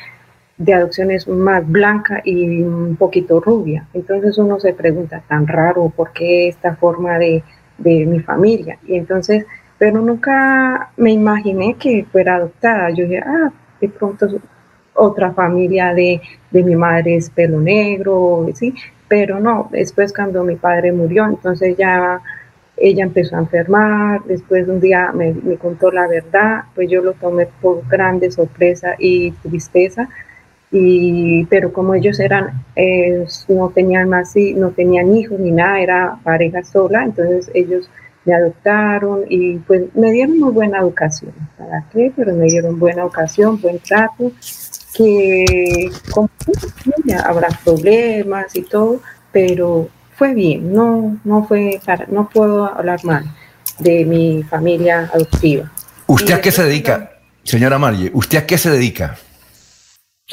de 0.58 0.74
adopción 0.74 1.10
es 1.10 1.28
más 1.28 1.66
blanca 1.68 2.22
y 2.24 2.62
un 2.62 2.96
poquito 2.96 3.40
rubia. 3.40 3.86
Entonces 3.94 4.38
uno 4.38 4.58
se 4.58 4.72
pregunta, 4.72 5.22
tan 5.28 5.46
raro, 5.46 5.92
¿por 5.94 6.12
qué 6.12 6.48
esta 6.48 6.76
forma 6.76 7.18
de, 7.18 7.42
de 7.78 8.06
mi 8.06 8.20
familia. 8.20 8.78
Y 8.86 8.96
entonces, 8.96 9.46
pero 9.78 10.00
nunca 10.00 10.90
me 10.96 11.12
imaginé 11.12 11.74
que 11.74 12.06
fuera 12.10 12.36
adoptada. 12.36 12.90
Yo 12.90 13.04
dije, 13.04 13.22
ah, 13.24 13.52
de 13.80 13.88
pronto 13.88 14.26
otra 14.94 15.32
familia 15.32 15.92
de, 15.92 16.20
de 16.50 16.62
mi 16.62 16.74
madre 16.74 17.16
es 17.16 17.30
pelo 17.30 17.60
negro, 17.60 18.46
¿sí? 18.54 18.74
Pero 19.08 19.38
no, 19.38 19.68
después 19.70 20.12
cuando 20.12 20.42
mi 20.42 20.56
padre 20.56 20.92
murió, 20.92 21.26
entonces 21.26 21.76
ya 21.76 22.20
ella 22.76 23.04
empezó 23.04 23.36
a 23.36 23.40
enfermar, 23.40 24.22
después 24.24 24.68
un 24.68 24.80
día 24.80 25.10
me, 25.12 25.32
me, 25.32 25.56
contó 25.56 25.90
la 25.90 26.06
verdad, 26.06 26.64
pues 26.74 26.90
yo 26.90 27.02
lo 27.02 27.14
tomé 27.14 27.48
por 27.60 27.86
grande 27.88 28.30
sorpresa 28.30 28.94
y 28.98 29.30
tristeza, 29.30 30.08
y, 30.70 31.44
pero 31.46 31.72
como 31.72 31.94
ellos 31.94 32.20
eran, 32.20 32.64
eh, 32.74 33.24
no 33.48 33.70
tenían 33.70 34.08
más, 34.08 34.34
no 34.56 34.70
tenían 34.70 35.16
hijos 35.16 35.38
ni 35.38 35.50
nada, 35.50 35.80
era 35.80 36.18
pareja 36.22 36.62
sola, 36.64 37.04
entonces 37.04 37.50
ellos 37.54 37.88
me 38.24 38.34
adoptaron 38.34 39.24
y 39.28 39.58
pues 39.58 39.84
me 39.94 40.10
dieron 40.10 40.38
muy 40.38 40.52
buena 40.52 40.80
educación, 40.80 41.32
¿para 41.56 41.84
qué? 41.92 42.12
Pero 42.14 42.34
me 42.34 42.46
dieron 42.46 42.78
buena 42.78 43.02
educación, 43.02 43.60
buen 43.60 43.78
trato, 43.78 44.32
que 44.94 45.90
con 46.12 46.28
habrá 47.24 47.48
problemas 47.64 48.54
y 48.56 48.62
todo, 48.62 49.00
pero 49.32 49.88
fue 50.16 50.34
bien, 50.34 50.72
no, 50.72 51.18
no 51.24 51.44
fue 51.46 51.80
para, 51.84 52.06
no 52.06 52.28
puedo 52.28 52.64
hablar 52.64 53.04
mal 53.04 53.24
de 53.78 54.04
mi 54.04 54.42
familia 54.42 55.10
adoptiva. 55.12 55.70
¿Usted 56.06 56.34
a 56.34 56.40
qué 56.40 56.50
se 56.50 56.64
dedica, 56.64 57.12
señora 57.42 57.78
Margie? 57.78 58.10
¿Usted 58.14 58.38
a 58.38 58.46
qué 58.46 58.56
se 58.56 58.70
dedica? 58.70 59.16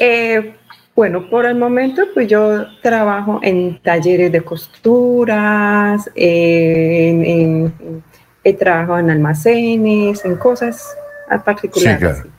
Eh, 0.00 0.56
bueno, 0.96 1.28
por 1.28 1.44
el 1.44 1.56
momento, 1.56 2.02
pues 2.14 2.28
yo 2.28 2.66
trabajo 2.80 3.40
en 3.42 3.80
talleres 3.82 4.32
de 4.32 4.42
costuras, 4.42 6.10
en, 6.14 7.24
en, 7.24 8.04
he 8.42 8.54
trabajado 8.54 8.98
en 9.00 9.10
almacenes, 9.10 10.24
en 10.24 10.36
cosas 10.36 10.96
particulares. 11.44 11.98
Sí, 11.98 11.98
claro. 11.98 12.30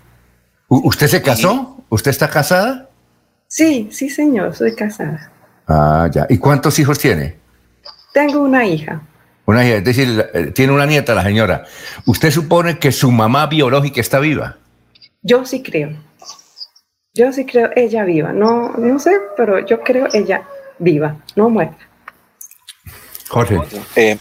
¿Usted 0.68 1.08
se 1.08 1.22
casó? 1.22 1.84
¿Usted 1.90 2.12
está 2.12 2.30
casada? 2.30 2.90
Sí, 3.48 3.90
sí, 3.92 4.10
señor, 4.10 4.56
soy 4.56 4.74
casada. 4.74 5.32
Ah, 5.68 6.10
ya. 6.12 6.28
¿Y 6.30 6.38
cuántos 6.38 6.78
hijos 6.80 7.00
tiene? 7.00 7.36
Tengo 8.14 8.40
una 8.40 8.66
hija. 8.66 9.02
Una 9.46 9.66
hija, 9.66 9.78
es 9.78 9.84
decir, 9.84 10.30
eh, 10.34 10.52
tiene 10.54 10.74
una 10.74 10.86
nieta 10.86 11.14
la 11.14 11.24
señora. 11.24 11.66
¿Usted 12.06 12.32
supone 12.32 12.80
que 12.80 12.92
su 12.92 13.12
mamá 13.12 13.48
biológica 13.48 14.02
está 14.02 14.20
viva? 14.20 14.58
Yo 15.22 15.46
sí 15.46 15.62
creo. 15.62 15.92
Yo 17.14 17.32
sí 17.32 17.46
creo 17.46 17.70
ella 17.76 18.04
viva. 18.04 18.34
No, 18.34 18.72
no 18.78 19.00
sé, 19.00 19.12
pero 19.38 19.66
yo 19.66 19.82
creo 19.82 20.08
ella 20.14 20.44
viva, 20.80 21.18
no 21.36 21.50
muerta. 21.50 21.78
Jorge. 23.30 23.60
Eh, 23.96 24.18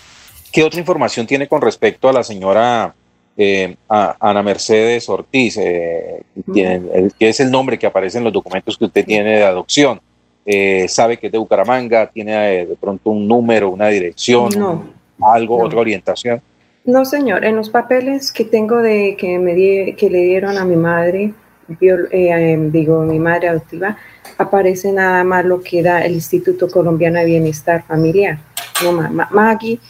¿Qué 0.53 0.63
otra 0.63 0.79
información 0.79 1.27
tiene 1.27 1.49
con 1.49 1.61
respecto 1.61 2.09
a 2.09 2.13
la 2.13 2.23
señora 2.23 2.95
eh, 3.37 3.77
Ana 3.89 4.43
Mercedes 4.43 5.09
Ortiz, 5.09 5.57
eh, 5.57 6.23
que 6.55 7.29
es 7.29 7.41
el 7.41 7.51
nombre 7.51 7.79
que 7.79 7.87
aparece 7.87 8.19
en 8.19 8.25
los 8.25 8.33
documentos 8.33 8.79
que 8.79 8.85
usted 8.85 9.05
tiene 9.05 9.39
de 9.39 9.45
adopción? 9.45 10.01
Eh, 10.47 10.87
¿Sabe 10.89 11.17
que 11.17 11.27
es 11.27 11.33
de 11.33 11.39
Bucaramanga? 11.39 12.07
¿Tiene 12.07 12.61
eh, 12.61 12.67
de 12.67 12.77
pronto 12.77 13.11
un 13.11 13.27
número, 13.27 13.71
una 13.71 13.89
dirección, 13.89 14.93
algo, 15.21 15.63
otra 15.63 15.81
orientación? 15.81 16.43
No, 16.85 17.05
señor. 17.05 17.45
En 17.45 17.57
los 17.57 17.71
papeles 17.71 18.31
que 18.31 18.45
tengo 18.45 18.79
de 18.79 19.17
que, 19.19 19.39
me 19.39 19.55
que 19.95 20.11
le 20.11 20.21
dieron 20.21 20.59
a 20.59 20.65
mi 20.65 20.77
madre, 20.77 21.33
eh, 21.81 22.69
digo, 22.71 23.03
mi 23.03 23.19
madre 23.19 23.49
adoptiva, 23.49 23.97
aparece 24.37 24.93
nada 24.93 25.25
más 25.25 25.45
lo 25.47 25.63
que 25.63 25.83
da 25.83 26.05
el 26.05 26.13
Instituto 26.13 26.69
Colombiano 26.69 27.19
de 27.21 27.25
Bienestar 27.25 27.85
Familiar. 27.87 28.39
No 28.83 28.93
más. 28.93 29.31
Maggie 29.31 29.81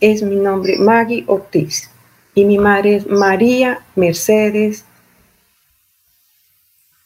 es 0.00 0.22
mi 0.22 0.36
nombre, 0.36 0.78
Maggie 0.78 1.24
Ortiz. 1.28 1.90
Y 2.34 2.44
mi 2.44 2.58
madre 2.58 2.96
es 2.96 3.06
María 3.06 3.80
Mercedes. 3.94 4.84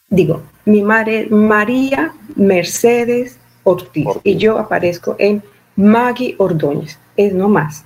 Digo, 0.09 0.41
mi 0.65 0.81
madre 0.81 1.21
es 1.21 1.31
María 1.31 2.13
Mercedes 2.37 3.37
Ortiz. 3.63 4.07
Y 4.23 4.37
yo 4.37 4.57
aparezco 4.57 5.15
en 5.19 5.43
Maggie 5.75 6.35
Ordóñez. 6.37 6.97
Es 7.17 7.33
no 7.33 7.49
más. 7.49 7.83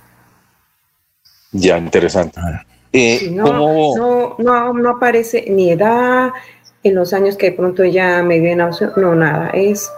Ya, 1.52 1.78
interesante. 1.78 2.40
Eh, 2.92 3.30
no, 3.30 4.36
no, 4.38 4.72
no, 4.72 4.90
aparece 4.90 5.46
ni 5.48 5.70
edad, 5.70 6.30
en 6.82 6.94
los 6.94 7.12
años 7.12 7.36
que 7.36 7.46
de 7.46 7.52
pronto 7.52 7.82
ella 7.82 8.22
me 8.22 8.38
dio 8.38 8.52
en 8.52 8.58
no, 8.58 9.14
nada, 9.14 9.50
es 9.54 9.90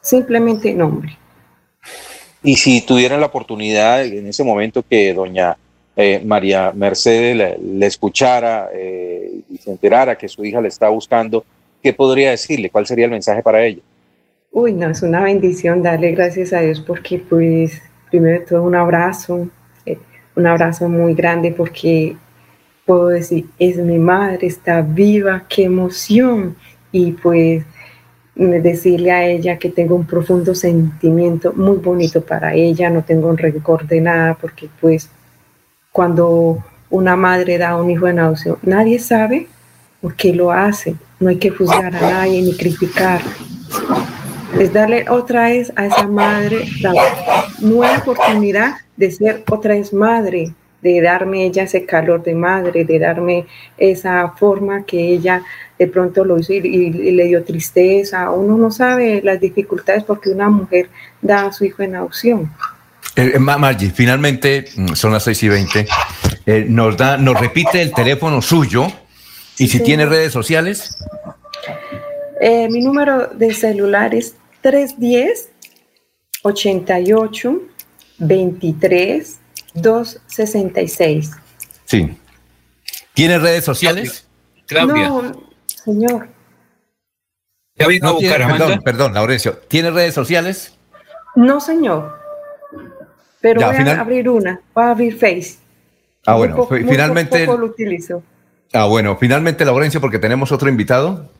simplemente 0.00 0.72
nombre. 0.72 1.16
Y 2.42 2.56
si 2.56 2.82
tuvieran 2.82 3.20
la 3.20 3.26
oportunidad 3.26 4.04
en 4.04 4.28
ese 4.28 4.44
momento 4.44 4.84
que 4.88 5.12
doña 5.12 5.56
eh, 5.96 6.22
María 6.24 6.72
Mercedes 6.72 7.58
le, 7.60 7.86
escuchara 7.86 8.68
eh, 8.72 9.40
y 9.50 9.56
se 9.58 9.70
enterara 9.70 10.16
que 10.16 10.28
su 10.28 10.44
hija 10.44 10.60
le 10.60 10.68
está 10.68 10.88
buscando, 10.88 11.44
¿qué 11.82 11.92
podría 11.92 12.30
decirle? 12.30 12.70
¿Cuál 12.70 12.86
sería 12.86 13.06
el 13.06 13.10
mensaje 13.10 13.42
para 13.42 13.64
ella? 13.64 13.80
Uy, 14.58 14.72
no, 14.72 14.88
es 14.88 15.02
una 15.02 15.20
bendición 15.20 15.82
darle 15.82 16.12
gracias 16.12 16.54
a 16.54 16.60
Dios 16.60 16.80
porque 16.80 17.18
pues 17.18 17.82
primero 18.08 18.40
de 18.40 18.46
todo 18.46 18.62
un 18.62 18.74
abrazo, 18.74 19.50
un 20.34 20.46
abrazo 20.46 20.88
muy 20.88 21.12
grande 21.12 21.52
porque 21.52 22.16
puedo 22.86 23.08
decir, 23.08 23.50
es 23.58 23.76
mi 23.76 23.98
madre, 23.98 24.46
está 24.46 24.80
viva, 24.80 25.44
qué 25.46 25.64
emoción. 25.64 26.56
Y 26.90 27.12
pues 27.12 27.66
decirle 28.34 29.10
a 29.10 29.26
ella 29.26 29.58
que 29.58 29.68
tengo 29.68 29.94
un 29.94 30.06
profundo 30.06 30.54
sentimiento 30.54 31.52
muy 31.52 31.76
bonito 31.76 32.22
para 32.22 32.54
ella, 32.54 32.88
no 32.88 33.04
tengo 33.04 33.28
un 33.28 33.36
rencor 33.36 33.86
de 33.86 34.00
nada, 34.00 34.38
porque 34.40 34.70
pues 34.80 35.10
cuando 35.92 36.64
una 36.88 37.14
madre 37.14 37.58
da 37.58 37.76
un 37.76 37.90
hijo 37.90 38.08
en 38.08 38.20
adopción, 38.20 38.56
nadie 38.62 39.00
sabe 39.00 39.48
por 40.00 40.14
qué 40.14 40.32
lo 40.32 40.50
hace, 40.50 40.96
no 41.20 41.28
hay 41.28 41.36
que 41.36 41.50
juzgar 41.50 41.94
a 41.94 42.00
nadie 42.00 42.40
ni 42.40 42.56
criticar. 42.56 43.20
Es 44.58 44.72
darle 44.72 45.04
otra 45.10 45.48
vez 45.48 45.72
a 45.76 45.86
esa 45.86 46.06
madre 46.06 46.64
la 46.80 46.92
nueva 47.60 47.98
oportunidad 47.98 48.76
de 48.96 49.10
ser 49.10 49.44
otra 49.50 49.74
vez 49.74 49.92
madre, 49.92 50.52
de 50.80 51.00
darme 51.02 51.44
ella 51.44 51.64
ese 51.64 51.84
calor 51.84 52.22
de 52.22 52.34
madre, 52.34 52.84
de 52.84 52.98
darme 52.98 53.46
esa 53.76 54.30
forma 54.30 54.84
que 54.84 54.98
ella 54.98 55.42
de 55.78 55.86
pronto 55.88 56.24
lo 56.24 56.38
hizo 56.38 56.54
y, 56.54 56.90
le 56.90 57.24
dio 57.24 57.44
tristeza. 57.44 58.30
Uno 58.30 58.56
no 58.56 58.70
sabe 58.70 59.20
las 59.22 59.40
dificultades 59.40 60.04
porque 60.04 60.30
una 60.30 60.48
mujer 60.48 60.88
da 61.20 61.46
a 61.46 61.52
su 61.52 61.66
hijo 61.66 61.82
en 61.82 61.96
adopción. 61.96 62.50
Eh, 63.14 63.32
eh 63.34 63.38
Margie, 63.38 63.90
finalmente 63.90 64.66
mm, 64.74 64.94
son 64.94 65.12
las 65.12 65.24
6 65.24 65.42
y 65.42 65.48
20. 65.48 65.86
Eh, 66.46 66.66
nos, 66.68 66.96
da, 66.96 67.18
nos 67.18 67.38
repite 67.38 67.82
el 67.82 67.92
teléfono 67.92 68.40
suyo 68.40 68.86
y 69.58 69.68
si 69.68 69.82
tiene 69.82 70.06
redes 70.06 70.32
sociales. 70.32 70.96
Eh, 72.40 72.68
mi 72.70 72.80
número 72.80 73.28
de 73.28 73.52
celular 73.54 74.14
es 74.14 74.34
310 74.66 75.52
88 76.42 77.62
23 78.18 79.40
266. 79.74 81.30
Sí. 81.84 82.18
¿Tiene 83.14 83.38
redes 83.38 83.64
sociales? 83.64 84.26
Claudia. 84.66 85.08
No, 85.08 85.50
señor. 85.66 86.28
¿Ya 87.76 87.86
no, 88.02 88.18
perdón, 88.18 88.80
perdón, 88.82 89.14
Laurencio. 89.14 89.56
¿Tiene 89.68 89.92
redes 89.92 90.14
sociales? 90.14 90.76
No, 91.36 91.60
señor. 91.60 92.18
Pero 93.40 93.60
voy 93.60 93.76
a 93.76 94.00
abrir 94.00 94.28
una. 94.28 94.60
Voy 94.74 94.84
a 94.84 94.90
abrir 94.90 95.14
Face. 95.16 95.58
Ah, 96.26 96.34
bueno, 96.34 96.66
finalmente. 96.66 97.46
Poco 97.46 97.58
lo 97.58 97.66
utilizo. 97.66 98.20
Ah, 98.72 98.86
bueno, 98.86 99.16
finalmente, 99.16 99.64
Laurencio, 99.64 100.00
porque 100.00 100.18
tenemos 100.18 100.50
otro 100.50 100.68
invitado. 100.68 101.30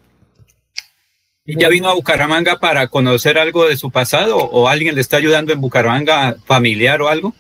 ¿Y 1.48 1.56
ya 1.60 1.68
vino 1.68 1.88
a 1.88 1.94
Bucaramanga 1.94 2.58
para 2.58 2.88
conocer 2.88 3.38
algo 3.38 3.68
de 3.68 3.76
su 3.76 3.92
pasado 3.92 4.36
o 4.36 4.66
alguien 4.66 4.96
le 4.96 5.00
está 5.00 5.18
ayudando 5.18 5.52
en 5.52 5.60
Bucaramanga, 5.60 6.34
familiar 6.44 7.00
o 7.00 7.08
algo? 7.08 7.32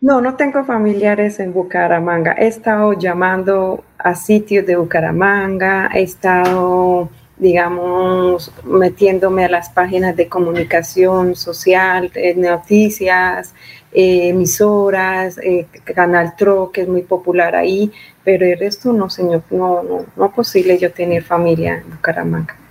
No, 0.00 0.20
no 0.20 0.34
tengo 0.34 0.64
familiares 0.64 1.38
en 1.38 1.52
Bucaramanga. 1.52 2.34
He 2.36 2.48
estado 2.48 2.94
llamando 2.94 3.84
a 3.96 4.16
sitios 4.16 4.66
de 4.66 4.74
Bucaramanga, 4.74 5.88
he 5.94 6.02
estado, 6.02 7.08
digamos, 7.36 8.52
metiéndome 8.64 9.44
a 9.44 9.48
las 9.48 9.70
páginas 9.70 10.16
de 10.16 10.28
comunicación 10.28 11.36
social, 11.36 12.10
noticias, 12.34 13.54
eh, 13.92 14.30
emisoras, 14.30 15.38
eh, 15.38 15.68
Canal 15.94 16.34
Tro, 16.36 16.72
que 16.72 16.82
es 16.82 16.88
muy 16.88 17.02
popular 17.02 17.54
ahí, 17.54 17.92
pero 18.24 18.44
el 18.44 18.58
resto 18.58 18.92
no, 18.92 19.08
señor, 19.08 19.44
no, 19.50 19.84
no, 19.84 20.06
no 20.16 20.26
es 20.26 20.32
posible 20.32 20.76
yo 20.76 20.90
tener 20.90 21.22
familia 21.22 21.76
en 21.76 21.90
Bucaramanga. 21.90 22.63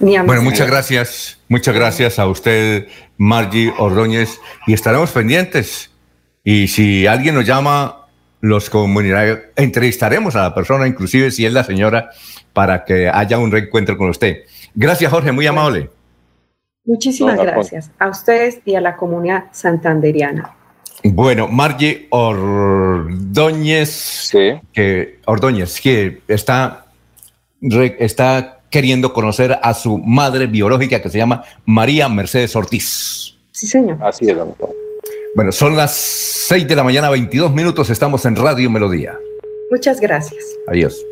Bueno, 0.00 0.42
muchas 0.42 0.66
gracias, 0.68 1.38
muchas 1.48 1.74
gracias 1.74 2.18
a 2.18 2.26
usted, 2.26 2.88
Margie 3.16 3.72
Ordóñez, 3.78 4.40
y 4.66 4.72
estaremos 4.72 5.10
pendientes 5.10 5.90
y 6.44 6.68
si 6.68 7.06
alguien 7.06 7.34
nos 7.34 7.44
llama, 7.44 8.06
los 8.40 8.70
entrevistaremos 9.56 10.34
a 10.36 10.42
la 10.44 10.54
persona, 10.54 10.86
inclusive 10.86 11.30
si 11.30 11.44
es 11.44 11.52
la 11.52 11.64
señora, 11.64 12.10
para 12.52 12.84
que 12.84 13.08
haya 13.08 13.38
un 13.38 13.50
reencuentro 13.50 13.98
con 13.98 14.08
usted. 14.10 14.44
Gracias, 14.74 15.10
Jorge, 15.12 15.32
muy 15.32 15.46
amable. 15.46 15.90
Muchísimas 16.84 17.38
gracias 17.38 17.90
a 17.98 18.08
ustedes 18.08 18.60
y 18.64 18.76
a 18.76 18.80
la 18.80 18.96
comunidad 18.96 19.44
santanderiana. 19.52 20.54
Bueno, 21.04 21.48
Margie 21.48 22.06
Ordóñez, 22.10 23.10
que, 24.72 25.20
Ordóñez, 25.26 25.80
que 25.80 26.22
está, 26.28 26.86
está 27.60 28.57
queriendo 28.70 29.12
conocer 29.12 29.58
a 29.62 29.74
su 29.74 29.98
madre 29.98 30.46
biológica 30.46 31.00
que 31.00 31.08
se 31.08 31.18
llama 31.18 31.44
María 31.64 32.08
Mercedes 32.08 32.54
Ortiz. 32.56 33.34
Sí, 33.52 33.66
señor. 33.66 33.98
Así 34.02 34.28
es, 34.28 34.36
doctor. 34.36 34.70
Bueno, 35.34 35.52
son 35.52 35.76
las 35.76 35.94
6 35.94 36.66
de 36.66 36.76
la 36.76 36.84
mañana, 36.84 37.10
22 37.10 37.52
minutos, 37.52 37.90
estamos 37.90 38.24
en 38.24 38.36
Radio 38.36 38.70
Melodía. 38.70 39.18
Muchas 39.70 40.00
gracias. 40.00 40.42
Adiós. 40.66 41.04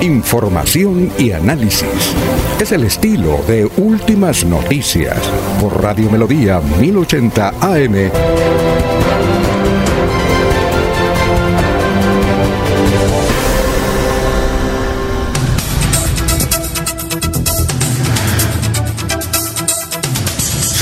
Información 0.00 1.12
y 1.18 1.32
análisis. 1.32 2.14
Es 2.58 2.72
el 2.72 2.84
estilo 2.84 3.38
de 3.46 3.70
Últimas 3.76 4.46
Noticias 4.46 5.18
por 5.60 5.82
Radio 5.82 6.10
Melodía 6.10 6.62
1080 6.80 7.52
AM. 7.60 8.69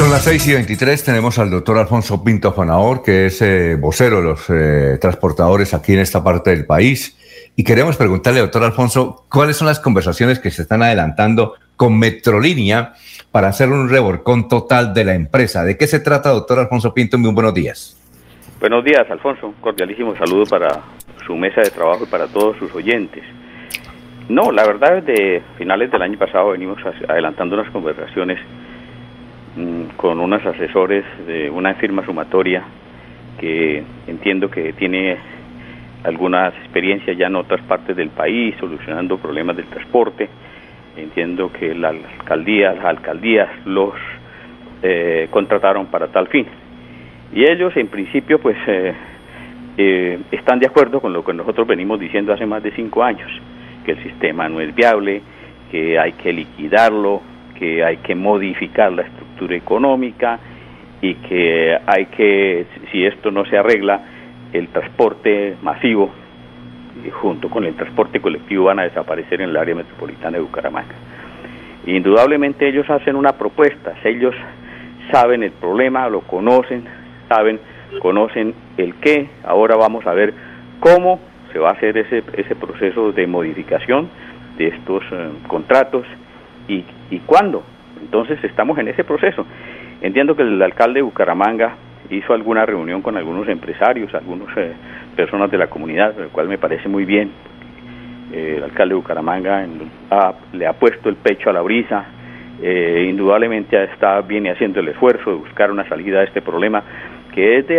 Son 0.09 0.15
las 0.15 0.25
6 0.25 0.49
y 0.49 0.55
23, 0.55 1.05
tenemos 1.05 1.39
al 1.39 1.51
doctor 1.51 1.77
Alfonso 1.77 2.25
Pinto 2.25 2.51
Fanaor, 2.55 3.03
que 3.03 3.27
es 3.27 3.43
eh, 3.43 3.77
vocero 3.79 4.17
de 4.17 4.23
los 4.23 4.49
eh, 4.49 4.97
transportadores 4.99 5.75
aquí 5.75 5.93
en 5.93 5.99
esta 5.99 6.25
parte 6.25 6.49
del 6.49 6.65
país. 6.65 7.15
Y 7.57 7.63
queremos 7.63 7.99
preguntarle, 7.99 8.41
doctor 8.41 8.65
Alfonso, 8.65 9.27
cuáles 9.31 9.59
son 9.59 9.69
las 9.69 9.81
conversaciones 9.81 10.39
que 10.39 10.51
se 10.51 10.63
están 10.63 10.83
adelantando 10.83 11.57
con 11.77 11.99
Metrolínea 11.99 12.95
para 13.31 13.49
hacer 13.49 13.69
un 13.69 13.91
reborcón 13.91 14.49
total 14.49 14.95
de 14.95 15.05
la 15.05 15.15
empresa. 15.15 15.63
¿De 15.63 15.77
qué 15.77 15.87
se 15.87 16.01
trata, 16.01 16.31
doctor 16.31 16.59
Alfonso 16.59 16.95
Pinto? 16.95 17.19
Muy 17.19 17.35
buenos 17.35 17.53
días. 17.53 17.95
Buenos 18.61 18.83
días, 18.85 19.05
Alfonso. 19.11 19.53
Cordialísimo 19.61 20.17
saludo 20.17 20.47
para 20.47 20.69
su 21.27 21.37
mesa 21.37 21.61
de 21.61 21.69
trabajo 21.69 22.05
y 22.05 22.07
para 22.07 22.29
todos 22.29 22.57
sus 22.57 22.75
oyentes. 22.75 23.25
No, 24.31 24.53
la 24.53 24.67
verdad, 24.67 25.03
desde 25.03 25.43
finales 25.59 25.91
del 25.91 26.01
año 26.01 26.19
pasado 26.19 26.53
venimos 26.53 26.79
adelantando 27.07 27.57
unas 27.57 27.71
conversaciones 27.73 28.41
con 29.97 30.21
unos 30.21 30.45
asesores 30.45 31.05
de 31.27 31.51
una 31.51 31.75
firma 31.75 32.05
sumatoria 32.05 32.63
que 33.39 33.83
entiendo 34.07 34.51
que 34.51 34.73
tiene 34.73 35.17
algunas 36.05 36.55
experiencias 36.55 37.17
ya 37.17 37.27
en 37.27 37.37
otras 37.37 37.61
partes 37.63 37.97
del 37.97 38.11
país, 38.11 38.55
solucionando 38.59 39.19
problemas 39.19 39.57
del 39.57 39.67
transporte. 39.67 40.29
Entiendo 40.97 41.53
que 41.53 41.75
la 41.75 41.89
alcaldía, 41.89 42.73
las 42.73 42.85
alcaldías 42.85 43.49
los 43.65 43.95
eh, 44.83 45.29
contrataron 45.31 45.87
para 45.87 46.09
tal 46.09 46.29
fin. 46.29 46.47
Y 47.33 47.45
ellos, 47.45 47.77
en 47.77 47.89
principio, 47.89 48.41
pues 48.41 48.57
eh, 48.67 48.95
eh, 49.77 50.19
están 50.33 50.59
de 50.59 50.67
acuerdo 50.67 51.01
con 51.01 51.13
lo 51.13 51.25
que 51.25 51.33
nosotros 51.33 51.67
venimos 51.67 52.01
diciendo 52.01 52.33
hace 52.33 52.47
más 52.47 52.63
de 52.63 52.73
cinco 52.73 53.05
años, 53.05 53.31
que 53.85 53.93
el 53.93 54.03
sistema 54.03 54.49
no 54.49 54.61
es 54.61 54.75
viable, 54.75 55.23
que 55.71 55.99
hay 55.99 56.13
que 56.13 56.33
liquidarlo, 56.33 57.23
que 57.59 57.85
hay 57.85 57.99
que 57.99 58.15
modificar 58.15 58.93
la 58.93 59.03
estructura 59.03 59.18
económica 59.47 60.39
y 61.01 61.15
que 61.15 61.79
hay 61.87 62.07
que, 62.07 62.67
si 62.91 63.05
esto 63.05 63.31
no 63.31 63.45
se 63.47 63.57
arregla, 63.57 64.01
el 64.53 64.69
transporte 64.69 65.57
masivo 65.63 66.11
y 67.07 67.11
junto 67.11 67.49
con 67.49 67.65
el 67.65 67.75
transporte 67.75 68.21
colectivo 68.21 68.65
van 68.65 68.81
a 68.81 68.85
desaparecer 68.85 69.41
en 69.41 69.51
el 69.51 69.57
área 69.57 69.75
metropolitana 69.75 70.39
de 70.39 70.43
Bucaramanga. 70.43 70.95
Indudablemente 71.87 72.69
ellos 72.69 72.89
hacen 72.91 73.17
una 73.17 73.33
propuesta, 73.33 73.95
ellos 74.05 74.35
saben 75.13 75.43
el 75.43 75.53
problema, 75.53 76.09
lo 76.09 76.21
conocen, 76.23 76.85
saben, 77.29 77.61
conocen 78.01 78.55
el 78.77 78.95
qué, 78.97 79.29
ahora 79.45 79.77
vamos 79.77 80.07
a 80.07 80.13
ver 80.13 80.35
cómo 80.81 81.21
se 81.53 81.59
va 81.59 81.71
a 81.71 81.73
hacer 81.73 81.97
ese, 81.97 82.23
ese 82.37 82.57
proceso 82.57 83.13
de 83.13 83.27
modificación 83.27 84.09
de 84.59 84.69
estos 84.69 85.03
eh, 85.13 85.29
contratos 85.47 86.05
y, 86.67 86.85
y 87.11 87.21
cuándo. 87.21 87.63
Entonces 88.01 88.43
estamos 88.45 88.79
en 88.79 88.89
ese 88.89 89.05
proceso. 89.05 89.47
Entiendo 90.01 90.37
que 90.37 90.43
el 90.43 90.61
alcalde 90.63 90.99
de 90.99 91.03
Bucaramanga 91.03 91.77
hizo 92.11 92.33
alguna 92.33 92.65
reunión 92.65 93.03
con 93.03 93.17
algunos 93.17 93.49
empresarios, 93.49 94.15
algunas 94.15 94.57
eh, 94.57 94.73
personas 95.17 95.51
de 95.51 95.59
la 95.59 95.67
comunidad, 95.67 96.15
lo 96.17 96.29
cual 96.29 96.49
me 96.49 96.59
parece 96.59 96.89
muy 96.89 97.05
bien. 97.05 97.31
Eh, 98.33 98.55
el 98.59 98.65
alcalde 98.65 98.95
de 98.95 99.01
Bucaramanga 99.01 99.67
le 100.53 100.67
ha 100.67 100.73
puesto 100.75 101.09
el 101.09 101.17
pecho 101.17 101.51
a 101.51 101.53
la 101.53 101.63
brisa, 101.63 102.07
eh, 102.61 103.07
indudablemente 103.09 103.83
está, 103.85 104.21
viene 104.23 104.51
haciendo 104.51 104.81
el 104.81 104.89
esfuerzo 104.89 105.31
de 105.31 105.37
buscar 105.37 105.71
una 105.71 105.89
salida 105.89 106.21
a 106.21 106.25
este 106.25 106.43
problema 106.43 106.83
que 107.33 107.59
es 107.59 107.69
de, 107.69 107.77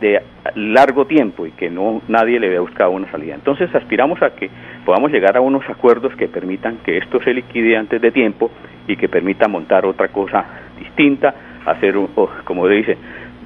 de 0.00 0.22
largo 0.54 1.06
tiempo 1.06 1.46
y 1.46 1.50
que 1.52 1.68
no 1.68 2.00
nadie 2.06 2.38
le 2.38 2.46
había 2.46 2.60
buscado 2.60 2.90
una 2.90 3.10
salida. 3.10 3.34
Entonces 3.34 3.74
aspiramos 3.74 4.22
a 4.22 4.30
que 4.30 4.50
podamos 4.84 5.10
llegar 5.10 5.36
a 5.36 5.40
unos 5.40 5.68
acuerdos 5.68 6.14
que 6.16 6.28
permitan 6.28 6.78
que 6.84 6.98
esto 6.98 7.22
se 7.22 7.32
liquide 7.32 7.76
antes 7.76 8.00
de 8.00 8.10
tiempo 8.10 8.50
y 8.86 8.96
que 8.96 9.08
permita 9.08 9.48
montar 9.48 9.86
otra 9.86 10.08
cosa 10.08 10.44
distinta, 10.78 11.34
hacer, 11.64 11.96
un, 11.96 12.08
como 12.44 12.68
dice, 12.68 12.98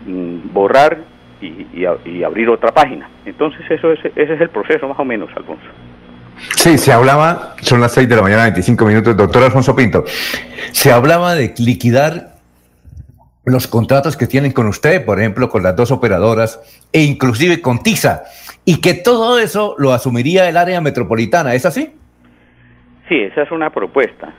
Mm, 0.09 0.55
borrar 0.55 0.99
y, 1.41 1.85
abrir 2.25 2.49
otra 2.49 2.73
página. 2.73 3.09
Entonces 3.27 3.61
eso 3.71 3.93
es, 3.93 4.01
ese 4.17 4.35
es 4.35 4.41
el 4.41 4.49
proceso 4.49 4.89
más 4.89 4.99
o 4.99 5.05
menos, 5.05 5.29
Alfonso. 5.37 5.67
Sí, 6.57 6.79
se 6.79 6.93
hablaba, 6.93 7.55
son 7.61 7.81
las 7.81 7.93
6 7.93 8.09
de 8.09 8.17
la 8.17 8.23
mañana, 8.23 8.45
25 8.45 8.87
minutos, 8.87 9.17
doctor 9.17 9.43
Alfonso 9.45 9.77
Pinto, 9.77 10.05
se 10.73 10.91
hablaba 10.91 11.35
de 11.35 11.53
liquidar 11.59 12.37
los 13.45 13.67
contratos 13.67 14.17
que 14.17 14.27
tienen 14.27 14.53
con 14.53 14.67
usted, 14.67 15.05
por 15.05 15.19
ejemplo, 15.21 15.49
con 15.49 15.63
las 15.63 15.77
dos 15.77 15.91
operadoras, 15.91 16.61
e 16.93 17.03
inclusive 17.03 17.61
con 17.61 17.83
TISA, 17.83 18.25
y 18.69 18.83
que 18.83 18.93
todo 18.93 19.39
eso 19.39 19.75
lo 19.79 19.95
asumiría 19.95 20.47
el 20.47 20.59
área 20.59 20.83
metropolitana, 20.83 21.55
¿es 21.55 21.65
así? 21.65 21.91
Sí, 23.09 23.19
esa 23.19 23.41
es 23.41 23.51
una 23.51 23.71
propuesta. 23.71 24.35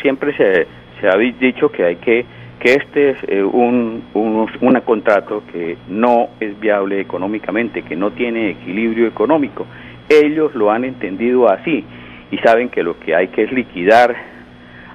Siempre 0.00 0.32
se, 0.36 0.68
se 1.00 1.08
ha 1.08 1.16
dicho 1.16 1.72
que 1.72 1.82
hay 1.82 1.96
que 1.96 2.24
que 2.60 2.74
este 2.74 3.10
es 3.10 3.16
eh, 3.26 3.42
un, 3.42 4.04
un, 4.14 4.80
contrato 4.84 5.42
que 5.52 5.76
no 5.88 6.28
es 6.38 6.58
viable 6.60 7.00
económicamente, 7.00 7.82
que 7.82 7.96
no 7.96 8.12
tiene 8.12 8.50
equilibrio 8.50 9.08
económico. 9.08 9.66
Ellos 10.08 10.54
lo 10.54 10.70
han 10.70 10.84
entendido 10.84 11.48
así 11.48 11.84
y 12.30 12.38
saben 12.38 12.68
que 12.68 12.84
lo 12.84 13.00
que 13.00 13.16
hay 13.16 13.26
que 13.28 13.42
es 13.42 13.50
liquidar, 13.50 14.14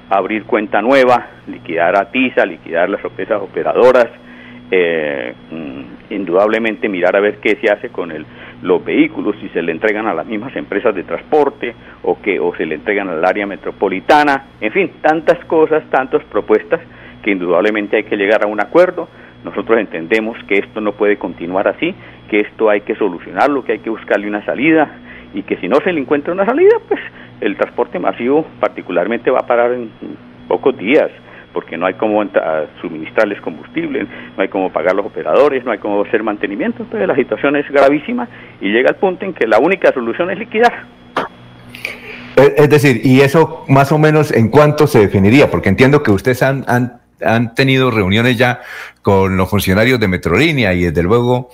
abrir 0.10 0.46
cuenta 0.46 0.82
nueva, 0.82 1.28
liquidar 1.48 1.98
a 1.98 2.10
TISA, 2.12 2.46
liquidar 2.46 2.90
las 2.90 3.04
empresas 3.04 3.42
operadoras, 3.42 4.08
eh, 4.72 5.34
mm, 5.52 6.14
indudablemente 6.14 6.88
mirar 6.88 7.18
a 7.18 7.20
ver 7.20 7.40
qué 7.40 7.58
se 7.58 7.70
hace 7.70 7.90
con 7.90 8.12
el, 8.12 8.26
los 8.62 8.84
vehículos, 8.84 9.36
si 9.40 9.50
se 9.50 9.62
le 9.62 9.72
entregan 9.72 10.08
a 10.08 10.14
las 10.14 10.26
mismas 10.26 10.56
empresas 10.56 10.94
de 10.94 11.04
transporte 11.04 11.74
o 12.04 12.22
que 12.22 12.40
o 12.40 12.54
se 12.56 12.66
le 12.66 12.76
entregan 12.76 13.10
al 13.10 13.24
área 13.24 13.46
metropolitana, 13.46 14.46
en 14.60 14.72
fin, 14.72 14.92
tantas 15.02 15.44
cosas, 15.46 15.84
tantas 15.90 16.24
propuestas 16.26 16.82
que 17.24 17.32
indudablemente 17.32 17.98
hay 17.98 18.04
que 18.04 18.18
llegar 18.18 18.44
a 18.44 18.48
un 18.48 18.62
acuerdo. 18.62 19.08
Nosotros 19.44 19.80
entendemos 19.80 20.38
que 20.44 20.56
esto 20.56 20.82
no 20.82 20.94
puede 20.94 21.18
continuar 21.18 21.68
así, 21.68 21.96
que 22.30 22.42
esto 22.42 22.70
hay 22.70 22.82
que 22.82 22.96
solucionarlo, 22.96 23.64
que 23.64 23.74
hay 23.74 23.80
que 23.80 23.90
buscarle 23.90 24.28
una 24.28 24.44
salida 24.44 24.90
y 25.34 25.44
que 25.44 25.58
si 25.58 25.68
no 25.68 25.78
se 25.78 25.94
le 25.94 26.02
encuentra 26.02 26.34
una 26.34 26.46
salida, 26.46 26.78
pues 26.88 27.00
el 27.40 27.56
transporte 27.56 28.00
masivo 28.00 28.46
particularmente 28.60 29.32
va 29.32 29.40
a 29.40 29.48
parar 29.48 29.72
en 29.72 29.90
pocos 30.48 30.78
días 30.78 31.10
porque 31.54 31.78
no 31.78 31.86
hay 31.86 31.96
cómo 31.96 32.24
suministrarles 32.82 33.42
combustible, 33.42 34.06
no 34.36 34.42
hay 34.42 34.48
cómo 34.50 34.72
pagar 34.72 34.96
los 34.96 35.06
operadores, 35.06 35.64
no 35.66 35.72
hay 35.72 35.80
cómo 35.80 36.04
hacer 36.04 36.24
mantenimiento, 36.24 36.84
entonces 36.84 37.08
la 37.08 37.16
situación 37.16 37.56
es 37.56 37.70
gravísima 37.70 38.28
y 38.62 38.70
llega 38.70 38.90
al 38.90 38.96
punto 38.96 39.26
en 39.26 39.34
que 39.34 39.48
la 39.48 39.60
única 39.60 39.92
solución 39.92 40.30
es 40.32 40.40
liquidar. 40.40 40.84
Es 42.36 42.70
decir, 42.70 43.02
¿y 43.04 43.22
eso 43.22 43.66
más 43.68 43.92
o 43.92 43.98
menos 43.98 44.32
en 44.32 44.50
cuánto 44.50 44.88
se 44.88 45.00
definiría? 45.00 45.52
Porque 45.52 45.68
entiendo 45.68 46.04
que 46.04 46.12
ustedes 46.12 46.42
han, 46.42 46.64
han 46.68 47.00
han 47.24 47.54
tenido 47.56 47.92
reuniones 47.92 48.38
ya 48.38 48.62
con 49.02 49.38
los 49.38 49.50
funcionarios 49.50 50.00
de 50.00 50.08
Metrolínea 50.08 50.74
y 50.74 50.84
desde 50.84 51.04
luego 51.04 51.50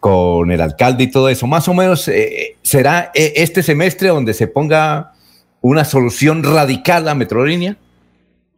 con 0.00 0.50
el 0.50 0.60
alcalde 0.60 1.04
y 1.04 1.10
todo 1.10 1.28
eso. 1.28 1.46
Más 1.46 1.68
o 1.68 1.74
menos 1.74 2.08
eh, 2.08 2.56
será 2.62 3.10
eh, 3.14 3.34
este 3.36 3.62
semestre 3.62 4.08
donde 4.08 4.34
se 4.34 4.46
ponga 4.46 5.12
una 5.60 5.84
solución 5.84 6.42
radical 6.42 7.08
a 7.08 7.14
Metrolínea. 7.14 7.76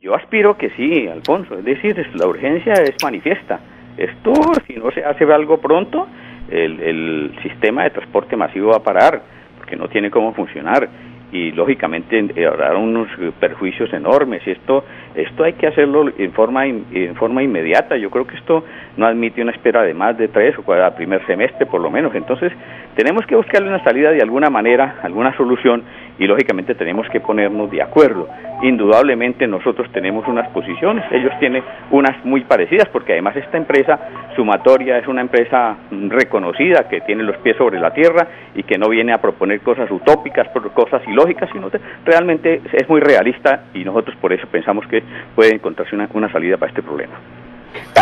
Yo 0.00 0.14
aspiro 0.14 0.56
que 0.56 0.70
sí, 0.70 1.08
Alfonso. 1.08 1.58
Es 1.58 1.64
decir, 1.64 1.96
la 2.14 2.26
urgencia 2.26 2.72
es 2.74 2.94
manifiesta. 3.02 3.58
Esto, 3.96 4.32
si 4.66 4.74
no 4.74 4.90
se 4.92 5.04
hace 5.04 5.24
algo 5.24 5.58
pronto, 5.58 6.06
el, 6.50 6.80
el 6.80 7.38
sistema 7.42 7.82
de 7.82 7.90
transporte 7.90 8.36
masivo 8.36 8.70
va 8.70 8.76
a 8.76 8.82
parar 8.82 9.22
porque 9.58 9.74
no 9.76 9.88
tiene 9.88 10.10
cómo 10.10 10.32
funcionar 10.34 10.88
y 11.32 11.52
lógicamente 11.52 12.26
eh, 12.36 12.46
habrá 12.46 12.76
unos 12.76 13.08
perjuicios 13.38 13.92
enormes 13.92 14.42
y 14.46 14.52
esto 14.52 14.84
esto 15.18 15.44
hay 15.44 15.54
que 15.54 15.66
hacerlo 15.66 16.10
en 16.16 16.32
forma 16.32 16.66
en 16.66 17.14
forma 17.16 17.42
inmediata. 17.42 17.96
Yo 17.96 18.10
creo 18.10 18.26
que 18.26 18.36
esto 18.36 18.64
no 18.96 19.06
admite 19.06 19.42
una 19.42 19.52
espera 19.52 19.82
de 19.82 19.94
más 19.94 20.16
de 20.16 20.28
tres 20.28 20.56
o 20.58 20.62
cuatro 20.62 20.96
primer 20.96 21.24
semestre 21.26 21.66
por 21.66 21.80
lo 21.80 21.90
menos. 21.90 22.14
Entonces 22.14 22.52
tenemos 22.94 23.26
que 23.26 23.36
buscarle 23.36 23.68
una 23.68 23.82
salida 23.82 24.10
de 24.10 24.22
alguna 24.22 24.50
manera 24.50 24.96
alguna 25.02 25.36
solución 25.36 25.82
y 26.18 26.26
lógicamente 26.26 26.74
tenemos 26.74 27.08
que 27.10 27.20
ponernos 27.20 27.70
de 27.70 27.82
acuerdo. 27.82 28.28
Indudablemente 28.62 29.46
nosotros 29.46 29.88
tenemos 29.92 30.26
unas 30.26 30.48
posiciones, 30.48 31.04
ellos 31.12 31.32
tienen 31.38 31.62
unas 31.92 32.24
muy 32.24 32.42
parecidas 32.42 32.88
porque 32.88 33.12
además 33.12 33.36
esta 33.36 33.56
empresa 33.56 33.98
sumatoria 34.34 34.98
es 34.98 35.06
una 35.06 35.20
empresa 35.20 35.76
reconocida 36.08 36.88
que 36.88 37.00
tiene 37.02 37.22
los 37.22 37.36
pies 37.38 37.56
sobre 37.56 37.78
la 37.78 37.92
tierra 37.92 38.26
y 38.54 38.64
que 38.64 38.78
no 38.78 38.88
viene 38.88 39.12
a 39.12 39.18
proponer 39.18 39.60
cosas 39.60 39.88
utópicas, 39.90 40.48
cosas 40.74 41.02
ilógicas, 41.06 41.48
sino 41.52 41.70
realmente 42.04 42.62
es 42.72 42.88
muy 42.88 43.00
realista 43.00 43.64
y 43.74 43.84
nosotros 43.84 44.16
por 44.16 44.32
eso 44.32 44.48
pensamos 44.50 44.86
que 44.88 45.02
puede 45.35 45.55
encontrarse 45.55 45.94
una, 45.94 46.09
una 46.14 46.30
salida 46.32 46.56
para 46.56 46.70
este 46.70 46.82
problema. 46.82 47.14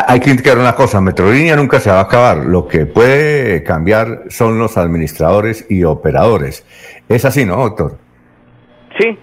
Hay 0.06 0.20
que 0.20 0.30
indicar 0.30 0.58
una 0.58 0.74
cosa, 0.74 1.00
Metrolínea 1.00 1.56
nunca 1.56 1.80
se 1.80 1.90
va 1.90 1.98
a 1.98 2.02
acabar, 2.02 2.38
lo 2.46 2.68
que 2.68 2.86
puede 2.86 3.62
cambiar 3.62 4.24
son 4.28 4.58
los 4.58 4.76
administradores 4.78 5.66
y 5.70 5.84
operadores. 5.84 6.64
Es 7.08 7.24
así, 7.24 7.44
¿no, 7.44 7.56
doctor? 7.56 7.98
Sí, 8.98 9.18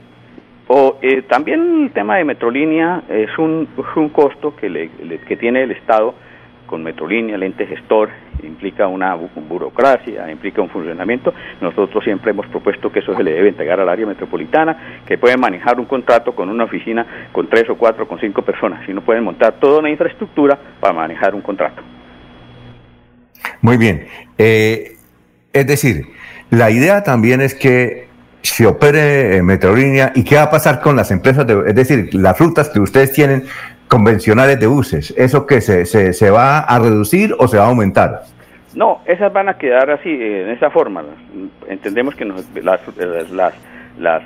o 0.67 0.97
eh, 1.01 1.23
también 1.23 1.83
el 1.83 1.91
tema 1.91 2.17
de 2.17 2.25
Metrolínea 2.25 3.03
es 3.09 3.29
un, 3.37 3.67
un 3.95 4.09
costo 4.09 4.55
que, 4.55 4.69
le, 4.69 4.89
que 5.27 5.37
tiene 5.37 5.63
el 5.63 5.71
Estado 5.71 6.15
con 6.73 6.81
Metrolínea, 6.81 7.35
el 7.35 7.43
ente 7.43 7.67
gestor, 7.67 8.09
implica 8.41 8.87
una 8.87 9.13
burocracia, 9.13 10.31
implica 10.31 10.59
un 10.59 10.69
funcionamiento. 10.69 11.31
Nosotros 11.61 12.03
siempre 12.03 12.31
hemos 12.31 12.47
propuesto 12.47 12.91
que 12.91 12.97
eso 12.97 13.15
se 13.15 13.21
le 13.21 13.31
debe 13.31 13.49
entregar 13.49 13.79
al 13.79 13.87
área 13.87 14.07
metropolitana, 14.07 15.03
que 15.05 15.19
pueden 15.19 15.39
manejar 15.39 15.79
un 15.79 15.85
contrato 15.85 16.33
con 16.33 16.49
una 16.49 16.63
oficina 16.63 17.29
con 17.31 17.47
tres 17.47 17.69
o 17.69 17.75
cuatro, 17.75 18.07
con 18.07 18.19
cinco 18.19 18.41
personas, 18.41 18.89
y 18.89 18.91
no 18.91 19.01
pueden 19.01 19.23
montar 19.23 19.53
toda 19.59 19.81
una 19.81 19.91
infraestructura 19.91 20.57
para 20.79 20.95
manejar 20.95 21.35
un 21.35 21.41
contrato. 21.41 21.83
Muy 23.61 23.77
bien. 23.77 24.07
Eh, 24.39 24.93
es 25.53 25.67
decir, 25.67 26.07
la 26.49 26.71
idea 26.71 27.03
también 27.03 27.39
es 27.41 27.53
que 27.53 28.07
se 28.41 28.65
opere 28.65 29.43
Metrolínea 29.43 30.11
y 30.15 30.23
qué 30.23 30.37
va 30.37 30.43
a 30.43 30.49
pasar 30.49 30.81
con 30.81 30.95
las 30.95 31.11
empresas, 31.11 31.45
de, 31.45 31.65
es 31.67 31.75
decir, 31.75 32.15
las 32.15 32.39
rutas 32.39 32.69
que 32.69 32.79
ustedes 32.79 33.11
tienen 33.13 33.43
convencionales 33.93 34.59
de 34.59 34.65
buses, 34.65 35.13
¿eso 35.15 35.45
que 35.45 35.61
se, 35.61 35.85
se, 35.85 36.13
se, 36.13 36.31
va 36.31 36.61
a 36.61 36.79
reducir 36.79 37.35
o 37.37 37.47
se 37.47 37.57
va 37.57 37.65
a 37.65 37.67
aumentar? 37.67 38.23
No, 38.73 39.01
esas 39.05 39.31
van 39.31 39.49
a 39.49 39.53
quedar 39.59 39.91
así, 39.91 40.09
en 40.09 40.49
esa 40.49 40.71
forma. 40.71 41.03
Entendemos 41.69 42.15
que 42.15 42.25
las, 42.25 42.81
las, 43.31 43.53
las 43.99 44.23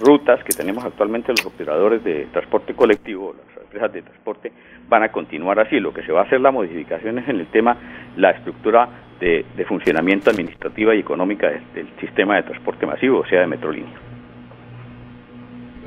rutas 0.00 0.44
que 0.44 0.52
tenemos 0.56 0.84
actualmente 0.84 1.32
los 1.32 1.44
operadores 1.44 2.04
de 2.04 2.28
transporte 2.32 2.72
colectivo, 2.74 3.34
las 3.34 3.64
empresas 3.64 3.92
de 3.92 4.02
transporte, 4.02 4.52
van 4.88 5.02
a 5.02 5.08
continuar 5.10 5.58
así. 5.58 5.80
Lo 5.80 5.92
que 5.92 6.04
se 6.04 6.12
va 6.12 6.20
a 6.20 6.24
hacer 6.24 6.40
la 6.40 6.52
modificación 6.52 7.18
es 7.18 7.28
en 7.28 7.40
el 7.40 7.48
tema, 7.48 7.76
la 8.16 8.30
estructura 8.30 8.88
de, 9.18 9.44
funcionamiento 9.66 10.30
administrativa 10.30 10.94
y 10.94 11.00
económica 11.00 11.48
del, 11.74 11.88
sistema 11.98 12.36
de 12.36 12.44
transporte 12.44 12.86
masivo, 12.86 13.18
o 13.18 13.26
sea, 13.26 13.40
de 13.40 13.48
Metrolínea. 13.48 13.98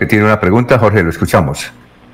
Tiene 0.09 0.25
una 0.25 0.41
pregunta, 0.41 0.77
Jorge, 0.77 1.01
lo 1.03 1.09
escuchamos. 1.09 1.73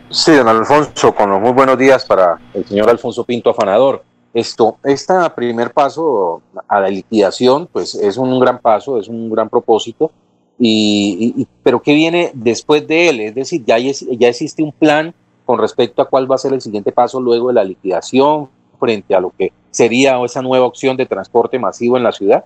Sí, 0.09 0.33
don 0.33 0.47
Alfonso, 0.47 1.13
con 1.13 1.29
los 1.29 1.41
muy 1.41 1.51
buenos 1.51 1.77
días 1.77 2.05
para 2.05 2.37
el 2.53 2.63
señor 2.65 2.89
Alfonso 2.89 3.25
Pinto 3.25 3.49
Afanador. 3.49 4.03
Esto, 4.33 4.77
este 4.85 5.13
primer 5.35 5.71
paso 5.71 6.41
a 6.67 6.79
la 6.79 6.87
liquidación, 6.87 7.67
pues 7.67 7.93
es 7.95 8.17
un 8.17 8.39
gran 8.39 8.59
paso, 8.59 8.97
es 8.99 9.09
un 9.09 9.29
gran 9.29 9.49
propósito, 9.49 10.11
y, 10.59 11.45
pero 11.61 11.81
¿qué 11.81 11.93
viene 11.93 12.31
después 12.33 12.87
de 12.87 13.09
él? 13.09 13.19
Es 13.19 13.35
decir, 13.35 13.63
ya, 13.65 13.77
ya 13.79 14.27
existe 14.29 14.63
un 14.63 14.71
plan 14.71 15.13
con 15.45 15.59
respecto 15.59 16.01
a 16.01 16.09
cuál 16.09 16.29
va 16.29 16.35
a 16.35 16.39
ser 16.39 16.53
el 16.53 16.61
siguiente 16.61 16.91
paso 16.93 17.19
luego 17.19 17.49
de 17.49 17.55
la 17.55 17.63
liquidación 17.63 18.49
frente 18.79 19.13
a 19.13 19.19
lo 19.19 19.33
que 19.37 19.51
sería 19.71 20.23
esa 20.23 20.41
nueva 20.41 20.65
opción 20.65 20.95
de 20.95 21.05
transporte 21.05 21.59
masivo 21.59 21.97
en 21.97 22.03
la 22.03 22.11
ciudad? 22.11 22.45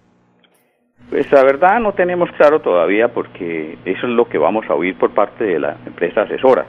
Pues 1.10 1.32
la 1.32 1.44
verdad 1.44 1.80
no 1.80 1.94
tenemos 1.94 2.30
claro 2.38 2.62
todavía 2.62 3.14
porque 3.14 3.78
eso 3.86 4.08
es 4.08 4.14
lo 4.14 4.28
que 4.28 4.38
vamos 4.38 4.66
a 4.70 4.74
oír 4.74 4.98
por 4.98 5.14
parte 5.14 5.44
de 5.44 5.60
la 5.60 5.78
empresa 5.86 6.22
asesora, 6.22 6.66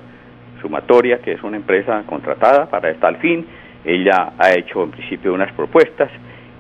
Sumatoria, 0.63 1.19
que 1.19 1.33
es 1.33 1.43
una 1.43 1.57
empresa 1.57 2.03
contratada 2.07 2.71
para 2.71 2.95
tal 2.95 3.17
fin. 3.17 3.47
Ella 3.85 4.33
ha 4.39 4.53
hecho 4.55 4.85
en 4.85 4.93
principio 4.93 5.35
unas 5.35 5.53
propuestas 5.53 6.11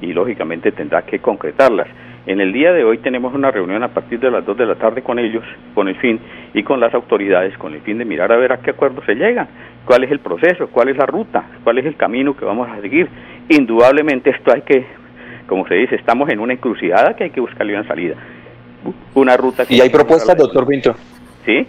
y 0.01 0.13
lógicamente 0.13 0.73
tendrá 0.73 1.03
que 1.03 1.21
concretarlas. 1.21 1.89
En 2.27 2.41
el 2.41 2.53
día 2.53 2.73
de 2.73 2.85
hoy 2.85 2.99
tenemos 2.99 3.35
una 3.35 3.51
reunión 3.51 3.83
a 3.83 3.89
partir 3.89 4.21
de 4.21 4.31
las 4.31 4.45
2 4.45 4.57
de 4.57 4.67
la 4.67 4.75
tarde 4.77 5.03
con 5.03 5.19
ellos, 5.19 5.45
con 5.75 5.89
el 5.89 5.97
fin, 5.97 6.21
y 6.55 6.63
con 6.63 6.79
las 6.79 6.95
autoridades, 6.95 7.57
con 7.59 7.75
el 7.75 7.81
fin 7.81 7.99
de 7.99 8.05
mirar 8.05 8.31
a 8.31 8.37
ver 8.37 8.53
a 8.53 8.59
qué 8.59 8.71
acuerdo 8.71 9.03
se 9.05 9.15
llega, 9.15 9.49
cuál 9.85 10.05
es 10.05 10.11
el 10.13 10.21
proceso, 10.21 10.69
cuál 10.69 10.89
es 10.89 10.97
la 10.97 11.07
ruta, 11.07 11.45
cuál 11.65 11.79
es 11.79 11.87
el 11.87 11.97
camino 11.97 12.37
que 12.37 12.45
vamos 12.45 12.69
a 12.69 12.81
seguir. 12.81 13.09
Indudablemente 13.49 14.31
esto 14.31 14.53
hay 14.53 14.63
que, 14.63 14.87
como 15.49 15.67
se 15.67 15.75
dice, 15.75 15.97
estamos 15.97 16.29
en 16.31 16.39
una 16.39 16.53
encrucijada 16.53 17.17
que 17.17 17.25
hay 17.25 17.31
que 17.31 17.41
buscarle 17.41 17.75
una 17.75 17.89
salida. 17.89 18.15
Una 19.15 19.37
ruta 19.37 19.65
¿Y 19.69 19.81
hay 19.81 19.91
propuestas, 19.91 20.37
doctor 20.37 20.67
Pinto? 20.67 20.95
Sí. 21.45 21.67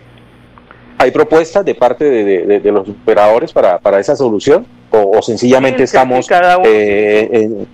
¿Hay 0.98 1.12
propuestas 1.12 1.66
de 1.66 1.76
parte 1.76 2.06
de, 2.06 2.72
los 2.72 2.88
operadores 2.88 3.52
para, 3.52 3.80
para 3.80 4.00
esa 4.00 4.16
solución? 4.16 4.66
¿O, 4.92 5.22
sencillamente 5.22 5.84
estamos... 5.84 6.30
Eh, 6.66 7.66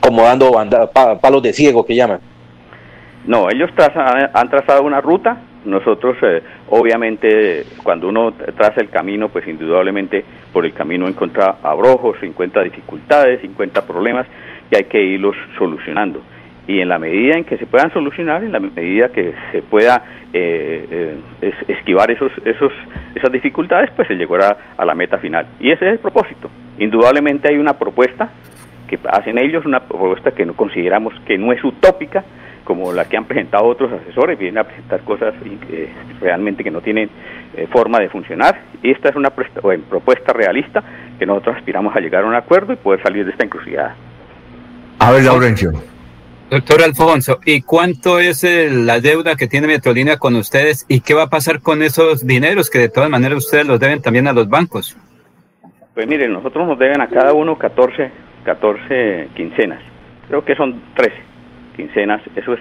como 0.00 0.22
dando 0.22 0.52
palos 1.20 1.42
de 1.42 1.52
ciego 1.52 1.84
que 1.84 1.94
llaman. 1.94 2.20
No, 3.26 3.48
ellos 3.50 3.70
han 4.32 4.50
trazado 4.50 4.82
una 4.82 5.00
ruta. 5.00 5.36
Nosotros, 5.64 6.16
eh, 6.22 6.42
obviamente, 6.70 7.64
cuando 7.82 8.08
uno 8.08 8.32
traza 8.56 8.80
el 8.80 8.88
camino, 8.88 9.28
pues 9.28 9.48
indudablemente 9.48 10.24
por 10.52 10.64
el 10.64 10.72
camino 10.72 11.08
encuentra 11.08 11.56
abrojos, 11.60 12.16
encuentra 12.22 12.62
dificultades, 12.62 13.42
encuentra 13.42 13.82
problemas 13.82 14.26
y 14.70 14.76
hay 14.76 14.84
que 14.84 15.02
irlos 15.02 15.34
solucionando. 15.58 16.20
Y 16.68 16.80
en 16.80 16.88
la 16.88 16.98
medida 16.98 17.36
en 17.36 17.44
que 17.44 17.58
se 17.58 17.66
puedan 17.66 17.92
solucionar, 17.92 18.42
en 18.42 18.52
la 18.52 18.60
medida 18.60 19.08
que 19.08 19.34
se 19.52 19.62
pueda 19.62 20.02
eh, 20.32 21.18
eh, 21.40 21.52
esquivar 21.68 22.10
esos, 22.10 22.32
esos, 22.44 22.72
esas 23.14 23.30
dificultades, 23.30 23.90
pues 23.94 24.08
se 24.08 24.14
llegará 24.14 24.56
a 24.76 24.84
la 24.84 24.94
meta 24.94 25.18
final. 25.18 25.46
Y 25.60 25.70
ese 25.70 25.86
es 25.86 25.92
el 25.92 25.98
propósito. 25.98 26.50
Indudablemente 26.78 27.48
hay 27.48 27.58
una 27.58 27.78
propuesta 27.78 28.30
que 28.86 28.98
hacen 29.10 29.38
ellos, 29.38 29.64
una 29.64 29.80
propuesta 29.80 30.32
que 30.32 30.44
no 30.44 30.54
consideramos 30.54 31.14
que 31.26 31.38
no 31.38 31.52
es 31.52 31.62
utópica, 31.62 32.24
como 32.64 32.92
la 32.92 33.04
que 33.04 33.16
han 33.16 33.24
presentado 33.24 33.64
otros 33.64 33.92
asesores, 33.92 34.38
vienen 34.38 34.58
a 34.58 34.64
presentar 34.64 35.00
cosas 35.02 35.34
eh, 35.70 35.88
realmente 36.20 36.64
que 36.64 36.70
no 36.70 36.80
tienen 36.80 37.08
eh, 37.56 37.66
forma 37.70 38.00
de 38.00 38.08
funcionar. 38.08 38.60
Y 38.82 38.90
esta 38.90 39.08
es 39.08 39.16
una 39.16 39.30
propuesta 39.30 40.32
realista 40.32 40.82
que 41.18 41.26
nosotros 41.26 41.56
aspiramos 41.56 41.94
a 41.94 42.00
llegar 42.00 42.24
a 42.24 42.26
un 42.26 42.34
acuerdo 42.34 42.72
y 42.72 42.76
poder 42.76 43.02
salir 43.02 43.24
de 43.24 43.30
esta 43.30 43.44
encrucijada. 43.44 43.94
A 44.98 45.12
ver, 45.12 45.22
Laurencio. 45.22 45.70
Doctor 46.48 46.82
Alfonso, 46.82 47.40
¿y 47.44 47.62
cuánto 47.62 48.20
es 48.20 48.44
la 48.70 49.00
deuda 49.00 49.34
que 49.34 49.48
tiene 49.48 49.66
Metrolínea 49.66 50.16
con 50.16 50.36
ustedes 50.36 50.86
y 50.88 51.00
qué 51.00 51.12
va 51.12 51.24
a 51.24 51.28
pasar 51.28 51.60
con 51.60 51.82
esos 51.82 52.24
dineros 52.24 52.70
que 52.70 52.78
de 52.78 52.88
todas 52.88 53.10
maneras 53.10 53.38
ustedes 53.38 53.66
los 53.66 53.80
deben 53.80 54.00
también 54.00 54.28
a 54.28 54.32
los 54.32 54.48
bancos? 54.48 54.96
Pues 55.92 56.06
miren, 56.06 56.32
nosotros 56.32 56.68
nos 56.68 56.78
deben 56.78 57.00
a 57.00 57.08
cada 57.08 57.32
uno 57.32 57.58
14 57.58 58.12
14 58.46 59.30
quincenas. 59.34 59.82
Creo 60.28 60.44
que 60.44 60.54
son 60.54 60.80
13 60.94 61.16
quincenas. 61.74 62.22
Eso 62.36 62.54
es 62.54 62.60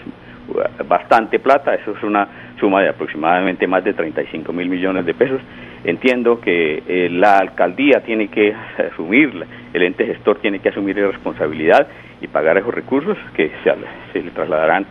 bastante 0.87 1.39
plata. 1.39 1.75
Eso 1.75 1.91
es 1.95 2.03
una 2.03 2.27
suma 2.59 2.81
de 2.81 2.89
aproximadamente 2.89 3.67
más 3.67 3.83
de 3.83 3.93
35 3.93 4.51
mil 4.51 4.67
millones 4.67 5.05
de 5.05 5.13
pesos. 5.13 5.39
Entiendo 5.83 6.41
que 6.41 6.81
eh, 6.87 7.09
la 7.11 7.37
alcaldía 7.37 8.01
tiene 8.03 8.29
que 8.29 8.51
asumir, 8.91 9.45
el 9.73 9.83
ente 9.83 10.07
gestor 10.07 10.39
tiene 10.39 10.59
que 10.59 10.69
asumir 10.69 10.97
la 10.97 11.11
responsabilidad 11.11 11.87
y 12.21 12.27
pagar 12.27 12.57
esos 12.57 12.73
recursos 12.73 13.17
que 13.35 13.51
se, 13.63 13.73
se 14.13 14.23
le 14.23 14.31
trasladarán 14.31 14.85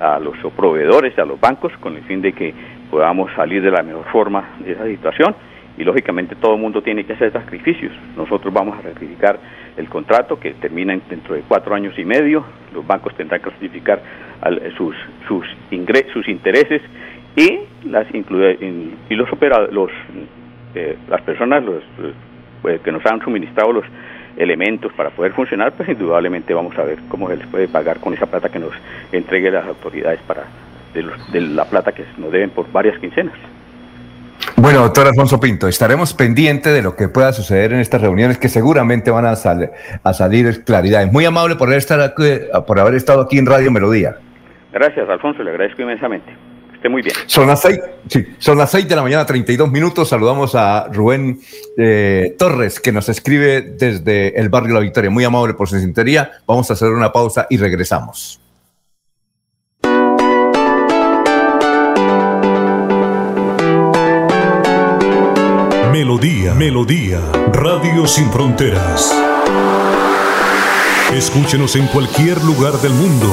a 0.00 0.18
los 0.18 0.36
proveedores, 0.56 1.18
a 1.18 1.24
los 1.24 1.40
bancos, 1.40 1.72
con 1.78 1.96
el 1.96 2.02
fin 2.04 2.22
de 2.22 2.32
que 2.32 2.54
podamos 2.90 3.32
salir 3.34 3.62
de 3.62 3.70
la 3.70 3.82
mejor 3.82 4.04
forma 4.06 4.50
de 4.60 4.72
esa 4.72 4.84
situación 4.84 5.34
y 5.78 5.84
lógicamente 5.84 6.34
todo 6.34 6.54
el 6.54 6.60
mundo 6.60 6.82
tiene 6.82 7.04
que 7.04 7.12
hacer 7.12 7.32
sacrificios. 7.32 7.92
Nosotros 8.16 8.52
vamos 8.52 8.78
a 8.78 8.82
ratificar 8.82 9.38
el 9.76 9.88
contrato 9.88 10.38
que 10.38 10.54
termina 10.54 10.98
dentro 11.08 11.36
de 11.36 11.42
cuatro 11.46 11.74
años 11.74 11.96
y 11.96 12.04
medio, 12.04 12.44
los 12.74 12.84
bancos 12.84 13.14
tendrán 13.14 13.40
que 13.40 13.50
ratificar 13.50 14.00
sus, 14.76 14.96
sus, 15.28 15.46
sus 16.12 16.28
intereses 16.28 16.82
y 17.36 17.60
las 17.88 18.06
y 18.12 19.14
los 19.14 19.28
los 19.70 19.90
eh, 20.74 20.96
las 21.08 21.22
personas 21.22 21.64
los, 21.64 21.82
eh, 22.64 22.80
que 22.82 22.90
nos 22.90 23.06
han 23.06 23.20
suministrado 23.20 23.72
los 23.72 23.84
elementos 24.38 24.92
para 24.94 25.10
poder 25.10 25.32
funcionar, 25.32 25.72
pues 25.72 25.88
indudablemente 25.88 26.54
vamos 26.54 26.78
a 26.78 26.82
ver 26.82 26.98
cómo 27.08 27.28
se 27.28 27.36
les 27.36 27.46
puede 27.48 27.68
pagar 27.68 27.98
con 27.98 28.14
esa 28.14 28.26
plata 28.26 28.48
que 28.48 28.58
nos 28.58 28.72
entregue 29.12 29.50
las 29.50 29.66
autoridades 29.66 30.20
para 30.26 30.44
de, 30.94 31.04
de 31.32 31.40
la 31.40 31.64
plata 31.64 31.92
que 31.92 32.04
nos 32.16 32.32
deben 32.32 32.50
por 32.50 32.70
varias 32.72 32.98
quincenas. 32.98 33.34
Bueno, 34.56 34.80
doctor 34.80 35.06
Alfonso 35.06 35.38
Pinto, 35.38 35.68
estaremos 35.68 36.14
pendientes 36.14 36.72
de 36.72 36.82
lo 36.82 36.96
que 36.96 37.08
pueda 37.08 37.32
suceder 37.32 37.72
en 37.72 37.80
estas 37.80 38.00
reuniones 38.00 38.38
que 38.38 38.48
seguramente 38.48 39.10
van 39.10 39.26
a, 39.26 39.32
a 39.32 40.14
salir 40.14 40.64
claridades. 40.64 41.12
Muy 41.12 41.24
amable 41.24 41.56
por 41.56 41.72
estar 41.72 42.14
por 42.66 42.80
haber 42.80 42.94
estado 42.94 43.22
aquí 43.22 43.38
en 43.38 43.46
Radio 43.46 43.70
Melodía. 43.70 44.16
Gracias, 44.72 45.08
Alfonso, 45.08 45.42
le 45.42 45.50
agradezco 45.50 45.82
inmensamente. 45.82 46.32
Esté 46.78 46.88
muy 46.88 47.02
bien. 47.02 47.16
Son 47.26 47.48
las 47.48 47.60
seis, 47.60 47.80
sí, 48.08 48.24
son 48.38 48.56
las 48.56 48.70
seis 48.70 48.88
de 48.88 48.94
la 48.94 49.02
mañana, 49.02 49.26
32 49.26 49.68
minutos. 49.68 50.08
Saludamos 50.08 50.54
a 50.54 50.86
Rubén 50.92 51.40
eh, 51.76 52.36
Torres, 52.38 52.78
que 52.78 52.92
nos 52.92 53.08
escribe 53.08 53.62
desde 53.62 54.38
el 54.38 54.48
barrio 54.48 54.74
La 54.74 54.80
Victoria. 54.80 55.10
Muy 55.10 55.24
amable 55.24 55.54
por 55.54 55.68
su 55.68 55.76
sinceridad. 55.80 56.30
Vamos 56.46 56.70
a 56.70 56.74
hacer 56.74 56.90
una 56.90 57.10
pausa 57.10 57.48
y 57.50 57.56
regresamos. 57.56 58.40
Melodía, 65.90 66.54
Melodía, 66.54 67.20
Radio 67.54 68.06
Sin 68.06 68.30
Fronteras. 68.30 69.12
Escúchenos 71.12 71.74
en 71.74 71.88
cualquier 71.88 72.40
lugar 72.44 72.74
del 72.74 72.92
mundo. 72.92 73.32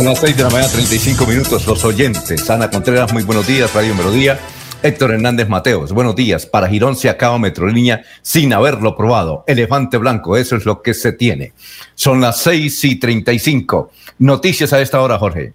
Son 0.00 0.06
las 0.08 0.20
6 0.20 0.34
de 0.34 0.44
la 0.44 0.48
mañana, 0.48 0.72
35 0.72 1.26
minutos. 1.26 1.66
Los 1.66 1.84
oyentes. 1.84 2.48
Ana 2.48 2.70
Contreras, 2.70 3.12
muy 3.12 3.22
buenos 3.22 3.46
días. 3.46 3.74
Radio 3.74 3.94
Melodía. 3.94 4.40
Héctor 4.82 5.10
Hernández 5.10 5.46
Mateos, 5.46 5.92
buenos 5.92 6.16
días. 6.16 6.46
Para 6.46 6.68
Girón 6.68 6.96
se 6.96 7.10
acaba 7.10 7.38
Metrolínea 7.38 8.02
sin 8.22 8.54
haberlo 8.54 8.96
probado. 8.96 9.44
Elefante 9.46 9.98
blanco, 9.98 10.38
eso 10.38 10.56
es 10.56 10.64
lo 10.64 10.80
que 10.80 10.94
se 10.94 11.12
tiene. 11.12 11.52
Son 11.96 12.18
las 12.22 12.38
6 12.38 12.82
y 12.84 12.98
35. 12.98 13.90
Noticias 14.20 14.72
a 14.72 14.80
esta 14.80 15.02
hora, 15.02 15.18
Jorge. 15.18 15.52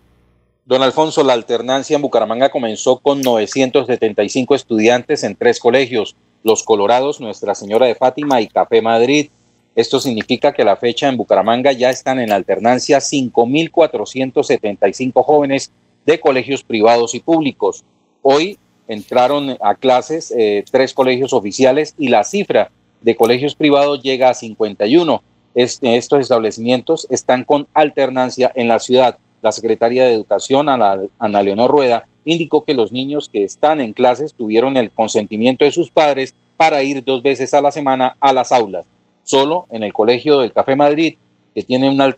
Don 0.65 0.83
Alfonso, 0.83 1.23
la 1.23 1.33
alternancia 1.33 1.95
en 1.95 2.03
Bucaramanga 2.03 2.49
comenzó 2.49 2.99
con 2.99 3.21
975 3.21 4.53
estudiantes 4.53 5.23
en 5.23 5.35
tres 5.35 5.59
colegios, 5.59 6.15
Los 6.43 6.61
Colorados, 6.61 7.19
Nuestra 7.19 7.55
Señora 7.55 7.87
de 7.87 7.95
Fátima 7.95 8.41
y 8.41 8.47
Café 8.47 8.83
Madrid. 8.83 9.31
Esto 9.75 9.99
significa 9.99 10.53
que 10.53 10.63
la 10.63 10.77
fecha 10.77 11.09
en 11.09 11.17
Bucaramanga 11.17 11.73
ya 11.73 11.89
están 11.89 12.19
en 12.19 12.31
alternancia 12.31 12.99
5.475 12.99 15.23
jóvenes 15.23 15.73
de 16.05 16.21
colegios 16.21 16.63
privados 16.63 17.13
y 17.13 17.19
públicos. 17.19 17.83
Hoy 18.21 18.57
entraron 18.87 19.57
a 19.61 19.75
clases 19.75 20.31
eh, 20.31 20.63
tres 20.71 20.93
colegios 20.93 21.33
oficiales 21.33 21.93
y 21.97 22.07
la 22.07 22.23
cifra 22.23 22.71
de 23.01 23.17
colegios 23.17 23.55
privados 23.55 24.01
llega 24.01 24.29
a 24.29 24.33
51. 24.33 25.21
Este, 25.55 25.97
estos 25.97 26.21
establecimientos 26.21 27.05
están 27.09 27.43
con 27.43 27.67
alternancia 27.73 28.53
en 28.55 28.69
la 28.69 28.79
ciudad. 28.79 29.17
La 29.41 29.51
Secretaría 29.51 30.05
de 30.05 30.13
Educación, 30.13 30.69
Ana 30.69 31.43
Leonor 31.43 31.69
Rueda, 31.69 32.07
indicó 32.23 32.63
que 32.63 32.73
los 32.73 32.93
niños 32.93 33.27
que 33.29 33.43
están 33.43 33.81
en 33.81 33.91
clases 33.91 34.33
tuvieron 34.33 34.77
el 34.77 34.89
consentimiento 34.89 35.65
de 35.65 35.71
sus 35.71 35.91
padres 35.91 36.33
para 36.55 36.81
ir 36.81 37.03
dos 37.03 37.21
veces 37.21 37.53
a 37.53 37.59
la 37.61 37.71
semana 37.71 38.15
a 38.21 38.31
las 38.31 38.53
aulas. 38.53 38.85
Solo 39.25 39.65
en 39.69 39.83
el 39.83 39.91
Colegio 39.91 40.39
del 40.39 40.53
Café 40.53 40.77
Madrid, 40.77 41.17
que 41.53 41.63
tiene 41.63 41.89
una 41.89 42.15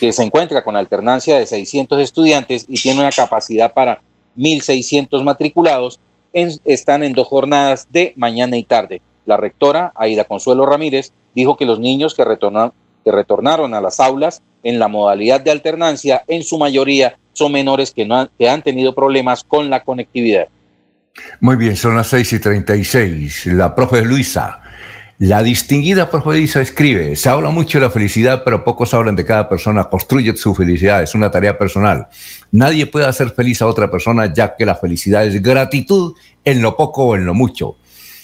que 0.00 0.12
se 0.12 0.22
encuentra 0.22 0.64
con 0.64 0.76
alternancia 0.76 1.38
de 1.38 1.46
600 1.46 2.00
estudiantes 2.00 2.66
y 2.68 2.80
tiene 2.80 3.00
una 3.00 3.10
capacidad 3.10 3.72
para 3.72 4.00
1.600 4.36 5.22
matriculados, 5.22 6.00
están 6.32 7.02
en 7.02 7.12
dos 7.12 7.28
jornadas 7.28 7.86
de 7.90 8.12
mañana 8.16 8.56
y 8.56 8.64
tarde. 8.64 9.00
La 9.24 9.36
rectora, 9.36 9.92
Aida 9.94 10.24
Consuelo 10.24 10.66
Ramírez, 10.66 11.12
dijo 11.34 11.56
que 11.56 11.64
los 11.64 11.80
niños 11.80 12.14
que, 12.14 12.24
que 13.04 13.12
retornaron 13.12 13.74
a 13.74 13.80
las 13.80 14.00
aulas 14.00 14.42
en 14.62 14.78
la 14.78 14.88
modalidad 14.88 15.40
de 15.40 15.50
alternancia, 15.50 16.24
en 16.26 16.42
su 16.42 16.58
mayoría, 16.58 17.16
son 17.32 17.52
menores 17.52 17.92
que, 17.92 18.04
no 18.04 18.16
han, 18.16 18.30
que 18.38 18.48
han 18.48 18.62
tenido 18.62 18.94
problemas 18.94 19.44
con 19.44 19.70
la 19.70 19.82
conectividad. 19.82 20.48
Muy 21.40 21.56
bien, 21.56 21.76
son 21.76 21.96
las 21.96 22.08
6 22.08 22.32
y 22.34 22.38
36. 22.40 23.46
La 23.46 23.74
profe 23.74 24.02
Luisa. 24.02 24.60
La 25.18 25.42
distinguida 25.42 26.10
profe 26.10 26.28
Luisa 26.28 26.60
escribe, 26.60 27.16
se 27.16 27.30
habla 27.30 27.48
mucho 27.48 27.78
de 27.78 27.86
la 27.86 27.90
felicidad, 27.90 28.42
pero 28.44 28.62
pocos 28.62 28.92
hablan 28.92 29.16
de 29.16 29.24
cada 29.24 29.48
persona. 29.48 29.84
Construye 29.84 30.36
su 30.36 30.54
felicidad, 30.54 31.02
es 31.02 31.14
una 31.14 31.30
tarea 31.30 31.56
personal. 31.56 32.08
Nadie 32.50 32.84
puede 32.86 33.06
hacer 33.06 33.30
feliz 33.30 33.62
a 33.62 33.66
otra 33.66 33.90
persona, 33.90 34.30
ya 34.30 34.54
que 34.54 34.66
la 34.66 34.74
felicidad 34.74 35.24
es 35.24 35.40
gratitud 35.40 36.12
en 36.44 36.60
lo 36.60 36.76
poco 36.76 37.04
o 37.04 37.16
en 37.16 37.24
lo 37.24 37.32
mucho. 37.32 37.76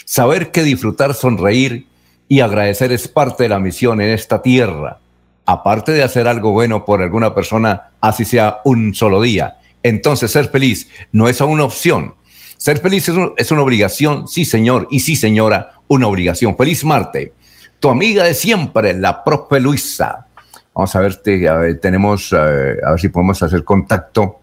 Saber 0.05 0.51
que 0.51 0.63
disfrutar, 0.65 1.15
sonreír 1.15 1.87
y 2.29 2.41
agradecer 2.41 2.93
es 2.93 3.09
parte 3.09 3.45
de 3.45 3.49
la 3.49 3.59
misión 3.59 4.03
en 4.03 4.11
esta 4.11 4.43
tierra. 4.43 4.99
Aparte 5.47 5.93
de 5.93 6.03
hacer 6.03 6.29
algo 6.29 6.53
bueno 6.53 6.85
por 6.85 7.01
alguna 7.01 7.35
persona, 7.35 7.93
así 8.03 8.27
sea 8.27 8.59
un 8.65 8.95
solo 8.95 9.23
día. 9.23 9.57
Entonces, 9.83 10.31
ser 10.31 10.51
feliz 10.51 10.89
no 11.11 11.27
es 11.27 11.41
una 11.41 11.65
opción. 11.65 12.17
Ser 12.59 12.79
feliz 12.79 13.11
es 13.39 13.51
una 13.51 13.63
obligación, 13.63 14.29
sí 14.29 14.45
señor, 14.45 14.87
y 14.89 15.01
sí 15.01 15.17
señora, 15.17 15.81
una 15.95 16.07
obligación. 16.09 16.57
Feliz 16.57 16.85
Marte. 16.85 17.33
Tu 17.79 17.89
amiga 17.89 18.25
de 18.25 18.35
siempre, 18.35 18.95
la 18.95 19.23
profe 19.25 19.61
Luisa. 19.61 20.27
Vamos 20.75 20.95
a 20.97 21.01
ver, 21.01 21.17
te- 21.17 21.49
a 21.49 21.57
ver, 21.57 21.81
tenemos, 21.81 22.33
eh, 22.33 22.77
a 22.85 22.91
ver 22.93 23.01
si 23.01 23.09
podemos 23.09 23.43
hacer 23.43 23.65
contacto 23.65 24.41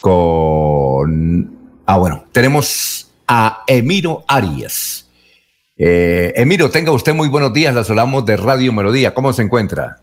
con... 0.00 1.58
Ah, 1.86 1.98
bueno, 1.98 2.24
tenemos 2.32 3.10
a 3.26 3.62
Emiro 3.66 4.24
Arias. 4.26 5.08
Eh, 5.76 6.32
Emiro, 6.36 6.70
tenga 6.70 6.92
usted 6.92 7.14
muy 7.14 7.28
buenos 7.28 7.52
días. 7.52 7.74
Las 7.74 7.90
hablamos 7.90 8.24
de 8.24 8.36
Radio 8.36 8.72
Melodía. 8.72 9.14
¿Cómo 9.14 9.32
se 9.32 9.42
encuentra? 9.42 9.98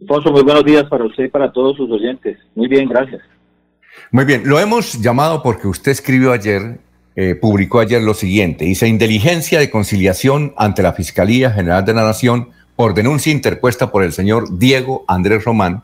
Alfonso, 0.00 0.30
muy 0.30 0.42
buenos 0.42 0.64
días 0.64 0.84
para 0.90 1.04
usted 1.04 1.24
y 1.24 1.28
para 1.28 1.50
todos 1.52 1.76
sus 1.76 1.90
oyentes. 1.90 2.38
Muy 2.54 2.68
bien, 2.68 2.88
gracias. 2.88 3.22
Muy 4.10 4.24
bien, 4.24 4.42
lo 4.46 4.60
hemos 4.60 5.00
llamado 5.00 5.42
porque 5.42 5.66
usted 5.68 5.90
escribió 5.92 6.32
ayer, 6.32 6.78
eh, 7.18 7.34
publicó 7.34 7.80
ayer 7.80 8.02
lo 8.02 8.12
siguiente. 8.12 8.66
Dice, 8.66 8.86
inteligencia 8.86 9.58
de 9.58 9.70
conciliación 9.70 10.52
ante 10.58 10.82
la 10.82 10.92
Fiscalía 10.92 11.50
General 11.50 11.82
de 11.82 11.94
la 11.94 12.04
Nación 12.04 12.50
por 12.76 12.92
denuncia 12.92 13.32
interpuesta 13.32 13.90
por 13.90 14.04
el 14.04 14.12
señor 14.12 14.58
Diego 14.58 15.04
Andrés 15.08 15.44
Román, 15.44 15.82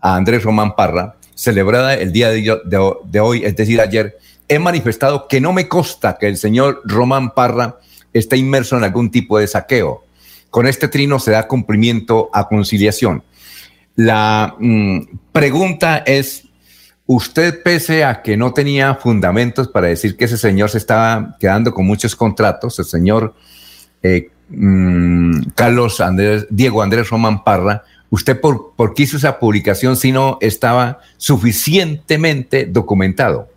a 0.00 0.16
Andrés 0.16 0.42
Román 0.42 0.74
Parra, 0.74 1.16
celebrada 1.34 1.94
el 1.94 2.12
día 2.12 2.30
de, 2.30 3.20
hoy, 3.20 3.44
es 3.44 3.54
decir, 3.56 3.78
ayer, 3.80 4.18
he 4.48 4.58
manifestado 4.58 5.28
que 5.28 5.40
no 5.40 5.52
me 5.52 5.68
consta 5.68 6.16
que 6.18 6.28
el 6.28 6.38
señor 6.38 6.80
Román 6.84 7.34
Parra 7.34 7.76
esté 8.14 8.38
inmerso 8.38 8.78
en 8.78 8.84
algún 8.84 9.10
tipo 9.10 9.38
de 9.38 9.46
saqueo. 9.46 10.04
Con 10.48 10.66
este 10.66 10.88
trino 10.88 11.18
se 11.18 11.32
da 11.32 11.46
cumplimiento 11.46 12.30
a 12.32 12.48
conciliación. 12.48 13.22
La 13.96 14.54
mm, 14.58 15.00
pregunta 15.30 15.98
es, 15.98 16.43
usted 17.06 17.62
pese 17.62 18.04
a 18.04 18.22
que 18.22 18.36
no 18.36 18.52
tenía 18.52 18.94
fundamentos 18.94 19.68
para 19.68 19.88
decir 19.88 20.16
que 20.16 20.24
ese 20.24 20.38
señor 20.38 20.70
se 20.70 20.78
estaba 20.78 21.36
quedando 21.38 21.72
con 21.72 21.86
muchos 21.86 22.16
contratos, 22.16 22.78
el 22.78 22.84
señor 22.84 23.34
eh, 24.02 24.30
mm, 24.48 25.50
Carlos 25.54 26.00
Andrés, 26.00 26.46
Diego 26.50 26.82
Andrés 26.82 27.10
Román 27.10 27.44
Parra, 27.44 27.84
¿Usted 28.14 28.40
por, 28.40 28.94
qué 28.94 29.02
hizo 29.02 29.16
esa 29.16 29.40
publicación 29.40 29.96
si 29.96 30.12
no 30.12 30.38
estaba 30.40 31.00
suficientemente 31.16 32.64
documentado? 32.64 33.48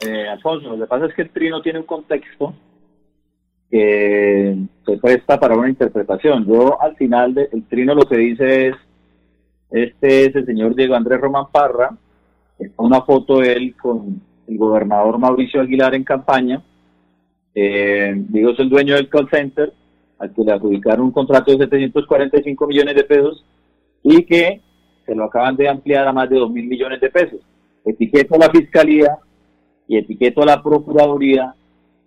Eh, 0.00 0.28
Alfonso, 0.28 0.76
lo 0.76 0.84
que 0.84 0.86
pasa 0.86 1.06
es 1.06 1.14
que 1.14 1.22
el 1.22 1.30
trino 1.30 1.62
tiene 1.62 1.78
un 1.78 1.86
contexto 1.86 2.54
que 3.70 4.54
se 4.84 4.98
presta 4.98 5.40
para 5.40 5.56
una 5.56 5.70
interpretación. 5.70 6.46
Yo 6.46 6.78
al 6.82 6.94
final 6.96 7.32
del 7.32 7.64
trino 7.70 7.94
lo 7.94 8.06
que 8.06 8.18
dice 8.18 8.68
es, 8.68 8.74
este 9.70 10.26
es 10.26 10.36
el 10.36 10.46
señor 10.46 10.74
Diego 10.74 10.94
Andrés 10.94 11.20
Román 11.20 11.46
Parra, 11.52 11.96
está 12.58 12.82
una 12.82 13.02
foto 13.02 13.38
de 13.40 13.52
él 13.52 13.76
con 13.76 14.20
el 14.46 14.58
gobernador 14.58 15.18
Mauricio 15.18 15.60
Aguilar 15.60 15.94
en 15.94 16.04
campaña, 16.04 16.62
eh, 17.54 18.14
Diego 18.16 18.50
es 18.50 18.58
el 18.60 18.68
dueño 18.68 18.94
del 18.94 19.08
call 19.08 19.28
center, 19.30 19.72
al 20.18 20.32
que 20.32 20.42
le 20.42 20.52
adjudicaron 20.52 21.06
un 21.06 21.12
contrato 21.12 21.50
de 21.50 21.58
745 21.58 22.66
millones 22.66 22.94
de 22.94 23.04
pesos 23.04 23.44
y 24.02 24.24
que 24.24 24.60
se 25.04 25.14
lo 25.14 25.24
acaban 25.24 25.56
de 25.56 25.68
ampliar 25.68 26.06
a 26.06 26.12
más 26.12 26.28
de 26.28 26.38
2 26.38 26.50
mil 26.50 26.66
millones 26.66 27.00
de 27.00 27.10
pesos. 27.10 27.40
Etiqueto 27.84 28.34
a 28.34 28.38
la 28.38 28.50
Fiscalía 28.50 29.18
y 29.86 29.96
etiqueto 29.96 30.42
a 30.42 30.46
la 30.46 30.62
Procuraduría 30.62 31.54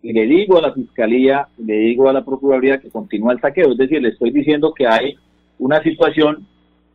y 0.04 0.14
le 0.14 0.26
digo 0.26 0.58
a 0.58 0.62
la 0.62 0.74
Fiscalía, 0.74 1.48
le 1.58 1.76
digo 1.76 2.10
a 2.10 2.14
la 2.14 2.24
Procuraduría 2.24 2.80
que 2.80 2.90
continúa 2.90 3.34
el 3.34 3.42
saqueo. 3.42 3.72
Es 3.72 3.78
decir, 3.78 4.02
le 4.02 4.10
estoy 4.10 4.32
diciendo 4.32 4.74
que 4.74 4.88
hay 4.88 5.16
una 5.60 5.82
situación 5.84 6.48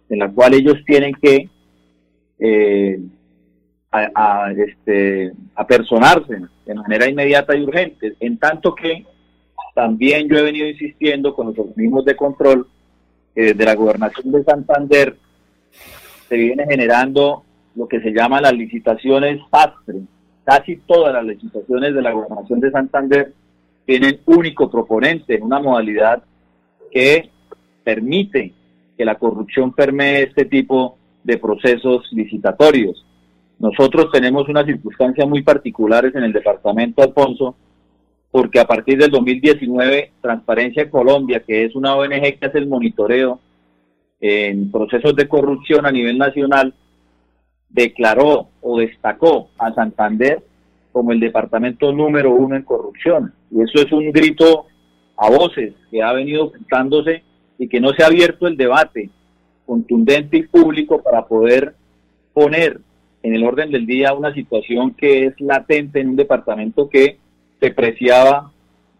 en 0.08 0.18
la 0.18 0.30
cual 0.30 0.54
ellos 0.54 0.76
tienen 0.86 1.14
que 1.14 1.48
eh, 2.38 3.00
a, 3.90 4.52
este, 4.52 5.32
apersonarse 5.54 6.40
de 6.66 6.74
manera 6.74 7.08
inmediata 7.08 7.56
y 7.56 7.62
urgente, 7.62 8.14
en 8.20 8.38
tanto 8.38 8.74
que 8.74 9.06
también 9.74 10.28
yo 10.28 10.38
he 10.38 10.42
venido 10.42 10.66
insistiendo 10.66 11.34
con 11.34 11.48
los 11.48 11.58
organismos 11.58 12.04
de 12.04 12.16
control 12.16 12.66
eh, 13.34 13.54
de 13.54 13.64
la 13.64 13.74
gobernación 13.74 14.32
de 14.32 14.42
Santander, 14.44 15.16
se 16.28 16.36
viene 16.36 16.64
generando 16.66 17.44
lo 17.74 17.86
que 17.86 18.00
se 18.00 18.10
llama 18.10 18.40
las 18.40 18.54
licitaciones 18.54 19.40
pastre. 19.50 20.00
Casi 20.44 20.76
todas 20.76 21.12
las 21.12 21.24
licitaciones 21.24 21.94
de 21.94 22.02
la 22.02 22.12
gobernación 22.12 22.60
de 22.60 22.70
Santander 22.70 23.32
tienen 23.84 24.20
único 24.26 24.70
proponente, 24.70 25.36
en 25.36 25.42
una 25.42 25.60
modalidad 25.60 26.22
que 26.90 27.30
permite 27.84 28.52
que 28.96 29.04
la 29.04 29.16
corrupción 29.16 29.72
permee 29.72 30.22
este 30.22 30.44
tipo 30.44 30.96
de 31.22 31.38
procesos 31.38 32.06
licitatorios. 32.12 33.04
Nosotros 33.58 34.10
tenemos 34.12 34.48
unas 34.48 34.66
circunstancias 34.66 35.28
muy 35.28 35.42
particulares 35.42 36.14
en 36.14 36.24
el 36.24 36.32
departamento 36.32 37.02
Alfonso, 37.02 37.56
porque 38.30 38.60
a 38.60 38.66
partir 38.66 38.98
del 38.98 39.10
2019 39.10 40.12
Transparencia 40.20 40.90
Colombia, 40.90 41.42
que 41.46 41.64
es 41.64 41.74
una 41.74 41.96
ONG 41.96 42.38
que 42.38 42.46
hace 42.46 42.58
el 42.58 42.68
monitoreo 42.68 43.40
en 44.20 44.70
procesos 44.70 45.14
de 45.16 45.28
corrupción 45.28 45.86
a 45.86 45.92
nivel 45.92 46.18
nacional, 46.18 46.74
declaró 47.68 48.48
o 48.60 48.78
destacó 48.78 49.50
a 49.58 49.72
Santander 49.74 50.42
como 50.92 51.12
el 51.12 51.20
departamento 51.20 51.92
número 51.92 52.32
uno 52.34 52.56
en 52.56 52.62
corrupción. 52.62 53.34
Y 53.50 53.62
eso 53.62 53.84
es 53.84 53.92
un 53.92 54.10
grito 54.12 54.66
a 55.16 55.30
voces 55.30 55.74
que 55.90 56.02
ha 56.02 56.12
venido 56.12 56.44
ocultándose 56.44 57.22
y 57.58 57.68
que 57.68 57.80
no 57.80 57.92
se 57.92 58.02
ha 58.02 58.06
abierto 58.06 58.46
el 58.46 58.56
debate 58.56 59.10
contundente 59.64 60.38
y 60.38 60.42
público 60.44 61.02
para 61.02 61.26
poder 61.26 61.74
poner 62.32 62.80
en 63.22 63.34
el 63.34 63.44
orden 63.44 63.70
del 63.70 63.86
día 63.86 64.14
una 64.14 64.32
situación 64.32 64.94
que 64.94 65.26
es 65.26 65.40
latente 65.40 66.00
en 66.00 66.10
un 66.10 66.16
departamento 66.16 66.88
que 66.88 67.18
se 67.60 67.70
preciaba 67.70 68.52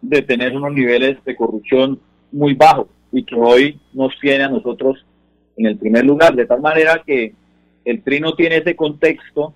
de 0.02 0.22
tener 0.22 0.56
unos 0.56 0.72
niveles 0.72 1.22
de 1.24 1.36
corrupción 1.36 2.00
muy 2.32 2.54
bajos 2.54 2.88
y 3.12 3.24
que 3.24 3.34
hoy 3.36 3.78
nos 3.92 4.18
tiene 4.20 4.44
a 4.44 4.48
nosotros 4.48 5.04
en 5.56 5.66
el 5.66 5.78
primer 5.78 6.04
lugar, 6.04 6.34
de 6.34 6.46
tal 6.46 6.60
manera 6.60 7.02
que 7.06 7.32
el 7.84 8.02
trino 8.02 8.34
tiene 8.34 8.56
ese 8.56 8.74
contexto 8.74 9.54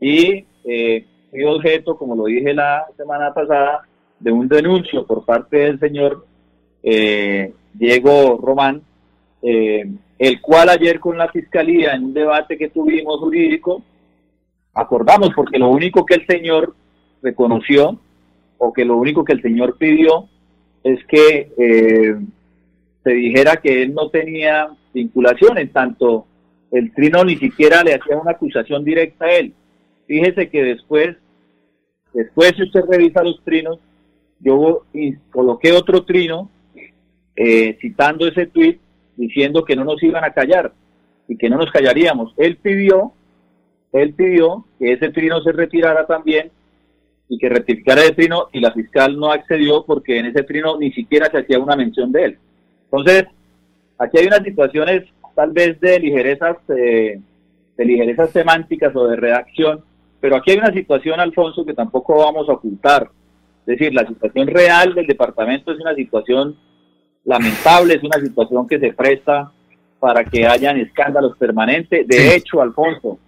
y 0.00 0.44
eh, 0.64 1.06
objeto, 1.46 1.96
como 1.96 2.14
lo 2.14 2.26
dije 2.26 2.54
la 2.54 2.84
semana 2.96 3.34
pasada, 3.34 3.82
de 4.20 4.30
un 4.30 4.48
denuncio 4.48 5.06
por 5.06 5.24
parte 5.24 5.56
del 5.56 5.80
señor 5.80 6.24
eh, 6.82 7.52
Diego 7.74 8.38
Román, 8.40 8.82
eh, 9.42 9.84
el 10.18 10.40
cual 10.40 10.70
ayer 10.70 11.00
con 11.00 11.18
la 11.18 11.28
fiscalía 11.28 11.92
en 11.92 12.04
un 12.04 12.14
debate 12.14 12.56
que 12.56 12.70
tuvimos 12.70 13.18
jurídico, 13.20 13.82
acordamos, 14.72 15.30
porque 15.34 15.58
lo 15.58 15.68
único 15.68 16.06
que 16.06 16.14
el 16.14 16.26
señor 16.26 16.74
reconoció 17.22 17.98
o 18.58 18.72
que 18.72 18.84
lo 18.84 18.96
único 18.96 19.24
que 19.24 19.32
el 19.32 19.42
señor 19.42 19.76
pidió 19.76 20.28
es 20.82 21.04
que 21.06 21.52
eh, 21.58 22.16
se 23.02 23.10
dijera 23.10 23.56
que 23.56 23.82
él 23.82 23.94
no 23.94 24.08
tenía 24.08 24.68
vinculación, 24.92 25.58
en 25.58 25.70
tanto 25.70 26.26
el 26.70 26.92
trino 26.92 27.24
ni 27.24 27.36
siquiera 27.36 27.82
le 27.82 27.94
hacía 27.94 28.16
una 28.16 28.32
acusación 28.32 28.84
directa 28.84 29.26
a 29.26 29.32
él. 29.32 29.52
Fíjese 30.06 30.48
que 30.48 30.62
después, 30.62 31.16
después 32.12 32.52
si 32.56 32.62
usted 32.62 32.82
revisa 32.88 33.22
los 33.22 33.42
trinos, 33.44 33.78
yo 34.40 34.84
coloqué 35.30 35.72
otro 35.72 36.04
trino 36.04 36.50
eh, 37.36 37.76
citando 37.80 38.26
ese 38.26 38.46
tweet 38.46 38.78
diciendo 39.16 39.64
que 39.64 39.76
no 39.76 39.84
nos 39.84 40.02
iban 40.02 40.24
a 40.24 40.32
callar 40.32 40.72
y 41.28 41.36
que 41.36 41.48
no 41.48 41.56
nos 41.56 41.70
callaríamos. 41.70 42.34
Él 42.36 42.56
pidió, 42.56 43.12
él 43.92 44.14
pidió 44.14 44.64
que 44.78 44.92
ese 44.92 45.10
trino 45.10 45.40
se 45.42 45.52
retirara 45.52 46.06
también 46.06 46.50
y 47.28 47.38
que 47.38 47.48
rectificara 47.48 48.04
el 48.04 48.14
trino 48.14 48.48
y 48.52 48.60
la 48.60 48.72
fiscal 48.72 49.18
no 49.18 49.30
accedió 49.30 49.84
porque 49.84 50.18
en 50.18 50.26
ese 50.26 50.42
trino 50.42 50.78
ni 50.78 50.92
siquiera 50.92 51.30
se 51.30 51.38
hacía 51.38 51.58
una 51.58 51.76
mención 51.76 52.12
de 52.12 52.24
él. 52.24 52.38
Entonces, 52.84 53.24
aquí 53.98 54.18
hay 54.18 54.26
unas 54.26 54.42
situaciones 54.42 55.04
tal 55.34 55.50
vez 55.52 55.80
de 55.80 55.98
ligerezas, 55.98 56.58
eh, 56.68 57.20
de 57.76 57.84
ligerezas 57.84 58.30
semánticas 58.30 58.94
o 58.94 59.08
de 59.08 59.16
redacción, 59.16 59.82
pero 60.20 60.36
aquí 60.36 60.52
hay 60.52 60.58
una 60.58 60.72
situación, 60.72 61.18
Alfonso, 61.20 61.64
que 61.64 61.74
tampoco 61.74 62.18
vamos 62.18 62.48
a 62.48 62.52
ocultar. 62.52 63.10
Es 63.66 63.78
decir, 63.78 63.94
la 63.94 64.06
situación 64.06 64.46
real 64.46 64.94
del 64.94 65.06
departamento 65.06 65.72
es 65.72 65.80
una 65.80 65.94
situación 65.94 66.56
lamentable, 67.24 67.94
es 67.94 68.02
una 68.02 68.20
situación 68.20 68.66
que 68.66 68.78
se 68.78 68.92
presta 68.92 69.50
para 69.98 70.24
que 70.24 70.46
hayan 70.46 70.78
escándalos 70.78 71.36
permanentes. 71.38 72.06
De 72.06 72.36
hecho, 72.36 72.60
Alfonso, 72.60 73.18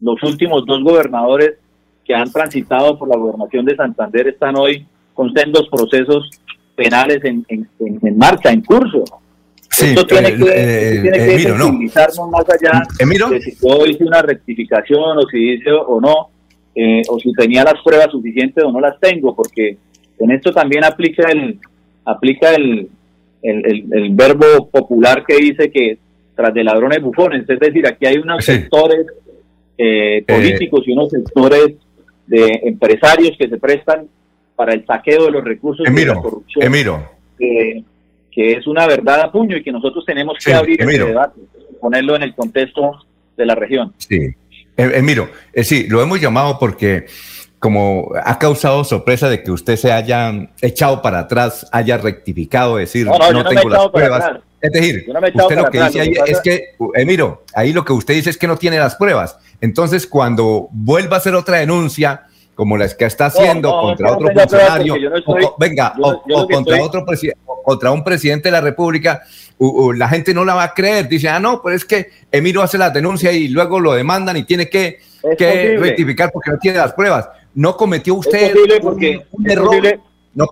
los 0.00 0.22
últimos 0.22 0.66
dos 0.66 0.82
gobernadores 0.82 1.54
que 2.04 2.14
han 2.14 2.30
transitado 2.30 2.98
por 2.98 3.08
la 3.08 3.16
gobernación 3.16 3.64
de 3.64 3.76
Santander 3.76 4.28
están 4.28 4.56
hoy 4.56 4.86
con 5.14 5.32
sendos 5.32 5.68
procesos 5.68 6.28
penales 6.74 7.24
en, 7.24 7.46
en, 7.48 8.18
marcha, 8.18 8.50
en 8.50 8.62
curso. 8.62 9.04
Sí, 9.70 9.86
Esto 9.86 10.06
tiene 10.06 10.28
eh, 10.28 10.36
que, 10.36 10.44
eh, 10.44 11.00
tiene 11.02 11.18
que 11.18 11.38
sensibilizarnos 11.38 12.30
más 12.30 12.44
allá 12.48 12.82
de 13.30 13.40
si 13.40 13.56
yo 13.60 13.86
hice 13.86 14.04
una 14.04 14.22
rectificación 14.22 15.18
o 15.18 15.22
si 15.30 15.54
hice 15.54 15.70
o 15.70 16.00
no, 16.00 16.28
eh, 16.74 17.02
o 17.08 17.18
si 17.18 17.32
tenía 17.32 17.64
las 17.64 17.80
pruebas 17.82 18.10
suficientes 18.10 18.62
o 18.62 18.70
no 18.70 18.80
las 18.80 18.98
tengo, 19.00 19.34
porque 19.34 19.78
en 20.18 20.30
esto 20.32 20.52
también 20.52 20.84
aplica 20.84 21.28
el 21.30 21.58
aplica 22.04 22.52
el, 22.54 22.88
el, 23.44 23.92
el, 23.92 24.10
verbo 24.14 24.68
popular 24.70 25.24
que 25.26 25.36
dice 25.36 25.70
que 25.70 25.98
tras 26.34 26.52
de 26.52 26.64
ladrones 26.64 27.00
bufones, 27.00 27.48
es 27.48 27.60
decir, 27.60 27.86
aquí 27.86 28.06
hay 28.06 28.18
unos 28.18 28.44
sectores 28.44 29.06
políticos 30.26 30.82
y 30.86 30.92
unos 30.92 31.10
sectores 31.10 31.74
de 32.26 32.60
empresarios 32.64 33.36
que 33.38 33.48
se 33.48 33.58
prestan 33.58 34.08
para 34.56 34.72
el 34.72 34.84
saqueo 34.86 35.26
de 35.26 35.30
los 35.30 35.44
recursos 35.44 35.86
de 35.86 36.06
la 36.06 36.14
corrupción. 36.14 36.64
Emiro. 36.64 37.10
Que, 37.38 37.84
es 38.36 38.66
una 38.66 38.86
verdad 38.86 39.20
a 39.20 39.32
puño 39.32 39.56
y 39.56 39.62
que 39.62 39.70
nosotros 39.70 40.04
tenemos 40.04 40.36
que 40.44 40.52
abrir 40.52 40.80
ese 40.82 41.04
debate, 41.04 41.40
ponerlo 41.80 42.16
en 42.16 42.22
el 42.22 42.34
contexto 42.34 42.98
de 43.36 43.46
la 43.46 43.54
región. 43.54 43.92
Sí. 43.98 44.16
eh, 44.76 44.90
Emiro, 44.94 45.28
eh, 45.52 45.62
sí, 45.62 45.86
lo 45.88 46.02
hemos 46.02 46.20
llamado 46.20 46.58
porque 46.58 47.06
como 47.64 48.12
ha 48.22 48.38
causado 48.38 48.84
sorpresa 48.84 49.30
de 49.30 49.42
que 49.42 49.50
usted 49.50 49.76
se 49.76 49.90
haya 49.90 50.50
echado 50.60 51.00
para 51.00 51.20
atrás, 51.20 51.66
haya 51.72 51.96
rectificado, 51.96 52.76
decir, 52.76 53.06
no, 53.06 53.32
no, 53.32 53.42
tengo 53.42 53.70
las 53.70 53.88
pruebas. 53.88 54.32
Es 54.60 54.70
decir, 54.70 55.06
usted 55.34 55.56
lo 55.56 55.70
que 55.70 55.82
dice 55.82 56.00
ahí 56.02 56.14
es 56.26 56.42
que, 56.42 56.74
Emiro, 56.92 57.42
ahí 57.54 57.72
lo 57.72 57.82
que 57.82 57.94
usted 57.94 58.12
dice 58.12 58.28
es 58.28 58.36
que 58.36 58.46
no 58.46 58.58
tiene 58.58 58.78
las 58.78 58.96
pruebas. 58.96 59.38
Entonces, 59.62 60.06
cuando 60.06 60.68
vuelva 60.72 61.16
a 61.16 61.20
hacer 61.20 61.34
otra 61.34 61.56
denuncia, 61.56 62.24
como 62.54 62.76
la 62.76 62.86
que 62.86 63.06
está 63.06 63.26
haciendo 63.26 63.70
contra 63.70 64.12
otro 64.12 64.28
funcionario, 64.30 64.96
venga, 65.58 65.94
o, 66.02 66.46
contra 66.46 66.82
otro 66.82 67.06
presidente, 67.06 67.40
contra 67.64 67.92
un 67.92 68.04
presidente 68.04 68.48
de 68.48 68.52
la 68.52 68.60
República, 68.60 69.22
la 69.94 70.08
gente 70.10 70.34
no 70.34 70.44
la 70.44 70.52
va 70.52 70.64
a 70.64 70.74
creer. 70.74 71.08
Dice, 71.08 71.30
ah, 71.30 71.40
no, 71.40 71.62
pero 71.62 71.74
es 71.74 71.86
que 71.86 72.10
Emiro 72.30 72.60
hace 72.60 72.76
la 72.76 72.90
denuncia 72.90 73.32
y 73.32 73.48
luego 73.48 73.80
lo 73.80 73.94
demandan 73.94 74.36
y 74.36 74.42
tiene 74.42 74.68
que, 74.68 75.00
que 75.38 75.78
rectificar 75.78 76.30
porque 76.30 76.50
no 76.50 76.58
tiene 76.58 76.76
las 76.76 76.92
pruebas. 76.92 77.30
¿No 77.54 77.76
cometió 77.76 78.14
usted 78.14 78.54
un, 78.82 79.50
error? 79.50 80.00
¿No, 80.34 80.46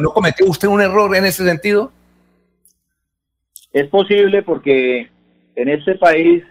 ¿No 0.00 0.10
cometió 0.10 0.46
usted 0.46 0.68
un 0.68 0.80
error 0.80 1.14
en 1.14 1.24
ese 1.24 1.44
sentido? 1.44 1.92
Es 3.72 3.86
posible 3.88 4.42
porque 4.42 5.08
en 5.54 5.68
este 5.68 5.94
país, 5.94 6.42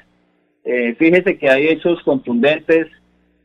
eh, 0.63 0.95
fíjese 0.97 1.37
que 1.37 1.49
hay 1.49 1.67
hechos 1.67 2.01
contundentes 2.03 2.87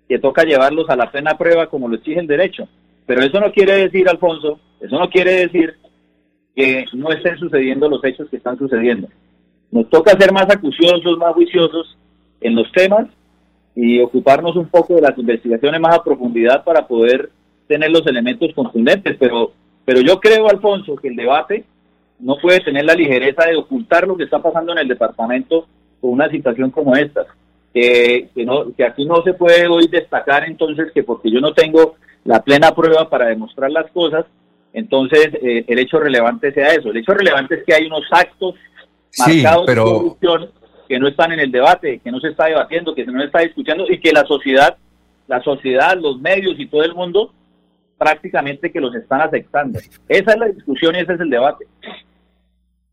que 0.08 0.18
toca 0.18 0.44
llevarlos 0.44 0.88
a 0.88 0.96
la 0.96 1.10
plena 1.10 1.36
prueba 1.36 1.68
como 1.68 1.88
lo 1.88 1.96
exige 1.96 2.20
el 2.20 2.26
derecho. 2.26 2.68
Pero 3.06 3.22
eso 3.22 3.40
no 3.40 3.50
quiere 3.50 3.76
decir, 3.76 4.08
Alfonso, 4.08 4.60
eso 4.80 4.98
no 4.98 5.08
quiere 5.10 5.46
decir 5.46 5.74
que 6.54 6.84
no 6.92 7.10
estén 7.10 7.38
sucediendo 7.38 7.88
los 7.88 8.04
hechos 8.04 8.28
que 8.28 8.36
están 8.36 8.58
sucediendo. 8.58 9.08
Nos 9.70 9.88
toca 9.88 10.16
ser 10.18 10.32
más 10.32 10.48
acuciosos, 10.48 11.18
más 11.18 11.32
juiciosos 11.32 11.96
en 12.40 12.54
los 12.54 12.70
temas 12.72 13.06
y 13.74 14.00
ocuparnos 14.00 14.56
un 14.56 14.68
poco 14.68 14.94
de 14.94 15.02
las 15.02 15.16
investigaciones 15.16 15.80
más 15.80 15.96
a 15.96 16.04
profundidad 16.04 16.62
para 16.64 16.86
poder 16.86 17.30
tener 17.66 17.90
los 17.90 18.06
elementos 18.06 18.52
contundentes. 18.54 19.16
Pero, 19.18 19.52
pero 19.84 20.00
yo 20.00 20.20
creo, 20.20 20.48
Alfonso, 20.48 20.96
que 20.96 21.08
el 21.08 21.16
debate 21.16 21.64
no 22.18 22.36
puede 22.36 22.60
tener 22.60 22.84
la 22.84 22.94
ligereza 22.94 23.46
de 23.46 23.56
ocultar 23.56 24.06
lo 24.06 24.16
que 24.16 24.24
está 24.24 24.40
pasando 24.40 24.72
en 24.72 24.78
el 24.78 24.88
departamento 24.88 25.66
con 26.00 26.10
una 26.10 26.28
situación 26.28 26.70
como 26.70 26.94
esta. 26.94 27.26
Que, 27.72 28.28
no, 28.44 28.72
que 28.76 28.84
aquí 28.84 29.06
no 29.06 29.22
se 29.22 29.32
puede 29.32 29.66
hoy 29.66 29.88
destacar 29.88 30.44
entonces 30.44 30.92
que 30.92 31.02
porque 31.02 31.30
yo 31.30 31.40
no 31.40 31.54
tengo 31.54 31.94
la 32.24 32.42
plena 32.42 32.74
prueba 32.74 33.08
para 33.08 33.26
demostrar 33.26 33.70
las 33.70 33.90
cosas, 33.92 34.26
entonces 34.74 35.30
eh, 35.42 35.64
el 35.66 35.78
hecho 35.78 35.98
relevante 35.98 36.52
sea 36.52 36.68
eso. 36.74 36.90
El 36.90 36.98
hecho 36.98 37.14
relevante 37.14 37.56
es 37.56 37.64
que 37.64 37.74
hay 37.74 37.86
unos 37.86 38.04
actos 38.10 38.54
marcados 39.18 39.66
de 39.66 39.74
corrupción 39.74 40.50
que 40.92 41.00
no 41.00 41.08
están 41.08 41.32
en 41.32 41.40
el 41.40 41.50
debate, 41.50 42.00
que 42.04 42.12
no 42.12 42.20
se 42.20 42.28
está 42.28 42.48
debatiendo, 42.48 42.94
que 42.94 43.06
no 43.06 43.18
se 43.18 43.24
está 43.24 43.38
discutiendo 43.38 43.86
y 43.88 43.98
que 43.98 44.12
la 44.12 44.26
sociedad, 44.26 44.76
la 45.26 45.42
sociedad, 45.42 45.96
los 45.98 46.20
medios 46.20 46.56
y 46.58 46.66
todo 46.66 46.82
el 46.82 46.94
mundo 46.94 47.32
prácticamente 47.96 48.70
que 48.70 48.78
los 48.78 48.94
están 48.94 49.22
aceptando. 49.22 49.78
Esa 50.06 50.32
es 50.32 50.38
la 50.38 50.48
discusión 50.48 50.94
y 50.94 50.98
ese 50.98 51.14
es 51.14 51.20
el 51.20 51.30
debate. 51.30 51.64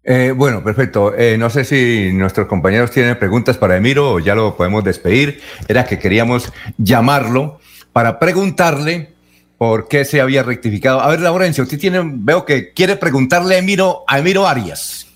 Eh, 0.05 0.31
bueno, 0.33 0.63
perfecto. 0.63 1.13
Eh, 1.13 1.37
no 1.37 1.49
sé 1.49 1.65
si 1.65 2.13
nuestros 2.13 2.47
compañeros 2.47 2.89
tienen 2.89 3.19
preguntas 3.19 3.57
para 3.57 3.75
Emiro 3.75 4.13
o 4.13 4.19
ya 4.19 4.33
lo 4.33 4.55
podemos 4.55 4.81
despedir. 4.85 5.41
Era 5.67 5.83
que 5.83 5.99
queríamos 5.99 6.53
llamarlo 6.77 7.59
para 7.91 8.17
preguntarle 8.17 9.09
por 9.57 9.89
qué 9.89 10.05
se 10.05 10.21
había 10.21 10.43
rectificado. 10.43 11.01
A 11.01 11.09
ver, 11.09 11.19
Laurencio, 11.19 11.65
usted 11.65 11.77
tiene, 11.77 11.99
veo 12.01 12.45
que 12.45 12.71
quiere 12.71 12.95
preguntarle 12.95 13.55
a 13.55 13.57
Emiro, 13.57 14.05
a 14.07 14.19
Emiro 14.19 14.47
Arias. 14.47 15.08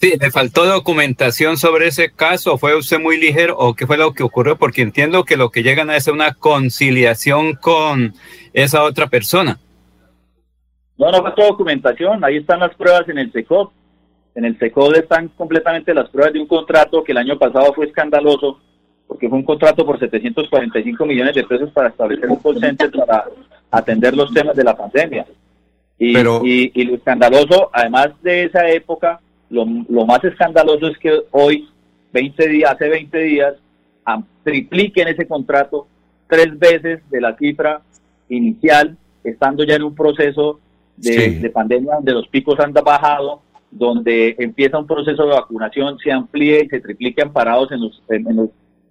Sí, 0.00 0.14
le 0.20 0.30
faltó 0.30 0.64
documentación 0.64 1.56
sobre 1.56 1.88
ese 1.88 2.12
caso, 2.12 2.56
fue 2.56 2.76
usted 2.76 3.00
muy 3.00 3.18
ligero 3.18 3.56
o 3.58 3.74
qué 3.74 3.86
fue 3.86 3.96
lo 3.96 4.12
que 4.12 4.22
ocurrió, 4.22 4.56
porque 4.56 4.82
entiendo 4.82 5.24
que 5.24 5.36
lo 5.36 5.50
que 5.50 5.62
llegan 5.62 5.90
a 5.90 5.96
es 5.96 6.06
una 6.06 6.34
conciliación 6.34 7.54
con 7.54 8.14
esa 8.52 8.84
otra 8.84 9.08
persona. 9.08 9.58
No, 10.96 11.10
no 11.10 11.22
faltó 11.22 11.46
documentación, 11.46 12.24
ahí 12.24 12.36
están 12.36 12.60
las 12.60 12.74
pruebas 12.76 13.08
en 13.08 13.18
el 13.18 13.32
SECOP 13.32 13.72
en 14.38 14.44
el 14.44 14.56
SECOD 14.56 14.94
están 14.94 15.26
completamente 15.28 15.92
las 15.92 16.08
pruebas 16.10 16.32
de 16.32 16.38
un 16.38 16.46
contrato 16.46 17.02
que 17.02 17.10
el 17.10 17.18
año 17.18 17.36
pasado 17.36 17.72
fue 17.74 17.86
escandaloso, 17.86 18.60
porque 19.08 19.28
fue 19.28 19.36
un 19.36 19.44
contrato 19.44 19.84
por 19.84 19.98
745 19.98 21.06
millones 21.06 21.34
de 21.34 21.42
pesos 21.42 21.72
para 21.72 21.88
establecer 21.88 22.30
un 22.30 22.36
call 22.36 22.60
center 22.60 22.88
para 22.92 23.24
atender 23.72 24.14
los 24.14 24.32
temas 24.32 24.54
de 24.54 24.62
la 24.62 24.76
pandemia. 24.76 25.26
Y, 25.98 26.16
y, 26.16 26.84
lo 26.84 26.94
escandaloso, 26.94 27.68
además 27.72 28.10
de 28.22 28.44
esa 28.44 28.68
época, 28.68 29.18
lo, 29.50 29.66
más 30.06 30.22
escandaloso 30.24 30.88
es 30.88 30.98
que 30.98 31.22
hoy, 31.30 31.68
20 32.12 32.48
días, 32.48 32.72
hace 32.72 32.88
20 32.88 33.18
días, 33.18 33.54
tripliquen 34.42 35.08
ese 35.08 35.26
contrato 35.26 35.86
tres 36.26 36.58
veces 36.58 37.00
de 37.10 37.20
la 37.20 37.36
cifra 37.36 37.82
inicial, 38.28 38.96
estando 39.24 39.64
ya 39.64 39.76
en 39.76 39.82
un 39.82 39.94
proceso 39.94 40.60
de, 40.96 41.38
de 41.40 41.50
pandemia 41.50 41.96
donde 41.96 42.12
los 42.12 42.28
picos 42.28 42.58
han 42.60 42.72
bajado, 42.72 43.42
donde 43.70 44.34
empieza 44.38 44.78
un 44.78 44.86
proceso 44.86 45.24
de 45.24 45.34
vacunación, 45.34 45.98
se 45.98 46.12
amplíe 46.12 46.64
y 46.64 46.68
se 46.68 46.80
triplique 46.80 47.22
amparados 47.22 47.70
en 47.72 47.80
los, 47.82 48.02
en, 48.08 48.36
los, 48.36 48.48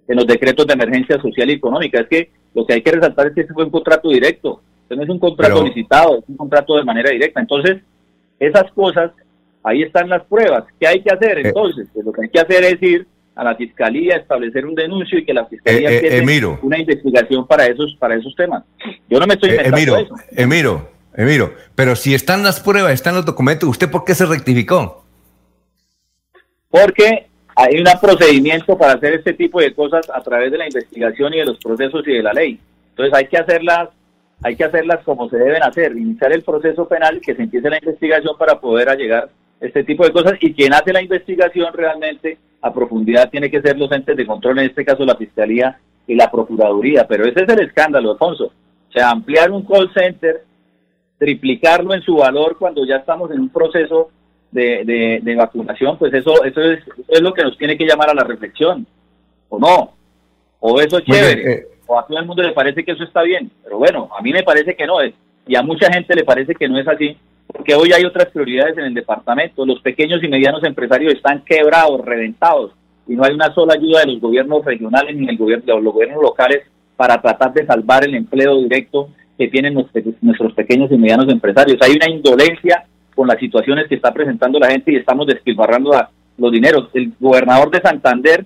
en 0.07 0.15
los 0.15 0.27
decretos 0.27 0.67
de 0.67 0.73
emergencia 0.73 1.19
social 1.21 1.49
y 1.49 1.53
económica. 1.53 1.99
Es 1.99 2.07
que 2.07 2.29
lo 2.53 2.65
que 2.65 2.73
hay 2.73 2.81
que 2.81 2.91
resaltar 2.91 3.27
es 3.27 3.33
que 3.33 3.41
este 3.41 3.53
fue 3.53 3.65
un 3.65 3.71
contrato 3.71 4.09
directo, 4.09 4.61
no 4.89 5.03
es 5.03 5.09
un 5.09 5.19
contrato 5.19 5.63
licitado, 5.63 6.19
es 6.19 6.23
un 6.27 6.37
contrato 6.37 6.77
de 6.77 6.83
manera 6.83 7.09
directa. 7.09 7.41
Entonces, 7.41 7.81
esas 8.39 8.71
cosas, 8.71 9.11
ahí 9.67 9.83
están 9.83 10.09
las 10.09 10.23
pruebas. 10.23 10.63
¿Qué 10.79 10.87
hay 10.87 11.01
que 11.01 11.13
hacer 11.13 11.39
eh. 11.39 11.41
entonces? 11.45 11.87
Pues 11.93 12.05
lo 12.05 12.11
que 12.11 12.21
hay 12.23 12.29
que 12.29 12.39
hacer 12.39 12.63
es 12.63 12.81
ir 12.81 13.07
a 13.35 13.43
la 13.43 13.55
fiscalía, 13.55 14.15
establecer 14.15 14.65
un 14.65 14.73
denuncio 14.73 15.19
y 15.19 15.25
que 15.25 15.33
la 15.33 15.45
fiscalía 15.45 15.91
eh, 15.91 16.23
eh 16.23 16.57
una 16.61 16.79
investigación 16.79 17.45
para 17.45 17.67
esos 17.67 17.95
para 17.99 18.15
esos 18.15 18.35
temas. 18.35 18.63
Yo 19.09 19.19
no 19.19 19.27
me 19.27 19.35
estoy 19.35 19.51
eh, 19.51 19.55
inventando 19.57 19.97
eso. 19.97 20.15
Emiro, 20.31 20.89
Emiro, 21.13 21.53
pero 21.75 21.95
si 21.95 22.15
están 22.15 22.43
las 22.43 22.59
pruebas, 22.59 22.93
están 22.93 23.13
los 23.13 23.25
documentos, 23.25 23.69
¿usted 23.69 23.91
por 23.91 24.05
qué 24.05 24.15
se 24.15 24.25
rectificó? 24.25 25.03
Porque 26.69 27.27
hay 27.55 27.79
un 27.79 27.85
procedimiento 27.99 28.77
para 28.77 28.93
hacer 28.93 29.13
este 29.13 29.33
tipo 29.33 29.59
de 29.59 29.73
cosas 29.73 30.09
a 30.13 30.21
través 30.21 30.51
de 30.51 30.57
la 30.57 30.65
investigación 30.65 31.33
y 31.33 31.37
de 31.37 31.45
los 31.45 31.57
procesos 31.57 32.07
y 32.07 32.13
de 32.13 32.23
la 32.23 32.33
ley. 32.33 32.59
Entonces 32.89 33.13
hay 33.13 33.27
que 33.27 33.37
hacerlas, 33.37 33.89
hay 34.41 34.55
que 34.55 34.63
hacerlas 34.63 35.03
como 35.03 35.29
se 35.29 35.37
deben 35.37 35.61
hacer, 35.61 35.95
iniciar 35.95 36.31
el 36.31 36.41
proceso 36.41 36.87
penal, 36.87 37.21
que 37.21 37.35
se 37.35 37.43
empiece 37.43 37.69
la 37.69 37.77
investigación 37.77 38.35
para 38.37 38.59
poder 38.59 38.95
llegar 38.97 39.29
este 39.59 39.83
tipo 39.83 40.05
de 40.05 40.11
cosas 40.11 40.33
y 40.39 40.53
quien 40.53 40.73
hace 40.73 40.93
la 40.93 41.01
investigación 41.01 41.73
realmente 41.73 42.37
a 42.61 42.73
profundidad 42.73 43.29
tiene 43.29 43.49
que 43.49 43.61
ser 43.61 43.77
los 43.77 43.91
entes 43.91 44.15
de 44.15 44.25
control, 44.25 44.59
en 44.59 44.65
este 44.65 44.85
caso 44.85 45.05
la 45.05 45.15
Fiscalía 45.15 45.79
y 46.05 46.15
la 46.15 46.29
Procuraduría. 46.29 47.07
Pero 47.07 47.25
ese 47.25 47.43
es 47.43 47.49
el 47.49 47.65
escándalo, 47.65 48.11
Alfonso. 48.11 48.45
O 48.45 48.91
sea, 48.91 49.09
ampliar 49.09 49.51
un 49.51 49.65
call 49.65 49.91
center 49.93 50.43
triplicarlo 51.17 51.93
en 51.93 52.01
su 52.01 52.15
valor 52.15 52.57
cuando 52.57 52.85
ya 52.85 52.97
estamos 52.97 53.31
en 53.31 53.39
un 53.39 53.49
proceso 53.49 54.11
de, 54.51 55.19
de, 55.21 55.35
vacunación, 55.35 55.97
pues 55.97 56.13
eso, 56.13 56.43
eso 56.43 56.61
es, 56.61 56.79
es, 57.07 57.21
lo 57.21 57.33
que 57.33 57.43
nos 57.43 57.57
tiene 57.57 57.77
que 57.77 57.85
llamar 57.85 58.09
a 58.09 58.13
la 58.13 58.23
reflexión, 58.23 58.87
¿o 59.49 59.59
no? 59.59 59.93
O 60.59 60.79
eso 60.79 60.97
es 60.99 61.05
chévere, 61.05 61.51
eh, 61.51 61.67
o 61.85 61.99
a 61.99 62.07
todo 62.07 62.17
el 62.17 62.25
mundo 62.25 62.41
le 62.41 62.53
parece 62.53 62.83
que 62.83 62.93
eso 62.93 63.03
está 63.03 63.23
bien, 63.23 63.51
pero 63.63 63.77
bueno, 63.77 64.09
a 64.17 64.21
mí 64.21 64.31
me 64.31 64.43
parece 64.43 64.75
que 64.75 64.87
no 64.87 65.01
es, 65.01 65.13
y 65.45 65.55
a 65.55 65.61
mucha 65.61 65.91
gente 65.91 66.15
le 66.15 66.23
parece 66.23 66.55
que 66.55 66.67
no 66.67 66.79
es 66.79 66.87
así, 66.87 67.17
porque 67.47 67.75
hoy 67.75 67.91
hay 67.93 68.03
otras 68.03 68.27
prioridades 68.27 68.77
en 68.77 68.85
el 68.85 68.93
departamento, 68.93 69.65
los 69.65 69.81
pequeños 69.81 70.21
y 70.23 70.27
medianos 70.27 70.63
empresarios 70.63 71.13
están 71.13 71.43
quebrados, 71.45 72.03
reventados, 72.03 72.71
y 73.07 73.15
no 73.15 73.23
hay 73.23 73.33
una 73.33 73.53
sola 73.53 73.75
ayuda 73.75 74.01
de 74.01 74.13
los 74.13 74.21
gobiernos 74.21 74.65
regionales 74.65 75.15
ni 75.15 75.25
del 75.25 75.37
gobierno, 75.37 75.65
de 75.65 75.81
los 75.81 75.93
gobiernos 75.93 76.21
locales 76.21 76.63
para 76.97 77.21
tratar 77.21 77.53
de 77.53 77.65
salvar 77.65 78.03
el 78.03 78.15
empleo 78.15 78.57
directo 78.57 79.09
que 79.37 79.47
tienen 79.47 79.75
nuestros 79.75 80.53
pequeños 80.53 80.91
y 80.91 80.97
medianos 80.97 81.29
empresarios. 81.29 81.77
Hay 81.81 81.93
una 81.95 82.09
indolencia 82.09 82.85
con 83.15 83.27
las 83.27 83.39
situaciones 83.39 83.87
que 83.87 83.95
está 83.95 84.11
presentando 84.11 84.59
la 84.59 84.69
gente 84.69 84.91
y 84.91 84.97
estamos 84.97 85.27
despilfarrando 85.27 85.91
los 86.37 86.51
dineros. 86.51 86.89
El 86.93 87.13
gobernador 87.19 87.71
de 87.71 87.81
Santander 87.81 88.45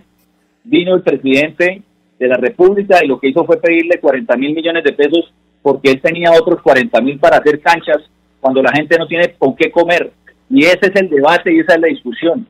vino 0.63 0.95
el 0.95 1.01
presidente 1.01 1.81
de 2.19 2.27
la 2.27 2.37
República 2.37 3.03
y 3.03 3.07
lo 3.07 3.19
que 3.19 3.29
hizo 3.29 3.45
fue 3.45 3.59
pedirle 3.59 3.99
40 3.99 4.37
mil 4.37 4.53
millones 4.53 4.83
de 4.83 4.93
pesos 4.93 5.33
porque 5.61 5.91
él 5.91 6.01
tenía 6.01 6.31
otros 6.31 6.61
40 6.61 7.01
mil 7.01 7.19
para 7.19 7.37
hacer 7.37 7.61
canchas 7.61 7.97
cuando 8.41 8.61
la 8.61 8.73
gente 8.73 8.97
no 8.97 9.07
tiene 9.07 9.33
con 9.37 9.55
qué 9.55 9.71
comer. 9.71 10.11
Y 10.49 10.65
ese 10.65 10.87
es 10.87 10.95
el 10.95 11.09
debate 11.09 11.53
y 11.53 11.59
esa 11.59 11.75
es 11.75 11.81
la 11.81 11.87
discusión. 11.87 12.45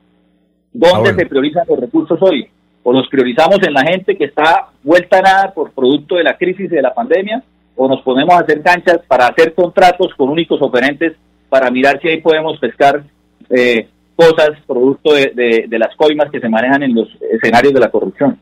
¿Dónde 0.73 1.11
ah, 1.11 1.15
se 1.15 1.26
priorizan 1.27 1.65
los 1.68 1.80
recursos 1.80 2.18
hoy? 2.22 2.47
¿O 2.81 2.91
los 2.91 3.07
priorizamos 3.09 3.59
en 3.61 3.73
la 3.73 3.84
gente 3.84 4.18
que 4.18 4.26
está 4.26 4.69
vuelta 4.81 5.19
a 5.19 5.22
nada 5.22 5.53
por 5.53 5.72
producto 5.72 6.15
de 6.15 6.23
la 6.23 6.35
crisis 6.38 6.72
y 6.72 6.76
de 6.76 6.81
la 6.81 6.93
pandemia? 6.93 7.43
o 7.76 7.88
nos 7.88 8.01
ponemos 8.01 8.35
a 8.35 8.39
hacer 8.39 8.61
canchas 8.61 8.99
para 9.07 9.27
hacer 9.27 9.53
contratos 9.53 10.13
con 10.15 10.30
únicos 10.30 10.61
oferentes 10.61 11.13
para 11.49 11.72
mirar 11.72 11.99
si 12.01 12.09
ahí 12.09 12.22
podemos 12.22 12.59
pescar 12.59 13.03
eh, 13.49 13.88
cosas 14.15 14.51
producto 14.68 15.13
de, 15.13 15.68
las 15.72 15.95
coimas 15.95 16.30
que 16.31 16.39
se 16.39 16.47
manejan 16.47 16.84
en 16.84 16.93
los 16.93 17.07
escenarios 17.31 17.73
de 17.73 17.80
la 17.80 17.89
corrupción. 17.89 18.38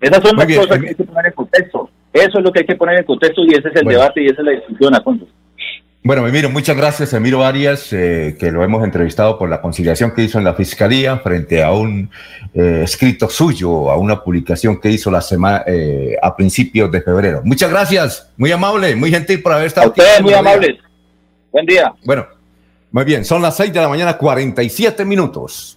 Esas 0.00 0.22
son 0.22 0.36
las 0.36 0.46
cosas 0.46 0.78
que 0.78 0.88
hay 0.88 0.94
que 0.94 1.04
poner 1.04 1.26
en 1.26 1.32
contexto. 1.32 1.90
Eso 2.12 2.38
es 2.38 2.44
lo 2.44 2.52
que 2.52 2.60
hay 2.60 2.66
que 2.66 2.76
poner 2.76 2.98
en 2.98 3.04
contexto 3.04 3.42
y 3.44 3.54
ese 3.54 3.68
es 3.68 3.76
el 3.76 3.88
debate 3.88 4.22
y 4.22 4.26
esa 4.26 4.40
es 4.40 4.46
la 4.46 4.52
discusión, 4.52 4.94
Alfonso. 4.94 5.26
Bueno, 6.06 6.24
Emiro, 6.24 6.48
muchas 6.50 6.76
gracias, 6.76 7.12
Emiro 7.14 7.42
Arias, 7.42 7.92
eh, 7.92 8.36
que 8.38 8.52
lo 8.52 8.62
hemos 8.62 8.84
entrevistado 8.84 9.36
por 9.36 9.48
la 9.48 9.60
conciliación 9.60 10.12
que 10.12 10.22
hizo 10.22 10.38
en 10.38 10.44
la 10.44 10.54
Fiscalía 10.54 11.18
frente 11.18 11.64
a 11.64 11.72
un 11.72 12.08
eh, 12.54 12.82
escrito 12.84 13.28
suyo, 13.28 13.90
a 13.90 13.96
una 13.96 14.22
publicación 14.22 14.80
que 14.80 14.88
hizo 14.88 15.10
la 15.10 15.20
semana 15.20 15.64
eh, 15.66 16.16
a 16.22 16.36
principios 16.36 16.92
de 16.92 17.02
febrero. 17.02 17.40
Muchas 17.42 17.70
gracias, 17.70 18.30
muy 18.36 18.52
amable, 18.52 18.94
muy 18.94 19.10
gentil 19.10 19.42
por 19.42 19.54
haber 19.54 19.66
estado 19.66 19.90
aquí. 19.90 20.00
muy 20.22 20.32
amables. 20.32 20.76
Buen 21.50 21.66
día. 21.66 21.92
Bueno, 22.04 22.28
muy 22.92 23.02
bien, 23.02 23.24
son 23.24 23.42
las 23.42 23.56
6 23.56 23.72
de 23.72 23.80
la 23.80 23.88
mañana, 23.88 24.16
47 24.16 25.04
minutos. 25.04 25.76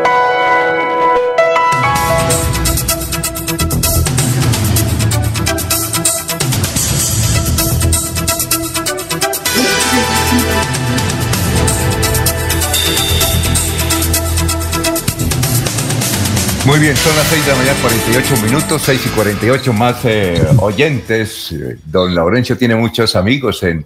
Muy 16.71 16.79
bien, 16.79 16.95
son 16.95 17.13
las 17.17 17.27
6 17.27 17.45
de 17.45 17.51
la 17.51 17.57
mañana, 17.57 17.81
48 17.81 18.45
minutos, 18.45 18.81
6 18.83 19.05
y 19.05 19.09
48 19.09 19.73
más 19.73 20.05
eh, 20.05 20.41
oyentes. 20.57 21.53
Don 21.83 22.15
Laurencio 22.15 22.57
tiene 22.57 22.75
muchos 22.75 23.17
amigos 23.17 23.61
en, 23.63 23.85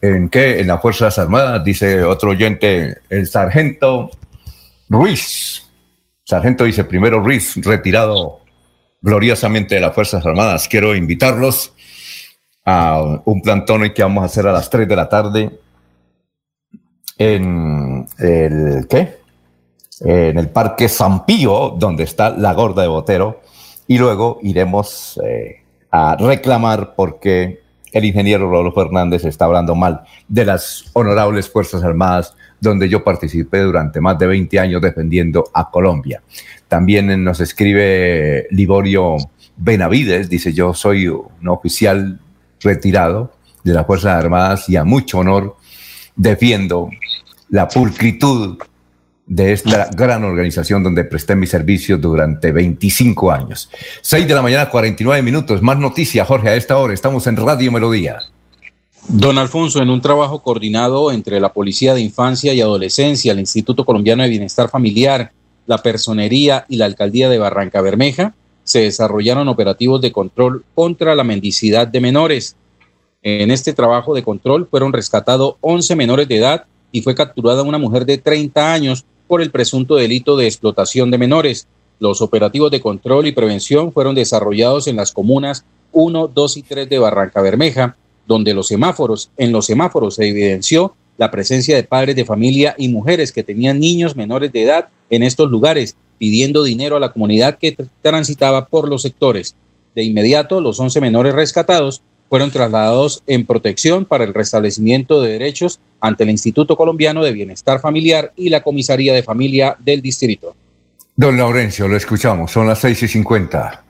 en 0.00 0.28
qué, 0.28 0.60
en 0.60 0.68
las 0.68 0.80
Fuerzas 0.80 1.18
Armadas, 1.18 1.64
dice 1.64 2.04
otro 2.04 2.30
oyente, 2.30 2.98
el 3.10 3.26
sargento 3.26 4.12
Ruiz. 4.88 5.64
Sargento 6.22 6.62
dice 6.62 6.84
primero 6.84 7.18
Ruiz, 7.18 7.56
retirado 7.56 8.42
gloriosamente 9.02 9.74
de 9.74 9.80
las 9.80 9.92
Fuerzas 9.92 10.24
Armadas. 10.24 10.68
Quiero 10.68 10.94
invitarlos 10.94 11.74
a 12.64 13.22
un 13.24 13.42
plantón 13.42 13.90
que 13.92 14.04
vamos 14.04 14.22
a 14.22 14.26
hacer 14.26 14.46
a 14.46 14.52
las 14.52 14.70
3 14.70 14.86
de 14.86 14.96
la 14.96 15.08
tarde 15.08 15.50
en 17.18 18.06
el, 18.18 18.86
¿qué? 18.88 19.23
En 20.00 20.38
el 20.38 20.48
Parque 20.48 20.88
San 20.88 21.24
Pío, 21.24 21.74
donde 21.78 22.04
está 22.04 22.30
la 22.30 22.52
Gorda 22.52 22.82
de 22.82 22.88
Botero, 22.88 23.40
y 23.86 23.98
luego 23.98 24.38
iremos 24.42 25.20
eh, 25.24 25.62
a 25.90 26.16
reclamar 26.16 26.94
porque 26.96 27.62
el 27.92 28.04
ingeniero 28.04 28.50
Rodolfo 28.50 28.82
Fernández 28.82 29.24
está 29.24 29.44
hablando 29.44 29.76
mal 29.76 30.02
de 30.26 30.44
las 30.44 30.84
honorables 30.94 31.48
Fuerzas 31.48 31.84
Armadas, 31.84 32.34
donde 32.60 32.88
yo 32.88 33.04
participé 33.04 33.60
durante 33.60 34.00
más 34.00 34.18
de 34.18 34.26
20 34.26 34.58
años 34.58 34.82
defendiendo 34.82 35.44
a 35.54 35.70
Colombia. 35.70 36.22
También 36.66 37.22
nos 37.22 37.40
escribe 37.40 38.48
Liborio 38.50 39.16
Benavides, 39.56 40.28
dice 40.28 40.52
yo 40.52 40.74
soy 40.74 41.06
un 41.06 41.48
oficial 41.48 42.18
retirado 42.60 43.32
de 43.62 43.74
las 43.74 43.86
Fuerzas 43.86 44.24
Armadas 44.24 44.68
y 44.68 44.76
a 44.76 44.82
mucho 44.82 45.18
honor 45.18 45.56
defiendo 46.16 46.90
la 47.50 47.68
pulcritud 47.68 48.58
de 49.26 49.52
esta 49.52 49.88
gran 49.96 50.22
organización 50.24 50.82
donde 50.82 51.04
presté 51.04 51.34
mis 51.34 51.50
servicios 51.50 52.00
durante 52.00 52.52
25 52.52 53.30
años. 53.30 53.70
6 54.02 54.28
de 54.28 54.34
la 54.34 54.42
mañana, 54.42 54.68
49 54.68 55.22
minutos. 55.22 55.62
Más 55.62 55.78
noticias, 55.78 56.26
Jorge, 56.26 56.50
a 56.50 56.56
esta 56.56 56.76
hora. 56.76 56.92
Estamos 56.92 57.26
en 57.26 57.36
Radio 57.36 57.72
Melodía. 57.72 58.18
Don 59.08 59.38
Alfonso, 59.38 59.82
en 59.82 59.90
un 59.90 60.00
trabajo 60.00 60.42
coordinado 60.42 61.12
entre 61.12 61.40
la 61.40 61.52
Policía 61.52 61.94
de 61.94 62.00
Infancia 62.00 62.54
y 62.54 62.60
Adolescencia, 62.60 63.32
el 63.32 63.40
Instituto 63.40 63.84
Colombiano 63.84 64.22
de 64.22 64.30
Bienestar 64.30 64.70
Familiar, 64.70 65.32
la 65.66 65.78
Personería 65.78 66.64
y 66.68 66.76
la 66.76 66.86
Alcaldía 66.86 67.28
de 67.28 67.38
Barranca 67.38 67.80
Bermeja, 67.82 68.34
se 68.62 68.80
desarrollaron 68.80 69.48
operativos 69.48 70.00
de 70.00 70.12
control 70.12 70.64
contra 70.74 71.14
la 71.14 71.22
mendicidad 71.22 71.86
de 71.86 72.00
menores. 72.00 72.56
En 73.22 73.50
este 73.50 73.74
trabajo 73.74 74.14
de 74.14 74.22
control 74.22 74.66
fueron 74.70 74.92
rescatados 74.92 75.56
11 75.60 75.96
menores 75.96 76.28
de 76.28 76.38
edad 76.38 76.64
y 76.90 77.02
fue 77.02 77.14
capturada 77.14 77.62
una 77.62 77.78
mujer 77.78 78.06
de 78.06 78.18
30 78.18 78.72
años 78.72 79.04
por 79.26 79.42
el 79.42 79.50
presunto 79.50 79.96
delito 79.96 80.36
de 80.36 80.46
explotación 80.46 81.10
de 81.10 81.18
menores. 81.18 81.66
Los 81.98 82.20
operativos 82.20 82.70
de 82.70 82.80
control 82.80 83.26
y 83.26 83.32
prevención 83.32 83.92
fueron 83.92 84.14
desarrollados 84.14 84.86
en 84.86 84.96
las 84.96 85.12
comunas 85.12 85.64
1, 85.92 86.28
2 86.28 86.56
y 86.56 86.62
3 86.62 86.88
de 86.88 86.98
Barranca 86.98 87.40
Bermeja, 87.40 87.96
donde 88.26 88.54
los 88.54 88.68
semáforos, 88.68 89.30
en 89.36 89.52
los 89.52 89.66
semáforos 89.66 90.16
se 90.16 90.28
evidenció 90.28 90.94
la 91.16 91.30
presencia 91.30 91.76
de 91.76 91.84
padres 91.84 92.16
de 92.16 92.24
familia 92.24 92.74
y 92.76 92.88
mujeres 92.88 93.32
que 93.32 93.44
tenían 93.44 93.78
niños 93.78 94.16
menores 94.16 94.52
de 94.52 94.62
edad 94.62 94.88
en 95.10 95.22
estos 95.22 95.50
lugares, 95.50 95.96
pidiendo 96.18 96.64
dinero 96.64 96.96
a 96.96 97.00
la 97.00 97.12
comunidad 97.12 97.58
que 97.58 97.76
transitaba 98.02 98.66
por 98.66 98.88
los 98.88 99.02
sectores. 99.02 99.54
De 99.94 100.02
inmediato, 100.02 100.60
los 100.60 100.80
11 100.80 101.00
menores 101.00 101.34
rescatados 101.34 102.02
fueron 102.28 102.50
trasladados 102.50 103.22
en 103.26 103.46
protección 103.46 104.04
para 104.04 104.24
el 104.24 104.34
restablecimiento 104.34 105.22
de 105.22 105.32
derechos 105.32 105.80
ante 106.00 106.24
el 106.24 106.30
Instituto 106.30 106.76
Colombiano 106.76 107.22
de 107.22 107.32
Bienestar 107.32 107.80
Familiar 107.80 108.32
y 108.36 108.48
la 108.48 108.62
Comisaría 108.62 109.14
de 109.14 109.22
Familia 109.22 109.76
del 109.78 110.02
Distrito. 110.02 110.54
Don 111.16 111.36
Laurencio, 111.36 111.86
lo 111.86 111.96
escuchamos, 111.96 112.50
son 112.50 112.66
las 112.66 112.80
seis 112.80 113.02
y 113.02 113.08
cincuenta. 113.08 113.84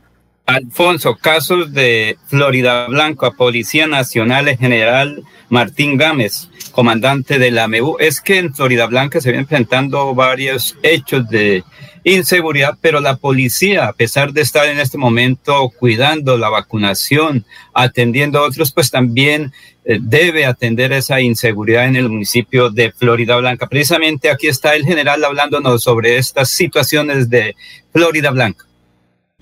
Alfonso, 0.46 1.16
casos 1.16 1.72
de 1.72 2.18
Florida 2.26 2.86
Blanco 2.86 3.24
a 3.24 3.30
Policía 3.30 3.86
Nacional 3.86 4.46
en 4.48 4.58
General 4.58 5.22
Martín 5.48 5.96
Gámez, 5.96 6.50
comandante 6.72 7.38
de 7.38 7.50
la 7.50 7.66
MEU. 7.66 7.96
Es 7.98 8.20
que 8.20 8.38
en 8.38 8.54
Florida 8.54 8.86
Blanca 8.86 9.22
se 9.22 9.30
vienen 9.30 9.44
enfrentando 9.44 10.14
varios 10.14 10.76
hechos 10.82 11.26
de 11.30 11.64
inseguridad, 12.04 12.76
pero 12.80 13.00
la 13.00 13.16
policía, 13.16 13.88
a 13.88 13.92
pesar 13.92 14.32
de 14.32 14.42
estar 14.42 14.66
en 14.66 14.78
este 14.78 14.98
momento 14.98 15.70
cuidando 15.78 16.36
la 16.36 16.50
vacunación, 16.50 17.44
atendiendo 17.72 18.38
a 18.38 18.42
otros, 18.42 18.72
pues 18.72 18.90
también 18.90 19.52
eh, 19.84 19.98
debe 20.00 20.46
atender 20.46 20.92
esa 20.92 21.20
inseguridad 21.20 21.86
en 21.86 21.96
el 21.96 22.08
municipio 22.08 22.70
de 22.70 22.92
Florida 22.92 23.36
Blanca. 23.36 23.66
Precisamente 23.66 24.30
aquí 24.30 24.46
está 24.46 24.74
el 24.74 24.84
general 24.84 25.24
hablándonos 25.24 25.82
sobre 25.82 26.18
estas 26.18 26.50
situaciones 26.50 27.28
de 27.30 27.56
Florida 27.92 28.30
Blanca. 28.30 28.66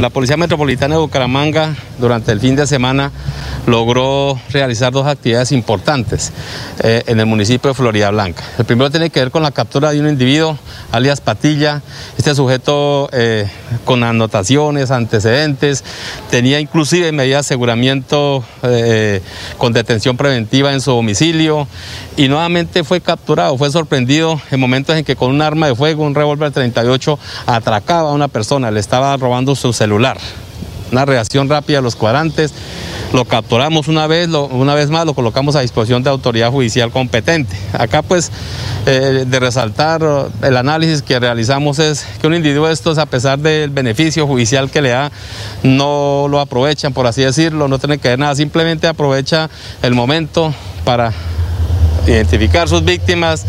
La 0.02 0.10
Policía 0.10 0.36
Metropolitana 0.36 0.96
de 0.96 1.00
Bucaramanga 1.00 1.76
durante 2.00 2.32
el 2.32 2.40
fin 2.40 2.56
de 2.56 2.66
semana 2.66 3.12
logró 3.68 4.36
realizar 4.50 4.92
dos 4.92 5.06
actividades 5.06 5.52
importantes 5.52 6.32
eh, 6.82 7.04
en 7.06 7.20
el 7.20 7.26
municipio 7.26 7.70
de 7.70 7.74
Florida 7.74 8.10
Blanca. 8.10 8.42
El 8.58 8.64
primero 8.64 8.90
tiene 8.90 9.10
que 9.10 9.20
ver 9.20 9.30
con 9.30 9.44
la 9.44 9.52
captura 9.52 9.92
de 9.92 10.00
un 10.00 10.08
individuo, 10.08 10.58
alias 10.90 11.20
Patilla. 11.20 11.82
Este 12.18 12.34
sujeto 12.34 13.10
eh, 13.12 13.48
con 13.84 14.02
anotaciones, 14.02 14.90
antecedentes, 14.90 15.84
tenía 16.32 16.58
inclusive 16.58 17.12
medidas 17.12 17.46
de 17.46 17.54
aseguramiento 17.54 18.42
eh, 18.64 19.22
con 19.56 19.72
detención 19.72 20.16
preventiva 20.16 20.72
en 20.72 20.80
su 20.80 20.90
domicilio 20.90 21.68
y 22.16 22.26
nuevamente 22.26 22.82
fue 22.82 23.00
capturado, 23.00 23.56
fue 23.56 23.70
sorprendido 23.70 24.40
en 24.50 24.58
momentos 24.58 24.96
en 24.96 25.04
que 25.04 25.14
con 25.14 25.30
un 25.30 25.42
arma 25.42 25.68
de 25.68 25.76
fuego, 25.76 26.02
un 26.02 26.16
revólver 26.16 26.50
38, 26.50 27.20
atracaba 27.46 28.10
a 28.10 28.14
una 28.14 28.26
persona, 28.26 28.72
le 28.72 28.80
estaba 28.80 29.16
robando 29.16 29.54
su 29.54 29.72
celular 29.72 29.91
una 29.94 31.04
reacción 31.04 31.48
rápida 31.48 31.78
a 31.78 31.82
los 31.82 31.96
cuadrantes. 31.96 32.52
Lo 33.12 33.26
capturamos 33.26 33.88
una 33.88 34.06
vez, 34.06 34.28
una 34.28 34.74
vez 34.74 34.88
más 34.88 35.04
lo 35.04 35.12
colocamos 35.12 35.54
a 35.54 35.60
disposición 35.60 36.02
de 36.02 36.08
autoridad 36.08 36.50
judicial 36.50 36.90
competente. 36.90 37.54
Acá 37.74 38.00
pues 38.00 38.30
eh, 38.86 39.24
de 39.26 39.40
resaltar 39.40 40.02
el 40.42 40.56
análisis 40.56 41.02
que 41.02 41.18
realizamos 41.20 41.78
es 41.78 42.06
que 42.20 42.26
un 42.26 42.34
individuo 42.34 42.68
estos, 42.68 42.96
a 42.96 43.04
pesar 43.04 43.38
del 43.38 43.68
beneficio 43.70 44.26
judicial 44.26 44.70
que 44.70 44.80
le 44.80 44.90
da, 44.90 45.12
no 45.62 46.26
lo 46.30 46.40
aprovechan, 46.40 46.94
por 46.94 47.06
así 47.06 47.22
decirlo, 47.22 47.68
no 47.68 47.78
tiene 47.78 47.98
que 47.98 48.08
ver 48.08 48.18
nada, 48.18 48.34
simplemente 48.34 48.86
aprovecha 48.86 49.50
el 49.82 49.94
momento 49.94 50.54
para 50.84 51.12
identificar 52.06 52.68
sus 52.68 52.84
víctimas 52.84 53.44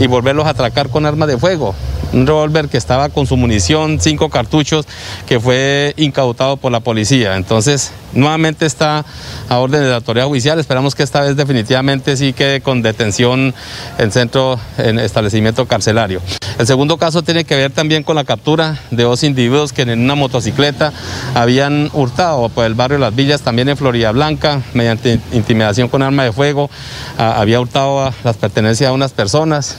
y 0.00 0.06
volverlos 0.06 0.46
a 0.46 0.50
atracar 0.50 0.88
con 0.88 1.06
armas 1.06 1.28
de 1.28 1.38
fuego. 1.38 1.74
Un 2.12 2.26
revólver 2.26 2.68
que 2.68 2.76
estaba 2.76 3.08
con 3.08 3.26
su 3.26 3.36
munición, 3.36 3.98
cinco 4.00 4.28
cartuchos, 4.28 4.86
que 5.26 5.40
fue 5.40 5.94
incautado 5.96 6.58
por 6.58 6.70
la 6.70 6.80
policía. 6.80 7.36
Entonces, 7.36 7.90
nuevamente 8.12 8.66
está 8.66 9.04
a 9.48 9.58
orden 9.58 9.80
de 9.80 9.88
la 9.88 9.96
autoridad 9.96 10.26
judicial. 10.26 10.58
Esperamos 10.58 10.94
que 10.94 11.02
esta 11.02 11.22
vez 11.22 11.36
definitivamente 11.36 12.16
sí 12.18 12.34
quede 12.34 12.60
con 12.60 12.82
detención 12.82 13.54
en 13.98 14.12
centro, 14.12 14.58
en 14.76 14.98
establecimiento 14.98 15.66
carcelario. 15.66 16.20
El 16.58 16.66
segundo 16.66 16.98
caso 16.98 17.22
tiene 17.22 17.44
que 17.44 17.56
ver 17.56 17.70
también 17.70 18.02
con 18.02 18.16
la 18.16 18.24
captura 18.24 18.78
de 18.90 19.04
dos 19.04 19.22
individuos 19.22 19.72
que 19.72 19.82
en 19.82 19.98
una 19.98 20.14
motocicleta 20.14 20.92
habían 21.34 21.90
hurtado 21.94 22.50
por 22.50 22.66
el 22.66 22.74
barrio 22.74 22.98
Las 22.98 23.14
Villas, 23.14 23.40
también 23.40 23.70
en 23.70 23.76
Florida 23.76 24.12
Blanca, 24.12 24.60
mediante 24.74 25.18
intimidación 25.32 25.88
con 25.88 26.02
arma 26.02 26.24
de 26.24 26.32
fuego, 26.32 26.68
había 27.16 27.58
hurtado 27.58 28.12
las 28.22 28.36
pertenencias 28.36 28.90
a 28.90 28.92
unas 28.92 29.12
personas. 29.12 29.78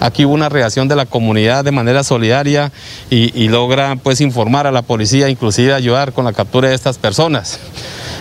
Aquí 0.00 0.24
hubo 0.24 0.34
una 0.34 0.48
reacción 0.48 0.88
de 0.88 0.96
la 0.96 1.06
comunidad 1.06 1.64
de 1.64 1.72
manera 1.72 2.04
solidaria 2.04 2.72
y, 3.10 3.48
logra 3.48 3.96
pues 3.96 4.20
informar 4.20 4.66
a 4.66 4.72
la 4.72 4.82
policía, 4.82 5.28
inclusive 5.28 5.72
ayudar 5.72 6.12
con 6.12 6.24
la 6.24 6.32
captura 6.32 6.68
de 6.68 6.74
estas 6.74 6.98
personas. 6.98 7.58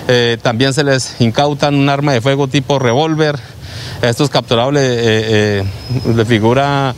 Eh, 0.07 0.37
también 0.41 0.73
se 0.73 0.83
les 0.83 1.19
incautan 1.19 1.75
un 1.75 1.89
arma 1.89 2.13
de 2.13 2.21
fuego 2.21 2.47
tipo 2.47 2.79
revólver. 2.79 3.39
A 4.01 4.09
estos 4.09 4.29
capturados 4.29 4.73
le, 4.73 4.81
eh, 4.81 5.63
eh, 5.63 6.25
figura 6.25 6.93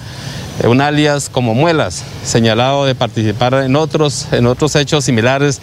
un 0.63 0.81
alias 0.81 1.29
como 1.29 1.53
Muelas, 1.53 2.03
señalado 2.23 2.85
de 2.85 2.95
participar 2.95 3.53
en 3.55 3.75
otros, 3.75 4.27
en 4.31 4.47
otros 4.47 4.75
hechos 4.75 5.05
similares 5.05 5.61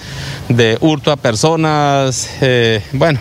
de 0.48 0.78
hurto 0.80 1.10
a 1.10 1.16
personas, 1.16 2.28
bueno, 2.92 3.18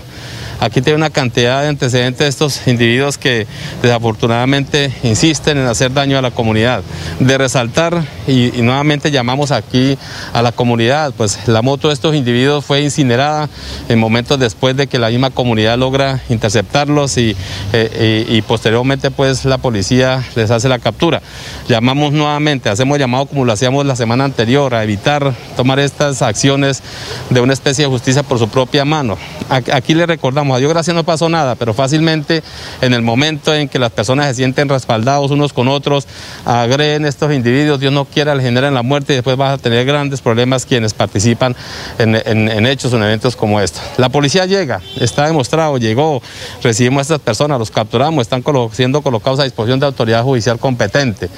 Aquí 0.61 0.79
tiene 0.83 0.97
una 0.97 1.09
cantidad 1.09 1.63
de 1.63 1.69
antecedentes 1.69 2.19
de 2.19 2.27
estos 2.27 2.67
individuos 2.67 3.17
que 3.17 3.47
desafortunadamente 3.81 4.93
insisten 5.01 5.57
en 5.57 5.65
hacer 5.65 5.91
daño 5.91 6.19
a 6.19 6.21
la 6.21 6.29
comunidad. 6.29 6.83
De 7.19 7.35
resaltar, 7.35 8.03
y, 8.27 8.51
nuevamente 8.61 9.09
llamamos 9.09 9.49
aquí 9.49 9.97
a 10.33 10.43
la 10.43 10.51
comunidad, 10.51 11.13
pues 11.17 11.47
la 11.47 11.63
moto 11.63 11.88
de 11.88 11.95
estos 11.95 12.13
individuos 12.13 12.63
fue 12.63 12.81
incinerada 12.81 13.49
en 13.89 13.97
momentos 13.97 14.38
después 14.38 14.77
de 14.77 14.85
que 14.85 14.99
la 14.99 15.09
misma 15.09 15.31
comunidad 15.31 15.79
logra 15.79 16.21
interceptarlos 16.29 17.17
y, 17.17 17.35
eh, 17.73 18.43
posteriormente 18.47 19.09
pues 19.09 19.45
la 19.45 19.57
policía 19.57 20.23
les 20.35 20.51
hace 20.51 20.69
la 20.69 20.77
captura. 20.77 21.23
Llamamos 21.67 22.13
nuevamente, 22.13 22.69
hacemos 22.69 22.99
llamado 22.99 23.25
como 23.25 23.45
lo 23.45 23.51
hacíamos 23.51 23.83
la 23.88 23.95
semana 23.95 24.25
anterior, 24.25 24.75
a 24.75 24.83
evitar 24.83 25.33
tomar 25.57 25.79
estas 25.79 26.21
acciones 26.21 26.83
de 27.31 27.41
una 27.41 27.53
especie 27.53 27.85
de 27.85 27.89
justicia 27.89 28.21
por 28.21 28.38
su 28.38 28.47
propia 28.47 28.85
mano. 28.85 29.17
Aquí 29.49 29.95
le 29.95 30.05
recordamos, 30.05 30.50
a 30.55 30.59
Dios 30.59 30.71
gracias 30.71 30.95
no 30.95 31.03
pasó 31.03 31.29
nada, 31.29 31.55
pero 31.55 31.73
fácilmente 31.73 32.43
en 32.81 32.93
el 32.93 33.01
momento 33.01 33.53
en 33.53 33.69
que 33.69 33.79
las 33.79 33.91
personas 33.91 34.27
se 34.27 34.35
sienten 34.35 34.69
respaldados 34.69 35.31
unos 35.31 35.53
con 35.53 35.67
otros, 35.67 36.07
agreden 36.45 37.05
estos 37.05 37.33
individuos, 37.33 37.79
Dios 37.79 37.93
no 37.93 38.05
quiera, 38.05 38.35
le 38.35 38.43
generan 38.43 38.73
la 38.73 38.81
muerte 38.81 39.13
y 39.13 39.15
después 39.17 39.37
vas 39.37 39.53
a 39.53 39.57
tener 39.57 39.85
grandes 39.85 40.21
problemas 40.21 40.65
quienes 40.65 40.93
participan 40.93 41.55
en, 41.97 42.65
hechos 42.65 42.93
o 42.93 42.97
en 42.97 43.03
eventos 43.03 43.35
como 43.35 43.59
estos. 43.59 43.81
La 43.97 44.09
policía 44.09 44.45
llega, 44.45 44.81
está 44.99 45.25
demostrado, 45.25 45.77
llegó, 45.77 46.21
recibimos 46.63 46.99
a 46.99 47.01
estas 47.01 47.19
personas, 47.19 47.59
los 47.59 47.71
capturamos, 47.71 48.21
están 48.21 48.43
siendo 48.71 49.01
colocados 49.01 49.39
a 49.39 49.43
disposición 49.43 49.79
de 49.79 49.85
autoridad 49.85 50.23
judicial 50.23 50.59
competente. 50.59 51.29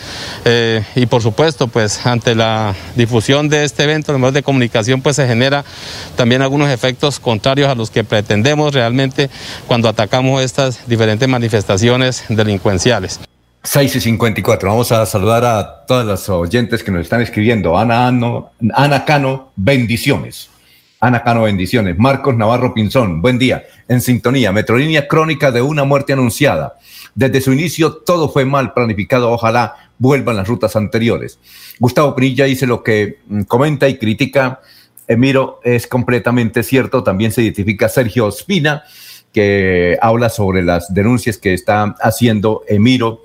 Eh, 0.45 0.83
y 0.95 1.05
por 1.05 1.21
supuesto, 1.21 1.67
pues 1.67 2.05
ante 2.05 2.35
la 2.35 2.73
difusión 2.95 3.49
de 3.49 3.63
este 3.63 3.83
evento, 3.83 4.11
los 4.11 4.19
medios 4.19 4.33
de 4.33 4.43
comunicación, 4.43 5.01
pues 5.01 5.15
se 5.15 5.27
genera 5.27 5.63
también 6.15 6.41
algunos 6.41 6.69
efectos 6.69 7.19
contrarios 7.19 7.69
a 7.69 7.75
los 7.75 7.89
que 7.89 8.03
pretendemos 8.03 8.73
realmente 8.73 9.02
cuando 9.67 9.89
atacamos 9.89 10.41
estas 10.43 10.87
diferentes 10.87 11.27
manifestaciones 11.27 12.23
delincuenciales. 12.29 13.19
6 13.63 13.95
y 13.95 14.01
54. 14.01 14.69
Vamos 14.69 14.91
a 14.91 15.05
saludar 15.05 15.45
a 15.45 15.85
todas 15.85 16.05
las 16.05 16.27
oyentes 16.29 16.83
que 16.83 16.91
nos 16.91 17.01
están 17.01 17.21
escribiendo. 17.21 17.77
Ana, 17.77 18.07
Ana 18.73 19.05
Cano, 19.05 19.51
bendiciones. 19.55 20.49
Ana 20.99 21.23
Cano, 21.23 21.43
bendiciones. 21.43 21.97
Marcos 21.97 22.35
Navarro 22.35 22.73
Pinzón, 22.73 23.21
buen 23.21 23.39
día. 23.39 23.63
En 23.87 24.01
sintonía, 24.01 24.51
Metrolínea 24.51 25.07
crónica 25.07 25.51
de 25.51 25.61
una 25.61 25.85
muerte 25.85 26.11
anunciada. 26.11 26.77
Desde 27.15 27.39
su 27.39 27.53
inicio 27.53 27.93
todo 27.93 28.27
fue 28.27 28.43
mal 28.43 28.73
planificado. 28.73 29.31
Ojalá 29.31 29.75
vuelvan 29.97 30.35
las 30.35 30.47
rutas 30.47 30.75
anteriores. 30.75 31.39
Gustavo 31.79 32.15
Pinilla 32.15 32.45
dice 32.45 32.67
lo 32.67 32.83
que 32.83 33.19
mm, 33.27 33.43
comenta 33.43 33.87
y 33.87 33.97
critica 33.97 34.59
Emiro, 35.13 35.59
es 35.63 35.87
completamente 35.87 36.63
cierto. 36.63 37.03
También 37.03 37.31
se 37.31 37.41
identifica 37.41 37.89
Sergio 37.89 38.27
Espina, 38.27 38.83
que 39.31 39.97
habla 40.01 40.29
sobre 40.29 40.61
las 40.63 40.93
denuncias 40.93 41.37
que 41.37 41.53
está 41.53 41.95
haciendo 42.01 42.63
Emiro 42.67 43.21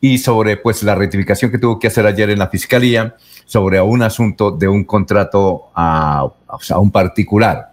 y 0.00 0.18
sobre 0.18 0.56
pues 0.56 0.82
la 0.82 0.94
rectificación 0.94 1.50
que 1.50 1.58
tuvo 1.58 1.78
que 1.78 1.88
hacer 1.88 2.06
ayer 2.06 2.30
en 2.30 2.38
la 2.38 2.48
fiscalía 2.48 3.16
sobre 3.44 3.80
un 3.80 4.02
asunto 4.02 4.52
de 4.52 4.68
un 4.68 4.84
contrato 4.84 5.70
a, 5.74 6.30
un 6.76 6.90
particular. 6.90 7.72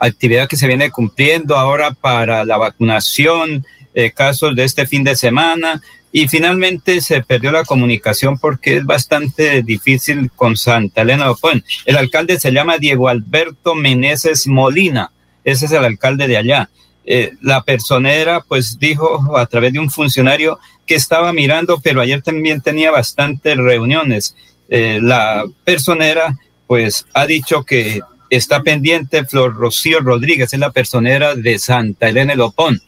actividad 0.00 0.48
que 0.48 0.56
se 0.56 0.66
viene 0.66 0.90
cumpliendo 0.90 1.56
ahora 1.56 1.92
para 1.92 2.44
la 2.44 2.58
vacunación 2.58 3.64
eh, 3.94 4.10
casos 4.10 4.56
de 4.56 4.64
este 4.64 4.86
fin 4.86 5.04
de 5.04 5.14
semana 5.14 5.80
y 6.10 6.28
finalmente 6.28 7.00
se 7.00 7.22
perdió 7.22 7.52
la 7.52 7.64
comunicación 7.64 8.38
porque 8.38 8.76
es 8.76 8.84
bastante 8.84 9.62
difícil 9.62 10.30
con 10.30 10.56
Santa 10.56 11.02
Elena 11.02 11.32
Bueno, 11.40 11.62
el 11.86 11.96
alcalde 11.96 12.38
se 12.38 12.52
llama 12.52 12.78
Diego 12.78 13.08
Alberto 13.08 13.74
Meneses 13.74 14.46
Molina, 14.46 15.10
ese 15.44 15.66
es 15.66 15.72
el 15.72 15.84
alcalde 15.84 16.28
de 16.28 16.36
allá. 16.36 16.70
Eh, 17.06 17.32
la 17.40 17.62
personera 17.62 18.40
pues 18.40 18.78
dijo 18.78 19.36
a 19.36 19.46
través 19.46 19.72
de 19.72 19.78
un 19.78 19.90
funcionario 19.90 20.58
que 20.86 20.94
estaba 20.94 21.32
mirando, 21.32 21.80
pero 21.80 22.00
ayer 22.00 22.22
también 22.22 22.60
tenía 22.60 22.90
bastantes 22.90 23.56
reuniones. 23.56 24.34
Eh, 24.68 25.00
la 25.02 25.44
personera 25.64 26.36
pues 26.66 27.06
ha 27.12 27.26
dicho 27.26 27.64
que 27.64 28.00
está 28.30 28.62
pendiente 28.62 29.24
Flor 29.24 29.54
Rocío 29.54 30.00
Rodríguez, 30.00 30.52
es 30.52 30.60
la 30.60 30.70
personera 30.70 31.34
de 31.34 31.58
Santa 31.58 32.08
Elena 32.08 32.34
Lopón 32.34 32.80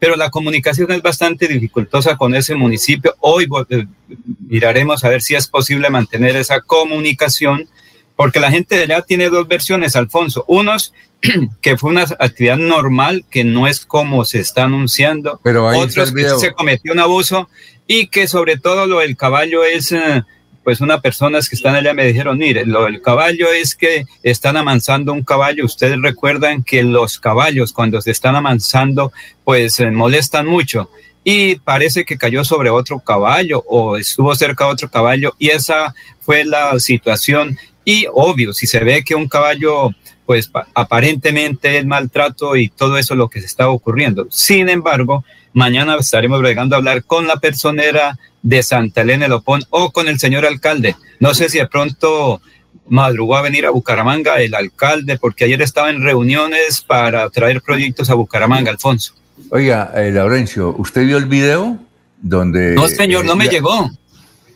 pero 0.00 0.16
la 0.16 0.30
comunicación 0.30 0.90
es 0.90 1.02
bastante 1.02 1.46
dificultosa 1.46 2.16
con 2.16 2.34
ese 2.34 2.54
municipio. 2.54 3.14
Hoy 3.20 3.46
eh, 3.68 3.86
miraremos 4.48 5.04
a 5.04 5.10
ver 5.10 5.20
si 5.20 5.34
es 5.34 5.46
posible 5.46 5.90
mantener 5.90 6.36
esa 6.36 6.62
comunicación, 6.62 7.68
porque 8.16 8.40
la 8.40 8.50
gente 8.50 8.76
de 8.76 8.84
allá 8.84 9.02
tiene 9.02 9.28
dos 9.28 9.46
versiones, 9.46 9.94
Alfonso. 9.96 10.44
Unos 10.48 10.94
que 11.60 11.76
fue 11.76 11.90
una 11.90 12.04
actividad 12.18 12.56
normal, 12.56 13.26
que 13.30 13.44
no 13.44 13.68
es 13.68 13.84
como 13.84 14.24
se 14.24 14.40
está 14.40 14.64
anunciando. 14.64 15.38
Pero 15.44 15.66
Otros 15.66 16.12
que 16.12 16.28
se 16.30 16.52
cometió 16.52 16.92
un 16.92 17.00
abuso 17.00 17.50
y 17.86 18.06
que 18.06 18.26
sobre 18.26 18.56
todo 18.56 18.86
lo 18.86 18.98
del 18.98 19.16
caballo 19.16 19.64
es... 19.64 19.92
Eh, 19.92 20.24
pues 20.64 20.80
unas 20.80 21.00
personas 21.00 21.48
que 21.48 21.56
están 21.56 21.74
allá 21.74 21.94
me 21.94 22.06
dijeron, 22.06 22.38
mire, 22.38 22.66
lo 22.66 22.84
del 22.84 23.00
caballo 23.00 23.50
es 23.50 23.74
que 23.74 24.04
están 24.22 24.56
amansando 24.56 25.12
un 25.12 25.22
caballo. 25.22 25.64
Ustedes 25.64 26.00
recuerdan 26.00 26.62
que 26.62 26.82
los 26.82 27.18
caballos 27.18 27.72
cuando 27.72 28.00
se 28.00 28.10
están 28.10 28.36
amansando, 28.36 29.12
pues 29.44 29.74
se 29.74 29.90
molestan 29.90 30.46
mucho. 30.46 30.90
Y 31.24 31.56
parece 31.56 32.04
que 32.04 32.18
cayó 32.18 32.44
sobre 32.44 32.70
otro 32.70 33.00
caballo 33.00 33.62
o 33.68 33.96
estuvo 33.96 34.34
cerca 34.34 34.66
de 34.66 34.72
otro 34.72 34.90
caballo 34.90 35.34
y 35.38 35.48
esa 35.48 35.94
fue 36.20 36.44
la 36.44 36.78
situación. 36.78 37.58
Y 37.84 38.06
obvio, 38.12 38.52
si 38.52 38.66
se 38.66 38.80
ve 38.80 39.02
que 39.04 39.14
un 39.14 39.28
caballo 39.28 39.90
pues 40.30 40.48
aparentemente 40.74 41.76
el 41.76 41.88
maltrato 41.88 42.54
y 42.54 42.68
todo 42.68 42.96
eso 42.98 43.16
lo 43.16 43.28
que 43.28 43.40
se 43.40 43.46
está 43.46 43.68
ocurriendo. 43.68 44.28
Sin 44.30 44.68
embargo, 44.68 45.24
mañana 45.52 45.96
estaremos 45.98 46.40
llegando 46.40 46.76
a 46.76 46.78
hablar 46.78 47.02
con 47.02 47.26
la 47.26 47.38
personera 47.38 48.16
de 48.42 48.62
Santa 48.62 49.02
Elena 49.02 49.24
de 49.24 49.30
Lopón 49.30 49.62
o 49.70 49.90
con 49.90 50.08
el 50.08 50.18
señor 50.18 50.46
alcalde. 50.46 50.96
No 51.18 51.34
sé 51.34 51.48
si 51.48 51.58
de 51.58 51.66
pronto 51.66 52.40
madrugó 52.88 53.36
a 53.36 53.42
venir 53.42 53.66
a 53.66 53.70
Bucaramanga 53.70 54.40
el 54.40 54.54
alcalde, 54.54 55.18
porque 55.18 55.44
ayer 55.44 55.62
estaba 55.62 55.90
en 55.90 56.02
reuniones 56.02 56.80
para 56.80 57.28
traer 57.30 57.62
proyectos 57.62 58.10
a 58.10 58.14
Bucaramanga, 58.14 58.70
Alfonso. 58.70 59.14
Oiga, 59.50 59.92
eh, 59.94 60.10
Laurencio, 60.10 60.74
¿usted 60.76 61.06
vio 61.06 61.16
el 61.16 61.26
video 61.26 61.78
donde... 62.20 62.74
No, 62.74 62.88
señor, 62.88 63.24
no 63.24 63.36
me 63.36 63.48
llegó. 63.48 63.90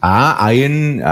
Ah, 0.01 0.36
ahí 0.39 0.65
en, 0.65 1.02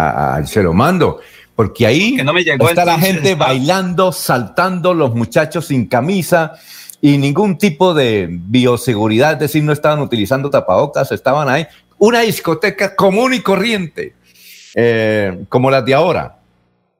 se 0.44 0.62
lo 0.62 0.74
mando, 0.74 1.20
porque 1.54 1.86
ahí 1.86 2.18
no 2.22 2.32
me 2.32 2.44
llegó, 2.44 2.68
está 2.68 2.84
la 2.84 2.98
gente 2.98 3.34
bailando, 3.34 4.12
saltando, 4.12 4.92
los 4.92 5.14
muchachos 5.14 5.66
sin 5.68 5.86
camisa 5.86 6.52
y 7.00 7.16
ningún 7.16 7.56
tipo 7.56 7.94
de 7.94 8.28
bioseguridad, 8.30 9.32
es 9.32 9.38
decir, 9.38 9.64
no 9.64 9.72
estaban 9.72 10.00
utilizando 10.00 10.50
tapabocas, 10.50 11.10
estaban 11.10 11.48
ahí. 11.48 11.66
Una 12.04 12.22
discoteca 12.22 12.96
común 12.96 13.32
y 13.32 13.42
corriente, 13.42 14.14
eh, 14.74 15.44
como 15.48 15.70
las 15.70 15.84
de 15.84 15.94
ahora. 15.94 16.36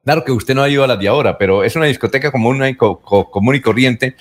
Claro 0.01 0.23
que 0.23 0.31
usted 0.31 0.55
no 0.55 0.63
ha 0.63 0.69
ido 0.69 0.81
a 0.81 0.87
las 0.87 0.97
de 0.97 1.09
ahora, 1.09 1.37
pero 1.37 1.65
es 1.65 1.75
una 1.75 1.87
discoteca 1.87 2.31
común, 2.31 2.63
común 2.77 3.55
y 3.55 3.59
corriente 3.59 4.15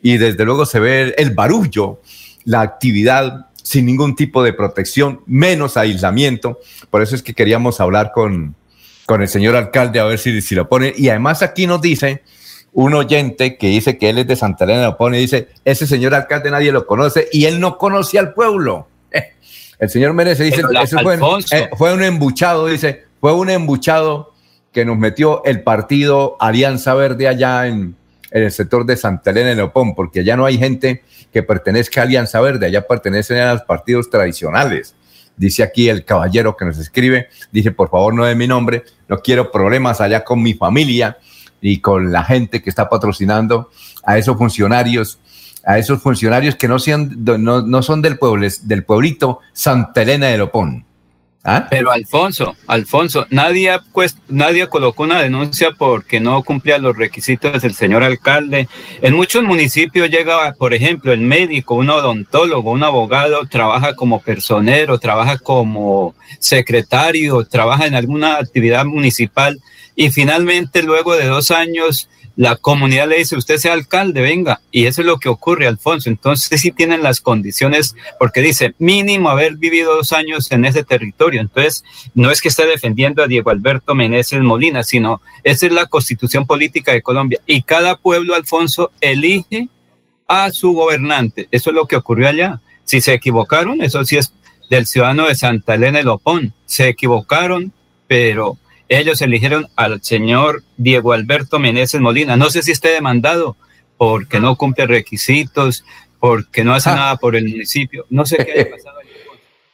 y 0.00 0.16
desde 0.16 0.44
luego 0.44 0.64
se 0.64 0.78
ve 0.78 1.12
el 1.18 1.32
barullo, 1.32 2.00
la 2.44 2.60
actividad 2.60 3.46
sin 3.64 3.86
ningún 3.86 4.14
tipo 4.14 4.44
de 4.44 4.52
protección, 4.52 5.22
menos 5.26 5.76
aislamiento. 5.76 6.60
Por 6.88 7.02
eso 7.02 7.16
es 7.16 7.22
que 7.24 7.34
queríamos 7.34 7.80
hablar 7.80 8.12
con, 8.14 8.54
con 9.06 9.22
el 9.22 9.26
señor 9.26 9.56
alcalde 9.56 9.98
a 9.98 10.04
ver 10.04 10.20
si, 10.20 10.40
si 10.40 10.54
lo 10.54 10.68
pone. 10.68 10.94
Y 10.96 11.08
además 11.08 11.42
aquí 11.42 11.66
nos 11.66 11.82
dice 11.82 12.22
un 12.72 12.94
oyente 12.94 13.56
que 13.56 13.66
dice 13.66 13.98
que 13.98 14.10
él 14.10 14.18
es 14.18 14.28
de 14.28 14.36
Santa 14.36 14.66
Elena, 14.66 14.84
lo 14.84 14.96
pone 14.96 15.18
y 15.18 15.22
dice, 15.22 15.48
ese 15.64 15.84
señor 15.88 16.14
alcalde 16.14 16.48
nadie 16.52 16.70
lo 16.70 16.86
conoce 16.86 17.26
y 17.32 17.46
él 17.46 17.58
no 17.58 17.76
conoce 17.76 18.20
al 18.20 18.34
pueblo. 18.34 18.86
El 19.78 19.90
señor 19.90 20.12
Menezes 20.12 20.46
dice, 20.46 20.62
fue, 21.02 21.18
eh, 21.52 21.70
fue 21.76 21.92
un 21.92 22.02
embuchado, 22.02 22.66
dice, 22.66 23.04
fue 23.20 23.32
un 23.32 23.50
embuchado 23.50 24.32
que 24.72 24.84
nos 24.84 24.98
metió 24.98 25.44
el 25.44 25.62
partido 25.62 26.36
Alianza 26.40 26.94
Verde 26.94 27.28
allá 27.28 27.66
en, 27.66 27.96
en 28.30 28.42
el 28.42 28.52
sector 28.52 28.84
de 28.84 28.96
Santa 28.96 29.30
Elena 29.30 29.50
de 29.50 29.56
Leopón, 29.56 29.94
porque 29.94 30.20
allá 30.20 30.36
no 30.36 30.44
hay 30.44 30.58
gente 30.58 31.02
que 31.32 31.42
pertenezca 31.42 32.00
a 32.00 32.04
Alianza 32.04 32.40
Verde, 32.40 32.66
allá 32.66 32.86
pertenecen 32.86 33.38
a 33.38 33.52
los 33.52 33.62
partidos 33.62 34.10
tradicionales. 34.10 34.94
Dice 35.36 35.62
aquí 35.62 35.88
el 35.88 36.04
caballero 36.04 36.56
que 36.56 36.64
nos 36.64 36.78
escribe, 36.78 37.28
dice, 37.52 37.70
por 37.70 37.90
favor 37.90 38.12
no 38.12 38.24
de 38.24 38.34
mi 38.34 38.48
nombre, 38.48 38.84
no 39.08 39.18
quiero 39.18 39.52
problemas 39.52 40.00
allá 40.00 40.24
con 40.24 40.42
mi 40.42 40.54
familia 40.54 41.18
y 41.60 41.80
con 41.80 42.12
la 42.12 42.24
gente 42.24 42.60
que 42.62 42.70
está 42.70 42.88
patrocinando 42.88 43.70
a 44.04 44.18
esos 44.18 44.36
funcionarios, 44.36 45.20
a 45.68 45.76
esos 45.76 46.00
funcionarios 46.00 46.56
que 46.56 46.66
no, 46.66 46.78
sean, 46.78 47.14
no, 47.18 47.60
no 47.60 47.82
son 47.82 48.00
del, 48.00 48.18
pueblo, 48.18 48.48
del 48.62 48.84
pueblito 48.84 49.40
Santa 49.52 50.00
Elena 50.00 50.28
de 50.28 50.38
Lopón. 50.38 50.86
¿Ah? 51.44 51.66
Pero 51.68 51.90
Alfonso, 51.90 52.56
Alfonso, 52.66 53.26
nadie, 53.28 53.78
pues, 53.92 54.16
nadie 54.28 54.66
colocó 54.68 55.02
una 55.02 55.20
denuncia 55.20 55.72
porque 55.76 56.20
no 56.20 56.42
cumplía 56.42 56.78
los 56.78 56.96
requisitos 56.96 57.60
del 57.60 57.74
señor 57.74 58.02
alcalde. 58.02 58.66
En 59.02 59.14
muchos 59.14 59.44
municipios 59.44 60.08
llega, 60.08 60.54
por 60.54 60.72
ejemplo, 60.72 61.12
el 61.12 61.20
médico, 61.20 61.74
un 61.74 61.90
odontólogo, 61.90 62.70
un 62.70 62.82
abogado, 62.82 63.44
trabaja 63.44 63.94
como 63.94 64.22
personero, 64.22 64.98
trabaja 64.98 65.36
como 65.36 66.14
secretario, 66.38 67.44
trabaja 67.44 67.86
en 67.86 67.94
alguna 67.94 68.36
actividad 68.36 68.86
municipal 68.86 69.60
y 69.94 70.10
finalmente 70.10 70.82
luego 70.82 71.14
de 71.14 71.26
dos 71.26 71.50
años 71.50 72.08
la 72.38 72.54
comunidad 72.54 73.08
le 73.08 73.18
dice, 73.18 73.36
usted 73.36 73.56
sea 73.56 73.72
alcalde, 73.72 74.20
venga. 74.20 74.60
Y 74.70 74.86
eso 74.86 75.00
es 75.00 75.08
lo 75.08 75.18
que 75.18 75.28
ocurre, 75.28 75.66
Alfonso. 75.66 76.08
Entonces 76.08 76.60
sí 76.60 76.70
tienen 76.70 77.02
las 77.02 77.20
condiciones, 77.20 77.96
porque 78.16 78.40
dice, 78.40 78.76
mínimo 78.78 79.28
haber 79.28 79.56
vivido 79.56 79.96
dos 79.96 80.12
años 80.12 80.52
en 80.52 80.64
ese 80.64 80.84
territorio. 80.84 81.40
Entonces, 81.40 81.82
no 82.14 82.30
es 82.30 82.40
que 82.40 82.46
esté 82.46 82.64
defendiendo 82.64 83.24
a 83.24 83.26
Diego 83.26 83.50
Alberto 83.50 83.96
Meneses 83.96 84.40
Molina, 84.40 84.84
sino 84.84 85.20
esa 85.42 85.66
es 85.66 85.72
la 85.72 85.86
constitución 85.86 86.46
política 86.46 86.92
de 86.92 87.02
Colombia. 87.02 87.40
Y 87.44 87.62
cada 87.62 87.96
pueblo, 87.96 88.36
Alfonso, 88.36 88.92
elige 89.00 89.68
a 90.28 90.52
su 90.52 90.74
gobernante. 90.74 91.48
Eso 91.50 91.70
es 91.70 91.74
lo 91.74 91.88
que 91.88 91.96
ocurrió 91.96 92.28
allá. 92.28 92.60
Si 92.84 93.00
se 93.00 93.14
equivocaron, 93.14 93.82
eso 93.82 94.04
sí 94.04 94.16
es 94.16 94.32
del 94.70 94.86
ciudadano 94.86 95.26
de 95.26 95.34
Santa 95.34 95.74
Elena 95.74 95.98
de 95.98 96.04
Lopón. 96.04 96.54
Se 96.66 96.86
equivocaron, 96.86 97.72
pero 98.06 98.58
ellos 98.88 99.20
eligieron 99.22 99.68
al 99.76 100.02
señor 100.02 100.62
Diego 100.76 101.12
Alberto 101.12 101.58
Meneses 101.58 102.00
Molina. 102.00 102.36
No 102.36 102.50
sé 102.50 102.62
si 102.62 102.72
esté 102.72 102.88
demandado 102.88 103.56
porque 103.96 104.40
no 104.40 104.56
cumple 104.56 104.86
requisitos, 104.86 105.84
porque 106.20 106.64
no 106.64 106.74
hace 106.74 106.90
ah. 106.90 106.94
nada 106.94 107.16
por 107.16 107.36
el 107.36 107.48
municipio. 107.48 108.06
No 108.10 108.24
sé 108.26 108.36
qué 108.38 108.52
haya 108.52 108.70
pasado. 108.76 108.98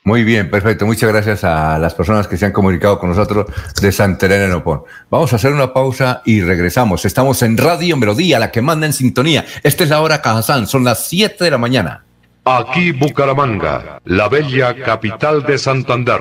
Muy 0.06 0.22
bien, 0.22 0.50
perfecto. 0.50 0.84
Muchas 0.84 1.08
gracias 1.10 1.44
a 1.44 1.78
las 1.78 1.94
personas 1.94 2.28
que 2.28 2.36
se 2.36 2.44
han 2.44 2.52
comunicado 2.52 2.98
con 2.98 3.08
nosotros 3.08 3.46
de 3.80 3.90
Santa 3.90 4.26
Elena 4.26 4.48
Nopón. 4.48 4.82
Vamos 5.08 5.32
a 5.32 5.36
hacer 5.36 5.50
una 5.50 5.72
pausa 5.72 6.20
y 6.26 6.42
regresamos. 6.42 7.06
Estamos 7.06 7.42
en 7.42 7.56
Radio 7.56 7.96
Melodía, 7.96 8.38
la 8.38 8.50
que 8.50 8.60
manda 8.60 8.84
en 8.84 8.92
sintonía. 8.92 9.46
Esta 9.62 9.84
es 9.84 9.88
la 9.88 10.02
hora 10.02 10.20
Cajazán, 10.20 10.66
son 10.66 10.84
las 10.84 11.06
7 11.06 11.42
de 11.44 11.50
la 11.50 11.56
mañana. 11.56 12.04
Aquí 12.44 12.92
Bucaramanga, 12.92 14.02
la 14.04 14.28
bella 14.28 14.76
capital 14.76 15.42
de 15.44 15.56
Santander. 15.56 16.20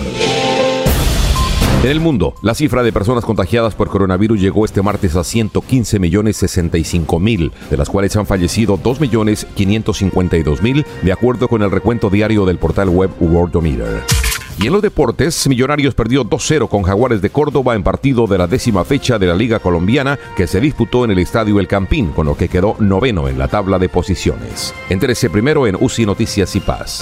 En 1.84 1.90
el 1.90 2.00
mundo, 2.00 2.36
la 2.44 2.54
cifra 2.54 2.84
de 2.84 2.94
personas 2.94 3.26
contagiadas 3.26 3.74
por 3.74 3.90
coronavirus 3.90 4.40
llegó 4.40 4.66
este 4.66 4.84
martes 4.84 5.16
a 5.16 5.24
115 5.24 5.98
millones 5.98 6.38
65 6.38 7.20
mil, 7.20 7.52
de 7.72 7.78
las 7.78 7.90
cuales 7.90 8.16
han 8.16 8.28
fallecido 8.28 8.78
2 8.78 9.00
millones 9.02 9.48
552 9.56 10.62
mil, 10.62 10.86
de 11.02 11.12
acuerdo 11.12 11.48
con 11.48 11.64
el 11.64 11.72
recuento 11.72 12.12
diario 12.12 12.46
del 12.46 12.60
portal 12.60 12.90
web 12.90 13.10
Worldometer. 13.20 14.04
Y 14.60 14.68
en 14.68 14.74
los 14.74 14.84
deportes, 14.84 15.48
Millonarios 15.48 15.96
perdió 15.96 16.24
2-0 16.24 16.70
con 16.70 16.84
Jaguares 16.84 17.20
de 17.20 17.32
Córdoba 17.32 17.74
en 17.74 17.82
partido 17.82 18.28
de 18.28 18.38
la 18.38 18.46
décima 18.46 18.84
fecha 18.84 19.18
de 19.18 19.26
la 19.26 19.34
Liga 19.34 19.58
Colombiana 19.58 20.20
que 20.38 20.46
se 20.46 20.62
disputó 20.62 21.04
en 21.04 21.12
el 21.12 21.18
Estadio 21.18 21.60
El 21.60 21.68
Campín, 21.68 22.12
con 22.12 22.28
lo 22.28 22.38
que 22.38 22.48
quedó 22.48 22.76
noveno 22.78 23.28
en 23.28 23.40
la 23.40 23.48
tabla 23.48 23.80
de 23.80 23.90
posiciones. 23.90 24.72
Entérese 24.90 25.32
primero 25.32 25.66
en 25.66 25.78
UCI 25.80 26.06
Noticias 26.06 26.56
y 26.56 26.60
Paz. 26.60 27.02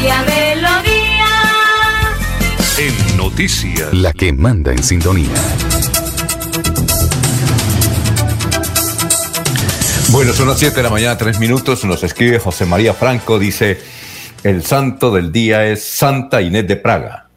Melodía, 0.00 0.22
melodía. 0.22 1.26
En 2.78 3.16
noticias. 3.18 3.92
La 3.92 4.14
que 4.14 4.32
manda 4.32 4.72
en 4.72 4.82
sintonía. 4.82 5.28
Bueno, 10.08 10.32
son 10.32 10.48
las 10.48 10.58
7 10.58 10.74
de 10.76 10.82
la 10.82 10.88
mañana, 10.88 11.18
3 11.18 11.38
minutos. 11.38 11.84
Nos 11.84 12.02
escribe 12.02 12.38
José 12.38 12.64
María 12.64 12.94
Franco. 12.94 13.38
Dice: 13.38 13.78
El 14.42 14.64
santo 14.64 15.12
del 15.12 15.32
día 15.32 15.66
es 15.66 15.84
Santa 15.84 16.40
Inés 16.40 16.66
de 16.66 16.76
Praga. 16.76 17.28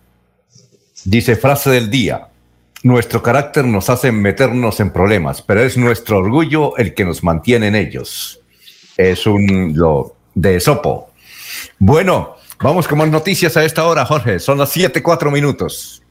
Dice: 1.03 1.35
Frase 1.35 1.69
del 1.69 1.89
día. 1.91 2.29
Nuestro 2.83 3.21
carácter 3.21 3.65
nos 3.65 3.89
hace 3.89 4.13
meternos 4.13 4.79
en 4.79 4.91
problemas, 4.91 5.41
pero 5.41 5.61
es 5.61 5.75
nuestro 5.75 6.19
orgullo 6.19 6.77
el 6.77 6.93
que 6.93 7.03
nos 7.03 7.23
mantiene 7.23 7.67
en 7.67 7.75
ellos. 7.75 8.39
Es 8.95 9.27
un 9.27 9.73
lo 9.75 10.15
de 10.33 10.61
Sopo. 10.61 11.11
Bueno, 11.79 12.37
vamos 12.59 12.87
con 12.87 12.97
más 12.97 13.09
noticias 13.09 13.57
a 13.57 13.65
esta 13.65 13.85
hora, 13.85 14.05
Jorge. 14.05 14.39
Son 14.39 14.57
las 14.57 14.69
7, 14.69 15.01
4 15.01 15.31
minutos. 15.31 16.01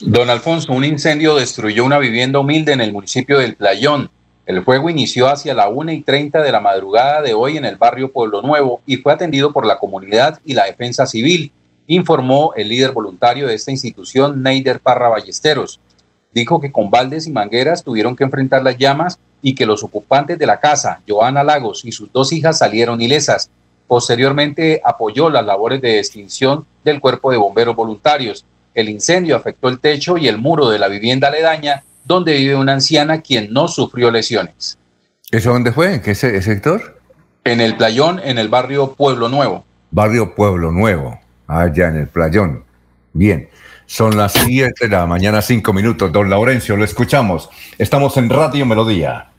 Don 0.00 0.30
Alfonso, 0.30 0.72
un 0.72 0.84
incendio 0.84 1.36
destruyó 1.36 1.84
una 1.84 1.98
vivienda 1.98 2.40
humilde 2.40 2.72
en 2.72 2.80
el 2.80 2.92
municipio 2.92 3.38
del 3.38 3.54
Playón. 3.54 4.10
El 4.46 4.64
fuego 4.64 4.90
inició 4.90 5.28
hacia 5.28 5.54
la 5.54 5.68
1 5.68 5.92
y 5.92 6.02
30 6.02 6.42
de 6.42 6.50
la 6.50 6.60
madrugada 6.60 7.22
de 7.22 7.34
hoy 7.34 7.56
en 7.56 7.64
el 7.64 7.76
barrio 7.76 8.10
Pueblo 8.10 8.42
Nuevo 8.42 8.80
y 8.86 8.96
fue 8.96 9.12
atendido 9.12 9.52
por 9.52 9.64
la 9.64 9.78
comunidad 9.78 10.40
y 10.44 10.54
la 10.54 10.64
defensa 10.64 11.06
civil, 11.06 11.52
informó 11.86 12.52
el 12.56 12.68
líder 12.68 12.90
voluntario 12.90 13.46
de 13.46 13.54
esta 13.54 13.70
institución, 13.70 14.42
Neider 14.42 14.80
Parra 14.80 15.08
Ballesteros. 15.08 15.78
Dijo 16.34 16.60
que 16.60 16.72
con 16.72 16.90
baldes 16.90 17.26
y 17.26 17.30
mangueras 17.30 17.84
tuvieron 17.84 18.16
que 18.16 18.24
enfrentar 18.24 18.64
las 18.64 18.78
llamas 18.78 19.20
y 19.42 19.54
que 19.54 19.66
los 19.66 19.84
ocupantes 19.84 20.38
de 20.38 20.46
la 20.46 20.58
casa, 20.58 21.00
Joana 21.06 21.44
Lagos 21.44 21.84
y 21.84 21.92
sus 21.92 22.10
dos 22.12 22.32
hijas, 22.32 22.58
salieron 22.58 23.00
ilesas. 23.00 23.50
Posteriormente 24.02 24.80
apoyó 24.82 25.28
las 25.28 25.44
labores 25.44 25.82
de 25.82 25.98
extinción 25.98 26.64
del 26.82 26.98
cuerpo 26.98 27.30
de 27.30 27.36
bomberos 27.36 27.76
voluntarios. 27.76 28.42
El 28.72 28.88
incendio 28.88 29.36
afectó 29.36 29.68
el 29.68 29.80
techo 29.80 30.16
y 30.16 30.28
el 30.28 30.38
muro 30.38 30.70
de 30.70 30.78
la 30.78 30.88
vivienda 30.88 31.28
aledaña, 31.28 31.84
donde 32.02 32.32
vive 32.38 32.54
una 32.54 32.72
anciana 32.72 33.20
quien 33.20 33.52
no 33.52 33.68
sufrió 33.68 34.10
lesiones. 34.10 34.78
¿Eso 35.30 35.50
dónde 35.52 35.72
fue? 35.72 35.92
¿En 35.96 36.00
qué 36.00 36.14
se- 36.14 36.40
sector? 36.40 37.00
En 37.44 37.60
el 37.60 37.76
playón, 37.76 38.18
en 38.24 38.38
el 38.38 38.48
barrio 38.48 38.94
Pueblo 38.94 39.28
Nuevo. 39.28 39.62
Barrio 39.90 40.34
Pueblo 40.34 40.72
Nuevo, 40.72 41.20
allá 41.46 41.88
en 41.88 41.96
el 41.98 42.06
playón. 42.08 42.64
Bien, 43.12 43.50
son 43.84 44.16
las 44.16 44.32
7 44.32 44.88
de 44.88 44.96
la 44.96 45.04
mañana, 45.04 45.42
5 45.42 45.70
minutos. 45.74 46.10
Don 46.10 46.30
Laurencio, 46.30 46.78
lo 46.78 46.84
escuchamos. 46.86 47.50
Estamos 47.76 48.16
en 48.16 48.30
Radio 48.30 48.64
Melodía. 48.64 49.31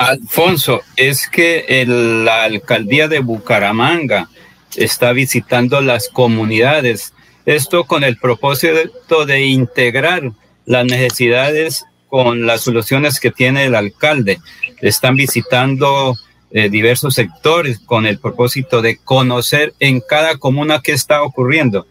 Alfonso, 0.00 0.80
es 0.96 1.28
que 1.28 1.66
el- 1.68 2.24
la 2.24 2.44
alcaldía 2.44 3.06
de 3.06 3.18
Bucaramanga 3.18 4.30
está 4.74 5.12
visitando 5.12 5.82
las 5.82 6.08
comunidades. 6.08 7.12
Esto 7.44 7.84
con 7.84 8.02
el 8.02 8.16
propósito 8.16 9.26
de 9.26 9.44
integrar 9.44 10.32
las 10.64 10.86
necesidades 10.86 11.84
con 12.08 12.46
las 12.46 12.62
soluciones 12.62 13.20
que 13.20 13.30
tiene 13.30 13.66
el 13.66 13.74
alcalde. 13.74 14.38
Están 14.80 15.16
visitando 15.16 16.16
eh, 16.52 16.68
diversos 16.70 17.14
sectores 17.14 17.78
con 17.78 18.06
el 18.06 18.18
propósito 18.18 18.82
de 18.82 18.96
conocer 18.96 19.72
en 19.80 20.00
cada 20.00 20.36
comuna 20.38 20.80
qué 20.82 20.92
está 20.92 21.22
ocurriendo. 21.22 21.86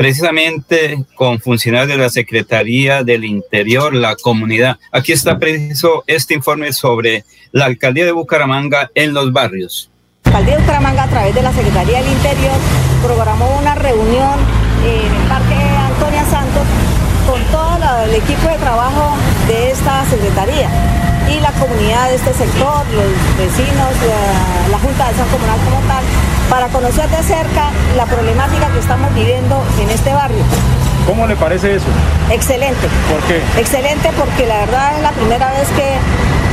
Precisamente 0.00 1.04
con 1.14 1.40
funcionarios 1.40 1.88
de 1.90 1.98
la 1.98 2.08
Secretaría 2.08 3.04
del 3.04 3.22
Interior, 3.22 3.92
la 3.94 4.16
comunidad. 4.16 4.78
Aquí 4.92 5.12
está 5.12 5.38
preciso 5.38 6.04
este 6.06 6.32
informe 6.32 6.72
sobre 6.72 7.26
la 7.52 7.66
alcaldía 7.66 8.06
de 8.06 8.12
Bucaramanga 8.12 8.90
en 8.94 9.12
los 9.12 9.30
barrios. 9.30 9.90
La 10.24 10.30
alcaldía 10.30 10.56
de 10.56 10.62
Bucaramanga, 10.62 11.02
a 11.02 11.08
través 11.08 11.34
de 11.34 11.42
la 11.42 11.52
Secretaría 11.52 12.00
del 12.00 12.12
Interior, 12.12 12.56
programó 13.02 13.58
una 13.58 13.74
reunión 13.74 14.40
en 14.86 15.04
el 15.04 15.28
Parque 15.28 15.54
Antonia 15.54 16.24
Santos 16.24 16.64
con 17.28 17.44
todo 17.52 18.04
el 18.04 18.14
equipo 18.14 18.48
de 18.48 18.56
trabajo 18.56 19.18
de 19.48 19.70
esta 19.70 20.06
secretaría 20.06 20.70
y 21.28 21.40
la 21.40 21.52
comunidad 21.52 22.08
de 22.08 22.14
este 22.14 22.32
sector, 22.32 22.86
los 22.96 23.36
vecinos, 23.36 23.92
la, 24.08 24.68
la 24.70 24.78
Junta 24.78 25.04
de 25.04 25.10
Acción 25.10 25.28
Comunal 25.28 25.58
como 25.60 25.86
tal, 25.86 26.04
para 26.50 26.66
conocer 26.68 27.08
de 27.08 27.22
cerca 27.22 27.70
la 27.96 28.04
problemática 28.06 28.68
que 28.72 28.80
estamos 28.80 29.14
viviendo 29.14 29.62
en 29.80 29.88
este 29.88 30.12
barrio. 30.12 30.44
¿Cómo 31.06 31.26
le 31.26 31.36
parece 31.36 31.76
eso? 31.76 31.86
Excelente. 32.30 32.88
¿Por 33.10 33.22
qué? 33.22 33.40
Excelente 33.58 34.10
porque 34.18 34.46
la 34.46 34.58
verdad 34.58 34.96
es 34.96 35.02
la 35.02 35.12
primera 35.12 35.50
vez 35.52 35.68
que 35.70 35.96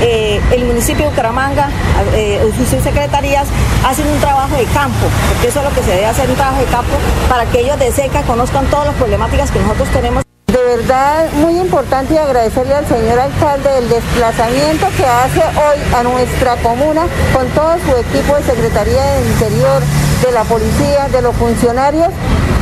eh, 0.02 0.40
el 0.52 0.66
municipio 0.66 1.06
de 1.06 1.10
Bucaramanga, 1.10 1.70
eh, 2.14 2.40
sus 2.56 2.68
secretarías, 2.82 3.48
hacen 3.86 4.08
un 4.08 4.20
trabajo 4.20 4.56
de 4.56 4.66
campo, 4.66 5.08
porque 5.30 5.48
eso 5.48 5.60
es 5.60 5.66
lo 5.66 5.72
que 5.74 5.82
se 5.82 5.92
debe 5.92 6.06
hacer, 6.06 6.30
un 6.30 6.36
trabajo 6.36 6.60
de 6.60 6.66
campo, 6.66 6.94
para 7.28 7.46
que 7.46 7.62
ellos 7.62 7.80
de 7.80 7.92
cerca 7.92 8.22
conozcan 8.22 8.66
todas 8.68 8.88
las 8.88 8.96
problemáticas 8.96 9.50
que 9.52 9.60
nosotros 9.60 9.90
tenemos. 9.90 10.27
De 10.48 10.64
verdad, 10.64 11.30
muy 11.34 11.60
importante 11.60 12.18
agradecerle 12.18 12.74
al 12.74 12.88
señor 12.88 13.20
alcalde 13.20 13.80
el 13.80 13.90
desplazamiento 13.90 14.88
que 14.96 15.06
hace 15.06 15.42
hoy 15.42 15.78
a 15.94 16.04
nuestra 16.04 16.56
comuna 16.64 17.06
con 17.34 17.46
todo 17.50 17.76
su 17.86 17.98
equipo 17.98 18.34
de 18.38 18.44
Secretaría 18.44 19.04
del 19.04 19.28
Interior, 19.28 19.82
de 20.24 20.32
la 20.32 20.44
policía, 20.46 21.10
de 21.12 21.22
los 21.22 21.36
funcionarios 21.36 22.08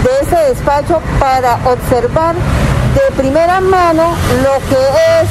de 0.04 0.10
ese 0.20 0.50
despacho 0.50 1.00
para 1.20 1.60
observar 1.64 2.34
de 2.34 3.16
primera 3.16 3.62
mano 3.62 4.16
lo 4.42 4.54
que 4.68 4.82
es 5.22 5.30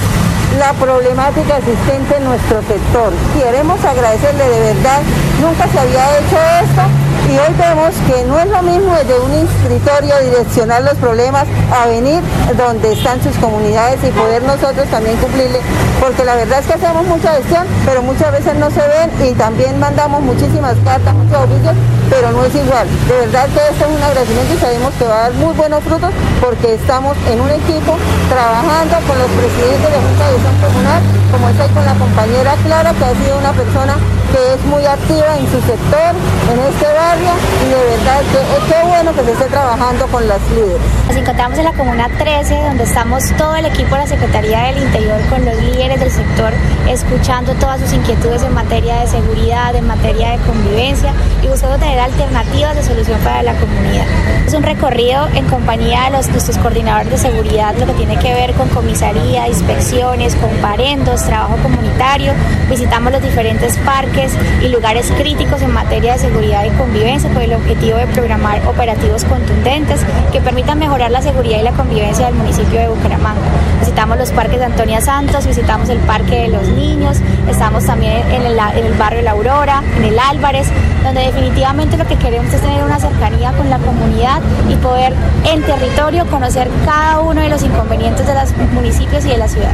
la 0.60 0.72
problemática 0.74 1.58
existente 1.58 2.16
en 2.18 2.24
nuestro 2.24 2.62
sector. 2.62 3.12
Queremos 3.36 3.84
agradecerle 3.84 4.48
de 4.48 4.60
verdad, 4.74 5.02
nunca 5.40 5.66
se 5.66 5.78
había 5.80 6.18
hecho 6.18 6.36
esto 6.62 7.03
y 7.28 7.38
hoy 7.38 7.54
vemos 7.56 7.94
que 8.06 8.24
no 8.24 8.38
es 8.38 8.48
lo 8.48 8.62
mismo 8.62 8.92
desde 8.96 9.18
un 9.18 9.32
escritorio 9.32 10.14
direccionar 10.20 10.82
los 10.82 10.94
problemas 10.94 11.46
a 11.72 11.86
venir 11.86 12.20
donde 12.56 12.92
están 12.92 13.22
sus 13.22 13.36
comunidades 13.38 13.98
y 14.04 14.10
poder 14.10 14.42
nosotros 14.42 14.86
también 14.90 15.16
cumplirle, 15.16 15.60
porque 16.00 16.24
la 16.24 16.34
verdad 16.34 16.58
es 16.60 16.66
que 16.66 16.74
hacemos 16.74 17.06
mucha 17.06 17.32
gestión, 17.34 17.66
pero 17.86 18.02
muchas 18.02 18.30
veces 18.32 18.54
no 18.56 18.70
se 18.70 18.80
ven 18.80 19.10
y 19.24 19.32
también 19.34 19.78
mandamos 19.78 20.20
muchísimas 20.22 20.76
cartas, 20.84 21.14
muchos 21.14 21.38
oficios, 21.38 21.74
pero 22.10 22.30
no 22.32 22.44
es 22.44 22.54
igual. 22.54 22.86
De 23.08 23.16
verdad 23.26 23.48
que 23.48 23.60
esto 23.72 23.84
es 23.84 23.96
un 23.96 24.02
agradecimiento 24.02 24.54
y 24.54 24.58
sabemos 24.58 24.92
que 24.98 25.04
va 25.04 25.16
a 25.16 25.22
dar 25.30 25.32
muy 25.34 25.54
buenos 25.54 25.82
frutos 25.84 26.10
porque 26.40 26.74
estamos 26.74 27.16
en 27.30 27.40
un 27.40 27.50
equipo 27.50 27.96
trabajando 28.28 29.00
con 29.08 29.16
los 29.18 29.30
presidentes 29.32 29.88
de 29.88 29.98
Junta 30.02 30.24
de 30.28 30.34
Acción 30.36 30.56
Comunal, 30.60 31.02
como 31.32 31.48
estoy 31.48 31.68
con 31.72 31.84
la 31.84 31.94
compañera 31.94 32.52
Clara, 32.66 32.92
que 32.92 33.04
ha 33.04 33.14
sido 33.16 33.38
una 33.38 33.52
persona 33.52 33.96
que 34.34 34.54
es 34.54 34.60
muy 34.66 34.84
activa 34.84 35.38
en 35.38 35.46
su 35.46 35.60
sector, 35.62 36.12
en 36.50 36.58
este 36.68 36.86
barrio 36.90 37.13
historia 37.14 37.34
y 37.64 37.68
de 37.68 37.96
verdad 37.96 38.20
que 38.20 38.72
qué 38.72 38.88
bueno 38.88 39.12
que 39.14 39.24
se 39.24 39.32
esté 39.32 39.44
trabajando 39.46 40.06
con 40.08 40.26
las 40.26 40.40
líderes. 40.50 40.80
Nos 41.08 41.16
encontramos 41.16 41.58
en 41.58 41.64
la 41.64 41.72
Comuna 41.72 42.08
13, 42.18 42.54
donde 42.64 42.84
estamos 42.84 43.24
todo 43.36 43.56
el 43.56 43.66
equipo 43.66 43.94
de 43.94 43.98
la 43.98 44.06
Secretaría 44.06 44.62
del 44.64 44.82
Interior 44.82 45.20
con 45.28 45.44
los 45.44 45.56
líderes 45.62 46.00
del 46.00 46.10
sector, 46.10 46.52
escuchando 46.88 47.54
todas 47.54 47.80
sus 47.80 47.92
inquietudes 47.92 48.42
en 48.42 48.54
materia 48.54 49.00
de 49.00 49.06
seguridad, 49.06 49.74
en 49.74 49.86
materia 49.86 50.30
de 50.30 50.38
convivencia 50.38 51.12
y 51.42 51.46
buscando 51.46 51.78
tener 51.78 51.98
alternativas 52.00 52.74
de 52.74 52.82
solución 52.82 53.18
para 53.20 53.42
la 53.42 53.54
comunidad. 53.54 54.06
Es 54.46 54.54
un 54.54 54.62
recorrido 54.62 55.28
en 55.34 55.46
compañía 55.46 56.04
de 56.04 56.10
los, 56.10 56.28
nuestros 56.28 56.58
coordinadores 56.58 57.10
de 57.10 57.18
seguridad, 57.18 57.74
lo 57.78 57.86
que 57.86 57.92
tiene 57.92 58.18
que 58.18 58.34
ver 58.34 58.52
con 58.54 58.68
comisaría, 58.68 59.48
inspecciones, 59.48 60.34
comparendos, 60.36 61.22
trabajo 61.24 61.56
comunitario. 61.62 62.32
Visitamos 62.68 63.12
los 63.12 63.22
diferentes 63.22 63.76
parques 63.78 64.32
y 64.62 64.68
lugares 64.68 65.10
críticos 65.16 65.62
en 65.62 65.72
materia 65.72 66.14
de 66.14 66.18
seguridad 66.18 66.64
y 66.64 66.70
convivencia 66.70 67.03
con 67.04 67.42
el 67.42 67.52
objetivo 67.52 67.98
de 67.98 68.06
programar 68.06 68.66
operativos 68.66 69.24
contundentes 69.26 70.00
que 70.32 70.40
permitan 70.40 70.78
mejorar 70.78 71.10
la 71.10 71.20
seguridad 71.20 71.58
y 71.58 71.62
la 71.62 71.72
convivencia 71.72 72.24
del 72.24 72.34
municipio 72.34 72.80
de 72.80 72.88
Bucaramanga. 72.88 73.42
Visitamos 73.80 74.16
los 74.16 74.30
parques 74.30 74.58
de 74.58 74.64
Antonia 74.64 75.02
Santos, 75.02 75.46
visitamos 75.46 75.90
el 75.90 75.98
Parque 75.98 76.40
de 76.40 76.48
los 76.48 76.66
Niños, 76.68 77.18
estamos 77.46 77.84
también 77.84 78.26
en 78.32 78.46
el, 78.46 78.58
en 78.58 78.86
el 78.86 78.94
barrio 78.94 79.20
La 79.20 79.32
Aurora, 79.32 79.82
en 79.98 80.04
el 80.04 80.18
Álvarez, 80.18 80.66
donde 81.02 81.20
definitivamente 81.20 81.98
lo 81.98 82.06
que 82.06 82.16
queremos 82.16 82.50
es 82.54 82.62
tener 82.62 82.82
una 82.82 82.98
cercanía 82.98 83.52
con 83.52 83.68
la 83.68 83.78
comunidad 83.80 84.40
y 84.70 84.76
poder 84.76 85.12
en 85.44 85.62
territorio 85.62 86.24
conocer 86.28 86.70
cada 86.86 87.20
uno 87.20 87.42
de 87.42 87.50
los 87.50 87.62
inconvenientes 87.62 88.26
de 88.26 88.32
los 88.32 88.50
municipios 88.72 89.26
y 89.26 89.28
de 89.28 89.36
la 89.36 89.48
ciudad. 89.48 89.72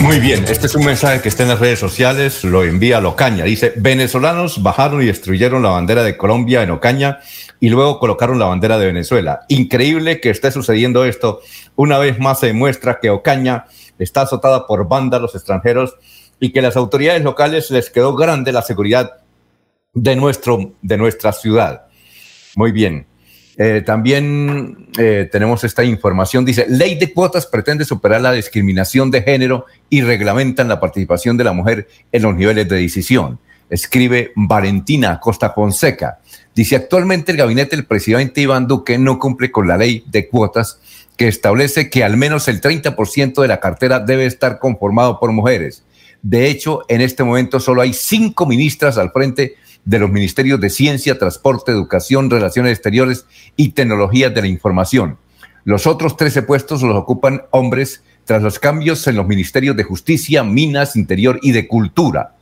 Muy 0.00 0.18
bien, 0.18 0.44
este 0.48 0.66
es 0.66 0.74
un 0.74 0.86
mensaje 0.86 1.20
que 1.20 1.28
está 1.28 1.42
en 1.42 1.50
las 1.50 1.60
redes 1.60 1.78
sociales, 1.78 2.42
lo 2.42 2.64
envía 2.64 3.00
Locaña. 3.00 3.44
Dice, 3.44 3.74
venezolanos 3.76 4.62
bajaron 4.62 5.02
y 5.02 5.06
destruyeron 5.06 5.62
la 5.62 5.70
bandera 5.70 6.02
de 6.02 6.16
Colombia 6.16 6.62
en 6.62 6.70
Ocaña 6.70 7.20
y 7.60 7.68
luego 7.68 7.98
colocaron 7.98 8.38
la 8.38 8.46
bandera 8.46 8.78
de 8.78 8.86
Venezuela. 8.86 9.40
Increíble 9.48 10.20
que 10.20 10.30
esté 10.30 10.50
sucediendo 10.50 11.04
esto. 11.04 11.40
Una 11.76 11.98
vez 11.98 12.18
más 12.18 12.40
se 12.40 12.46
demuestra 12.46 12.98
que 12.98 13.10
Ocaña 13.10 13.66
está 13.98 14.22
azotada 14.22 14.66
por 14.66 14.88
vándalos 14.88 15.34
extranjeros 15.34 15.94
y 16.40 16.50
que 16.50 16.62
las 16.62 16.76
autoridades 16.76 17.22
locales 17.22 17.70
les 17.70 17.90
quedó 17.90 18.16
grande 18.16 18.52
la 18.52 18.62
seguridad 18.62 19.18
de, 19.92 20.16
nuestro, 20.16 20.72
de 20.80 20.96
nuestra 20.96 21.32
ciudad. 21.32 21.86
Muy 22.56 22.72
bien. 22.72 23.09
Eh, 23.62 23.82
también 23.82 24.88
eh, 24.96 25.28
tenemos 25.30 25.64
esta 25.64 25.84
información. 25.84 26.46
Dice, 26.46 26.64
ley 26.66 26.94
de 26.94 27.12
cuotas 27.12 27.44
pretende 27.44 27.84
superar 27.84 28.22
la 28.22 28.32
discriminación 28.32 29.10
de 29.10 29.20
género 29.20 29.66
y 29.90 30.00
reglamentan 30.00 30.66
la 30.66 30.80
participación 30.80 31.36
de 31.36 31.44
la 31.44 31.52
mujer 31.52 31.86
en 32.10 32.22
los 32.22 32.34
niveles 32.34 32.66
de 32.70 32.76
decisión. 32.76 33.38
Escribe 33.68 34.32
Valentina 34.34 35.20
Costa 35.20 35.50
Fonseca. 35.50 36.20
Dice, 36.54 36.74
actualmente 36.74 37.32
el 37.32 37.38
gabinete 37.38 37.76
del 37.76 37.84
presidente 37.84 38.40
Iván 38.40 38.66
Duque 38.66 38.96
no 38.96 39.18
cumple 39.18 39.50
con 39.50 39.68
la 39.68 39.76
ley 39.76 40.04
de 40.06 40.26
cuotas 40.26 40.80
que 41.18 41.28
establece 41.28 41.90
que 41.90 42.02
al 42.02 42.16
menos 42.16 42.48
el 42.48 42.62
30% 42.62 43.42
de 43.42 43.48
la 43.48 43.60
cartera 43.60 44.00
debe 44.00 44.24
estar 44.24 44.58
conformado 44.58 45.20
por 45.20 45.32
mujeres. 45.32 45.84
De 46.22 46.48
hecho, 46.48 46.80
en 46.88 47.02
este 47.02 47.24
momento 47.24 47.60
solo 47.60 47.82
hay 47.82 47.92
cinco 47.92 48.46
ministras 48.46 48.96
al 48.96 49.10
frente 49.10 49.42
de 49.42 49.56
los 49.84 50.10
ministerios 50.10 50.60
de 50.60 50.70
Ciencia, 50.70 51.18
Transporte, 51.18 51.72
Educación, 51.72 52.30
Relaciones 52.30 52.72
Exteriores 52.72 53.26
y 53.56 53.70
Tecnologías 53.70 54.34
de 54.34 54.42
la 54.42 54.48
Información. 54.48 55.18
Los 55.64 55.86
otros 55.86 56.16
13 56.16 56.42
puestos 56.42 56.82
los 56.82 56.96
ocupan 56.96 57.42
hombres 57.50 58.02
tras 58.24 58.42
los 58.42 58.58
cambios 58.58 59.06
en 59.06 59.16
los 59.16 59.26
ministerios 59.26 59.76
de 59.76 59.84
Justicia, 59.84 60.44
Minas, 60.44 60.96
Interior 60.96 61.38
y 61.42 61.52
de 61.52 61.66
Cultura. 61.66 62.34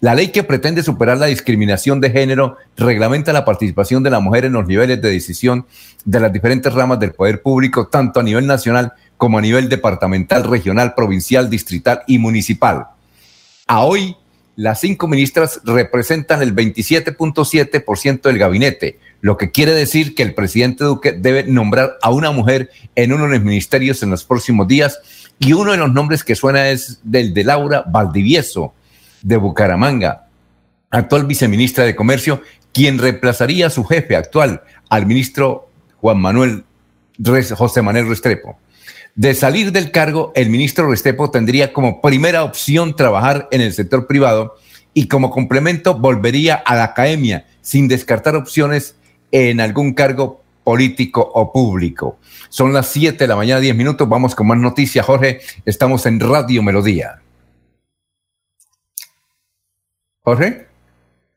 La 0.00 0.14
ley 0.14 0.28
que 0.28 0.44
pretende 0.44 0.84
superar 0.84 1.18
la 1.18 1.26
discriminación 1.26 2.00
de 2.00 2.10
género 2.10 2.56
reglamenta 2.76 3.32
la 3.32 3.44
participación 3.44 4.04
de 4.04 4.10
la 4.10 4.20
mujer 4.20 4.44
en 4.44 4.52
los 4.52 4.66
niveles 4.66 5.02
de 5.02 5.10
decisión 5.10 5.66
de 6.04 6.20
las 6.20 6.32
diferentes 6.32 6.72
ramas 6.72 7.00
del 7.00 7.12
poder 7.12 7.42
público, 7.42 7.88
tanto 7.88 8.20
a 8.20 8.22
nivel 8.22 8.46
nacional 8.46 8.92
como 9.16 9.38
a 9.38 9.40
nivel 9.40 9.68
departamental, 9.68 10.44
regional, 10.44 10.94
provincial, 10.94 11.50
distrital 11.50 12.02
y 12.06 12.18
municipal. 12.18 12.86
A 13.66 13.80
hoy, 13.80 14.16
las 14.58 14.80
cinco 14.80 15.06
ministras 15.06 15.60
representan 15.62 16.42
el 16.42 16.52
27.7% 16.52 18.22
del 18.22 18.38
gabinete, 18.38 18.98
lo 19.20 19.36
que 19.36 19.52
quiere 19.52 19.70
decir 19.72 20.16
que 20.16 20.24
el 20.24 20.34
presidente 20.34 20.82
Duque 20.82 21.12
debe 21.12 21.44
nombrar 21.44 21.96
a 22.02 22.10
una 22.10 22.32
mujer 22.32 22.68
en 22.96 23.12
uno 23.12 23.28
de 23.28 23.34
los 23.34 23.44
ministerios 23.44 24.02
en 24.02 24.10
los 24.10 24.24
próximos 24.24 24.66
días 24.66 24.98
y 25.38 25.52
uno 25.52 25.70
de 25.70 25.78
los 25.78 25.92
nombres 25.92 26.24
que 26.24 26.34
suena 26.34 26.70
es 26.70 26.98
del 27.04 27.34
de 27.34 27.44
Laura 27.44 27.84
Valdivieso 27.86 28.74
de 29.22 29.36
Bucaramanga, 29.36 30.26
actual 30.90 31.26
viceministra 31.26 31.84
de 31.84 31.94
Comercio, 31.94 32.42
quien 32.72 32.98
reemplazaría 32.98 33.68
a 33.68 33.70
su 33.70 33.84
jefe 33.84 34.16
actual, 34.16 34.62
al 34.90 35.06
ministro 35.06 35.68
Juan 36.00 36.18
Manuel 36.18 36.64
José 37.54 37.80
Manuel 37.80 38.08
Restrepo. 38.08 38.58
De 39.18 39.34
salir 39.34 39.72
del 39.72 39.90
cargo, 39.90 40.30
el 40.36 40.48
ministro 40.48 40.88
Restrepo 40.88 41.28
tendría 41.28 41.72
como 41.72 42.00
primera 42.00 42.44
opción 42.44 42.94
trabajar 42.94 43.48
en 43.50 43.60
el 43.60 43.72
sector 43.72 44.06
privado 44.06 44.54
y 44.94 45.08
como 45.08 45.32
complemento 45.32 45.98
volvería 45.98 46.54
a 46.54 46.76
la 46.76 46.84
academia 46.84 47.44
sin 47.60 47.88
descartar 47.88 48.36
opciones 48.36 48.94
en 49.32 49.60
algún 49.60 49.92
cargo 49.92 50.44
político 50.62 51.20
o 51.34 51.52
público. 51.52 52.20
Son 52.48 52.72
las 52.72 52.86
7 52.92 53.18
de 53.18 53.26
la 53.26 53.34
mañana, 53.34 53.58
10 53.58 53.74
minutos. 53.74 54.08
Vamos 54.08 54.36
con 54.36 54.46
más 54.46 54.58
noticias, 54.58 55.04
Jorge. 55.04 55.40
Estamos 55.64 56.06
en 56.06 56.20
Radio 56.20 56.62
Melodía. 56.62 57.20
Jorge. 60.20 60.68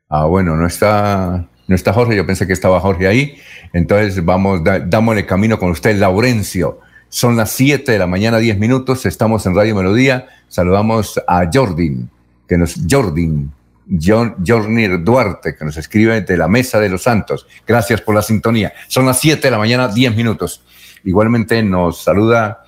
Ah, 0.07 0.25
bueno, 0.25 0.55
no 0.55 0.67
está, 0.67 1.47
no 1.65 1.75
está 1.75 1.93
Jorge. 1.93 2.15
Yo 2.15 2.27
pensé 2.27 2.45
que 2.45 2.53
estaba 2.53 2.79
Jorge 2.79 3.07
ahí. 3.07 3.41
Entonces 3.73 4.23
vamos, 4.23 4.63
da, 4.63 4.77
dámosle 4.77 5.25
camino 5.25 5.57
con 5.57 5.71
usted, 5.71 5.95
Laurencio. 5.95 6.79
Son 7.13 7.35
las 7.35 7.51
7 7.51 7.91
de 7.91 7.99
la 7.99 8.07
mañana, 8.07 8.37
10 8.37 8.57
minutos. 8.57 9.05
Estamos 9.05 9.45
en 9.45 9.53
Radio 9.53 9.75
Melodía. 9.75 10.27
Saludamos 10.47 11.19
a 11.27 11.43
Jordin, 11.53 12.09
que 12.47 12.57
nos, 12.57 12.75
Jordin, 12.89 13.51
Duarte, 13.85 15.57
que 15.57 15.65
nos 15.65 15.75
escribe 15.75 16.21
de 16.21 16.37
la 16.37 16.47
Mesa 16.47 16.79
de 16.79 16.87
los 16.87 17.03
Santos. 17.03 17.45
Gracias 17.67 17.99
por 17.99 18.15
la 18.15 18.21
sintonía. 18.21 18.71
Son 18.87 19.05
las 19.05 19.19
7 19.19 19.45
de 19.45 19.51
la 19.51 19.57
mañana, 19.57 19.89
10 19.89 20.15
minutos. 20.15 20.63
Igualmente 21.03 21.61
nos 21.61 22.01
saluda 22.01 22.63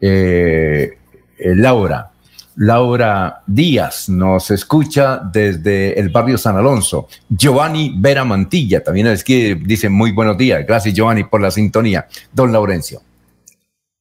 eh, 0.00 0.96
eh, 1.36 1.54
Laura. 1.56 2.12
Laura 2.54 3.42
Díaz 3.48 4.08
nos 4.08 4.52
escucha 4.52 5.18
desde 5.18 5.98
el 5.98 6.10
barrio 6.10 6.38
San 6.38 6.56
Alonso. 6.56 7.08
Giovanni 7.28 7.94
Vera 7.96 8.24
Mantilla 8.24 8.84
también 8.84 9.08
es 9.08 9.24
que 9.24 9.56
dice 9.56 9.88
muy 9.88 10.12
buenos 10.12 10.38
días. 10.38 10.64
Gracias, 10.64 10.94
Giovanni, 10.94 11.24
por 11.24 11.40
la 11.40 11.50
sintonía. 11.50 12.06
Don 12.32 12.52
Laurencio. 12.52 13.02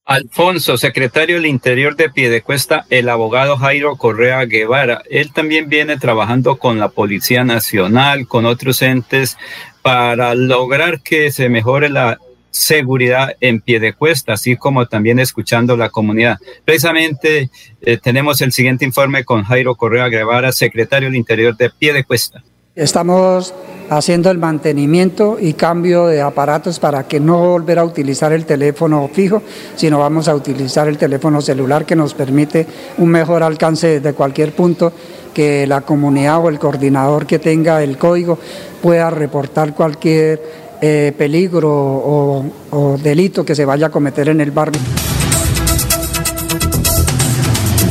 Alfonso, 0.08 0.78
secretario 0.78 1.36
del 1.36 1.48
Interior 1.48 1.98
de 1.98 2.10
Piedecuesta, 2.10 2.86
el 2.90 3.10
abogado 3.10 3.58
Jairo 3.58 3.98
Correa 3.98 4.46
Guevara. 4.46 5.04
Él 5.10 5.34
también 5.34 5.68
viene 5.68 5.98
trabajando 5.98 6.56
con 6.56 6.80
la 6.80 6.88
Policía 6.88 7.44
Nacional, 7.44 8.26
con 8.26 8.46
otros 8.46 8.82
entes, 8.82 9.38
para 9.82 10.34
lograr 10.34 11.02
que 11.02 11.30
se 11.30 11.50
mejore 11.50 11.90
la 11.90 12.20
seguridad 12.52 13.36
en 13.42 13.60
Piedecuesta, 13.60 14.32
así 14.32 14.56
como 14.56 14.86
también 14.86 15.20
escuchando 15.20 15.76
la 15.76 15.90
comunidad. 15.90 16.38
Precisamente 16.64 17.50
eh, 17.82 17.98
tenemos 18.02 18.40
el 18.40 18.54
siguiente 18.54 18.86
informe 18.86 19.26
con 19.26 19.44
Jairo 19.44 19.76
Correa 19.76 20.08
Guevara, 20.08 20.54
secretario 20.54 21.10
del 21.10 21.18
Interior 21.18 21.58
de 21.58 21.70
Piedecuesta. 21.70 22.42
Estamos 22.78 23.56
haciendo 23.90 24.30
el 24.30 24.38
mantenimiento 24.38 25.38
y 25.42 25.54
cambio 25.54 26.06
de 26.06 26.22
aparatos 26.22 26.78
para 26.80 27.08
que 27.08 27.20
no 27.20 27.40
volver 27.40 27.80
a 27.80 27.84
utilizar 27.84 28.34
el 28.34 28.46
teléfono 28.46 29.10
fijo, 29.12 29.42
sino 29.76 29.98
vamos 29.98 30.28
a 30.28 30.36
utilizar 30.36 30.88
el 30.88 30.96
teléfono 30.96 31.42
celular 31.42 31.88
que 31.88 31.96
nos 31.96 32.14
permite 32.14 32.68
un 33.00 33.10
mejor 33.10 33.42
alcance 33.42 34.00
desde 34.00 34.14
cualquier 34.14 34.54
punto 34.54 34.94
que 35.34 35.66
la 35.66 35.82
comunidad 35.82 36.40
o 36.40 36.50
el 36.50 36.60
coordinador 36.60 37.26
que 37.26 37.40
tenga 37.40 37.82
el 37.82 37.98
código 37.98 38.38
pueda 38.80 39.10
reportar 39.10 39.74
cualquier 39.74 40.40
eh, 40.80 41.14
peligro 41.18 41.72
o, 41.72 42.46
o 42.70 42.98
delito 43.00 43.44
que 43.44 43.56
se 43.56 43.66
vaya 43.66 43.88
a 43.88 43.90
cometer 43.90 44.30
en 44.30 44.40
el 44.40 44.52
barrio. 44.52 44.82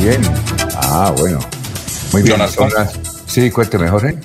Bien. 0.01 0.21
Ah, 0.75 1.13
bueno. 1.17 1.39
Muy 2.13 2.21
bien. 2.21 2.39
Sí, 3.25 3.51
cuénteme, 3.51 3.89
Jorge. 3.89 4.17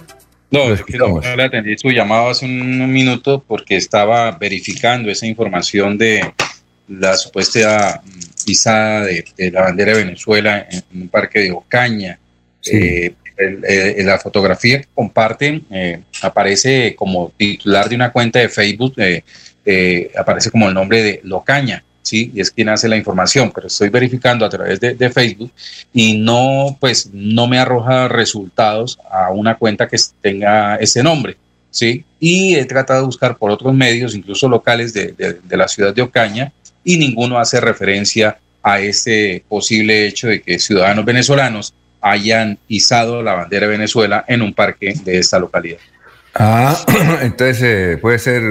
No, 0.53 0.73
es 0.73 0.83
que 0.83 0.99
no 0.99 1.19
le 1.21 1.43
atendí 1.43 1.77
su 1.79 1.91
llamado 1.91 2.29
hace 2.29 2.45
un, 2.45 2.93
minuto 2.93 3.43
porque 3.47 3.77
estaba 3.77 4.31
verificando 4.33 5.11
esa 5.11 5.27
información 5.27 5.97
de 5.97 6.31
la 6.89 7.17
supuesta 7.17 8.03
pisada 8.45 9.07
de, 9.07 9.25
la 9.51 9.63
bandera 9.63 9.97
de 9.97 10.05
Venezuela 10.05 10.67
en, 10.71 11.03
un 11.03 11.09
parque 11.09 11.41
de 11.41 11.53
Ocaña. 11.53 12.19
Eh, 12.71 13.15
en 13.35 14.07
la 14.07 14.19
fotografía 14.19 14.83
que 14.83 14.89
comparten 14.95 15.65
eh, 15.71 16.01
aparece 16.21 16.95
como 16.95 17.33
titular 17.37 17.89
de 17.89 17.97
una 17.97 18.13
cuenta 18.13 18.39
de 18.39 18.51
Facebook, 18.51 18.95
eh, 18.99 20.13
aparece 20.17 20.51
como 20.51 20.69
el 20.69 20.75
nombre 20.75 21.03
de 21.03 21.21
Locaña. 21.25 21.83
Sí, 22.03 22.31
y 22.35 22.41
es 22.41 22.51
quien 22.51 22.69
hace 22.69 22.89
la 22.89 22.97
información, 22.97 23.51
pero 23.55 23.69
estoy 23.69 23.89
verificando 23.89 24.45
a 24.45 24.49
través 24.51 24.81
de, 24.81 24.95
de, 24.95 25.11
Facebook 25.11 25.53
y 25.93 26.19
no, 26.19 26.77
pues, 26.81 27.11
no 27.13 27.47
me 27.47 27.59
arroja 27.59 28.09
resultados 28.09 28.99
a 29.11 29.31
una 29.31 29.57
cuenta 29.57 29.89
que 29.89 29.97
tenga 30.21 30.77
ese 30.77 31.03
nombre, 31.03 31.37
sí, 31.71 32.05
y 32.21 32.55
he 32.57 32.65
tratado 32.65 33.01
de 33.01 33.07
buscar 33.07 33.37
por 33.37 33.51
otros 33.51 33.73
medios, 33.73 34.15
incluso 34.15 34.49
locales 34.49 34.93
de, 34.93 35.13
de, 35.13 35.35
de 35.43 35.57
la 35.57 35.69
ciudad 35.69 35.95
de 35.95 36.03
Ocaña, 36.03 36.53
y 36.85 36.99
ninguno 36.99 37.39
hace 37.39 37.61
referencia 37.61 38.39
a 38.63 38.81
ese 38.81 39.45
posible 39.49 40.07
hecho 40.07 40.29
de 40.29 40.43
que 40.43 40.59
ciudadanos 40.59 41.05
venezolanos 41.05 41.75
hayan 42.01 42.59
izado 42.69 43.23
la 43.23 43.35
bandera 43.35 43.67
de 43.67 43.73
Venezuela 43.73 44.25
en 44.29 44.43
un 44.43 44.53
parque 44.53 44.95
de 45.05 45.19
esta 45.19 45.39
localidad. 45.39 45.79
Ah, 46.35 46.77
entonces 47.23 47.63
eh, 47.63 47.99
puede 47.99 48.19
ser 48.19 48.43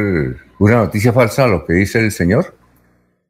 una 0.60 0.76
noticia 0.76 1.11
falsa 1.14 1.48
lo 1.48 1.65
que 1.65 1.73
dice 1.73 1.99
el 1.99 2.11
señor. 2.11 2.56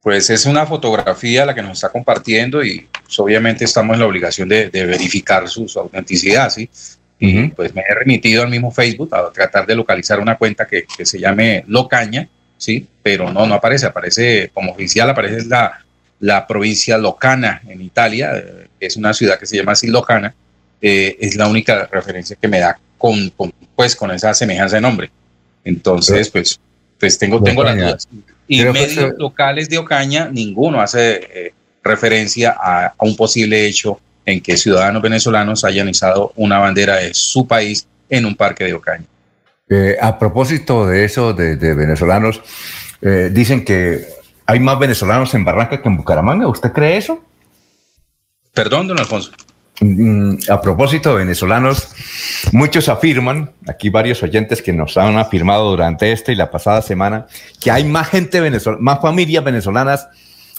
Pues 0.02 0.32
es 0.32 0.46
una 0.48 0.66
fotografía 0.66 1.46
la 1.46 1.54
que 1.54 1.62
nos 1.62 1.74
está 1.74 1.90
compartiendo 1.90 2.64
y 2.64 2.88
pues, 2.92 3.20
obviamente 3.20 3.66
estamos 3.66 3.94
en 3.94 4.00
la 4.00 4.08
obligación 4.08 4.50
de, 4.50 4.70
de 4.70 4.86
verificar 4.86 5.48
su, 5.48 5.68
su, 5.68 5.80
autenticidad, 5.80 6.50
¿sí? 6.50 6.70
Uh 7.22 7.26
-huh. 7.26 7.54
pues 7.54 7.76
me 7.76 7.84
he 7.88 7.94
remitido 7.94 8.42
al 8.42 8.50
mismo 8.50 8.72
Facebook 8.72 9.14
a 9.14 9.32
tratar 9.32 9.68
de 9.68 9.76
localizar 9.76 10.20
una 10.20 10.38
cuenta 10.38 10.66
que, 10.66 10.86
que 10.98 11.06
se 11.06 11.20
llame 11.20 11.64
Locaña, 11.68 12.28
¿sí? 12.58 12.88
Pero 13.04 13.32
no, 13.32 13.46
no 13.46 13.54
aparece, 13.54 13.86
aparece 13.86 14.50
como 14.52 14.72
oficial, 14.72 15.08
aparece 15.08 15.46
la, 15.46 15.86
la 16.20 16.48
provincia 16.48 16.98
Locana 16.98 17.62
en 17.68 17.82
Italia, 17.82 18.32
eh, 18.36 18.68
es 18.80 18.98
una 18.98 19.14
ciudad 19.14 19.38
que 19.38 19.46
se 19.46 19.58
llama 19.58 19.74
así 19.74 19.88
Locana, 19.88 20.34
eh, 20.82 21.16
es 21.20 21.36
la 21.36 21.48
única 21.48 21.86
referencia 21.92 22.36
que 22.42 22.48
me 22.48 22.60
da 22.60 22.80
con, 22.98 23.30
con, 23.32 23.54
pues, 23.76 23.96
con 23.96 24.10
esa 24.10 24.34
semejanza 24.34 24.78
de 24.78 24.82
nombre. 24.82 25.12
Entonces, 25.64 26.30
pues, 26.30 26.60
pues 27.00 27.20
tengo, 27.20 27.42
tengo 27.42 27.64
las 27.64 27.76
dudas. 27.76 28.08
Y 28.54 28.66
medios 28.66 29.14
locales 29.18 29.70
de 29.70 29.78
Ocaña, 29.78 30.30
ninguno 30.30 30.82
hace 30.82 31.22
eh, 31.34 31.54
referencia 31.82 32.54
a, 32.60 32.88
a, 32.88 32.96
un 33.00 33.16
posible 33.16 33.66
hecho 33.66 33.98
en 34.26 34.42
que 34.42 34.58
ciudadanos 34.58 35.02
venezolanos 35.02 35.64
hayan 35.64 35.88
izado 35.88 36.34
una 36.36 36.60
bandera 36.60 36.98
de 36.98 37.14
su 37.14 37.48
país 37.48 37.88
en 38.10 38.26
un 38.26 38.36
parque 38.36 38.66
de 38.66 38.74
Ocaña. 38.74 39.06
Eh, 39.70 39.96
a 40.02 40.20
propósito 40.20 40.86
de 40.86 41.06
eso, 41.06 41.32
de, 41.32 41.56
de 41.56 41.74
venezolanos, 41.74 42.42
eh, 43.02 43.30
dicen 43.32 43.64
que 43.64 44.06
hay 44.46 44.60
más 44.60 44.78
venezolanos 44.78 45.34
en 45.34 45.46
Barranca 45.46 45.82
que 45.82 45.88
en 45.88 45.96
Bucaramanga. 45.96 46.46
¿Usted 46.50 46.74
cree 46.74 46.98
eso? 46.98 47.24
Perdón, 48.54 48.90
don 48.90 49.00
Alfonso. 49.00 49.32
Mm, 49.80 50.36
a 50.50 50.62
propósito 50.62 51.16
venezolanos, 51.16 51.90
muchos 52.52 52.88
afirman, 52.88 53.52
aquí 53.68 53.90
varios 53.90 54.22
oyentes 54.22 54.62
que 54.62 54.74
nos 54.74 54.96
han 54.98 55.18
afirmado 55.18 55.72
durante 55.72 56.12
esta 56.12 56.32
y 56.32 56.36
la 56.36 56.52
pasada 56.52 56.84
semana, 56.84 57.26
que 57.60 57.72
hay 57.72 57.84
más 57.86 58.10
gente 58.10 58.42
venezolana, 58.42 58.82
más 58.82 59.02
familias 59.02 59.44
venezolanas 59.44 60.08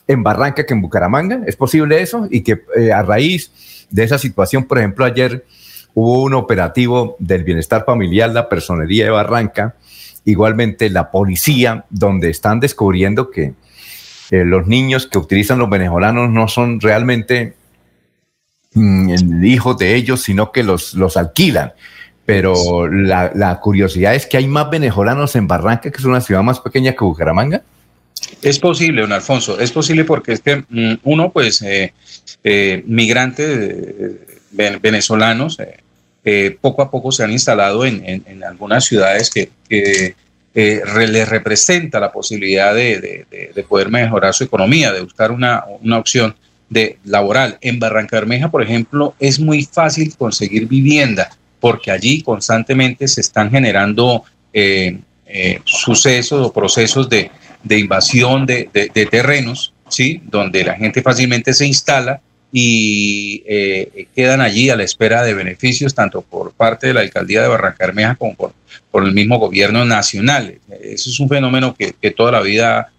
en 0.09 0.23
Barranca 0.23 0.67
que 0.67 0.75
en 0.75 0.81
Bucaramanga. 0.81 1.41
¿Es 1.47 1.55
posible 1.55 2.01
eso? 2.01 2.27
Y 2.31 2.41
que 2.41 2.63
eh, 2.77 2.93
a 2.93 3.03
raíz 3.03 3.87
de 3.91 4.03
esa 4.03 4.19
situación, 4.19 4.65
por 4.65 4.79
ejemplo, 4.79 5.05
ayer 5.05 5.45
hubo 5.95 6.23
un 6.23 6.35
operativo 6.35 7.17
del 7.19 7.45
bienestar 7.45 7.85
familiar, 7.85 8.31
la 8.31 8.49
personería 8.49 9.05
de 9.05 9.11
Barranca, 9.11 9.77
igualmente 10.25 10.91
la 10.91 11.11
policía, 11.11 11.85
donde 11.91 12.31
están 12.31 12.61
descubriendo 12.61 13.31
que 13.31 13.55
eh, 14.31 14.45
los 14.45 14.67
niños 14.67 15.07
que 15.07 15.19
utilizan 15.19 15.59
los 15.59 15.69
venezolanos 15.69 16.31
no 16.31 16.49
son 16.49 16.81
realmente 16.81 17.55
mm, 18.75 19.45
hijos 19.45 19.79
de 19.79 19.95
ellos, 19.95 20.23
sino 20.23 20.53
que 20.53 20.63
los, 20.63 20.95
los 20.95 21.17
alquilan. 21.17 21.73
Pero 22.25 22.89
la, 22.89 23.33
la, 23.35 23.59
curiosidad 23.59 24.15
es 24.15 24.27
que 24.27 24.37
hay 24.37 24.47
más 24.47 24.71
venezolanos 24.71 25.35
en 25.35 25.49
Barranca, 25.49 25.91
que 25.91 25.99
es 25.99 26.05
una 26.05 26.21
ciudad 26.21 26.43
más 26.43 26.61
pequeña 26.61 26.93
que 26.93 27.05
Bucaramanga. 27.05 27.63
Es 28.41 28.59
posible, 28.59 29.03
don 29.03 29.13
Alfonso, 29.13 29.59
es 29.59 29.73
posible 29.73 30.05
porque 30.05 30.33
es 30.33 30.41
que 30.41 30.65
mm, 30.69 31.01
uno, 31.03 31.31
pues, 31.31 31.63
eh, 31.63 31.93
eh, 32.45 32.83
migrantes 32.87 33.47
eh, 33.49 34.79
venezolanos, 34.81 35.59
eh, 36.25 36.57
poco 36.61 36.83
a 36.83 36.91
poco 36.91 37.11
se 37.11 37.25
han 37.25 37.33
instalado 37.33 37.85
en, 37.85 38.05
en, 38.07 38.23
en 38.27 38.45
algunas 38.45 38.85
ciudades 38.85 39.31
que, 39.31 39.51
que 39.69 40.15
re, 40.55 41.09
les 41.09 41.29
representa 41.29 41.99
la 41.99 42.13
posibilidad 42.13 42.75
de, 42.75 43.01
de, 43.01 43.53
de, 43.55 43.63
poder 43.65 43.91
mejorar 43.91 44.35
su 44.35 44.45
economía, 44.45 44.93
de 44.93 45.03
buscar 45.03 45.33
una, 45.33 45.65
una 45.81 45.99
opción 45.99 46.35
de 46.73 46.99
laboral. 47.05 47.59
En 47.61 47.79
Barranca 47.79 48.17
Bermeja, 48.17 48.51
por 48.51 48.63
ejemplo, 48.63 49.15
es 49.21 49.39
muy 49.39 49.65
fácil 49.65 50.15
conseguir 50.17 50.67
vivienda 50.67 51.31
porque 51.61 51.91
allí 51.91 52.23
constantemente 52.23 53.07
se 53.07 53.21
están 53.21 53.51
generando 53.51 54.25
eh, 54.53 54.99
eh, 55.27 55.61
sucesos 55.65 56.47
o 56.47 56.53
procesos 56.53 57.09
de, 57.09 57.31
de 57.63 57.79
invasión 57.79 58.47
de, 58.47 58.69
de, 58.73 59.07
terrenos, 59.07 59.73
¿sí? 59.89 60.21
donde 60.25 60.65
la 60.65 60.75
gente 60.75 61.03
fácilmente 61.03 61.53
se 61.55 61.67
instala 61.67 62.21
y 62.51 63.43
eh, 63.47 64.09
quedan 64.15 64.41
allí 64.41 64.71
a 64.71 64.77
la 64.77 64.83
espera 64.83 65.23
de 65.23 65.35
beneficios 65.35 65.95
tanto 65.95 66.23
por 66.23 66.53
parte 66.53 66.89
de 66.89 66.95
la 66.95 67.01
alcaldía 67.01 67.43
de 67.43 67.49
Barranca 67.49 67.87
Bermeja 67.87 68.17
como 68.17 68.35
por, 68.35 68.53
por 68.91 69.05
el 69.05 69.13
mismo 69.13 69.39
gobierno 69.39 69.85
nacional. 69.85 70.59
Eso 70.83 71.11
es 71.11 71.21
un 71.21 71.29
fenómeno 71.29 71.75
que, 71.75 71.95
que 72.01 72.11
toda 72.11 72.33
la 72.33 72.41
vida 72.41 72.93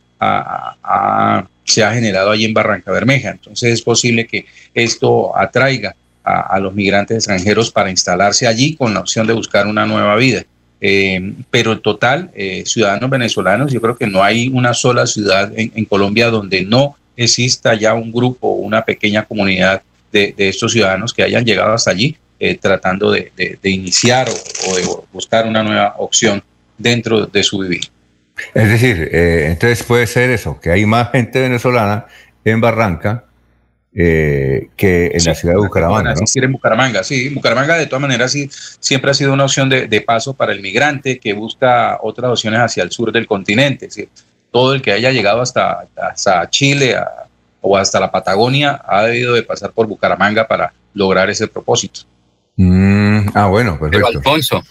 se 1.65 1.84
ha 1.84 1.94
generado 1.94 2.31
allí 2.31 2.45
en 2.45 2.53
Barranca 2.53 2.91
Bermeja. 2.91 3.31
Entonces 3.31 3.73
es 3.73 3.81
posible 3.81 4.27
que 4.27 4.45
esto 4.73 5.38
atraiga 5.38 5.95
a, 6.23 6.60
los 6.60 6.73
migrantes 6.73 7.18
extranjeros 7.18 7.69
para 7.72 7.90
instalarse 7.90 8.48
allí 8.48 8.76
con 8.76 8.94
la 8.94 9.02
opción 9.02 9.27
de 9.27 9.34
buscar 9.34 9.68
una 9.68 9.85
nueva 9.85 10.15
vida. 10.15 10.44
Eh, 10.80 11.34
pero 11.49 11.73
en 11.73 11.81
total, 11.81 12.31
eh, 12.34 12.64
ciudadanos 12.65 13.10
venezolanos, 13.10 13.72
yo 13.72 13.81
creo 13.81 13.98
que 13.98 14.07
no 14.07 14.23
hay 14.23 14.49
una 14.49 14.73
sola 14.73 15.06
ciudad 15.06 15.52
en, 15.56 15.85
Colombia 15.85 16.30
donde 16.30 16.64
no 16.64 16.98
exista 17.15 17.73
ya 17.73 17.94
un 17.94 18.11
grupo, 18.11 18.49
una 18.53 18.84
pequeña 18.84 19.26
comunidad 19.26 19.81
de, 20.11 20.34
estos 20.38 20.73
ciudadanos 20.73 21.14
que 21.14 21.23
hayan 21.23 21.45
llegado 21.45 21.73
hasta 21.73 21.91
allí 21.91 22.15
eh, 22.40 22.56
tratando 22.56 23.11
de 23.11 23.31
iniciar 23.64 24.27
o, 24.30 24.72
o, 24.72 24.76
de 24.76 24.84
buscar 25.11 25.48
una 25.48 25.64
nueva 25.64 25.95
opción 25.98 26.44
dentro 26.77 27.26
de 27.27 27.44
su 27.44 27.60
vivir. 27.60 27.84
Es 28.53 28.69
decir, 28.69 29.10
eh, 29.11 29.47
entonces 29.51 29.84
puede 29.84 30.07
ser 30.07 30.30
eso, 30.30 30.60
que 30.60 30.72
hay 30.72 30.85
más 30.85 31.11
gente 31.11 31.39
venezolana 31.39 32.07
en 32.43 32.61
Barranca 32.61 33.26
eh, 33.95 34.69
que 34.76 35.11
en 35.14 35.19
sí, 35.19 35.27
la 35.27 35.35
ciudad 35.35 35.55
de 35.55 35.61
Bucaramanga. 35.61 36.15
¿no? 36.15 36.22
en 36.34 36.51
Bucaramanga, 36.51 37.03
sí. 37.03 37.30
Bucaramanga 37.30 37.76
de 37.76 37.85
todas 37.85 38.01
maneras 38.01 38.31
sí, 38.31 38.49
siempre 38.80 39.11
ha 39.11 39.14
sido 39.14 39.34
una 39.34 39.43
opción 39.43 39.69
de, 39.69 39.88
de, 39.88 40.01
paso 40.01 40.34
para 40.34 40.51
el 40.51 40.61
migrante 40.61 41.19
que 41.19 41.34
busca 41.34 41.99
otras 42.01 42.31
opciones 42.31 42.60
hacia 42.60 42.81
el 42.84 42.91
sur 42.91 43.11
del 43.11 43.27
continente. 43.27 43.91
¿sí? 43.91 44.10
Todo 44.51 44.73
el 44.73 44.81
que 44.81 44.93
haya 44.93 45.11
llegado 45.11 45.41
hasta, 45.41 45.85
hasta 45.95 46.49
Chile 46.49 46.95
a, 46.95 47.07
o 47.61 47.77
hasta 47.77 47.99
la 47.99 48.11
Patagonia 48.11 48.81
ha 48.85 49.03
debido 49.03 49.34
de 49.34 49.43
pasar 49.43 49.72
por 49.72 49.88
Bucaramanga 49.88 50.47
para 50.47 50.73
lograr 50.93 51.30
ese 51.30 51.47
propósito. 51.47 52.01
Mm, 52.57 53.30
ah, 53.34 53.47
bueno, 53.47 53.80
perfecto. 53.80 54.07
Pero 54.07 54.18
Alfonso, 54.19 54.64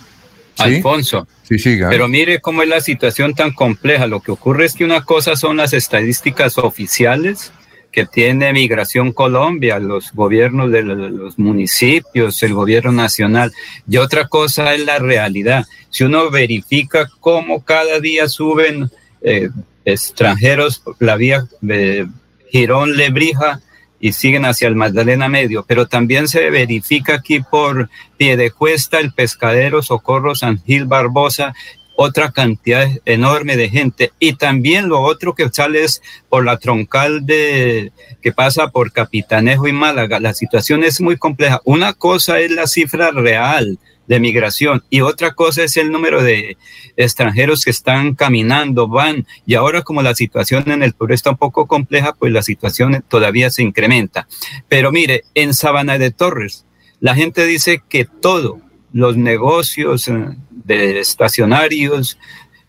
¿Sí? 0.56 0.62
Alfonso. 0.62 1.26
Sí, 1.42 1.58
sí, 1.58 1.78
Pero 1.88 2.08
mire 2.08 2.40
cómo 2.40 2.62
es 2.62 2.68
la 2.68 2.80
situación 2.80 3.34
tan 3.34 3.52
compleja. 3.52 4.06
Lo 4.06 4.20
que 4.20 4.32
ocurre 4.32 4.66
es 4.66 4.74
que 4.74 4.84
una 4.84 5.04
cosa 5.04 5.36
son 5.36 5.56
las 5.58 5.72
estadísticas 5.72 6.58
oficiales 6.58 7.52
que 7.90 8.06
tiene 8.06 8.52
Migración 8.52 9.12
Colombia, 9.12 9.78
los 9.78 10.12
gobiernos 10.12 10.72
de 10.72 10.82
los 10.82 11.38
municipios, 11.38 12.42
el 12.42 12.54
gobierno 12.54 12.90
nacional, 12.90 13.52
y 13.86 13.98
otra 13.98 14.28
cosa 14.28 14.74
es 14.74 14.84
la 14.86 14.98
realidad. 14.98 15.66
Si 15.90 16.02
uno 16.02 16.30
verifica 16.30 17.08
cómo 17.20 17.62
cada 17.62 18.00
día 18.00 18.28
suben 18.28 18.90
eh, 19.20 19.50
extranjeros 19.84 20.82
la 21.00 21.16
vía 21.16 21.46
de 21.60 22.08
Girón 22.50 22.96
Lebrija 22.96 23.60
y 24.02 24.12
siguen 24.12 24.44
hacia 24.44 24.66
el 24.66 24.74
Magdalena 24.74 25.28
Medio, 25.28 25.64
pero 25.66 25.86
también 25.86 26.26
se 26.26 26.50
verifica 26.50 27.14
aquí 27.14 27.40
por 27.40 27.88
Piedecuesta, 28.18 28.98
el 28.98 29.12
pescadero 29.12 29.80
Socorro 29.80 30.34
San 30.34 30.60
Gil 30.64 30.86
Barbosa 30.86 31.54
otra 31.94 32.32
cantidad 32.32 32.88
enorme 33.04 33.56
de 33.56 33.68
gente. 33.68 34.12
Y 34.18 34.32
también 34.34 34.88
lo 34.88 35.00
otro 35.02 35.34
que 35.34 35.48
sale 35.50 35.84
es 35.84 36.02
por 36.28 36.44
la 36.44 36.58
troncal 36.58 37.24
de 37.26 37.92
que 38.20 38.32
pasa 38.32 38.68
por 38.68 38.92
Capitanejo 38.92 39.68
y 39.68 39.72
Málaga. 39.72 40.18
La 40.18 40.34
situación 40.34 40.82
es 40.84 41.00
muy 41.00 41.16
compleja. 41.16 41.60
Una 41.64 41.92
cosa 41.92 42.40
es 42.40 42.50
la 42.50 42.66
cifra 42.66 43.10
real 43.12 43.78
de 44.06 44.20
migración. 44.20 44.82
Y 44.90 45.00
otra 45.00 45.34
cosa 45.34 45.62
es 45.64 45.76
el 45.76 45.90
número 45.90 46.22
de 46.22 46.56
extranjeros 46.96 47.64
que 47.64 47.70
están 47.70 48.14
caminando, 48.14 48.88
van. 48.88 49.26
Y 49.46 49.54
ahora 49.54 49.82
como 49.82 50.02
la 50.02 50.14
situación 50.14 50.70
en 50.70 50.82
el 50.82 50.92
pueblo 50.92 51.14
está 51.14 51.30
un 51.30 51.36
poco 51.36 51.66
compleja, 51.66 52.12
pues 52.14 52.32
la 52.32 52.42
situación 52.42 53.04
todavía 53.08 53.50
se 53.50 53.62
incrementa. 53.62 54.26
Pero 54.68 54.92
mire, 54.92 55.24
en 55.34 55.54
Sabana 55.54 55.98
de 55.98 56.10
Torres, 56.10 56.66
la 57.00 57.14
gente 57.14 57.44
dice 57.46 57.82
que 57.88 58.04
todo, 58.04 58.60
los 58.92 59.16
negocios 59.16 60.08
eh, 60.08 60.36
de 60.50 61.00
estacionarios, 61.00 62.18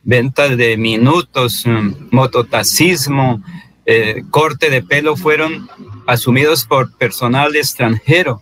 ventas 0.03 0.57
de 0.57 0.77
minutos, 0.77 1.65
eh, 1.65 1.72
mototaxismo, 2.11 3.43
eh, 3.85 4.23
corte 4.30 4.69
de 4.69 4.81
pelo 4.81 5.18
fueron 5.18 5.69
asumidos 6.07 6.65
por 6.65 6.95
personal 6.97 7.55
extranjero. 7.55 8.41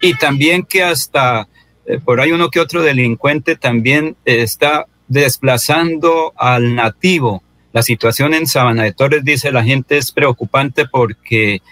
Y 0.00 0.14
también 0.14 0.64
que 0.64 0.82
hasta 0.82 1.48
eh, 1.86 1.98
por 1.98 2.20
ahí 2.20 2.32
uno 2.32 2.50
que 2.50 2.60
otro 2.60 2.82
delincuente 2.82 3.56
también 3.56 4.16
está 4.24 4.86
desplazando 5.08 6.32
al 6.36 6.74
nativo 6.74 7.42
La 7.72 7.82
situación 7.82 8.34
en 8.34 8.46
Sabana 8.46 8.84
de 8.84 8.92
Torres, 8.92 9.24
dice 9.24 9.50
la 9.50 9.64
gente, 9.64 9.96
es 9.96 10.12
preocupante 10.12 10.86
porque 10.86 11.62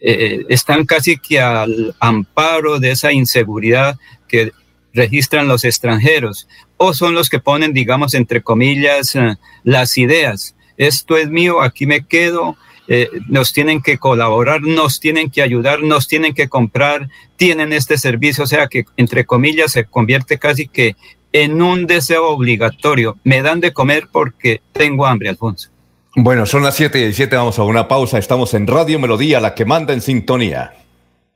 eh, 0.00 0.44
están 0.48 0.84
casi 0.84 1.16
que 1.16 1.40
al 1.40 1.94
amparo 2.00 2.78
de 2.78 2.90
esa 2.90 3.12
inseguridad 3.12 3.98
que 4.28 4.52
registran 4.92 5.46
los 5.46 5.64
extranjeros 5.64 6.48
o 6.76 6.94
son 6.94 7.14
los 7.14 7.28
que 7.28 7.38
ponen, 7.38 7.72
digamos, 7.72 8.14
entre 8.14 8.42
comillas, 8.42 9.14
eh, 9.14 9.36
las 9.62 9.96
ideas. 9.98 10.56
Esto 10.76 11.16
es 11.16 11.28
mío, 11.30 11.62
aquí 11.62 11.86
me 11.86 12.04
quedo, 12.04 12.56
eh, 12.88 13.08
nos 13.28 13.52
tienen 13.52 13.82
que 13.82 13.98
colaborar, 13.98 14.62
nos 14.62 15.00
tienen 15.00 15.30
que 15.30 15.42
ayudar, 15.42 15.82
nos 15.82 16.08
tienen 16.08 16.34
que 16.34 16.48
comprar, 16.48 17.08
tienen 17.36 17.72
este 17.72 17.98
servicio, 17.98 18.44
o 18.44 18.46
sea 18.46 18.68
que, 18.68 18.84
entre 18.96 19.24
comillas, 19.24 19.72
se 19.72 19.84
convierte 19.84 20.38
casi 20.38 20.68
que 20.68 20.96
en 21.32 21.60
un 21.60 21.86
deseo 21.86 22.28
obligatorio. 22.28 23.18
Me 23.24 23.42
dan 23.42 23.60
de 23.60 23.72
comer 23.72 24.08
porque 24.10 24.62
tengo 24.72 25.06
hambre, 25.06 25.28
Alfonso. 25.28 25.70
Bueno, 26.14 26.46
son 26.46 26.62
las 26.62 26.76
7 26.76 26.98
y 26.98 27.02
17, 27.02 27.36
vamos 27.36 27.58
a 27.58 27.64
una 27.64 27.88
pausa. 27.88 28.16
Estamos 28.16 28.54
en 28.54 28.66
Radio 28.66 28.98
Melodía, 28.98 29.38
la 29.38 29.54
que 29.54 29.66
manda 29.66 29.92
en 29.92 30.00
sintonía. 30.00 30.72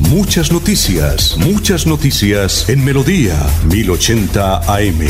Muchas 0.00 0.52
noticias, 0.52 1.36
muchas 1.38 1.86
noticias 1.86 2.68
en 2.68 2.84
Melodía 2.84 3.34
1080 3.64 4.58
AM. 4.58 5.06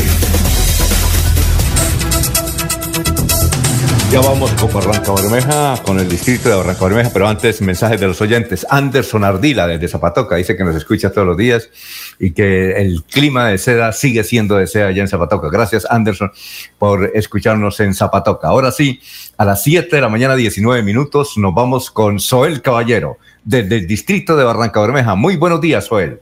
Ya 4.11 4.21
vamos 4.21 4.49
con 4.53 4.71
Barranca 4.71 5.13
Bermeja, 5.13 5.83
con 5.83 5.99
el 5.99 6.07
distrito 6.07 6.47
de 6.47 6.55
Barranca 6.55 6.85
Bermeja, 6.85 7.09
pero 7.11 7.27
antes 7.27 7.61
mensajes 7.61 7.99
de 7.99 8.07
los 8.07 8.21
oyentes. 8.21 8.65
Anderson 8.69 9.25
Ardila 9.25 9.67
desde 9.67 9.89
Zapatoca 9.89 10.37
dice 10.37 10.55
que 10.55 10.63
nos 10.63 10.75
escucha 10.75 11.11
todos 11.11 11.27
los 11.27 11.35
días 11.35 11.69
y 12.17 12.31
que 12.31 12.71
el 12.81 13.03
clima 13.03 13.49
de 13.49 13.57
seda 13.57 13.91
sigue 13.91 14.23
siendo 14.23 14.55
de 14.55 14.67
seda 14.67 14.87
allá 14.87 15.01
en 15.01 15.09
Zapatoca. 15.09 15.49
Gracias 15.49 15.85
Anderson 15.89 16.31
por 16.79 17.11
escucharnos 17.13 17.79
en 17.81 17.93
Zapatoca. 17.93 18.47
Ahora 18.47 18.71
sí, 18.71 19.01
a 19.37 19.43
las 19.43 19.61
7 19.63 19.93
de 19.93 20.01
la 20.01 20.09
mañana 20.09 20.35
19 20.35 20.81
minutos 20.83 21.37
nos 21.37 21.53
vamos 21.53 21.91
con 21.91 22.21
Soel 22.21 22.61
Caballero 22.61 23.17
desde 23.47 23.77
el 23.77 23.87
distrito 23.87 24.35
de 24.35 24.43
Barranca 24.43 24.81
Bermeja. 24.81 25.15
Muy 25.15 25.37
buenos 25.37 25.61
días, 25.61 25.85
Soel. 25.85 26.19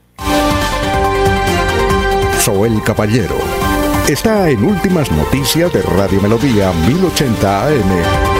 Soel 2.38 2.80
Caballero 2.84 3.36
está 4.08 4.48
en 4.48 4.64
Últimas 4.64 5.10
Noticias 5.10 5.72
de 5.72 5.82
Radio 5.82 6.22
Melodía 6.22 6.72
1080 6.86 7.66
AM. 7.66 8.35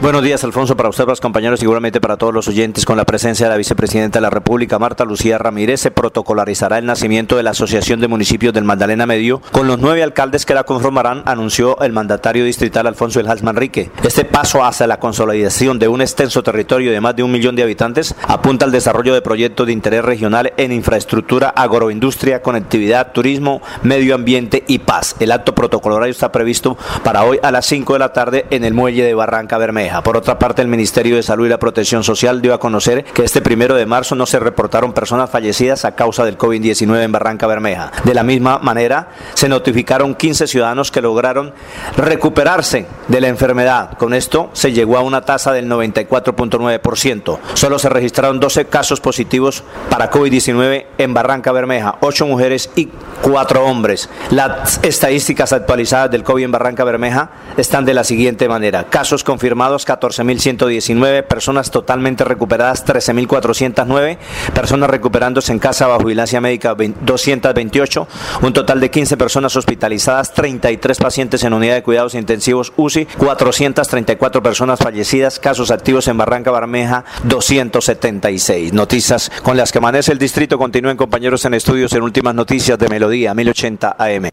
Buenos 0.00 0.22
días, 0.22 0.44
Alfonso, 0.44 0.76
para 0.76 0.88
usted, 0.88 1.02
para 1.02 1.12
los 1.12 1.20
compañeros, 1.20 1.58
seguramente 1.58 2.00
para 2.00 2.16
todos 2.16 2.32
los 2.32 2.46
oyentes. 2.46 2.84
Con 2.84 2.96
la 2.96 3.04
presencia 3.04 3.46
de 3.46 3.50
la 3.50 3.56
vicepresidenta 3.56 4.18
de 4.18 4.22
la 4.22 4.30
República, 4.30 4.78
Marta 4.78 5.04
Lucía 5.04 5.38
Ramírez, 5.38 5.80
se 5.80 5.90
protocolarizará 5.90 6.78
el 6.78 6.86
nacimiento 6.86 7.36
de 7.36 7.42
la 7.42 7.50
Asociación 7.50 7.98
de 7.98 8.06
Municipios 8.06 8.54
del 8.54 8.62
Magdalena 8.62 9.06
Medio 9.06 9.42
con 9.50 9.66
los 9.66 9.80
nueve 9.80 10.04
alcaldes 10.04 10.46
que 10.46 10.54
la 10.54 10.62
conformarán, 10.62 11.24
anunció 11.26 11.80
el 11.80 11.92
mandatario 11.92 12.44
distrital 12.44 12.86
Alfonso 12.86 13.18
Elhas 13.18 13.42
Manrique. 13.42 13.90
Este 14.04 14.24
paso 14.24 14.64
hacia 14.64 14.86
la 14.86 15.00
consolidación 15.00 15.80
de 15.80 15.88
un 15.88 16.00
extenso 16.00 16.44
territorio 16.44 16.92
de 16.92 17.00
más 17.00 17.16
de 17.16 17.24
un 17.24 17.32
millón 17.32 17.56
de 17.56 17.64
habitantes 17.64 18.14
apunta 18.28 18.64
al 18.64 18.70
desarrollo 18.70 19.14
de 19.14 19.20
proyectos 19.20 19.66
de 19.66 19.72
interés 19.72 20.04
regional 20.04 20.52
en 20.58 20.70
infraestructura, 20.70 21.48
agroindustria, 21.48 22.40
conectividad, 22.40 23.10
turismo, 23.10 23.62
medio 23.82 24.14
ambiente 24.14 24.62
y 24.68 24.78
paz. 24.78 25.16
El 25.18 25.32
acto 25.32 25.56
protocolario 25.56 26.12
está 26.12 26.30
previsto 26.30 26.78
para 27.02 27.24
hoy 27.24 27.40
a 27.42 27.50
las 27.50 27.66
5 27.66 27.94
de 27.94 27.98
la 27.98 28.12
tarde 28.12 28.46
en 28.50 28.62
el 28.62 28.74
muelle 28.74 29.02
de 29.02 29.14
Barranca 29.14 29.58
Bermeja. 29.58 29.87
Por 30.04 30.16
otra 30.16 30.38
parte, 30.38 30.62
el 30.62 30.68
Ministerio 30.68 31.16
de 31.16 31.22
Salud 31.22 31.46
y 31.46 31.48
la 31.48 31.58
Protección 31.58 32.04
Social 32.04 32.42
dio 32.42 32.54
a 32.54 32.60
conocer 32.60 33.04
que 33.04 33.24
este 33.24 33.40
primero 33.40 33.74
de 33.74 33.86
marzo 33.86 34.14
no 34.14 34.26
se 34.26 34.38
reportaron 34.38 34.92
personas 34.92 35.30
fallecidas 35.30 35.84
a 35.84 35.94
causa 35.94 36.24
del 36.24 36.38
COVID-19 36.38 37.02
en 37.02 37.12
Barranca 37.12 37.46
Bermeja. 37.46 37.90
De 38.04 38.14
la 38.14 38.22
misma 38.22 38.58
manera, 38.58 39.10
se 39.34 39.48
notificaron 39.48 40.14
15 40.14 40.46
ciudadanos 40.46 40.90
que 40.90 41.00
lograron 41.00 41.52
recuperarse 41.96 42.86
de 43.08 43.20
la 43.20 43.28
enfermedad. 43.28 43.96
Con 43.98 44.14
esto 44.14 44.50
se 44.52 44.72
llegó 44.72 44.98
a 44.98 45.02
una 45.02 45.22
tasa 45.22 45.52
del 45.52 45.68
94.9%. 45.68 47.38
Solo 47.54 47.78
se 47.78 47.88
registraron 47.88 48.40
12 48.40 48.66
casos 48.66 49.00
positivos 49.00 49.64
para 49.90 50.10
COVID-19 50.10 50.86
en 50.98 51.14
Barranca 51.14 51.52
Bermeja, 51.52 51.96
8 52.00 52.26
mujeres 52.26 52.70
y 52.76 52.88
4 53.22 53.64
hombres. 53.64 54.08
Las 54.30 54.80
estadísticas 54.82 55.52
actualizadas 55.52 56.10
del 56.10 56.22
COVID 56.22 56.44
en 56.44 56.52
Barranca 56.52 56.84
Bermeja 56.84 57.30
están 57.56 57.84
de 57.84 57.94
la 57.94 58.04
siguiente 58.04 58.48
manera. 58.48 58.84
Casos 58.84 59.24
confirmados 59.24 59.77
14.119, 59.86 61.24
personas 61.24 61.70
totalmente 61.70 62.24
recuperadas 62.24 62.86
13.409, 62.86 64.18
personas 64.54 64.90
recuperándose 64.90 65.52
en 65.52 65.58
casa 65.58 65.86
bajo 65.86 66.04
vigilancia 66.04 66.40
médica 66.40 66.74
228, 66.74 68.08
un 68.42 68.52
total 68.52 68.80
de 68.80 68.90
15 68.90 69.16
personas 69.16 69.56
hospitalizadas, 69.56 70.34
33 70.34 70.98
pacientes 70.98 71.44
en 71.44 71.52
unidad 71.52 71.74
de 71.74 71.82
cuidados 71.82 72.14
intensivos 72.14 72.72
UCI, 72.76 73.06
434 73.06 74.42
personas 74.42 74.78
fallecidas, 74.78 75.38
casos 75.38 75.70
activos 75.70 76.08
en 76.08 76.18
Barranca 76.18 76.50
Bermeja 76.50 77.04
276. 77.24 78.72
Noticias 78.72 79.30
con 79.42 79.56
las 79.56 79.72
que 79.72 79.78
amanece 79.78 80.12
el 80.12 80.18
distrito. 80.18 80.58
Continúen 80.58 80.96
compañeros 80.96 81.44
en 81.44 81.54
estudios 81.54 81.92
en 81.92 82.02
últimas 82.02 82.34
noticias 82.34 82.78
de 82.78 82.88
Melodía 82.88 83.34
1080 83.34 83.96
AM. 83.98 84.30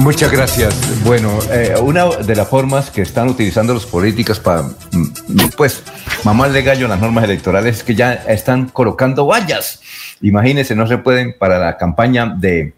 Muchas 0.00 0.32
gracias. 0.32 1.04
Bueno, 1.04 1.38
eh, 1.52 1.74
una 1.78 2.06
de 2.06 2.34
las 2.34 2.48
formas 2.48 2.90
que 2.90 3.02
están 3.02 3.28
utilizando 3.28 3.74
los 3.74 3.84
políticos 3.84 4.40
para, 4.40 4.64
pues, 5.58 5.82
mamarle 6.24 6.62
gallo 6.62 6.86
en 6.86 6.90
las 6.90 7.00
normas 7.00 7.24
electorales 7.24 7.76
es 7.76 7.84
que 7.84 7.94
ya 7.94 8.14
están 8.14 8.70
colocando 8.70 9.26
vallas. 9.26 9.82
Imagínense, 10.22 10.74
no 10.74 10.86
se 10.86 10.96
pueden 10.96 11.36
para 11.38 11.58
la 11.58 11.76
campaña 11.76 12.34
de 12.34 12.72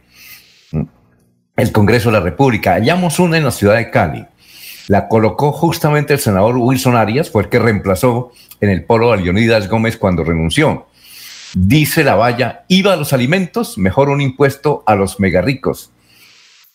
el 1.55 1.71
Congreso 1.71 2.11
de 2.11 2.19
la 2.19 2.25
República. 2.25 2.73
Hallamos 2.73 3.21
una 3.21 3.39
en 3.39 3.45
la 3.45 3.53
ciudad 3.53 3.77
de 3.77 3.89
Cali. 3.89 4.27
La 4.89 5.07
colocó 5.07 5.53
justamente 5.53 6.15
el 6.15 6.19
senador 6.19 6.57
Wilson 6.57 6.97
Arias, 6.97 7.31
fue 7.31 7.45
el 7.45 7.49
que 7.49 7.61
reemplazó 7.61 8.33
en 8.61 8.69
el 8.69 8.85
polo 8.85 9.13
a 9.13 9.17
Leonidas 9.17 9.69
Gómez 9.69 9.97
cuando 9.97 10.25
renunció. 10.25 10.89
Dice 11.55 12.03
la 12.03 12.17
valla, 12.17 12.65
iba 12.67 12.93
a 12.93 12.97
los 12.97 13.13
alimentos, 13.13 13.79
mejor 13.79 14.09
un 14.09 14.21
impuesto 14.21 14.83
a 14.87 14.97
los 14.97 15.21
megarricos. 15.21 15.93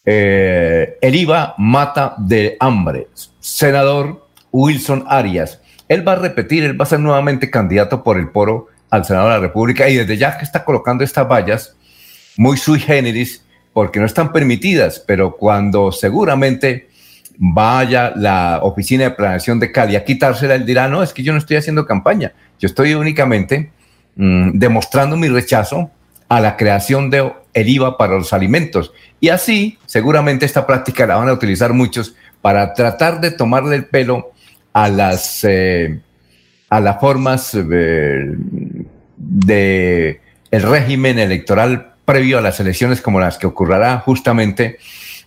Eh, 0.09 0.97
el 1.01 1.15
IVA 1.15 1.53
mata 1.57 2.15
de 2.17 2.55
hambre. 2.61 3.09
Senador 3.41 4.25
Wilson 4.53 5.03
Arias. 5.05 5.59
Él 5.89 6.07
va 6.07 6.13
a 6.13 6.15
repetir, 6.15 6.63
él 6.63 6.79
va 6.79 6.83
a 6.83 6.87
ser 6.87 7.01
nuevamente 7.01 7.51
candidato 7.51 8.03
por 8.03 8.17
el 8.17 8.29
poro 8.29 8.67
al 8.89 9.03
Senado 9.03 9.25
de 9.27 9.33
la 9.33 9.39
República 9.41 9.89
y 9.89 9.97
desde 9.97 10.15
ya 10.15 10.37
que 10.37 10.45
está 10.45 10.63
colocando 10.63 11.03
estas 11.03 11.27
vallas 11.27 11.75
muy 12.37 12.55
sui 12.55 12.79
generis 12.79 13.43
porque 13.73 13.99
no 13.99 14.05
están 14.05 14.31
permitidas, 14.31 15.03
pero 15.05 15.35
cuando 15.35 15.91
seguramente 15.91 16.87
vaya 17.37 18.13
la 18.15 18.61
oficina 18.63 19.03
de 19.03 19.11
planeación 19.11 19.59
de 19.59 19.73
Cali 19.73 19.97
a 19.97 20.05
quitársela, 20.05 20.55
él 20.55 20.65
dirá, 20.65 20.87
no, 20.87 21.03
es 21.03 21.11
que 21.11 21.21
yo 21.21 21.33
no 21.33 21.37
estoy 21.37 21.57
haciendo 21.57 21.85
campaña, 21.85 22.31
yo 22.59 22.67
estoy 22.67 22.93
únicamente 22.93 23.71
mm, 24.15 24.57
demostrando 24.57 25.17
mi 25.17 25.27
rechazo 25.27 25.91
a 26.29 26.39
la 26.39 26.57
creación 26.57 27.09
de 27.09 27.31
el 27.53 27.69
IVA 27.69 27.97
para 27.97 28.15
los 28.15 28.33
alimentos. 28.33 28.93
Y 29.19 29.29
así, 29.29 29.77
seguramente 29.85 30.45
esta 30.45 30.67
práctica 30.67 31.07
la 31.07 31.15
van 31.15 31.29
a 31.29 31.33
utilizar 31.33 31.73
muchos 31.73 32.15
para 32.41 32.73
tratar 32.73 33.19
de 33.19 33.31
tomarle 33.31 33.75
el 33.75 33.85
pelo 33.85 34.31
a 34.73 34.89
las, 34.89 35.43
eh, 35.43 35.99
a 36.69 36.79
las 36.79 36.99
formas 36.99 37.55
eh, 37.55 38.35
de 39.17 40.21
régimen 40.51 41.19
electoral 41.19 41.93
previo 42.05 42.37
a 42.37 42.41
las 42.41 42.59
elecciones 42.59 43.01
como 43.01 43.19
las 43.19 43.37
que 43.37 43.47
ocurrirá 43.47 43.99
justamente 43.99 44.77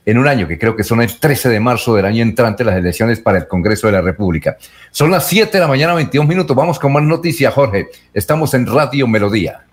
en 0.07 0.19
un 0.19 0.27
año, 0.27 0.49
que 0.49 0.59
creo 0.59 0.75
que 0.77 0.83
son 0.83 1.03
el 1.03 1.19
13 1.19 1.51
de 1.51 1.61
marzo 1.61 1.95
del 1.95 2.07
año 2.07 2.23
entrante, 2.23 2.65
las 2.65 2.77
elecciones 2.77 3.21
para 3.21 3.39
el 3.39 3.47
Congreso 3.47 3.87
de 3.87 3.93
la 3.93 4.01
República. 4.01 4.57
Son 4.91 5.11
las 5.11 5.27
7 5.27 5.53
de 5.53 5.61
la 5.61 5.69
mañana, 5.69 5.95
21 5.95 6.27
minutos. 6.27 6.57
Vamos 6.57 6.79
con 6.79 6.93
más 6.93 7.03
noticias, 7.03 7.53
Jorge. 7.53 7.89
Estamos 8.15 8.55
en 8.55 8.67
Radio 8.67 9.07
Melodía. 9.07 9.65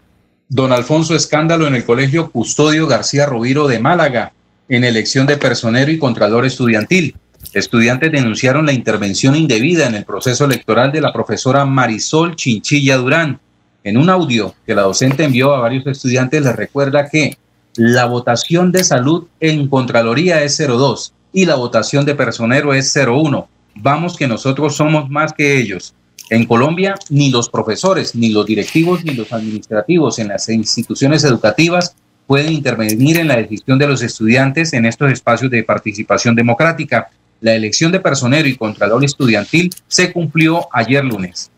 Don 0.50 0.72
Alfonso 0.72 1.14
Escándalo 1.14 1.68
en 1.68 1.76
el 1.76 1.84
Colegio 1.84 2.32
Custodio 2.32 2.88
García 2.88 3.26
Roviro 3.26 3.68
de 3.68 3.80
Málaga, 3.80 4.32
en 4.70 4.86
elección 4.86 5.28
de 5.28 5.36
personero 5.36 5.92
y 5.92 6.00
contralor 6.00 6.46
estudiantil. 6.46 7.18
Estudiantes 7.52 8.14
denunciaron 8.14 8.66
la 8.66 8.72
intervención 8.72 9.36
indebida 9.36 9.88
en 9.88 9.96
el 9.96 10.06
proceso 10.06 10.46
electoral 10.46 10.94
de 10.94 11.02
la 11.02 11.12
profesora 11.12 11.66
Marisol 11.66 12.38
Chinchilla 12.38 12.96
Durán. 12.96 13.42
En 13.84 13.98
un 13.98 14.10
audio 14.10 14.56
que 14.66 14.74
la 14.74 14.84
docente 14.84 15.26
envió 15.26 15.54
a 15.54 15.60
varios 15.60 15.86
estudiantes 15.86 16.42
les 16.42 16.56
recuerda 16.56 17.10
que 17.10 17.38
la 17.76 18.06
votación 18.06 18.72
de 18.72 18.86
salud 18.86 19.28
en 19.42 19.68
Contraloría 19.68 20.44
es 20.44 20.58
02 20.58 21.14
y 21.34 21.46
la 21.46 21.56
votación 21.56 22.06
de 22.06 22.16
personero 22.16 22.74
es 22.74 22.96
01. 22.96 23.50
Vamos 23.76 24.16
que 24.16 24.30
nosotros 24.30 24.78
somos 24.78 25.10
más 25.10 25.34
que 25.34 25.60
ellos. 25.60 25.94
En 26.30 26.46
Colombia, 26.46 26.96
ni 27.10 27.30
los 27.30 27.50
profesores, 27.50 28.16
ni 28.16 28.30
los 28.30 28.46
directivos, 28.46 29.04
ni 29.06 29.14
los 29.14 29.32
administrativos 29.32 30.20
en 30.20 30.28
las 30.28 30.50
instituciones 30.50 31.24
educativas 31.24 31.96
pueden 32.26 32.52
intervenir 32.52 33.18
en 33.18 33.30
la 33.30 33.38
decisión 33.38 33.80
de 33.80 33.88
los 33.88 34.02
estudiantes 34.04 34.74
en 34.74 34.86
estos 34.86 35.12
espacios 35.12 35.50
de 35.50 35.64
participación 35.64 36.36
democrática. 36.36 37.10
La 37.40 37.54
elección 37.54 37.92
de 37.92 38.00
personero 38.00 38.48
y 38.48 38.58
contralor 38.58 39.06
estudiantil 39.06 39.74
se 39.88 40.12
cumplió 40.12 40.68
ayer 40.74 41.06
lunes. 41.06 41.50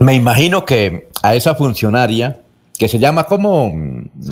Me 0.00 0.14
imagino 0.14 0.64
que 0.64 1.08
a 1.22 1.34
esa 1.34 1.54
funcionaria, 1.54 2.40
que 2.78 2.88
se 2.88 2.98
llama 2.98 3.24
como, 3.24 3.72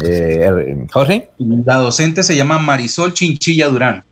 eh, 0.05 0.86
Jorge. 0.90 1.31
La 1.39 1.76
docente 1.76 2.23
se 2.23 2.34
llama 2.34 2.58
Marisol 2.58 3.12
Chinchilla 3.12 3.68
Durán. 3.68 4.05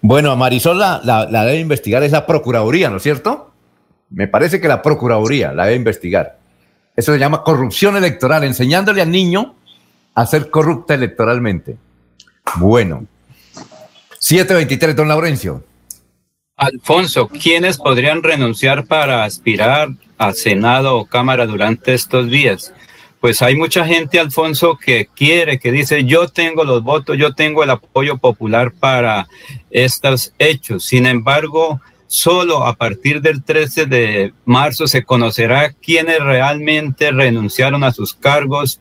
Bueno, 0.00 0.30
a 0.30 0.36
Marisol 0.36 0.78
la, 0.78 1.00
la, 1.04 1.28
la 1.30 1.44
debe 1.44 1.60
investigar 1.60 2.02
esa 2.02 2.26
Procuraduría, 2.26 2.90
¿no 2.90 2.96
es 2.96 3.02
cierto? 3.02 3.47
Me 4.10 4.28
parece 4.28 4.60
que 4.60 4.68
la 4.68 4.82
Procuraduría 4.82 5.52
la 5.52 5.64
debe 5.64 5.76
investigar. 5.76 6.38
Eso 6.96 7.12
se 7.12 7.18
llama 7.18 7.42
corrupción 7.42 7.96
electoral, 7.96 8.44
enseñándole 8.44 9.02
al 9.02 9.10
niño 9.10 9.54
a 10.14 10.26
ser 10.26 10.50
corrupta 10.50 10.94
electoralmente. 10.94 11.76
Bueno. 12.56 13.06
723, 14.18 14.96
don 14.96 15.08
Laurencio. 15.08 15.64
Alfonso, 16.56 17.28
¿quiénes 17.28 17.78
podrían 17.78 18.22
renunciar 18.24 18.86
para 18.86 19.22
aspirar 19.22 19.90
a 20.16 20.32
Senado 20.32 20.96
o 20.96 21.06
Cámara 21.06 21.46
durante 21.46 21.94
estos 21.94 22.28
días? 22.28 22.74
Pues 23.20 23.42
hay 23.42 23.54
mucha 23.54 23.84
gente, 23.84 24.18
Alfonso, 24.18 24.76
que 24.76 25.06
quiere, 25.14 25.60
que 25.60 25.70
dice, 25.70 26.04
yo 26.04 26.28
tengo 26.28 26.64
los 26.64 26.82
votos, 26.82 27.16
yo 27.16 27.34
tengo 27.34 27.62
el 27.62 27.70
apoyo 27.70 28.18
popular 28.18 28.72
para 28.72 29.28
estos 29.70 30.32
hechos. 30.38 30.84
Sin 30.84 31.06
embargo, 31.06 31.80
solo 32.08 32.66
a 32.66 32.74
partir 32.74 33.20
del 33.20 33.44
13 33.44 33.86
de 33.86 34.32
marzo 34.44 34.88
se 34.88 35.04
conocerá 35.04 35.72
quiénes 35.72 36.18
realmente 36.18 37.12
renunciaron 37.12 37.84
a 37.84 37.92
sus 37.92 38.14
cargos, 38.14 38.80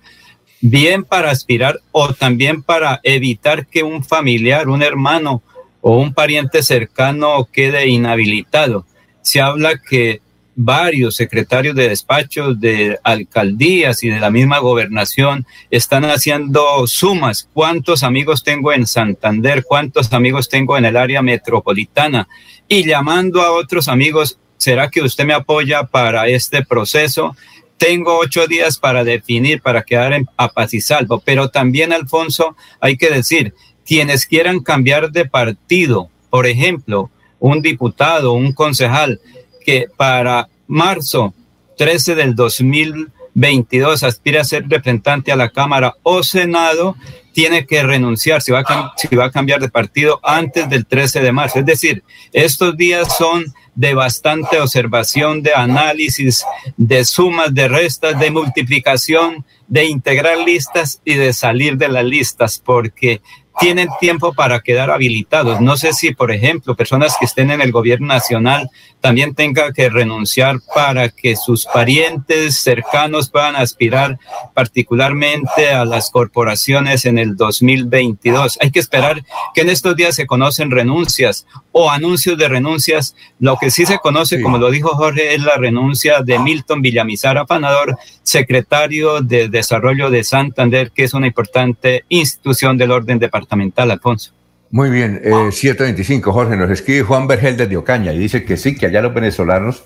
bien 0.62 1.04
para 1.04 1.30
aspirar 1.30 1.80
o 1.92 2.14
también 2.14 2.64
para 2.64 3.00
evitar 3.04 3.68
que 3.68 3.84
un 3.84 4.04
familiar, 4.04 4.70
un 4.70 4.82
hermano 4.82 5.44
o 5.82 6.00
un 6.00 6.14
pariente 6.14 6.64
cercano 6.64 7.48
quede 7.52 7.88
inhabilitado. 7.88 8.86
Se 9.22 9.42
habla 9.42 9.78
que 9.78 10.22
varios 10.60 11.16
secretarios 11.16 11.76
de 11.76 11.88
despachos 11.88 12.60
de 12.60 12.98
alcaldías 13.04 14.04
y 14.04 14.10
de 14.10 14.20
la 14.20 14.32
misma 14.32 14.58
gobernación 14.58 15.46
están 15.70 16.04
haciendo 16.06 16.88
sumas. 16.88 17.48
¿Cuántos 17.54 18.02
amigos 18.02 18.44
tengo 18.44 18.74
en 18.74 18.88
Santander? 18.88 19.64
¿Cuántos 19.64 20.12
amigos 20.14 20.50
tengo 20.50 20.76
en 20.76 20.86
el 20.86 20.98
área 20.98 21.22
metropolitana? 21.22 22.28
Y 22.68 22.86
llamando 22.86 23.44
a 23.44 23.52
otros 23.52 23.88
amigos, 23.88 24.40
¿será 24.58 24.90
que 24.90 25.04
usted 25.04 25.26
me 25.26 25.36
apoya 25.36 25.84
para 25.84 26.28
este 26.28 26.66
proceso? 26.66 27.36
Tengo 27.78 28.18
ocho 28.18 28.48
días 28.48 28.80
para 28.80 29.04
definir, 29.04 29.62
para 29.62 29.84
quedar 29.84 30.14
en, 30.14 30.26
a 30.38 30.50
paz 30.50 30.74
y 30.74 30.82
salvo. 30.82 31.22
Pero 31.24 31.50
también, 31.50 31.94
Alfonso, 31.94 32.58
hay 32.82 32.98
que 32.98 33.12
decir, 33.12 33.54
quienes 33.86 34.26
quieran 34.26 34.62
cambiar 34.62 35.12
de 35.12 35.26
partido, 35.26 36.10
por 36.32 36.48
ejemplo, 36.48 37.12
un 37.40 37.62
diputado, 37.62 38.34
un 38.34 38.54
concejal, 38.54 39.22
que 39.68 39.90
para 39.98 40.48
marzo 40.66 41.34
13 41.78 42.16
del 42.16 42.36
2022 42.36 44.02
aspira 44.02 44.40
a 44.40 44.46
ser 44.46 44.64
representante 44.64 45.30
a 45.30 45.36
la 45.36 45.50
Cámara 45.50 45.94
o 46.04 46.24
Senado, 46.24 46.96
tiene 47.34 47.66
que 47.66 47.84
renunciar 47.84 48.42
si 48.42 48.54
va, 48.54 48.62
a, 48.62 48.94
si 48.96 49.14
va 49.14 49.26
a 49.26 49.32
cambiar 49.32 49.60
de 49.60 49.68
partido 49.68 50.22
antes 50.24 50.70
del 50.70 50.86
13 50.86 51.20
de 51.20 51.34
marzo. 51.34 51.60
Es 51.60 51.66
decir, 51.66 52.02
estos 52.32 52.78
días 52.78 53.18
son 53.18 53.54
de 53.76 53.94
bastante 53.94 54.58
observación, 54.62 55.44
de 55.44 55.54
análisis, 55.54 56.46
de 56.78 57.04
sumas, 57.04 57.54
de 57.54 57.68
restas, 57.68 58.18
de 58.18 58.32
multiplicación, 58.32 59.46
de 59.68 59.84
integrar 59.84 60.38
listas 60.38 61.02
y 61.04 61.16
de 61.16 61.34
salir 61.34 61.76
de 61.76 61.90
las 61.90 62.06
listas, 62.06 62.58
porque 62.58 63.22
tienen 63.60 63.90
tiempo 64.00 64.34
para 64.34 64.60
quedar 64.60 64.92
habilitados. 64.92 65.62
No 65.62 65.78
sé 65.78 65.94
si, 65.94 66.14
por 66.14 66.32
ejemplo, 66.32 66.76
personas 66.76 67.16
que 67.20 67.26
estén 67.26 67.52
en 67.52 67.62
el 67.62 67.72
gobierno 67.72 68.08
nacional 68.08 68.70
también 69.02 69.36
tengan 69.36 69.74
que 69.74 69.90
renunciar 69.90 70.58
para 70.74 71.10
que 71.10 71.36
sus 71.36 71.66
parientes 71.66 72.58
cercanos 72.58 73.30
puedan 73.30 73.56
aspirar 73.56 74.20
particularmente 74.54 75.70
a 75.70 75.86
las 75.86 76.10
corporaciones 76.10 77.06
en 77.06 77.18
el 77.18 77.36
2022. 77.36 78.58
Hay 78.62 78.72
que 78.72 78.80
esperar 78.80 79.24
que 79.54 79.62
en 79.62 79.70
estos 79.70 79.96
días 79.96 80.16
se 80.16 80.26
conocen 80.26 80.72
renuncias 80.72 81.46
o 81.72 81.90
anuncios 81.90 82.38
de 82.38 82.48
renuncias. 82.48 83.16
Lo 83.40 83.58
que 83.58 83.72
sí 83.72 83.86
se 83.86 84.00
conoce, 84.00 84.42
como 84.42 84.58
lo 84.58 84.72
dijo 84.72 84.90
Jorge, 84.90 85.36
es 85.36 85.42
la 85.42 85.58
renuncia 85.58 86.22
de 86.22 86.40
Milton 86.40 86.82
Villamizar 86.82 87.38
Afanador, 87.38 87.98
secretario 88.24 89.22
de 89.22 89.48
Desarrollo 89.48 90.10
de 90.10 90.24
Santander, 90.24 90.92
que 90.92 91.04
es 91.04 91.14
una 91.14 91.28
importante 91.28 92.04
institución 92.10 92.78
del 92.78 92.92
orden 92.92 93.20
departamental, 93.20 93.47
Alfonso. 93.92 94.32
Muy 94.70 94.90
bien, 94.90 95.22
eh, 95.24 95.52
725, 95.52 96.34
Jorge, 96.34 96.58
nos 96.58 96.70
escribe 96.70 97.04
Juan 97.04 97.26
Vergel 97.28 97.56
desde 97.56 97.78
Ocaña 97.78 98.12
y 98.12 98.18
dice 98.18 98.44
que 98.44 98.58
sí, 98.58 98.76
que 98.76 98.88
allá 98.88 99.02
los 99.02 99.14
venezolanos 99.14 99.84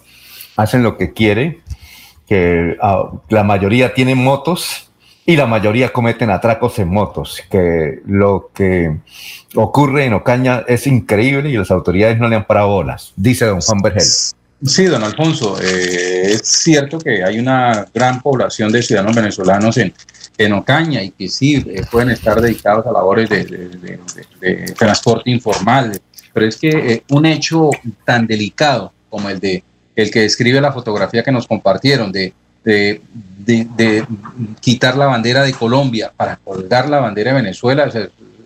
hacen 0.55 0.81
lo 0.81 0.97
que 0.97 1.13
quieren, 1.13 1.61
que 2.27 2.77
uh, 2.81 3.19
la 3.29 3.43
mayoría 3.43 3.93
tienen 3.93 4.17
motos 4.17 4.91
y 5.25 5.35
la 5.35 5.45
mayoría 5.45 5.93
cometen 5.93 6.31
atracos 6.31 6.79
en 6.79 6.89
motos, 6.89 7.43
que 7.49 7.99
lo 8.07 8.49
que 8.53 8.97
ocurre 9.55 10.05
en 10.05 10.13
Ocaña 10.13 10.63
es 10.67 10.87
increíble 10.87 11.49
y 11.49 11.57
las 11.57 11.69
autoridades 11.69 12.17
no 12.17 12.27
le 12.27 12.37
han 12.37 12.45
parado 12.45 12.69
bolas, 12.69 13.13
dice 13.15 13.45
don 13.45 13.61
Juan 13.61 13.81
Vergel. 13.81 14.03
Sí, 14.63 14.85
don 14.85 15.03
Alfonso, 15.03 15.59
eh, 15.59 16.33
es 16.33 16.41
cierto 16.43 16.99
que 16.99 17.23
hay 17.23 17.39
una 17.39 17.87
gran 17.91 18.21
población 18.21 18.71
de 18.71 18.83
ciudadanos 18.83 19.15
venezolanos 19.15 19.75
en, 19.77 19.91
en 20.37 20.53
Ocaña 20.53 21.01
y 21.01 21.09
que 21.11 21.29
sí 21.29 21.63
eh, 21.67 21.83
pueden 21.89 22.11
estar 22.11 22.39
dedicados 22.39 22.85
a 22.85 22.91
labores 22.91 23.27
de, 23.27 23.43
de, 24.39 24.73
transporte 24.77 25.31
informal, 25.31 25.99
pero 26.31 26.45
es 26.45 26.57
que 26.57 26.69
eh, 26.69 27.03
un 27.09 27.25
hecho 27.25 27.71
tan 28.05 28.27
delicado 28.27 28.93
como 29.09 29.29
el 29.29 29.39
de 29.39 29.63
el 29.95 30.09
que 30.09 30.21
describe 30.21 30.61
la 30.61 30.71
fotografía 30.71 31.23
que 31.23 31.31
nos 31.31 31.47
compartieron 31.47 32.11
de, 32.11 32.33
quitar 34.61 34.95
la 34.95 35.07
bandera 35.07 35.43
de 35.43 35.53
Colombia 35.53 36.13
para 36.15 36.37
colgar 36.37 36.87
la 36.87 36.99
bandera 36.99 37.31
de 37.31 37.41
Venezuela, 37.41 37.91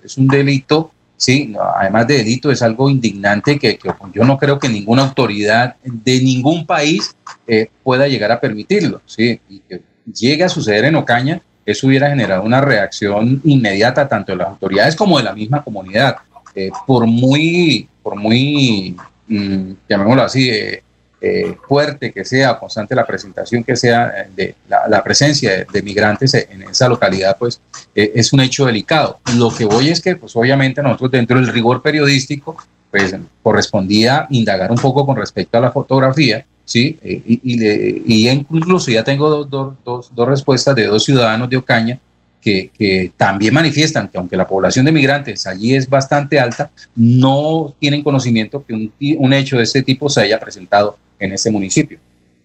es 0.03 0.17
un 0.17 0.27
delito 0.27 0.91
Sí, 1.17 1.53
además 1.77 2.07
de 2.07 2.17
delito 2.17 2.51
es 2.51 2.61
algo 2.61 2.89
indignante 2.89 3.57
que, 3.57 3.79
yo 4.13 4.23
no 4.25 4.37
creo 4.37 4.59
que 4.59 4.67
ninguna 4.67 5.03
autoridad 5.03 5.75
de 5.83 6.21
ningún 6.21 6.65
país 6.65 7.15
eh, 7.47 7.69
pueda 7.83 8.07
llegar 8.07 8.31
a 8.31 8.39
permitirlo. 8.39 9.01
Sí, 9.05 9.39
y 9.49 9.59
que 9.59 9.81
llegue 10.13 10.43
a 10.43 10.49
suceder 10.49 10.85
en 10.85 10.95
Ocaña, 10.95 11.41
eso 11.65 11.87
hubiera 11.87 12.09
generado 12.09 12.43
una 12.43 12.61
reacción 12.61 13.41
inmediata 13.43 14.07
tanto 14.07 14.33
de 14.33 14.39
las 14.39 14.49
autoridades 14.49 14.95
como 14.95 15.17
de 15.17 15.23
la 15.23 15.33
misma 15.33 15.63
comunidad. 15.63 16.17
Eh, 16.53 16.69
por 16.85 17.05
muy, 17.05 17.87
por 18.03 18.15
muy, 18.15 18.95
mmm, 19.27 19.71
llamémoslo 19.89 20.23
así, 20.23 20.49
eh, 20.49 20.83
eh, 21.21 21.55
fuerte 21.67 22.11
que 22.11 22.25
sea, 22.25 22.59
constante 22.59 22.93
la 22.93 23.05
presentación 23.05 23.63
que 23.63 23.75
sea 23.75 24.09
eh, 24.09 24.29
de 24.35 24.55
la, 24.67 25.03
presencia 25.03 25.65
de, 25.71 25.81
migrantes 25.81 26.33
en 26.33 26.63
esa 26.63 26.89
localidad, 26.89 27.37
pues 27.39 27.61
eh, 27.95 28.11
es 28.15 28.33
un 28.33 28.41
hecho 28.41 28.65
delicado. 28.65 29.19
Lo 29.37 29.49
que 29.49 29.65
voy 29.65 29.89
es 29.89 30.01
que, 30.01 30.15
pues 30.17 30.35
obviamente 30.35 30.83
nosotros 30.83 31.11
dentro 31.11 31.37
del 31.39 31.47
rigor 31.47 31.81
periodístico, 31.81 32.57
pues 32.91 33.15
correspondía 33.41 34.27
indagar 34.29 34.71
un 34.71 34.77
poco 34.77 35.05
con 35.05 35.15
respecto 35.15 35.57
a 35.57 35.61
la 35.61 35.71
fotografía, 35.71 36.45
¿sí? 36.65 36.99
y, 37.03 37.39
y, 37.43 38.03
y 38.05 38.29
incluso 38.29 38.91
ya 38.91 39.03
tengo 39.03 39.29
dos, 39.29 39.49
dos, 39.49 39.73
dos, 39.83 40.11
dos 40.13 40.27
respuestas 40.27 40.75
de 40.75 40.85
dos 40.85 41.03
ciudadanos 41.03 41.49
de 41.49 41.57
Ocaña 41.57 41.99
que, 42.41 42.69
que, 42.77 43.11
también 43.17 43.53
manifiestan 43.53 44.07
que 44.07 44.17
aunque 44.19 44.37
la 44.37 44.47
población 44.47 44.85
de 44.85 44.91
migrantes 44.91 45.47
allí 45.47 45.75
es 45.75 45.89
bastante 45.89 46.39
alta, 46.39 46.69
no 46.95 47.73
tienen 47.79 48.03
conocimiento 48.03 48.63
que 48.63 48.73
un, 48.73 48.93
un 49.17 49.33
hecho 49.33 49.57
de 49.57 49.63
este 49.63 49.81
tipo 49.81 50.09
se 50.09 50.21
haya 50.21 50.39
presentado 50.39 50.97
en 51.19 51.33
ese 51.33 51.51
municipio. 51.51 51.99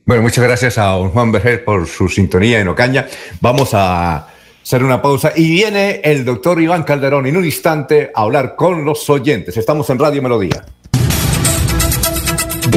Bueno, 0.06 0.22
muchas 0.22 0.44
gracias 0.44 0.78
a 0.78 0.86
don 0.86 1.10
Juan 1.10 1.30
Berger 1.30 1.64
por 1.64 1.86
su 1.86 2.08
sintonía 2.08 2.60
en 2.60 2.68
Ocaña. 2.68 3.06
Vamos 3.40 3.74
a 3.74 4.28
hacer 4.62 4.82
una 4.82 5.00
pausa 5.00 5.32
y 5.36 5.50
viene 5.50 6.00
el 6.02 6.24
doctor 6.24 6.60
Iván 6.60 6.82
Calderón 6.82 7.26
en 7.26 7.36
un 7.36 7.44
instante 7.44 8.10
a 8.14 8.22
hablar 8.22 8.56
con 8.56 8.84
los 8.84 9.08
oyentes. 9.08 9.56
Estamos 9.56 9.88
en 9.90 9.98
Radio 9.98 10.22
Melodía. 10.22 10.64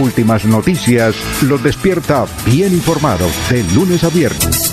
Últimas 0.02 0.46
noticias 0.46 1.16
los 1.44 1.64
despierta 1.64 2.26
bien 2.46 2.74
informados 2.74 3.32
de 3.50 3.64
lunes 3.76 4.04
a 4.04 4.10
viernes. 4.10 4.73